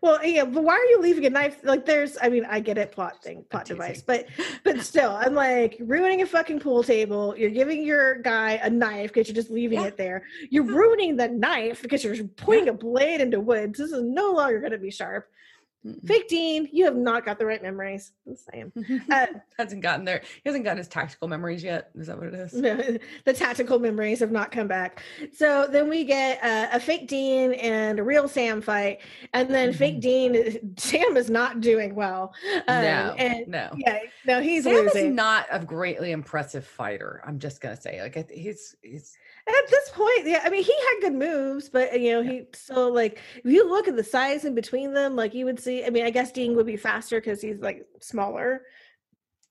Well, 0.00 0.24
yeah, 0.24 0.44
but 0.44 0.62
why 0.62 0.74
are 0.74 0.84
you 0.84 1.00
leaving 1.00 1.26
a 1.26 1.30
knife? 1.30 1.58
Like, 1.64 1.84
there's, 1.84 2.16
I 2.22 2.28
mean, 2.28 2.44
I 2.48 2.60
get 2.60 2.78
it, 2.78 2.92
plot 2.92 3.22
thing, 3.22 3.44
plot 3.50 3.64
device, 3.64 4.02
but, 4.02 4.26
but 4.62 4.80
still, 4.80 5.10
I'm 5.10 5.34
like 5.34 5.76
ruining 5.80 6.22
a 6.22 6.26
fucking 6.26 6.60
pool 6.60 6.84
table. 6.84 7.34
You're 7.36 7.50
giving 7.50 7.82
your 7.82 8.16
guy 8.22 8.60
a 8.62 8.70
knife 8.70 9.12
because 9.12 9.28
you're 9.28 9.34
just 9.34 9.50
leaving 9.50 9.80
Yeah. 9.80 9.86
it 9.86 9.96
there. 9.96 10.24
You're 10.50 10.64
ruining 10.64 11.16
the 11.16 11.28
knife 11.28 11.82
because 11.82 12.04
you're 12.04 12.16
pointing 12.36 12.68
a 12.68 12.72
blade 12.72 13.20
into 13.20 13.40
wood. 13.40 13.74
This 13.74 13.90
is 13.90 14.02
no 14.02 14.32
longer 14.32 14.60
going 14.60 14.72
to 14.72 14.78
be 14.78 14.90
sharp. 14.90 15.28
Mm-mm. 15.84 16.06
Fake 16.06 16.28
Dean, 16.28 16.68
you 16.72 16.84
have 16.86 16.96
not 16.96 17.24
got 17.26 17.38
the 17.38 17.44
right 17.44 17.62
memories. 17.62 18.12
I'm 18.26 18.36
saying. 18.36 18.72
Uh, 19.10 19.26
hasn't 19.58 19.82
gotten 19.82 20.04
there. 20.04 20.22
He 20.42 20.48
hasn't 20.48 20.64
gotten 20.64 20.78
his 20.78 20.88
tactical 20.88 21.28
memories 21.28 21.62
yet. 21.62 21.90
Is 21.94 22.06
that 22.06 22.16
what 22.16 22.28
it 22.28 22.34
is? 22.34 22.52
the 23.24 23.32
tactical 23.32 23.78
memories 23.78 24.20
have 24.20 24.30
not 24.32 24.50
come 24.50 24.66
back. 24.66 25.02
So 25.32 25.66
then 25.70 25.88
we 25.88 26.04
get 26.04 26.42
uh, 26.42 26.68
a 26.72 26.80
fake 26.80 27.06
Dean 27.06 27.52
and 27.54 27.98
a 27.98 28.02
real 28.02 28.26
Sam 28.28 28.62
fight, 28.62 29.00
and 29.34 29.50
then 29.50 29.72
fake 29.72 29.96
Mhm. 29.96 30.00
Dean, 30.00 30.74
Sam 30.78 31.16
is 31.16 31.28
not 31.30 31.60
doing 31.60 31.94
well. 31.94 32.32
Um, 32.66 32.82
no, 32.82 33.14
and 33.18 33.46
no. 33.48 33.70
yeah, 33.76 33.98
no, 34.26 34.40
he's 34.40 34.64
Sam 34.64 34.88
is 34.88 35.04
not 35.12 35.46
a 35.50 35.58
greatly 35.64 36.12
impressive 36.12 36.64
fighter. 36.66 37.22
I'm 37.26 37.38
just 37.38 37.60
gonna 37.60 37.80
say, 37.80 38.00
like, 38.00 38.30
he's 38.30 38.74
he's 38.82 39.16
at 39.46 39.70
this 39.70 39.90
point, 39.90 40.26
yeah, 40.26 40.40
I 40.42 40.50
mean, 40.50 40.64
he 40.64 40.72
had 40.72 41.00
good 41.02 41.14
moves, 41.14 41.68
but 41.68 42.00
you 42.00 42.12
know, 42.12 42.20
Yeah. 42.20 42.30
he 42.32 42.46
still 42.54 42.92
like 42.92 43.20
if 43.42 43.50
you 43.50 43.68
look 43.68 43.88
at 43.88 43.96
the 43.96 44.04
size 44.04 44.44
in 44.44 44.54
between 44.54 44.94
them, 44.94 45.16
like 45.16 45.34
you 45.34 45.44
would 45.44 45.60
see. 45.60 45.84
I 45.84 45.90
mean, 45.90 46.04
I 46.04 46.10
guess 46.10 46.32
Dean 46.32 46.56
would 46.56 46.66
be 46.66 46.76
faster 46.76 47.20
because 47.20 47.42
he's 47.42 47.60
like 47.60 47.86
smaller, 48.00 48.62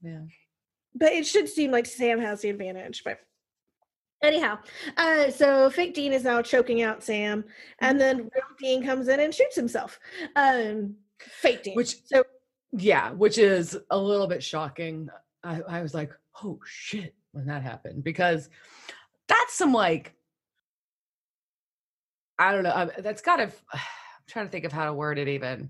yeah. 0.02 0.22
but 0.96 1.12
it 1.12 1.26
should 1.28 1.48
seem 1.48 1.72
like 1.72 1.86
Sam 1.86 2.20
has 2.20 2.42
the 2.42 2.50
advantage. 2.50 3.04
But 3.04 3.20
anyhow, 4.24 4.58
uh, 4.98 5.30
so 5.30 5.70
fake 5.70 5.94
Dean 5.94 6.12
is 6.12 6.24
now 6.24 6.42
choking 6.42 6.82
out 6.82 7.04
Sam, 7.04 7.46
and 7.80 8.02
then 8.02 8.18
real 8.18 8.44
Dean 8.60 8.84
comes 8.84 9.08
in 9.08 9.20
and 9.20 9.34
shoots 9.34 9.56
himself. 9.56 10.00
Um, 10.36 10.96
fake 11.20 11.64
Dean, 11.64 11.76
Which 11.76 11.98
so 12.06 12.24
yeah, 12.72 13.12
which 13.12 13.38
is 13.38 13.78
a 13.92 13.98
little 13.98 14.28
bit 14.28 14.42
shocking. 14.42 15.10
I, 15.44 15.62
I 15.62 15.82
was 15.84 15.94
like, 15.94 16.12
oh 16.44 16.60
shit, 16.66 17.14
when 17.32 17.46
that 17.46 17.62
happened 17.62 18.04
because 18.04 18.50
that's 19.28 19.54
some 19.56 19.74
like 19.74 20.14
I 22.40 22.52
don't 22.52 22.64
know. 22.64 22.72
uh, 22.72 22.90
That's 23.00 23.22
got 23.22 23.38
to. 23.38 23.44
I'm 23.74 23.80
trying 24.28 24.46
to 24.48 24.52
think 24.52 24.66
of 24.66 24.72
how 24.72 24.86
to 24.86 24.94
word 24.94 25.20
it 25.20 25.28
even. 25.28 25.70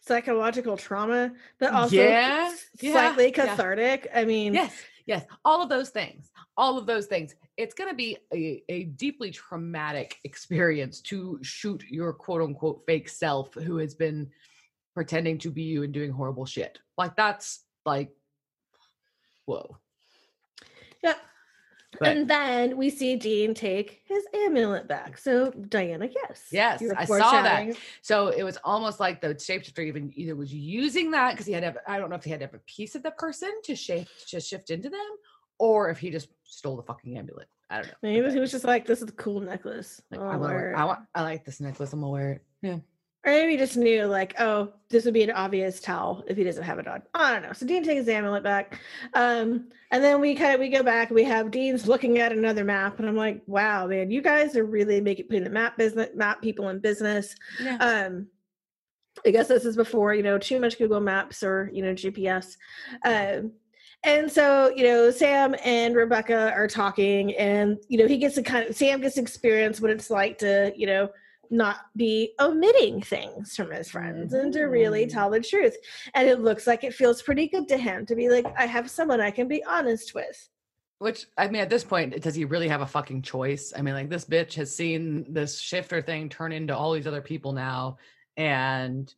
psychological 0.00 0.76
trauma, 0.76 1.32
but 1.58 1.72
also 1.72 1.96
Yeah, 1.96 2.52
yeah, 2.80 2.92
slightly 2.92 3.26
yeah. 3.36 3.46
cathartic. 3.56 4.08
I 4.14 4.24
mean, 4.24 4.52
Yes, 4.52 4.74
yes, 5.06 5.24
all 5.44 5.62
of 5.62 5.68
those 5.68 5.90
things, 5.90 6.30
all 6.56 6.76
of 6.76 6.86
those 6.86 7.06
things. 7.06 7.34
It's 7.56 7.72
going 7.74 7.88
to 7.88 7.96
be 7.96 8.18
a, 8.34 8.62
a 8.68 8.84
deeply 8.84 9.30
traumatic 9.30 10.18
experience 10.24 11.00
to 11.02 11.38
shoot 11.42 11.84
your 11.88 12.12
quote 12.12 12.42
unquote 12.42 12.82
fake 12.84 13.08
self 13.08 13.54
who 13.54 13.76
has 13.78 13.94
been 13.94 14.28
pretending 14.92 15.38
to 15.38 15.50
be 15.50 15.62
you 15.62 15.84
and 15.84 15.92
doing 15.94 16.10
horrible 16.10 16.46
shit. 16.46 16.78
Like 16.98 17.16
that's 17.16 17.64
like 17.86 18.10
whoa. 19.46 19.78
Yeah. 21.02 21.14
But- 21.98 22.08
and 22.08 22.28
then 22.28 22.76
we 22.76 22.90
see 22.90 23.16
Dean 23.16 23.54
take 23.54 24.02
his 24.06 24.24
amulet 24.34 24.88
back. 24.88 25.18
So 25.18 25.50
Diana, 25.50 26.08
yes. 26.12 26.48
Yes, 26.50 26.82
I 26.96 27.04
saw 27.04 27.42
that. 27.42 27.76
So 28.02 28.28
it 28.28 28.42
was 28.42 28.58
almost 28.64 29.00
like 29.00 29.20
the 29.20 29.34
shapeshifter 29.34 29.84
even 29.86 30.12
either 30.14 30.34
was 30.36 30.52
using 30.52 31.10
that 31.12 31.32
because 31.32 31.46
he 31.46 31.52
had 31.52 31.60
to 31.60 31.66
have, 31.66 31.78
I 31.86 31.98
don't 31.98 32.10
know 32.10 32.16
if 32.16 32.24
he 32.24 32.30
had 32.30 32.40
to 32.40 32.46
have 32.46 32.54
a 32.54 32.58
piece 32.66 32.94
of 32.94 33.02
the 33.02 33.10
person 33.12 33.50
to 33.64 33.74
shape 33.76 34.08
to 34.28 34.40
shift 34.40 34.70
into 34.70 34.90
them, 34.90 35.00
or 35.58 35.90
if 35.90 35.98
he 35.98 36.10
just 36.10 36.28
stole 36.44 36.76
the 36.76 36.82
fucking 36.82 37.16
amulet. 37.16 37.48
I 37.70 37.76
don't 37.76 37.86
know. 37.86 37.92
And 38.02 38.12
he 38.14 38.20
was, 38.20 38.28
Okay. 38.28 38.34
he 38.36 38.40
was 38.40 38.50
just 38.50 38.64
like, 38.64 38.86
"This 38.86 39.00
is 39.02 39.08
a 39.08 39.12
cool 39.12 39.40
necklace." 39.40 40.00
Like, 40.10 40.20
I, 40.20 40.24
wanna 40.24 40.38
wear 40.40 40.48
wear, 40.54 40.72
it." 40.72 40.76
I 40.76 40.84
want 40.84 41.00
I 41.14 41.22
like 41.22 41.44
this 41.44 41.60
necklace. 41.60 41.92
I'm 41.92 42.00
gonna 42.00 42.12
wear 42.12 42.32
it. 42.32 42.42
Yeah. 42.60 42.78
Or 43.24 43.32
maybe 43.32 43.52
he 43.52 43.56
just 43.56 43.76
knew, 43.76 44.04
like, 44.04 44.34
oh, 44.38 44.72
this 44.90 45.04
would 45.04 45.14
be 45.14 45.22
an 45.22 45.30
obvious 45.30 45.80
tell 45.80 46.22
if 46.28 46.36
he 46.36 46.44
doesn't 46.44 46.62
have 46.62 46.78
it 46.78 46.86
on. 46.86 47.02
I 47.14 47.32
don't 47.32 47.42
know. 47.42 47.52
So 47.52 47.66
Dean 47.66 47.82
takes 47.82 48.00
his 48.00 48.08
amulet 48.08 48.42
back, 48.42 48.78
um, 49.14 49.68
and 49.90 50.04
then 50.04 50.20
we 50.20 50.34
kind 50.34 50.54
of 50.54 50.60
we 50.60 50.68
go 50.68 50.82
back. 50.82 51.10
We 51.10 51.24
have 51.24 51.50
Dean's 51.50 51.88
looking 51.88 52.18
at 52.18 52.32
another 52.32 52.64
map, 52.64 52.98
and 52.98 53.08
I'm 53.08 53.16
like, 53.16 53.42
wow, 53.46 53.86
man, 53.86 54.10
you 54.10 54.20
guys 54.20 54.56
are 54.56 54.64
really 54.64 55.00
making 55.00 55.26
putting 55.26 55.44
the 55.44 55.50
map 55.50 55.78
business, 55.78 56.10
map 56.14 56.42
people 56.42 56.68
in 56.68 56.80
business. 56.80 57.34
Yeah. 57.60 57.76
Um, 57.76 58.26
I 59.24 59.30
guess 59.30 59.48
this 59.48 59.64
is 59.64 59.76
before 59.76 60.14
you 60.14 60.22
know 60.22 60.38
too 60.38 60.60
much 60.60 60.78
Google 60.78 61.00
Maps 61.00 61.42
or 61.42 61.70
you 61.72 61.82
know 61.82 61.94
GPS. 61.94 62.56
Um, 63.04 63.52
and 64.04 64.30
so 64.30 64.70
you 64.76 64.84
know 64.84 65.10
Sam 65.10 65.54
and 65.64 65.96
Rebecca 65.96 66.52
are 66.52 66.68
talking, 66.68 67.34
and 67.36 67.78
you 67.88 67.98
know 67.98 68.06
he 68.06 68.18
gets 68.18 68.34
to 68.34 68.42
kind 68.42 68.68
of 68.68 68.76
Sam 68.76 69.00
gets 69.00 69.14
to 69.14 69.22
experience 69.22 69.80
what 69.80 69.90
it's 69.90 70.10
like 70.10 70.38
to 70.38 70.72
you 70.76 70.86
know 70.86 71.08
not 71.50 71.76
be 71.96 72.34
omitting 72.40 73.00
things 73.02 73.54
from 73.56 73.70
his 73.70 73.90
friends 73.90 74.32
and 74.32 74.52
to 74.52 74.64
really 74.64 75.06
Mhm. 75.06 75.12
tell 75.12 75.30
the 75.30 75.40
truth. 75.40 75.76
And 76.14 76.28
it 76.28 76.40
looks 76.40 76.66
like 76.66 76.84
it 76.84 76.94
feels 76.94 77.22
pretty 77.22 77.48
good 77.48 77.68
to 77.68 77.76
him 77.76 78.06
to 78.06 78.14
be 78.14 78.28
like, 78.28 78.46
I 78.58 78.66
have 78.66 78.90
someone 78.90 79.20
I 79.20 79.30
can 79.30 79.48
be 79.48 79.62
honest 79.64 80.14
with. 80.14 80.48
Which 80.98 81.26
I 81.36 81.48
mean, 81.48 81.60
at 81.62 81.70
this 81.70 81.84
point, 81.84 82.20
does 82.22 82.34
he 82.34 82.44
really 82.44 82.68
have 82.68 82.80
a 82.80 82.86
fucking 82.86 83.22
choice? 83.22 83.72
I 83.76 83.82
mean, 83.82 83.94
like 83.94 84.08
this 84.08 84.24
bitch 84.24 84.54
has 84.54 84.74
seen 84.74 85.32
this 85.32 85.58
shifter 85.58 86.00
thing 86.00 86.28
turn 86.28 86.52
into 86.52 86.74
all 86.76 86.92
these 86.92 87.06
other 87.06 87.20
people 87.20 87.52
now, 87.52 87.98
and 88.36 89.12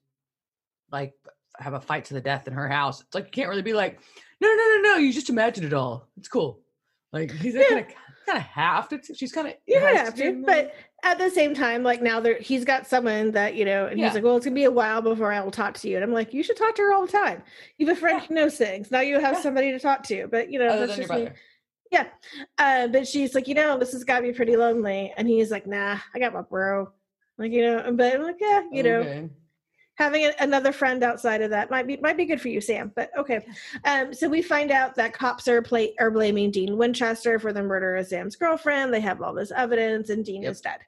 like 0.91 1.15
have 1.59 1.75
a 1.75 1.81
fight 1.81 2.05
to 2.07 2.15
the 2.15 2.21
death 2.21 2.47
in 2.49 2.55
her 2.55 2.69
house. 2.69 3.01
It's 3.03 3.15
like 3.15 3.25
you 3.27 3.31
can't 3.31 3.49
really 3.49 3.63
be 3.63 3.73
like, 3.75 4.01
no, 4.41 4.49
no, 4.49 4.55
no, 4.55 4.81
no. 4.83 4.97
You 4.97 5.13
just 5.13 5.31
imagine 5.31 5.65
it 5.65 5.73
all. 5.75 6.09
It's 6.17 6.29
cool. 6.29 6.61
Like 7.13 7.31
he's 7.31 7.55
Yeah. 7.55 7.63
kind 7.69 7.81
of 7.81 7.87
kind 8.27 8.39
of 8.39 8.45
have 8.45 8.89
to. 8.89 9.15
She's 9.15 9.33
kind 9.33 9.47
of 9.49 9.55
yeah, 9.67 10.11
to, 10.11 10.43
but 10.45 10.75
at 11.03 11.19
the 11.19 11.31
same 11.31 11.55
time, 11.55 11.83
like 11.83 12.03
now 12.03 12.21
there 12.21 12.39
he's 12.39 12.65
got 12.65 12.87
someone 12.87 13.31
that, 13.33 13.55
you 13.55 13.65
know, 13.65 13.87
and 13.87 13.99
Yeah. 13.99 14.07
he's 14.07 14.15
like, 14.15 14.25
Well, 14.25 14.37
it's 14.37 14.45
gonna 14.47 14.55
be 14.55 14.65
a 14.65 14.71
while 14.71 15.03
before 15.03 15.33
I 15.33 15.41
will 15.41 15.51
talk 15.51 15.75
to 15.79 15.89
you. 15.89 15.97
And 15.97 16.05
I'm 16.05 16.13
like, 16.13 16.33
You 16.35 16.43
should 16.43 16.57
talk 16.57 16.75
to 16.77 16.83
her 16.83 16.93
all 16.93 17.07
the 17.07 17.13
time. 17.13 17.43
You 17.79 17.87
have 17.87 17.97
a 17.97 18.01
friend 18.01 18.21
Yeah. 18.21 18.27
who 18.27 18.35
knows 18.35 18.57
things. 18.57 18.91
Now 18.91 19.01
you 19.01 19.19
have 19.21 19.35
Yeah. 19.37 19.43
somebody 19.43 19.71
to 19.73 19.79
talk 19.79 20.03
to. 20.05 20.27
But 20.29 20.51
you 20.51 20.59
know, 20.59 20.69
other 20.71 20.87
that's 20.87 20.97
just 20.97 21.13
me. 21.13 21.25
brother. 21.25 21.37
Uh, 22.59 22.89
but 22.89 23.07
she's 23.07 23.35
like, 23.35 23.47
you 23.49 23.55
know, 23.55 23.79
this 23.79 23.93
has 23.93 24.05
got 24.05 24.21
to 24.21 24.23
be 24.27 24.33
pretty 24.33 24.57
lonely. 24.57 25.13
And 25.17 25.29
he's 25.29 25.51
like, 25.51 25.67
nah, 25.67 25.99
I 26.15 26.19
got 26.19 26.35
my 26.35 26.43
bro. 26.43 26.91
Like, 27.39 27.53
you 27.53 27.63
know, 27.63 27.93
but 27.93 28.15
I'm 28.15 28.23
like, 28.23 28.37
yeah, 28.41 28.63
you 28.73 28.83
know, 28.83 29.01
Okay. 29.03 29.29
Having 29.97 30.31
another 30.41 30.73
friend 30.73 31.03
outside 31.03 31.43
of 31.43 31.51
that 31.51 31.71
might 31.71 31.87
be 31.87 31.97
might 31.99 32.17
be 32.17 32.25
good 32.25 32.41
for 32.41 32.49
you, 32.49 32.61
Sam. 32.61 32.93
But 32.95 33.11
okay. 33.19 33.47
Um, 33.85 34.15
so 34.15 34.29
we 34.29 34.41
find 34.43 34.71
out 34.71 34.95
that 34.95 35.13
cops 35.13 35.49
are 35.49 35.61
play 35.63 35.95
are 35.99 36.11
blaming 36.11 36.51
Dean 36.51 36.77
Winchester 36.77 37.39
for 37.39 37.53
the 37.53 37.63
murder 37.63 37.97
of 37.97 38.07
Sam's 38.07 38.37
girlfriend. 38.37 38.93
They 38.95 39.01
have 39.01 39.21
all 39.21 39.35
this 39.35 39.51
evidence, 39.51 40.09
and 40.11 40.25
Dean 40.25 40.43
Yep. 40.43 40.53
is 40.53 40.61
dead. 40.61 40.81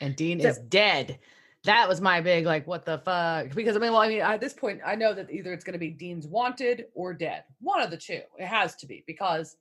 and 0.00 0.16
Dean 0.16 0.40
So- 0.40 0.48
is 0.48 0.58
dead. 0.58 1.18
That 1.64 1.88
was 1.88 2.00
my 2.00 2.20
big 2.20 2.44
like, 2.44 2.66
what 2.66 2.84
the 2.84 2.98
fuck? 2.98 3.54
Because 3.54 3.76
I 3.76 3.78
mean, 3.78 3.92
well, 3.92 4.00
I 4.02 4.08
mean, 4.08 4.20
at 4.20 4.40
this 4.40 4.52
point, 4.52 4.80
I 4.84 4.96
know 4.96 5.14
that 5.14 5.30
either 5.30 5.52
it's 5.52 5.62
going 5.62 5.74
to 5.74 5.78
be 5.78 5.90
Dean's 5.90 6.26
wanted 6.26 6.86
or 6.94 7.14
dead. 7.14 7.44
One 7.60 7.80
of 7.80 7.90
the 7.92 7.96
two. 7.96 8.20
It 8.36 8.46
has 8.46 8.74
to 8.76 8.86
be 8.86 9.04
because 9.06 9.56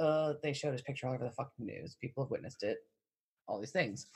uh 0.00 0.34
they 0.42 0.52
showed 0.52 0.72
his 0.72 0.82
picture 0.82 1.06
all 1.06 1.14
over 1.14 1.22
the 1.24 1.30
fucking 1.30 1.64
news. 1.64 1.96
People 2.00 2.24
have 2.24 2.30
witnessed 2.30 2.64
it. 2.64 2.78
All 3.46 3.60
these 3.60 3.70
things. 3.70 4.06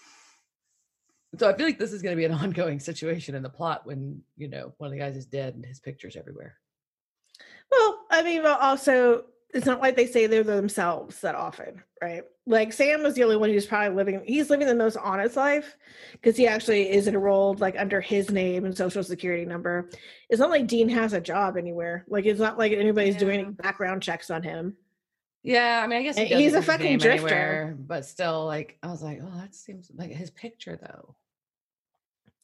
So 1.38 1.48
I 1.48 1.56
feel 1.56 1.66
like 1.66 1.78
this 1.78 1.92
is 1.92 2.02
going 2.02 2.12
to 2.12 2.16
be 2.16 2.24
an 2.24 2.32
ongoing 2.44 2.80
situation 2.80 3.34
in 3.34 3.42
the 3.42 3.50
plot 3.50 3.86
when 3.86 4.22
you 4.36 4.48
know 4.48 4.72
one 4.78 4.88
of 4.88 4.92
the 4.92 4.98
guys 4.98 5.16
is 5.16 5.26
dead 5.26 5.54
and 5.54 5.64
his 5.64 5.80
picture's 5.80 6.16
everywhere. 6.16 6.56
Well, 7.70 8.06
I 8.10 8.22
mean, 8.22 8.42
well, 8.42 8.58
also 8.58 9.24
it's 9.54 9.66
not 9.66 9.80
like 9.80 9.96
they 9.96 10.06
say 10.06 10.26
they're 10.26 10.44
themselves 10.44 11.20
that 11.20 11.34
often, 11.34 11.82
right? 12.02 12.22
Like 12.46 12.72
Sam 12.72 13.02
was 13.02 13.14
the 13.14 13.24
only 13.24 13.36
one 13.36 13.50
who's 13.50 13.66
probably 13.66 13.96
living. 13.96 14.22
He's 14.24 14.50
living 14.50 14.66
the 14.66 14.74
most 14.74 14.96
honest 14.96 15.36
life 15.36 15.76
because 16.12 16.36
he 16.36 16.46
actually 16.46 16.90
is 16.90 17.08
enrolled 17.08 17.60
like 17.60 17.74
under 17.78 18.00
his 18.00 18.30
name 18.30 18.64
and 18.64 18.76
social 18.76 19.02
security 19.02 19.44
number. 19.44 19.90
It's 20.28 20.40
not 20.40 20.50
like 20.50 20.66
Dean 20.66 20.88
has 20.90 21.12
a 21.12 21.20
job 21.20 21.56
anywhere. 21.56 22.04
Like 22.08 22.26
it's 22.26 22.40
not 22.40 22.58
like 22.58 22.72
anybody's 22.72 23.16
doing 23.16 23.40
any 23.40 23.50
background 23.50 24.02
checks 24.02 24.30
on 24.30 24.42
him. 24.42 24.76
Yeah, 25.42 25.80
I 25.82 25.86
mean, 25.86 26.00
I 26.00 26.02
guess 26.02 26.18
he 26.18 26.24
he's 26.26 26.54
a 26.54 26.62
fucking 26.62 26.98
drifter. 26.98 27.28
anywhere, 27.28 27.76
but 27.78 28.04
still, 28.04 28.46
like, 28.46 28.78
I 28.82 28.88
was 28.88 29.00
like, 29.00 29.20
oh, 29.22 29.38
that 29.38 29.54
seems 29.54 29.88
like 29.94 30.10
his 30.10 30.30
picture 30.30 30.76
though. 30.76 31.14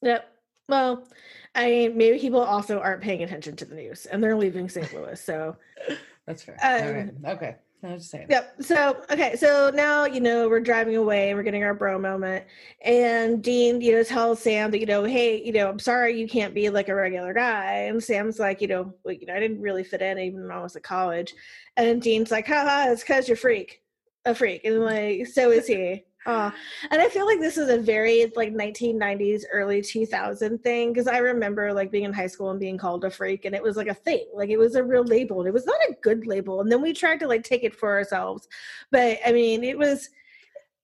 Yep. 0.02 0.28
Well, 0.68 1.06
I 1.54 1.66
mean, 1.66 1.96
maybe 1.96 2.18
people 2.18 2.40
also 2.40 2.80
aren't 2.80 3.02
paying 3.02 3.22
attention 3.22 3.56
to 3.56 3.64
the 3.64 3.74
news 3.74 4.06
and 4.06 4.22
they're 4.22 4.36
leaving 4.36 4.68
St. 4.68 4.92
Louis. 4.94 5.20
So 5.20 5.56
That's 6.26 6.42
fair. 6.42 6.56
Um, 6.62 7.22
right. 7.22 7.34
Okay. 7.34 7.56
I 7.84 7.94
was 7.94 8.02
just 8.02 8.12
saying. 8.12 8.28
Yep. 8.30 8.62
So 8.62 9.02
okay. 9.10 9.34
So 9.34 9.72
now 9.74 10.04
you 10.04 10.20
know 10.20 10.48
we're 10.48 10.60
driving 10.60 10.94
away 10.94 11.30
and 11.30 11.36
we're 11.36 11.42
getting 11.42 11.64
our 11.64 11.74
bro 11.74 11.98
moment, 11.98 12.44
and 12.84 13.42
Dean, 13.42 13.80
you 13.80 13.90
know, 13.90 14.04
tells 14.04 14.38
Sam 14.38 14.70
that 14.70 14.78
you 14.78 14.86
know, 14.86 15.02
hey, 15.02 15.42
you 15.42 15.52
know, 15.52 15.68
I'm 15.68 15.80
sorry 15.80 16.18
you 16.18 16.28
can't 16.28 16.54
be 16.54 16.70
like 16.70 16.88
a 16.88 16.94
regular 16.94 17.34
guy, 17.34 17.88
and 17.88 18.02
Sam's 18.02 18.38
like, 18.38 18.60
you 18.60 18.68
know, 18.68 18.94
well, 19.04 19.14
you 19.14 19.26
know, 19.26 19.34
I 19.34 19.40
didn't 19.40 19.60
really 19.60 19.82
fit 19.82 20.00
in 20.00 20.16
even 20.20 20.42
when 20.42 20.52
I 20.52 20.62
was 20.62 20.76
at 20.76 20.84
college, 20.84 21.34
and 21.76 22.00
Dean's 22.00 22.30
like, 22.30 22.46
haha, 22.46 22.92
it's 22.92 23.02
because 23.02 23.26
you're 23.26 23.36
freak, 23.36 23.82
a 24.24 24.34
freak, 24.34 24.64
and 24.64 24.80
like, 24.84 25.26
so 25.26 25.50
is 25.50 25.66
he. 25.66 26.04
Oh, 26.26 26.52
and 26.90 27.02
I 27.02 27.08
feel 27.08 27.26
like 27.26 27.40
this 27.40 27.58
is 27.58 27.68
a 27.68 27.78
very 27.78 28.32
like 28.36 28.54
1990s, 28.54 29.42
early 29.52 29.82
2000 29.82 30.62
thing 30.62 30.92
because 30.92 31.08
I 31.08 31.18
remember 31.18 31.72
like 31.72 31.90
being 31.90 32.04
in 32.04 32.12
high 32.12 32.28
school 32.28 32.50
and 32.50 32.60
being 32.60 32.78
called 32.78 33.04
a 33.04 33.10
freak, 33.10 33.44
and 33.44 33.54
it 33.54 33.62
was 33.62 33.76
like 33.76 33.88
a 33.88 33.94
thing, 33.94 34.26
like 34.34 34.50
it 34.50 34.58
was 34.58 34.74
a 34.74 34.84
real 34.84 35.04
label, 35.04 35.40
and 35.40 35.48
it 35.48 35.54
was 35.54 35.66
not 35.66 35.80
a 35.88 35.94
good 36.00 36.26
label. 36.26 36.60
And 36.60 36.70
then 36.70 36.80
we 36.80 36.92
tried 36.92 37.20
to 37.20 37.26
like 37.26 37.42
take 37.42 37.64
it 37.64 37.74
for 37.74 37.90
ourselves, 37.90 38.46
but 38.90 39.18
I 39.26 39.32
mean, 39.32 39.64
it 39.64 39.76
was. 39.76 40.08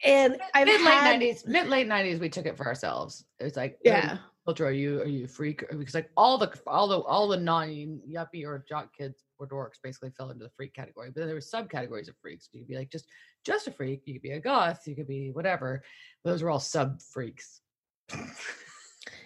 And 0.05 0.39
I've 0.55 0.67
mid 0.67 0.81
late 0.81 0.95
had, 0.95 1.11
nineties, 1.11 1.45
mid 1.45 1.67
late 1.67 1.89
nineties, 1.89 2.21
we 2.21 2.29
took 2.29 2.47
it 2.47 2.57
for 2.57 2.67
ourselves. 2.67 3.25
It 3.41 3.45
was 3.45 3.57
like, 3.57 3.79
yeah, 3.85 4.19
culture. 4.49 4.67
Are 4.67 4.73
you 4.73 5.03
are 5.03 5.07
you 5.07 5.25
a 5.25 5.29
freak? 5.29 5.65
Because 5.71 5.95
like 5.95 6.11
all 6.17 6.39
the 6.39 6.53
all 6.67 6.89
the 6.89 7.01
all 7.01 7.29
the 7.29 7.37
non 7.37 7.69
yuppie 8.09 8.45
or 8.45 8.65
jock 8.69 8.97
kids 8.97 9.25
or 9.39 9.47
dorks 9.47 9.81
basically 9.83 10.11
fell 10.17 10.31
into 10.31 10.45
the 10.45 10.51
freak 10.57 10.75
category. 10.75 11.11
But 11.11 11.21
then 11.21 11.27
there 11.27 11.35
were 11.35 11.41
subcategories 11.41 12.09
of 12.09 12.17
freaks. 12.21 12.49
You 12.53 12.61
could 12.61 12.69
be 12.69 12.77
like 12.77 12.91
just 12.91 13.07
just 13.49 13.67
a 13.67 13.73
freak. 13.73 14.03
You 14.05 14.13
could 14.15 14.23
be 14.23 14.31
a 14.33 14.41
goth. 14.41 14.87
You 14.87 14.95
could 14.95 15.09
be 15.09 15.31
whatever. 15.33 15.83
Those 16.25 16.43
were 16.43 16.51
all 16.51 16.61
sub 16.61 17.01
freaks. 17.03 17.61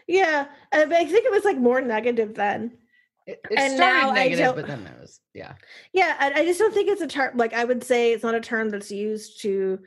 yeah. 0.07 0.47
I 0.73 0.87
think 0.87 1.25
it 1.27 1.33
was 1.33 1.45
like 1.45 1.59
more 1.59 1.81
negative 1.81 2.35
then. 2.35 2.79
It, 3.27 3.41
it 3.51 3.59
And 3.59 3.75
started 3.75 3.99
now 4.01 4.11
I 4.11 4.15
negative, 4.15 4.45
don't- 4.47 4.57
but 4.57 4.67
then 4.67 4.85
there 4.85 4.97
was 5.01 5.21
yeah. 5.35 5.55
Yeah, 5.93 6.17
I, 6.19 6.41
I 6.41 6.45
just 6.45 6.59
don't 6.59 6.73
think 6.75 6.89
it's 6.89 7.03
a 7.03 7.07
term. 7.07 7.37
Like 7.37 7.53
I 7.53 7.65
would 7.65 7.85
say, 7.85 8.13
it's 8.13 8.23
not 8.25 8.35
a 8.35 8.41
term 8.41 8.71
that's 8.71 8.91
used 8.91 9.43
to 9.43 9.79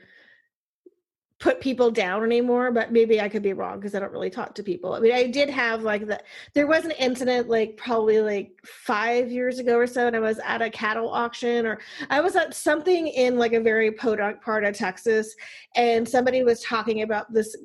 put 1.38 1.60
people 1.60 1.90
down 1.90 2.24
anymore. 2.24 2.70
But 2.70 2.92
maybe 2.92 3.20
I 3.20 3.28
could 3.28 3.42
be 3.42 3.52
wrong 3.52 3.78
because 3.78 3.94
I 3.94 4.00
don't 4.00 4.12
really 4.12 4.30
talk 4.30 4.54
to 4.54 4.62
people. 4.62 4.94
I 4.94 5.00
mean, 5.00 5.12
I 5.12 5.26
did 5.26 5.50
have 5.50 5.82
like 5.82 6.06
the 6.06 6.20
there 6.54 6.66
was 6.66 6.84
an 6.84 6.92
incident 6.92 7.48
like 7.48 7.76
probably 7.76 8.20
like 8.20 8.52
five 8.64 9.30
years 9.30 9.58
ago 9.58 9.76
or 9.76 9.86
so, 9.86 10.06
and 10.06 10.16
I 10.16 10.20
was 10.20 10.38
at 10.44 10.62
a 10.62 10.70
cattle 10.70 11.10
auction 11.10 11.66
or 11.66 11.80
I 12.10 12.20
was 12.20 12.36
at 12.36 12.54
something 12.54 13.08
in 13.08 13.38
like 13.38 13.52
a 13.52 13.60
very 13.60 13.92
podunk 13.92 14.42
part 14.42 14.64
of 14.64 14.74
Texas, 14.74 15.34
and 15.74 16.08
somebody 16.08 16.42
was 16.42 16.62
talking 16.62 17.02
about 17.02 17.32
this 17.32 17.56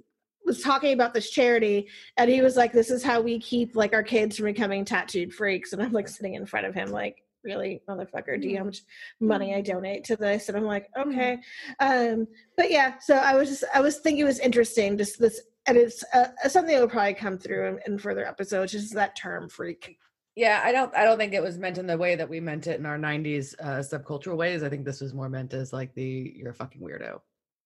was 0.43 0.61
talking 0.61 0.93
about 0.93 1.13
this 1.13 1.30
charity 1.30 1.88
and 2.17 2.30
he 2.30 2.41
was 2.41 2.57
like 2.57 2.72
this 2.72 2.89
is 2.89 3.03
how 3.03 3.22
we 3.22 3.39
keep 3.39 3.76
like 3.76 3.93
our 3.93 4.01
kids 4.01 4.38
from 4.38 4.45
becoming 4.45 4.84
tattooed 4.84 5.32
freaks 5.32 5.72
and 5.72 5.82
i'm 5.82 5.91
like 5.91 6.07
sitting 6.07 6.34
in 6.34 6.47
front 6.47 6.65
of 6.65 6.74
him 6.74 6.89
like 6.89 7.24
really 7.43 7.81
motherfucker 7.89 8.39
do 8.39 8.47
you 8.47 8.53
know 8.53 8.59
how 8.59 8.65
much 8.65 8.81
money 9.19 9.55
i 9.55 9.61
donate 9.61 10.03
to 10.03 10.15
this 10.15 10.47
and 10.47 10.57
i'm 10.57 10.65
like 10.65 10.89
okay 10.97 11.37
um 11.79 12.27
but 12.57 12.69
yeah 12.71 12.97
so 12.99 13.15
i 13.15 13.33
was 13.35 13.49
just 13.49 13.63
i 13.73 13.79
was 13.79 13.97
thinking 13.97 14.21
it 14.21 14.25
was 14.25 14.39
interesting 14.39 14.97
just 14.97 15.19
this 15.19 15.41
and 15.67 15.77
it's 15.77 16.03
uh, 16.13 16.27
something 16.47 16.73
that 16.73 16.81
will 16.81 16.87
probably 16.89 17.13
come 17.13 17.37
through 17.37 17.67
in, 17.67 17.79
in 17.93 17.99
further 17.99 18.25
episodes 18.25 18.71
just 18.71 18.93
that 18.93 19.15
term 19.15 19.47
freak 19.49 19.97
Yeah, 20.35 20.61
I 20.63 20.72
don't 20.72 20.95
I 20.95 21.03
don't 21.03 21.18
think 21.18 21.34
it 21.34 21.43
was 21.43 21.57
meant 21.57 21.77
in 21.77 21.85
the 21.88 21.97
way 21.97 22.15
that 22.15 22.30
we 22.30 22.39
meant 22.39 22.65
it 22.65 22.80
in 22.80 22.85
our 22.85 22.97
90s 22.97 23.53
uh, 23.59 23.80
subcultural 23.80 24.38
ways. 24.38 24.63
I 24.63 24.69
think 24.69 24.85
this 24.85 25.01
was 25.01 25.13
more 25.13 25.27
meant 25.30 25.53
as 25.53 25.73
like 25.73 25.93
the 25.93 26.34
you're 26.38 26.51
a 26.51 26.53
fucking 26.53 26.81
weirdo. 26.81 27.19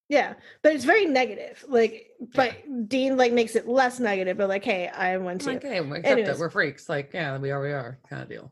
yeah 0.10 0.34
but 0.62 0.74
it's 0.74 0.84
very 0.84 1.06
negative 1.06 1.64
like 1.68 2.08
but 2.34 2.54
dean 2.90 3.18
like 3.18 3.32
makes 3.34 3.56
it 3.56 3.68
less 3.68 4.00
negative 4.00 4.36
but 4.38 4.50
like 4.50 4.64
hey 4.64 4.88
i 4.90 5.16
want 5.18 5.42
to 5.42 5.52
Like, 5.52 5.64
hey, 5.64 5.80
we 5.82 5.98
accept 5.98 6.08
Anyways. 6.08 6.38
it. 6.38 6.40
We're 6.40 6.50
freaks. 6.50 6.90
Like, 6.90 7.12
yeah, 7.14 7.38
we 7.38 7.52
are, 7.52 7.62
we 7.62 7.72
are, 7.72 8.00
kind 8.10 8.22
of 8.22 8.30
deal. 8.30 8.52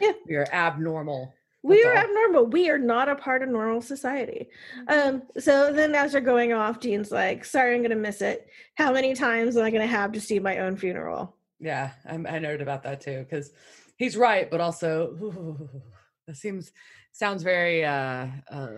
Yeah. 0.00 0.12
We 0.28 0.36
are 0.36 0.46
abnormal. 0.52 1.34
we 1.62 1.82
are 1.84 1.96
all. 1.96 2.04
abnormal 2.04 2.46
we 2.46 2.70
are 2.70 2.78
not 2.78 3.08
a 3.08 3.14
part 3.16 3.42
of 3.42 3.48
normal 3.48 3.80
society 3.80 4.48
um 4.88 5.22
so 5.38 5.72
then 5.72 5.94
as 5.96 6.12
they're 6.12 6.20
going 6.20 6.52
off 6.52 6.78
dean's 6.78 7.10
like 7.10 7.44
sorry 7.44 7.74
i'm 7.74 7.82
gonna 7.82 7.96
miss 7.96 8.22
it 8.22 8.46
how 8.76 8.92
many 8.92 9.14
times 9.14 9.56
am 9.56 9.64
i 9.64 9.70
gonna 9.70 9.86
have 9.86 10.12
to 10.12 10.20
see 10.20 10.38
my 10.38 10.58
own 10.58 10.76
funeral 10.76 11.34
Yeah, 11.58 11.90
I'm, 12.04 12.26
I 12.26 12.38
noted 12.38 12.60
about 12.62 12.82
that 12.82 13.00
too 13.00 13.24
because 13.24 13.50
he's 13.96 14.16
right, 14.16 14.50
but 14.50 14.60
also 14.60 15.68
that 16.26 16.36
seems 16.36 16.72
sounds 17.12 17.42
very 17.42 17.84
uh, 17.84 18.26
uh 18.50 18.68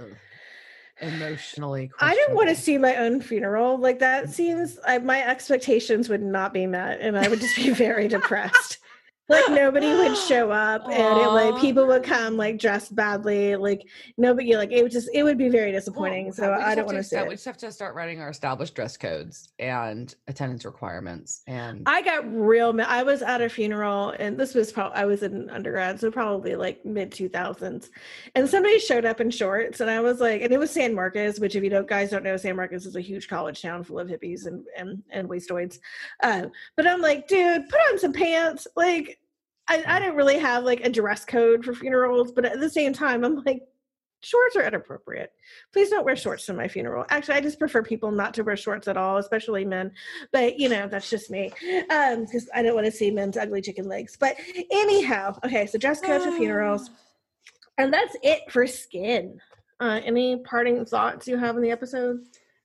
emotionally. 1.00 1.90
I 2.00 2.14
don't 2.14 2.34
want 2.34 2.48
to 2.48 2.54
see 2.54 2.78
my 2.78 2.96
own 2.96 3.20
funeral. 3.20 3.78
Like 3.78 3.98
that 4.00 4.30
seems 4.30 4.78
I, 4.86 4.98
my 4.98 5.22
expectations 5.24 6.08
would 6.08 6.22
not 6.22 6.52
be 6.52 6.66
met, 6.66 7.00
and 7.00 7.18
I 7.18 7.28
would 7.28 7.40
just 7.40 7.56
be 7.56 7.70
very 7.70 8.08
depressed 8.08 8.78
like 9.28 9.50
nobody 9.50 9.92
would 9.92 10.16
show 10.16 10.50
up 10.50 10.88
and 10.88 11.18
it, 11.20 11.28
like 11.28 11.60
people 11.60 11.86
would 11.86 12.02
come 12.02 12.36
like 12.36 12.58
dressed 12.58 12.94
badly 12.94 13.56
like 13.56 13.86
nobody 14.16 14.56
like 14.56 14.72
it 14.72 14.82
would 14.82 14.92
just 14.92 15.08
it 15.12 15.22
would 15.22 15.38
be 15.38 15.48
very 15.48 15.70
disappointing 15.70 16.26
well, 16.26 16.34
so 16.34 16.52
i 16.52 16.74
don't 16.74 16.86
want 16.86 16.96
to 16.96 17.04
say 17.04 17.22
we 17.22 17.34
just 17.34 17.44
have 17.44 17.56
to 17.56 17.70
start 17.70 17.94
writing 17.94 18.20
our 18.20 18.30
established 18.30 18.74
dress 18.74 18.96
codes 18.96 19.50
and 19.58 20.14
attendance 20.28 20.64
requirements 20.64 21.42
and 21.46 21.82
i 21.86 22.02
got 22.02 22.24
real 22.34 22.78
i 22.86 23.02
was 23.02 23.22
at 23.22 23.40
a 23.40 23.48
funeral 23.48 24.14
and 24.18 24.38
this 24.38 24.54
was 24.54 24.72
probably 24.72 24.96
i 24.96 25.04
was 25.04 25.22
in 25.22 25.48
undergrad 25.50 25.98
so 26.00 26.10
probably 26.10 26.56
like 26.56 26.84
mid 26.84 27.10
2000s 27.10 27.88
and 28.34 28.48
somebody 28.48 28.78
showed 28.78 29.04
up 29.04 29.20
in 29.20 29.30
shorts 29.30 29.80
and 29.80 29.90
i 29.90 30.00
was 30.00 30.20
like 30.20 30.42
and 30.42 30.52
it 30.52 30.58
was 30.58 30.70
san 30.70 30.94
marcos 30.94 31.40
which 31.40 31.54
if 31.54 31.62
you 31.62 31.70
don't 31.70 31.88
guys 31.88 32.10
don't 32.10 32.24
know 32.24 32.36
san 32.36 32.56
marcos 32.56 32.86
is 32.86 32.96
a 32.96 33.00
huge 33.00 33.28
college 33.28 33.60
town 33.60 33.82
full 33.82 33.98
of 33.98 34.08
hippies 34.08 34.46
and 34.46 34.64
and, 34.76 35.02
and 35.10 35.28
wastoids 35.28 35.78
uh, 36.22 36.46
but 36.76 36.86
i'm 36.86 37.00
like 37.00 37.26
dude 37.28 37.68
put 37.68 37.80
on 37.90 37.98
some 37.98 38.12
pants 38.12 38.66
like 38.76 39.17
I, 39.68 39.84
I 39.86 39.98
don't 39.98 40.16
really 40.16 40.38
have 40.38 40.64
like 40.64 40.80
a 40.80 40.90
dress 40.90 41.24
code 41.24 41.64
for 41.64 41.74
funerals, 41.74 42.32
but 42.32 42.44
at 42.44 42.60
the 42.60 42.70
same 42.70 42.92
time, 42.92 43.24
I'm 43.24 43.36
like, 43.44 43.62
shorts 44.20 44.56
are 44.56 44.66
inappropriate. 44.66 45.32
Please 45.72 45.90
don't 45.90 46.04
wear 46.04 46.16
shorts 46.16 46.46
to 46.46 46.54
my 46.54 46.68
funeral. 46.68 47.04
Actually, 47.10 47.36
I 47.36 47.40
just 47.40 47.58
prefer 47.58 47.82
people 47.82 48.10
not 48.10 48.34
to 48.34 48.42
wear 48.42 48.56
shorts 48.56 48.88
at 48.88 48.96
all, 48.96 49.18
especially 49.18 49.64
men. 49.64 49.92
But 50.32 50.58
you 50.58 50.68
know, 50.68 50.88
that's 50.88 51.10
just 51.10 51.30
me. 51.30 51.52
Um, 51.90 52.24
because 52.24 52.48
I 52.54 52.62
don't 52.62 52.74
want 52.74 52.86
to 52.86 52.92
see 52.92 53.10
men's 53.10 53.36
ugly 53.36 53.62
chicken 53.62 53.88
legs. 53.88 54.16
But 54.18 54.36
anyhow, 54.70 55.38
okay, 55.44 55.66
so 55.66 55.78
dress 55.78 56.00
code 56.00 56.22
for 56.22 56.32
funerals. 56.32 56.90
And 57.76 57.92
that's 57.92 58.16
it 58.22 58.50
for 58.50 58.66
skin. 58.66 59.38
Uh, 59.80 60.00
any 60.04 60.38
parting 60.38 60.84
thoughts 60.84 61.28
you 61.28 61.36
have 61.36 61.56
in 61.56 61.62
the 61.62 61.70
episode? 61.70 62.20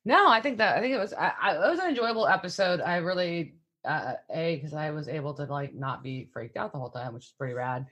No, 0.05 0.27
I 0.27 0.41
think 0.41 0.57
that 0.57 0.77
I 0.77 0.81
think 0.81 0.95
it 0.95 0.99
was 0.99 1.13
I, 1.13 1.31
I, 1.39 1.55
it 1.55 1.69
was 1.69 1.79
an 1.79 1.89
enjoyable 1.89 2.27
episode. 2.27 2.81
I 2.81 2.97
really 2.97 3.55
uh, 3.85 4.13
a 4.33 4.55
because 4.55 4.73
I 4.73 4.91
was 4.91 5.07
able 5.07 5.33
to 5.35 5.43
like 5.45 5.73
not 5.73 6.03
be 6.03 6.29
freaked 6.31 6.57
out 6.57 6.71
the 6.71 6.79
whole 6.79 6.89
time, 6.89 7.13
which 7.13 7.25
is 7.25 7.33
pretty 7.37 7.53
rad. 7.53 7.85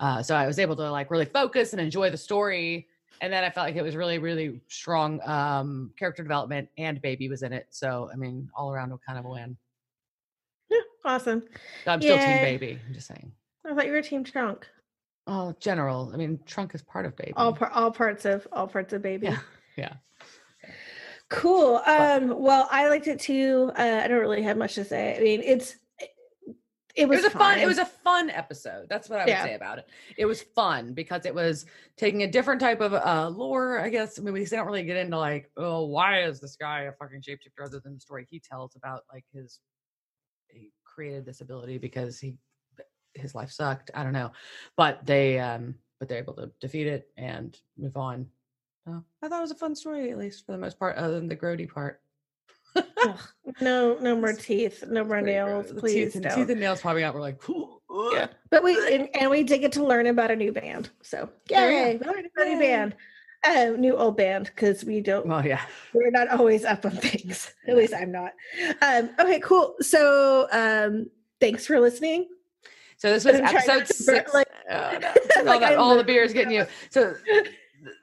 Uh, 0.00 0.22
so 0.22 0.34
I 0.36 0.46
was 0.46 0.58
able 0.58 0.76
to 0.76 0.90
like 0.90 1.10
really 1.10 1.24
focus 1.24 1.72
and 1.72 1.80
enjoy 1.80 2.10
the 2.10 2.16
story. 2.16 2.88
And 3.20 3.32
then 3.32 3.42
I 3.42 3.50
felt 3.50 3.66
like 3.66 3.74
it 3.74 3.82
was 3.82 3.96
really, 3.96 4.18
really 4.18 4.60
strong 4.68 5.20
um, 5.28 5.92
character 5.98 6.22
development, 6.22 6.68
and 6.78 7.02
baby 7.02 7.28
was 7.28 7.42
in 7.42 7.52
it. 7.52 7.66
So 7.70 8.08
I 8.12 8.16
mean, 8.16 8.48
all 8.54 8.72
around, 8.72 8.92
kind 9.04 9.18
of 9.18 9.24
a 9.24 9.28
win. 9.28 9.56
Yeah, 10.70 10.78
awesome. 11.04 11.42
I'm 11.86 12.00
still 12.00 12.18
team 12.18 12.40
baby. 12.40 12.78
I'm 12.86 12.94
just 12.94 13.08
saying. 13.08 13.32
I 13.68 13.74
thought 13.74 13.86
you 13.86 13.92
were 13.92 14.02
team 14.02 14.22
trunk. 14.22 14.66
Oh, 15.26 15.54
general. 15.60 16.10
I 16.14 16.16
mean, 16.16 16.38
trunk 16.46 16.74
is 16.74 16.82
part 16.82 17.04
of 17.04 17.16
baby. 17.16 17.34
All 17.36 17.52
par- 17.52 17.72
all 17.74 17.90
parts 17.90 18.24
of 18.24 18.46
all 18.52 18.66
parts 18.66 18.92
of 18.92 19.02
baby. 19.02 19.26
Yeah. 19.26 19.38
Yeah. 19.76 19.94
Cool. 21.30 21.82
Um, 21.86 22.40
well, 22.40 22.68
I 22.70 22.88
liked 22.88 23.06
it 23.06 23.20
too. 23.20 23.70
Uh, 23.76 24.00
I 24.02 24.08
don't 24.08 24.20
really 24.20 24.42
have 24.42 24.56
much 24.56 24.74
to 24.76 24.84
say. 24.84 25.16
I 25.16 25.20
mean, 25.20 25.42
it's 25.44 25.76
it 26.98 27.08
was, 27.08 27.20
it 27.20 27.24
was 27.24 27.34
a 27.34 27.38
fun. 27.38 27.58
It 27.58 27.66
was 27.66 27.78
a 27.78 27.84
fun 27.84 28.28
episode. 28.30 28.86
That's 28.88 29.08
what 29.08 29.20
I 29.20 29.22
would 29.24 29.28
yeah. 29.28 29.44
say 29.44 29.54
about 29.54 29.78
it. 29.78 29.88
It 30.16 30.24
was 30.26 30.42
fun 30.42 30.94
because 30.94 31.26
it 31.26 31.34
was 31.34 31.66
taking 31.96 32.22
a 32.22 32.26
different 32.26 32.60
type 32.60 32.80
of 32.80 32.92
uh, 32.94 33.28
lore. 33.28 33.78
I 33.78 33.88
guess. 33.88 34.18
I 34.18 34.22
mean, 34.22 34.34
we 34.34 34.44
don't 34.46 34.66
really 34.66 34.82
get 34.82 34.96
into 34.96 35.18
like, 35.18 35.50
oh, 35.56 35.84
why 35.84 36.22
is 36.22 36.40
this 36.40 36.56
guy 36.56 36.82
a 36.82 36.92
fucking 36.92 37.20
shapeshifter? 37.20 37.64
Other 37.64 37.80
than 37.80 37.94
the 37.94 38.00
story 38.00 38.26
he 38.28 38.40
tells 38.40 38.74
about 38.74 39.02
like 39.12 39.24
his 39.32 39.60
he 40.48 40.72
created 40.84 41.24
this 41.24 41.40
ability 41.40 41.78
because 41.78 42.18
he 42.18 42.36
his 43.14 43.34
life 43.34 43.52
sucked. 43.52 43.90
I 43.94 44.02
don't 44.02 44.12
know, 44.12 44.32
but 44.76 45.04
they 45.06 45.38
um 45.38 45.74
but 46.00 46.08
they're 46.08 46.18
able 46.18 46.34
to 46.34 46.50
defeat 46.60 46.86
it 46.86 47.10
and 47.16 47.56
move 47.76 47.96
on 47.96 48.26
I 48.86 49.28
thought 49.28 49.38
it 49.38 49.42
was 49.42 49.50
a 49.50 49.56
fun 49.56 49.74
story, 49.74 50.10
at 50.10 50.18
least 50.18 50.46
for 50.46 50.52
the 50.52 50.58
most 50.58 50.78
part, 50.78 50.96
other 50.96 51.14
than 51.14 51.28
the 51.28 51.36
grody 51.36 51.68
part. 51.68 52.00
no, 53.60 53.98
no 54.00 54.16
more 54.20 54.32
teeth, 54.32 54.84
no 54.88 55.04
more 55.04 55.20
nails, 55.20 55.72
please. 55.72 56.12
Teeth 56.12 56.24
and, 56.24 56.34
teeth 56.34 56.50
and, 56.50 56.60
nails 56.60 56.80
popping 56.80 57.02
out. 57.02 57.14
We're 57.14 57.20
like, 57.20 57.38
cool. 57.38 57.82
Yeah, 58.12 58.28
but 58.50 58.62
we 58.62 58.76
and, 58.94 59.08
and, 59.14 59.30
we 59.30 59.42
did 59.42 59.58
get 59.58 59.72
to 59.72 59.84
learn 59.84 60.06
about 60.06 60.30
a 60.30 60.36
new 60.36 60.52
band. 60.52 60.90
So 61.02 61.30
yay, 61.50 61.96
about 61.96 62.16
a 62.16 62.44
new 62.44 62.58
band, 62.58 62.94
uh, 63.44 63.72
new 63.76 63.96
old 63.96 64.16
band 64.16 64.46
because 64.46 64.84
we 64.84 65.00
don't. 65.00 65.26
Well, 65.26 65.44
yeah, 65.44 65.62
we're 65.92 66.10
not 66.10 66.28
always 66.28 66.64
up 66.64 66.84
on 66.84 66.92
things. 66.92 67.54
At 67.68 67.76
least 67.76 67.94
I'm 67.94 68.12
not. 68.12 68.32
Um, 68.82 69.10
okay, 69.18 69.40
cool. 69.40 69.74
So 69.80 70.48
um, 70.52 71.10
thanks 71.40 71.66
for 71.66 71.80
listening. 71.80 72.28
So 72.98 73.12
this 73.12 73.24
was 73.24 73.36
episode 73.36 73.86
six. 73.86 74.34
Like, 74.34 74.48
oh, 74.70 74.98
no. 75.00 75.08
all, 75.52 75.60
that, 75.60 75.78
all 75.78 75.96
the 75.96 76.04
beers 76.04 76.32
getting 76.32 76.52
you. 76.52 76.66
So 76.90 77.14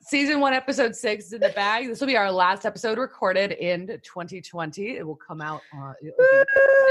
season 0.02 0.40
one, 0.40 0.54
episode 0.54 0.96
six 0.96 1.26
is 1.26 1.34
in 1.34 1.42
the 1.42 1.50
bag. 1.50 1.88
This 1.88 2.00
will 2.00 2.08
be 2.08 2.18
our 2.18 2.32
last 2.32 2.66
episode 2.66 2.98
recorded 2.98 3.52
in 3.54 3.88
2020. 3.88 4.98
It 4.98 5.06
will 5.06 5.16
come 5.16 5.42
out 5.42 5.62
uh, 5.78 5.94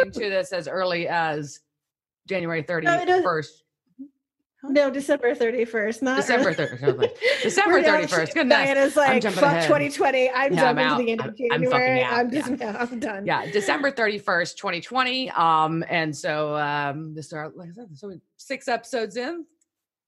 to 0.05 0.19
this 0.19 0.53
as 0.53 0.69
early 0.69 1.09
as 1.09 1.61
January 2.27 2.63
31st. 2.63 3.49
No, 4.67 4.91
December 4.91 5.35
31st, 5.35 6.03
not 6.03 6.17
December 6.17 6.55
31st. 6.55 7.11
December 7.43 7.83
31st. 7.83 8.35
Good 8.35 8.47
night. 8.47 8.65
Diana's 8.65 8.97
like, 8.97 9.23
fuck 9.23 9.43
ahead. 9.43 9.65
2020. 9.65 10.31
I'm 10.31 10.55
yeah, 10.55 10.61
jumping 10.61 10.87
I'm 10.87 10.99
to 10.99 11.05
the 11.05 11.13
end 11.13 11.21
of 11.21 11.37
January. 11.37 12.03
I'm, 12.03 12.21
I'm 12.21 12.31
just, 12.31 12.51
yeah. 12.59 12.77
I'm 12.91 12.99
done. 12.99 13.27
Yeah, 13.27 13.51
December 13.51 13.91
31st, 13.91 14.57
2020. 14.57 15.31
Um, 15.33 15.85
and 15.89 16.17
so 16.17 16.57
um, 16.57 17.15
this 17.15 17.33
are 17.33 17.51
like 17.55 17.71
I 17.71 17.73
said, 17.73 17.89
so 17.95 18.15
six 18.39 18.67
episodes 18.69 19.17
in, 19.17 19.45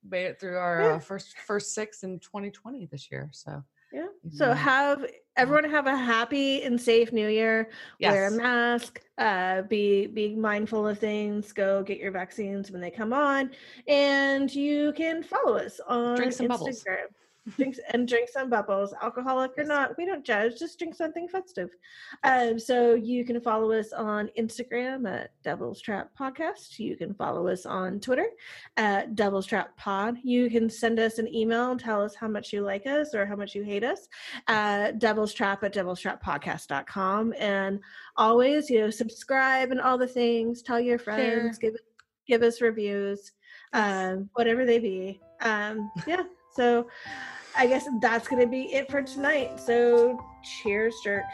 made 0.08 0.26
it 0.26 0.40
through 0.40 0.56
our 0.56 0.80
yeah. 0.80 0.88
uh, 0.94 0.98
first 0.98 1.38
first 1.38 1.74
six 1.74 2.02
in 2.02 2.18
2020 2.20 2.86
this 2.86 3.10
year. 3.10 3.28
So 3.32 3.62
yeah. 3.92 4.06
So 4.32 4.52
have 4.52 5.06
everyone 5.36 5.70
have 5.70 5.86
a 5.86 5.96
happy 5.96 6.62
and 6.62 6.80
safe 6.80 7.12
new 7.12 7.28
year. 7.28 7.70
Yes. 7.98 8.12
Wear 8.12 8.26
a 8.28 8.30
mask. 8.30 9.00
Uh, 9.16 9.62
be 9.62 10.06
be 10.06 10.34
mindful 10.34 10.86
of 10.86 10.98
things. 10.98 11.52
Go 11.52 11.82
get 11.82 11.98
your 11.98 12.10
vaccines 12.10 12.70
when 12.70 12.80
they 12.80 12.90
come 12.90 13.12
on, 13.12 13.50
and 13.86 14.52
you 14.54 14.92
can 14.96 15.22
follow 15.22 15.56
us 15.56 15.80
on 15.86 16.16
Drink 16.16 16.32
some 16.32 16.48
Instagram. 16.48 16.58
Bubbles 16.58 16.84
drinks 17.56 17.78
and 17.90 18.08
drink 18.08 18.28
some 18.28 18.50
bubbles, 18.50 18.94
alcoholic 19.02 19.52
or 19.56 19.64
not. 19.64 19.96
We 19.96 20.06
don't 20.06 20.24
judge. 20.24 20.58
Just 20.58 20.78
drink 20.78 20.94
something 20.94 21.28
festive. 21.28 21.70
Um, 22.24 22.58
so 22.58 22.94
you 22.94 23.24
can 23.24 23.40
follow 23.40 23.72
us 23.72 23.92
on 23.92 24.30
Instagram 24.38 25.08
at 25.08 25.30
Devil's 25.42 25.80
Trap 25.80 26.10
Podcast. 26.18 26.78
You 26.78 26.96
can 26.96 27.14
follow 27.14 27.46
us 27.48 27.66
on 27.66 28.00
Twitter 28.00 28.26
at 28.76 29.14
Devil's 29.14 29.46
Trap 29.46 29.76
Pod. 29.76 30.16
You 30.22 30.50
can 30.50 30.68
send 30.68 30.98
us 30.98 31.18
an 31.18 31.32
email 31.32 31.70
and 31.70 31.80
tell 31.80 32.02
us 32.02 32.14
how 32.14 32.28
much 32.28 32.52
you 32.52 32.62
like 32.62 32.86
us 32.86 33.14
or 33.14 33.26
how 33.26 33.36
much 33.36 33.54
you 33.54 33.62
hate 33.62 33.84
us 33.84 34.08
at 34.48 34.98
Devil's 34.98 35.32
Trap 35.32 35.62
at 35.64 35.72
Devil's 35.72 36.00
Trap 36.00 36.22
Podcast.com. 36.22 37.34
And 37.38 37.80
always, 38.16 38.68
you 38.70 38.80
know, 38.80 38.90
subscribe 38.90 39.70
and 39.70 39.80
all 39.80 39.98
the 39.98 40.06
things. 40.06 40.62
Tell 40.62 40.80
your 40.80 40.98
friends. 40.98 41.58
Give 41.58 41.76
give 42.26 42.42
us 42.42 42.60
reviews, 42.60 43.32
um, 43.72 44.28
whatever 44.34 44.64
they 44.66 44.78
be. 44.78 45.20
Um, 45.40 45.90
yeah. 46.06 46.24
So 46.54 46.88
I 47.56 47.66
guess 47.66 47.88
that's 48.00 48.28
going 48.28 48.42
to 48.42 48.48
be 48.48 48.72
it 48.74 48.90
for 48.90 49.02
tonight. 49.02 49.58
So 49.58 50.22
cheers, 50.62 50.94
jerk. 51.02 51.24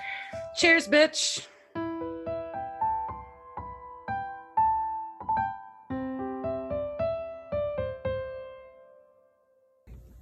Cheers, 0.57 0.87
bitch. 0.87 1.47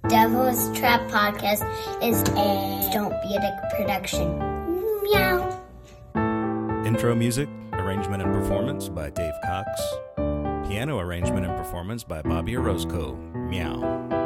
Devil's 0.07 0.77
Trap 0.77 1.09
Podcast 1.09 1.63
is 2.03 2.21
a 2.31 2.89
Don't 2.91 3.13
Be 3.21 3.35
a 3.35 3.39
Dick 3.39 3.53
production. 3.77 4.39
Meow. 5.03 5.61
Intro 6.85 7.15
music, 7.15 7.47
arrangement 7.73 8.21
and 8.21 8.33
performance 8.33 8.89
by 8.89 9.09
Dave 9.11 9.33
Cox. 9.45 9.69
Piano 10.67 10.99
arrangement 10.99 11.45
and 11.45 11.55
performance 11.55 12.03
by 12.03 12.21
Bobby 12.21 12.57
Orozco. 12.57 13.15
Meow. 13.33 14.20